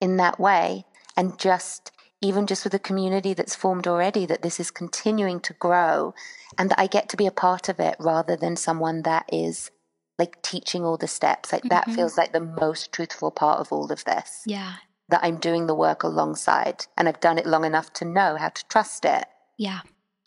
in 0.00 0.16
that 0.18 0.40
way. 0.40 0.84
And 1.16 1.38
just, 1.38 1.92
even 2.20 2.46
just 2.46 2.64
with 2.64 2.72
the 2.72 2.78
community 2.78 3.32
that's 3.34 3.54
formed 3.54 3.86
already, 3.86 4.26
that 4.26 4.42
this 4.42 4.60
is 4.60 4.70
continuing 4.70 5.40
to 5.40 5.52
grow 5.54 6.14
and 6.58 6.70
that 6.70 6.78
I 6.78 6.86
get 6.86 7.08
to 7.10 7.16
be 7.16 7.26
a 7.26 7.30
part 7.30 7.68
of 7.68 7.80
it 7.80 7.96
rather 7.98 8.36
than 8.36 8.56
someone 8.56 9.02
that 9.02 9.24
is 9.32 9.70
like 10.18 10.42
teaching 10.42 10.84
all 10.84 10.98
the 10.98 11.08
steps. 11.08 11.50
Like 11.52 11.62
that 11.64 11.86
Mhm. 11.88 11.94
feels 11.94 12.18
like 12.18 12.32
the 12.32 12.40
most 12.40 12.92
truthful 12.92 13.30
part 13.30 13.58
of 13.60 13.72
all 13.72 13.90
of 13.90 14.04
this. 14.04 14.42
Yeah. 14.46 14.74
That 15.08 15.20
I'm 15.24 15.36
doing 15.38 15.66
the 15.66 15.74
work 15.74 16.02
alongside 16.02 16.86
and 16.96 17.08
I've 17.08 17.20
done 17.20 17.38
it 17.38 17.46
long 17.46 17.64
enough 17.64 17.92
to 17.94 18.04
know 18.04 18.36
how 18.36 18.50
to 18.50 18.64
trust 18.68 19.04
it 19.04 19.26
Yeah. 19.56 19.80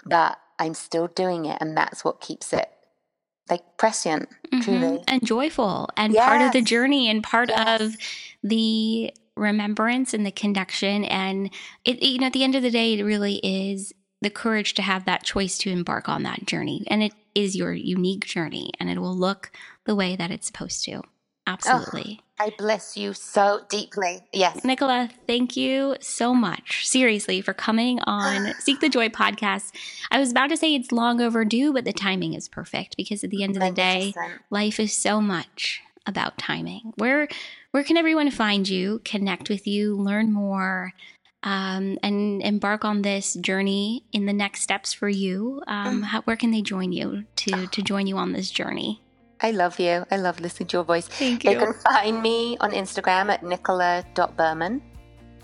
but 0.06 0.40
I'm 0.60 0.74
still 0.76 1.08
doing 1.08 1.46
it, 1.46 1.58
and 1.62 1.76
that's 1.76 2.04
what 2.06 2.22
keeps 2.22 2.54
it 2.54 2.70
like 3.50 3.78
prescient, 3.78 4.30
Mhm. 4.52 4.64
truly. 4.64 5.04
And 5.08 5.26
joyful 5.26 5.90
and 5.98 6.16
part 6.16 6.42
of 6.42 6.52
the 6.54 6.62
journey 6.62 7.10
and 7.10 7.22
part 7.24 7.50
Yes. 7.50 7.82
of 7.82 7.96
the 8.44 9.14
remembrance 9.36 10.14
and 10.14 10.26
the 10.26 10.32
connection. 10.32 11.04
And 11.06 11.50
it, 11.86 12.02
you 12.02 12.20
know, 12.20 12.28
at 12.28 12.34
the 12.34 12.44
end 12.44 12.56
of 12.56 12.64
the 12.64 12.72
day, 12.72 12.98
it 12.98 13.04
really 13.04 13.36
is 13.38 13.94
the 14.22 14.30
courage 14.30 14.74
to 14.76 14.82
have 14.82 15.06
that 15.06 15.24
choice 15.24 15.58
to 15.60 15.70
embark 15.70 16.08
on 16.08 16.24
that 16.24 16.46
journey. 16.46 16.84
And 16.88 17.04
it 17.04 17.14
is 17.36 17.56
your 17.56 17.74
unique 17.74 18.26
journey 18.26 18.72
and 18.80 18.90
it 18.90 19.00
will 19.00 19.16
look 19.16 19.52
the 19.86 19.96
way 19.96 20.16
that 20.16 20.32
it's 20.32 20.48
supposed 20.48 20.84
to. 20.86 21.02
Absolutely. 21.46 22.22
Oh, 22.22 22.46
I 22.46 22.54
bless 22.58 22.96
you 22.96 23.14
so 23.14 23.62
deeply. 23.70 24.22
Yes. 24.32 24.64
Nicola, 24.64 25.10
thank 25.28 25.58
you 25.58 25.98
so 26.00 26.34
much, 26.34 26.88
seriously, 26.88 27.42
for 27.42 27.54
coming 27.54 28.00
on 28.02 28.54
Seek 28.60 28.80
the 28.80 28.90
Joy 28.90 29.10
podcast. 29.10 29.72
I 30.10 30.20
was 30.20 30.32
about 30.32 30.48
to 30.48 30.58
say 30.58 30.74
it's 30.74 30.92
long 30.92 31.22
overdue, 31.22 31.74
but 31.74 31.86
the 31.86 31.94
timing 31.94 32.34
is 32.34 32.48
perfect 32.48 32.96
because 32.96 33.24
at 33.24 33.30
the 33.30 33.44
end 33.44 33.58
of 33.58 33.62
the 33.62 33.72
day, 33.72 34.14
life 34.50 34.80
is 34.80 34.94
so 34.94 35.20
much 35.20 35.82
about 36.06 36.38
timing. 36.38 36.94
Where 36.96 37.28
where 37.74 37.84
can 37.84 37.98
everyone 37.98 38.30
find 38.30 38.70
you, 38.70 39.02
connect 39.04 39.50
with 39.50 39.66
you, 39.66 39.96
learn 39.98 40.32
more, 40.32 40.94
um, 41.42 41.98
and 42.06 42.40
embark 42.42 42.86
on 42.86 43.02
this 43.02 43.34
journey 43.34 44.06
in 44.14 44.28
the 44.30 44.34
next 44.34 44.62
steps 44.62 44.94
for 44.94 45.10
you? 45.10 45.62
Um, 45.68 46.02
Mm. 46.02 46.06
how, 46.06 46.22
where 46.22 46.38
can 46.38 46.52
they 46.52 46.62
join 46.62 46.92
you 46.94 47.26
to 47.42 47.66
to 47.68 47.82
join 47.82 48.06
you 48.08 48.16
on 48.18 48.32
this 48.32 48.50
journey? 48.52 49.02
I 49.42 49.52
love 49.52 49.80
you. 49.80 50.06
I 50.14 50.18
love 50.18 50.40
listening 50.40 50.68
to 50.70 50.78
your 50.78 50.86
voice. 50.86 51.08
Thank 51.10 51.42
They 51.44 51.56
can 51.56 51.74
find 51.74 52.22
me 52.22 52.56
on 52.62 52.72
Instagram 52.72 53.30
at 53.34 53.42
nicola.berman. 53.44 54.82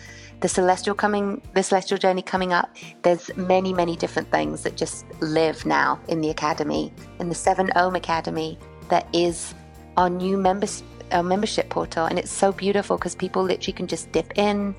the 0.44 0.49
celestial 0.49 0.94
coming, 0.94 1.41
the 1.53 1.64
celestial 1.64 1.98
journey 1.98 2.22
coming 2.22 2.52
up. 2.52 2.76
There's 3.03 3.34
many, 3.38 3.72
many 3.72 3.95
different 3.95 4.30
things 4.30 4.64
that 4.64 4.76
just 4.76 5.06
live 5.22 5.65
now 5.65 6.02
in 6.10 6.20
the 6.20 6.30
academy, 6.30 6.91
in 7.20 7.30
the 7.30 7.36
7 7.36 7.72
Ohm 7.78 7.95
Academy, 7.95 8.60
that 8.90 9.07
is 9.14 9.56
our 9.95 10.10
new 10.10 10.38
members, 10.38 10.84
our 11.14 11.24
membership 11.24 11.70
portal. 11.70 12.07
And 12.07 12.20
it's 12.20 12.30
so 12.30 12.52
beautiful 12.52 12.98
because 12.98 13.15
people 13.15 13.41
literally 13.41 13.72
can 13.72 13.88
just 13.88 14.11
dip 14.11 14.38
in 14.38 14.76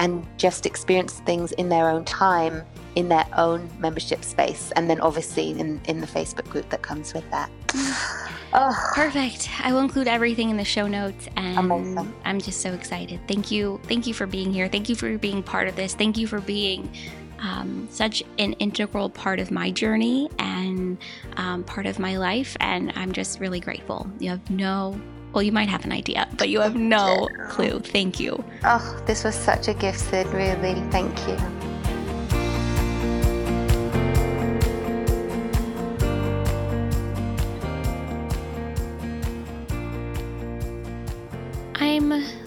and 0.00 0.26
just 0.36 0.66
experience 0.66 1.20
things 1.20 1.52
in 1.52 1.68
their 1.68 1.88
own 1.88 2.04
time 2.04 2.64
in 2.94 3.08
their 3.08 3.26
own 3.36 3.68
membership 3.78 4.24
space 4.24 4.72
and 4.76 4.88
then 4.88 5.00
obviously 5.00 5.50
in, 5.50 5.80
in 5.86 6.00
the 6.00 6.06
facebook 6.06 6.48
group 6.48 6.68
that 6.70 6.82
comes 6.82 7.12
with 7.14 7.28
that 7.30 7.50
oh. 8.52 8.92
perfect 8.94 9.48
i 9.62 9.72
will 9.72 9.80
include 9.80 10.08
everything 10.08 10.50
in 10.50 10.56
the 10.56 10.64
show 10.64 10.86
notes 10.86 11.28
and 11.36 11.58
Amazing. 11.58 12.14
i'm 12.24 12.40
just 12.40 12.60
so 12.60 12.72
excited 12.72 13.20
thank 13.26 13.50
you 13.50 13.80
thank 13.84 14.06
you 14.06 14.14
for 14.14 14.26
being 14.26 14.52
here 14.52 14.68
thank 14.68 14.88
you 14.88 14.94
for 14.94 15.16
being 15.18 15.42
part 15.42 15.68
of 15.68 15.76
this 15.76 15.94
thank 15.94 16.16
you 16.16 16.26
for 16.26 16.40
being 16.40 16.90
um, 17.40 17.86
such 17.90 18.22
an 18.38 18.54
integral 18.54 19.10
part 19.10 19.38
of 19.38 19.50
my 19.50 19.70
journey 19.70 20.30
and 20.38 20.96
um, 21.36 21.62
part 21.64 21.86
of 21.86 21.98
my 21.98 22.16
life 22.16 22.56
and 22.60 22.92
i'm 22.96 23.12
just 23.12 23.40
really 23.40 23.60
grateful 23.60 24.10
you 24.18 24.30
have 24.30 24.50
no 24.50 24.98
well, 25.34 25.42
you 25.42 25.50
might 25.50 25.68
have 25.68 25.84
an 25.84 25.90
idea, 25.90 26.28
but 26.38 26.48
you 26.48 26.60
have 26.60 26.76
no 26.76 27.28
clue. 27.48 27.80
Thank 27.80 28.20
you. 28.20 28.44
Oh, 28.62 29.02
this 29.04 29.24
was 29.24 29.34
such 29.34 29.66
a 29.66 29.74
gift, 29.74 29.98
Sid, 29.98 30.28
really. 30.28 30.74
Thank 30.92 31.18
you. 31.26 31.73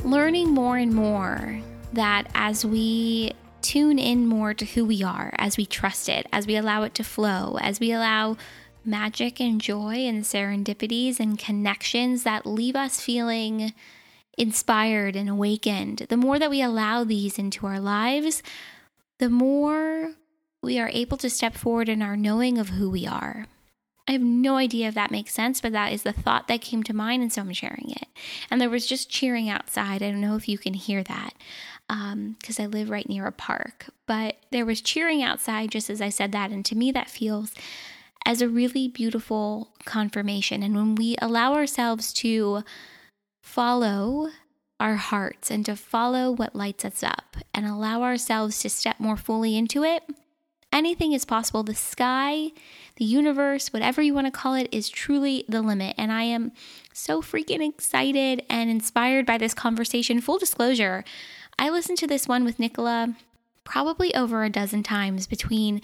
Learning 0.08 0.54
more 0.54 0.78
and 0.78 0.94
more 0.94 1.60
that 1.92 2.28
as 2.34 2.66
we 2.66 3.34
tune 3.62 4.00
in 4.00 4.26
more 4.26 4.54
to 4.54 4.66
who 4.66 4.86
we 4.86 5.04
are, 5.04 5.34
as 5.38 5.58
we 5.58 5.66
trust 5.66 6.08
it, 6.08 6.26
as 6.32 6.48
we 6.48 6.56
allow 6.56 6.84
it 6.84 6.94
to 6.96 7.04
flow, 7.04 7.58
as 7.62 7.80
we 7.80 7.92
allow 7.92 8.38
magic 8.86 9.42
and 9.42 9.60
joy 9.60 9.96
and 9.96 10.24
serendipities 10.24 11.20
and 11.20 11.38
connections 11.38 12.24
that 12.24 12.46
leave 12.46 12.76
us 12.76 13.02
feeling 13.02 13.74
inspired 14.38 15.16
and 15.16 15.28
awakened. 15.28 16.06
The 16.08 16.16
more 16.16 16.40
that 16.40 16.50
we 16.50 16.62
allow 16.62 17.04
these 17.04 17.38
into 17.38 17.68
our 17.68 17.80
lives, 17.80 18.42
the 19.20 19.30
more 19.30 20.14
we 20.62 20.80
are 20.80 20.90
able 20.94 21.18
to 21.18 21.30
step 21.30 21.56
forward 21.56 21.90
in 21.90 22.02
our 22.02 22.16
knowing 22.16 22.58
of 22.58 22.70
who 22.70 22.90
we 22.90 23.06
are. 23.06 23.48
I 24.08 24.14
have 24.14 24.22
no 24.22 24.56
idea 24.56 24.88
if 24.88 24.94
that 24.96 25.12
makes 25.12 25.34
sense, 25.34 25.60
but 25.60 25.74
that 25.74 25.92
is 25.92 26.04
the 26.04 26.14
thought 26.14 26.48
that 26.48 26.62
came 26.62 26.82
to 26.84 26.94
mind, 26.94 27.22
and 27.22 27.32
so 27.32 27.42
I'm 27.42 27.52
sharing 27.52 27.92
it. 27.92 28.08
And 28.50 28.62
there 28.62 28.70
was 28.70 28.88
just 28.88 29.10
cheering 29.10 29.50
outside. 29.50 30.02
I 30.02 30.12
don't 30.12 30.22
know 30.22 30.38
if 30.38 30.48
you 30.48 30.58
can 30.58 30.74
hear 30.74 31.04
that 31.04 31.34
because 31.88 32.60
um, 32.60 32.64
I 32.64 32.66
live 32.68 32.90
right 32.90 33.08
near 33.08 33.26
a 33.28 33.32
park, 33.32 33.88
but 34.06 34.38
there 34.52 34.66
was 34.66 34.82
cheering 34.82 35.22
outside 35.22 35.72
just 35.72 35.90
as 35.90 36.02
I 36.02 36.10
said 36.10 36.32
that. 36.32 36.52
And 36.52 36.66
to 36.66 36.76
me, 36.76 36.92
that 36.92 37.10
feels 37.10 37.54
as 38.26 38.42
a 38.42 38.50
really 38.50 38.88
beautiful 38.88 39.74
confirmation. 39.86 40.64
And 40.64 40.76
when 40.76 40.96
we 40.96 41.16
allow 41.22 41.54
ourselves 41.54 42.12
to 42.14 42.64
follow 43.42 44.30
our 44.80 44.96
hearts 44.96 45.50
and 45.50 45.66
to 45.66 45.76
follow 45.76 46.32
what 46.32 46.56
lights 46.56 46.86
us 46.86 47.04
up 47.04 47.38
and 47.54 47.66
allow 47.66 48.04
ourselves 48.04 48.60
to 48.60 48.70
step 48.70 49.00
more 49.00 49.18
fully 49.18 49.58
into 49.58 49.84
it, 49.84 50.04
anything 50.78 51.12
is 51.12 51.26
possible. 51.26 51.64
The 51.64 51.76
sky, 51.76 52.52
the 52.98 53.06
universe, 53.06 53.74
whatever 53.74 54.02
you 54.02 54.14
want 54.14 54.28
to 54.28 54.32
call 54.32 54.54
it, 54.54 54.70
is 54.72 54.90
truly 54.90 55.44
the 55.50 55.62
limit. 55.62 55.96
And 55.98 56.12
I 56.12 56.24
am 56.24 56.52
so 56.94 57.22
freaking 57.22 57.68
excited 57.68 58.46
and 58.50 58.70
inspired 58.70 59.26
by 59.26 59.40
this 59.40 59.56
conversation. 59.56 60.22
Full 60.22 60.38
disclosure, 60.38 61.04
I 61.58 61.70
listened 61.70 61.98
to 62.00 62.08
this 62.08 62.28
one 62.28 62.46
with 62.46 62.60
Nicola 62.60 63.16
probably 63.64 64.16
over 64.16 64.46
a 64.46 64.50
dozen 64.50 64.82
times 64.82 65.28
between 65.28 65.82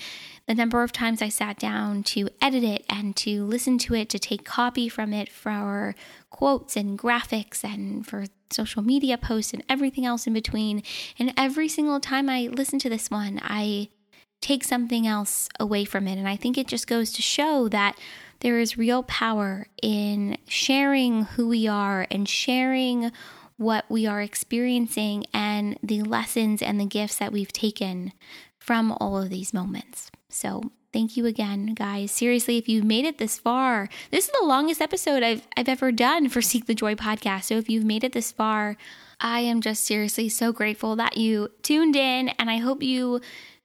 the 0.47 0.55
number 0.55 0.83
of 0.83 0.93
times 0.93 1.21
I 1.21 1.27
sat 1.27 1.59
down 1.59 2.03
to 2.03 2.29
edit 2.41 2.63
it 2.63 2.85
and 2.87 3.13
to 3.17 3.43
listen 3.43 3.77
to 3.79 3.95
it, 3.95 4.07
to 4.09 4.19
take 4.19 4.45
copy 4.45 4.87
from 4.87 5.11
it 5.11 5.29
for 5.29 5.93
quotes 6.29 6.77
and 6.77 6.97
graphics 6.97 7.61
and 7.61 8.07
for 8.07 8.25
social 8.51 8.83
media 8.83 9.17
posts 9.17 9.53
and 9.53 9.63
everything 9.67 10.05
else 10.05 10.27
in 10.27 10.33
between. 10.33 10.83
And 11.19 11.33
every 11.35 11.67
single 11.67 11.99
time 11.99 12.29
I 12.29 12.47
listened 12.47 12.81
to 12.81 12.89
this 12.89 13.11
one, 13.11 13.41
I 13.43 13.89
take 14.43 14.63
something 14.63 15.07
else 15.07 15.47
away 15.59 15.85
from 15.85 16.07
it. 16.07 16.17
And 16.17 16.27
I 16.27 16.35
think 16.35 16.57
it 16.57 16.67
just 16.67 16.85
goes 16.85 17.11
to 17.13 17.21
show 17.21 17.69
that 17.69 17.97
there 18.41 18.59
is 18.59 18.77
real 18.77 19.03
power 19.03 19.67
in 19.81 20.37
sharing 20.47 21.23
who 21.23 21.47
we 21.47 21.67
are 21.67 22.05
and 22.11 22.27
sharing 22.27 23.11
what 23.55 23.85
we 23.89 24.05
are 24.05 24.21
experiencing 24.21 25.25
and 25.33 25.79
the 25.81 26.01
lessons 26.01 26.61
and 26.61 26.79
the 26.79 26.85
gifts 26.85 27.17
that 27.17 27.31
we've 27.31 27.53
taken 27.53 28.11
from 28.59 28.91
all 28.99 29.17
of 29.17 29.29
these 29.29 29.53
moments. 29.53 30.11
So, 30.27 30.71
thank 30.91 31.15
you 31.15 31.25
again, 31.25 31.73
guys. 31.73 32.11
Seriously, 32.11 32.57
if 32.57 32.67
you've 32.67 32.83
made 32.83 33.05
it 33.05 33.19
this 33.19 33.39
far, 33.39 33.87
this 34.11 34.25
is 34.25 34.31
the 34.39 34.45
longest 34.45 34.81
episode 34.81 35.23
I've, 35.23 35.47
I've 35.55 35.69
ever 35.69 35.91
done 35.91 36.27
for 36.27 36.41
Seek 36.41 36.65
the 36.65 36.75
Joy 36.75 36.95
podcast. 36.95 37.43
So, 37.43 37.57
if 37.57 37.69
you've 37.69 37.85
made 37.85 38.03
it 38.03 38.13
this 38.13 38.31
far, 38.31 38.75
I 39.21 39.39
am 39.41 39.61
just 39.61 39.85
seriously 39.85 40.27
so 40.27 40.51
grateful 40.51 40.95
that 40.97 41.17
you 41.17 41.49
tuned 41.61 41.95
in, 41.95 42.29
and 42.29 42.49
I 42.49 42.57
hope 42.57 42.83
you 42.83 43.21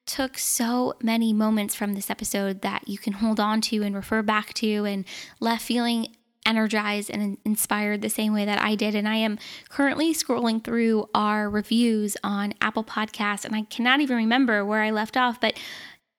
took 0.08 0.38
so 0.38 0.94
many 1.02 1.32
moments 1.32 1.74
from 1.74 1.94
this 1.94 2.10
episode 2.10 2.62
that 2.62 2.88
you 2.88 2.98
can 2.98 3.12
hold 3.12 3.38
on 3.38 3.60
to 3.60 3.82
and 3.82 3.94
refer 3.94 4.22
back 4.22 4.54
to 4.54 4.84
and 4.84 5.04
left 5.38 5.62
feeling 5.62 6.08
energized 6.46 7.10
and 7.10 7.36
inspired 7.44 8.00
the 8.00 8.08
same 8.08 8.32
way 8.32 8.46
that 8.46 8.60
I 8.60 8.74
did. 8.74 8.94
And 8.94 9.06
I 9.06 9.16
am 9.16 9.38
currently 9.68 10.14
scrolling 10.14 10.64
through 10.64 11.10
our 11.14 11.50
reviews 11.50 12.16
on 12.24 12.54
Apple 12.60 12.84
Podcasts, 12.84 13.44
and 13.44 13.54
I 13.54 13.62
cannot 13.62 14.00
even 14.00 14.16
remember 14.16 14.64
where 14.64 14.82
I 14.82 14.90
left 14.90 15.16
off, 15.16 15.38
but 15.40 15.58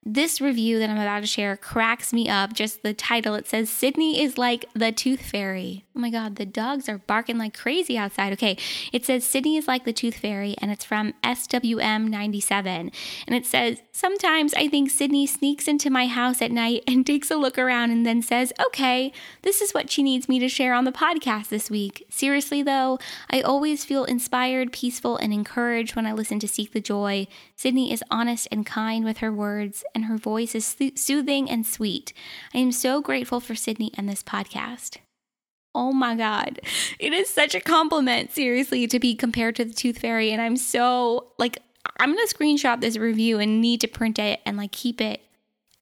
this 0.06 0.40
review 0.40 0.80
that 0.80 0.90
I'm 0.90 0.98
about 0.98 1.20
to 1.20 1.28
share 1.28 1.58
cracks 1.58 2.14
me 2.14 2.30
up. 2.30 2.54
Just 2.54 2.84
the 2.84 2.94
title 2.94 3.36
it 3.36 3.48
says, 3.48 3.70
Sydney 3.70 4.22
is 4.22 4.38
like 4.38 4.66
the 4.74 4.94
tooth 4.94 5.22
fairy. 5.22 5.86
Oh 5.94 6.00
my 6.00 6.10
God, 6.10 6.38
the 6.38 6.46
dogs 6.46 6.88
are 6.88 7.00
barking 7.00 7.38
like 7.38 7.58
crazy 7.58 7.98
outside. 7.98 8.32
Okay, 8.34 8.58
it 8.94 9.06
says, 9.06 9.26
Sydney 9.26 9.58
is 9.58 9.68
like 9.68 9.84
the 9.84 9.92
tooth 9.92 10.16
fairy, 10.16 10.56
and 10.60 10.72
it's 10.72 10.86
from 10.86 11.14
SWM97. 11.24 12.94
And 13.28 13.36
it 13.36 13.46
says, 13.46 13.82
Sometimes 13.92 14.54
I 14.54 14.70
think 14.70 14.90
Sydney 14.90 15.28
sneaks 15.28 15.68
into 15.68 15.90
my 15.90 16.08
house 16.08 16.42
at 16.42 16.52
night 16.52 16.84
and 16.88 17.06
takes 17.06 17.30
a 17.30 17.36
look 17.36 17.58
around 17.58 17.92
and 17.92 18.06
then 18.06 18.22
says, 18.22 18.54
Okay, 18.68 19.12
this 19.42 19.60
is 19.60 19.74
what 19.74 19.92
she 19.92 20.02
needs 20.02 20.30
me 20.30 20.40
to 20.40 20.48
share 20.48 20.74
on 20.74 20.86
the 20.86 20.94
podcast 20.94 21.50
this 21.50 21.70
week. 21.70 22.06
Seriously, 22.10 22.64
though, 22.64 23.00
I 23.30 23.42
always 23.42 23.84
feel 23.84 24.06
inspired, 24.06 24.72
peaceful, 24.72 25.18
and 25.18 25.34
encouraged 25.34 25.98
when 25.98 26.06
I 26.06 26.14
listen 26.14 26.40
to 26.40 26.48
Seek 26.48 26.72
the 26.72 26.80
Joy. 26.80 27.28
Sydney 27.58 27.92
is 27.92 28.04
honest 28.10 28.48
and 28.50 28.66
kind 28.66 29.04
with 29.04 29.18
her 29.18 29.34
words 29.34 29.84
and 29.94 30.06
her 30.06 30.18
voice 30.18 30.56
is 30.56 30.76
soothing 30.96 31.50
and 31.50 31.66
sweet. 31.66 32.14
I 32.54 32.60
am 32.60 32.72
so 32.72 33.02
grateful 33.02 33.40
for 33.40 33.56
Sydney 33.56 33.92
and 33.96 34.08
this 34.08 34.24
podcast. 34.24 34.98
Oh 35.76 35.94
my 35.94 36.16
God. 36.16 36.60
It 37.00 37.14
is 37.14 37.30
such 37.30 37.54
a 37.54 37.62
compliment, 37.62 38.32
seriously, 38.32 38.88
to 38.88 39.00
be 39.00 39.16
compared 39.16 39.56
to 39.58 39.66
the 39.66 39.74
Tooth 39.74 40.00
Fairy. 40.00 40.32
And 40.32 40.42
I'm 40.42 40.58
so, 40.58 41.32
like, 41.38 41.60
I'm 42.00 42.14
going 42.14 42.28
to 42.28 42.36
screenshot 42.36 42.82
this 42.82 42.98
review 42.98 43.40
and 43.40 43.62
need 43.62 43.82
to 43.82 43.88
print 43.88 44.20
it 44.20 44.40
and, 44.46 44.58
like, 44.58 44.72
keep 44.72 45.00
it 45.00 45.22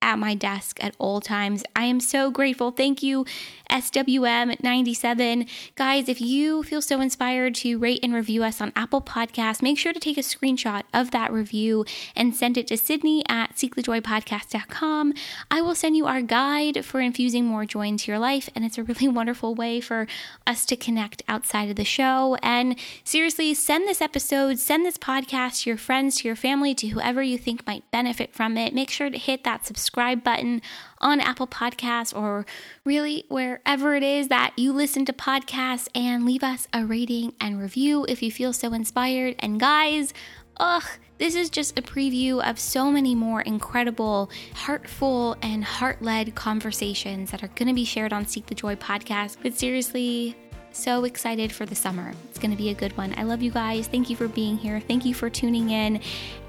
at 0.01 0.19
my 0.19 0.35
desk 0.35 0.83
at 0.83 0.95
all 0.99 1.19
times. 1.19 1.63
I 1.75 1.85
am 1.85 1.99
so 1.99 2.29
grateful. 2.29 2.71
Thank 2.71 3.01
you, 3.01 3.25
SWM97. 3.69 5.49
Guys, 5.75 6.07
if 6.07 6.21
you 6.21 6.63
feel 6.63 6.81
so 6.81 7.01
inspired 7.01 7.55
to 7.55 7.77
rate 7.77 7.99
and 8.03 8.13
review 8.13 8.43
us 8.43 8.61
on 8.61 8.71
Apple 8.75 9.01
Podcasts, 9.01 9.61
make 9.61 9.77
sure 9.77 9.93
to 9.93 9.99
take 9.99 10.17
a 10.17 10.21
screenshot 10.21 10.83
of 10.93 11.11
that 11.11 11.31
review 11.33 11.83
and 12.15 12.35
send 12.35 12.57
it 12.57 12.67
to 12.67 12.77
Sydney 12.77 13.23
at 13.27 13.55
seekthejoypodcast.com. 13.55 15.13
I 15.49 15.61
will 15.61 15.75
send 15.75 15.97
you 15.97 16.05
our 16.05 16.21
guide 16.21 16.85
for 16.85 17.01
infusing 17.01 17.45
more 17.45 17.65
joy 17.65 17.87
into 17.87 18.11
your 18.11 18.19
life, 18.19 18.49
and 18.55 18.63
it's 18.63 18.77
a 18.77 18.83
really 18.83 19.07
wonderful 19.17 19.55
way 19.55 19.81
for 19.81 20.07
us 20.45 20.65
to 20.67 20.75
connect 20.75 21.23
outside 21.27 21.69
of 21.69 21.75
the 21.75 21.85
show. 21.85 22.37
And 22.43 22.77
seriously, 23.03 23.53
send 23.55 23.87
this 23.87 24.01
episode, 24.01 24.59
send 24.59 24.85
this 24.85 24.97
podcast 24.97 25.63
to 25.63 25.71
your 25.71 25.77
friends, 25.77 26.17
to 26.17 26.27
your 26.27 26.35
family, 26.35 26.75
to 26.75 26.89
whoever 26.89 27.23
you 27.23 27.37
think 27.37 27.65
might 27.65 27.89
benefit 27.91 28.33
from 28.33 28.57
it. 28.57 28.73
Make 28.73 28.91
sure 28.91 29.09
to 29.09 29.17
hit 29.17 29.43
that 29.43 29.65
subscribe 29.65 29.86
subscribe 29.87 30.21
button 30.21 30.61
on 30.99 31.21
Apple 31.21 31.47
Podcasts 31.47 32.13
or 32.13 32.45
really 32.83 33.23
wherever 33.29 33.95
it 33.95 34.03
is 34.03 34.27
that 34.27 34.51
you 34.57 34.73
listen 34.73 35.05
to 35.05 35.13
podcasts 35.13 35.87
and 35.95 36.25
leave 36.25 36.43
us 36.43 36.67
a 36.73 36.85
rating 36.85 37.33
and 37.39 37.57
review 37.57 38.05
if 38.09 38.21
you 38.21 38.29
feel 38.29 38.51
so 38.51 38.73
inspired. 38.73 39.35
And 39.39 39.61
guys, 39.61 40.13
ugh, 40.57 40.83
this 41.19 41.35
is 41.35 41.49
just 41.49 41.79
a 41.79 41.81
preview 41.81 42.43
of 42.47 42.59
so 42.59 42.91
many 42.91 43.15
more 43.15 43.39
incredible, 43.41 44.29
heartful, 44.53 45.37
and 45.41 45.63
heart 45.63 46.01
led 46.01 46.35
conversations 46.35 47.31
that 47.31 47.41
are 47.41 47.47
going 47.55 47.69
to 47.69 47.73
be 47.73 47.85
shared 47.85 48.11
on 48.11 48.27
Seek 48.27 48.47
the 48.47 48.55
Joy 48.55 48.75
podcast. 48.75 49.37
But 49.41 49.53
seriously, 49.53 50.35
so 50.77 51.03
excited 51.05 51.51
for 51.51 51.65
the 51.65 51.75
summer. 51.75 52.13
It's 52.29 52.37
going 52.37 52.51
to 52.51 52.57
be 52.57 52.69
a 52.69 52.73
good 52.73 52.95
one. 52.97 53.13
I 53.17 53.23
love 53.23 53.41
you 53.41 53.51
guys. 53.51 53.87
Thank 53.87 54.09
you 54.09 54.15
for 54.15 54.27
being 54.27 54.57
here. 54.57 54.79
Thank 54.79 55.05
you 55.05 55.13
for 55.13 55.29
tuning 55.29 55.71
in. 55.71 55.99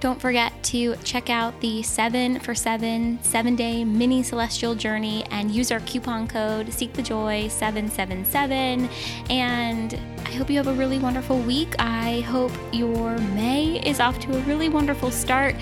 Don't 0.00 0.20
forget 0.20 0.52
to 0.64 0.96
check 0.96 1.30
out 1.30 1.58
the 1.60 1.82
7 1.82 2.40
for 2.40 2.54
7 2.54 3.18
7 3.22 3.56
day 3.56 3.84
mini 3.84 4.22
celestial 4.22 4.74
journey 4.74 5.24
and 5.30 5.50
use 5.50 5.72
our 5.72 5.80
coupon 5.80 6.28
code 6.28 6.72
Seek 6.72 6.92
the 6.92 7.02
Joy 7.02 7.48
777. 7.48 8.88
And 9.30 9.98
I 10.24 10.30
hope 10.32 10.50
you 10.50 10.58
have 10.58 10.68
a 10.68 10.74
really 10.74 10.98
wonderful 10.98 11.38
week. 11.38 11.74
I 11.78 12.20
hope 12.20 12.52
your 12.72 13.16
May 13.18 13.80
is 13.84 13.98
off 13.98 14.20
to 14.20 14.36
a 14.36 14.40
really 14.42 14.68
wonderful 14.68 15.10
start. 15.10 15.54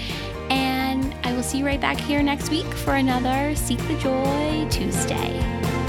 And 0.51 1.15
I 1.25 1.33
will 1.35 1.43
see 1.43 1.59
you 1.59 1.67
right 1.67 1.81
back 1.81 1.99
here 1.99 2.23
next 2.23 2.51
week 2.51 2.67
for 2.67 2.95
another 2.95 3.55
Seek 3.55 3.79
the 3.87 3.97
Joy 3.99 4.67
Tuesday. 4.71 5.86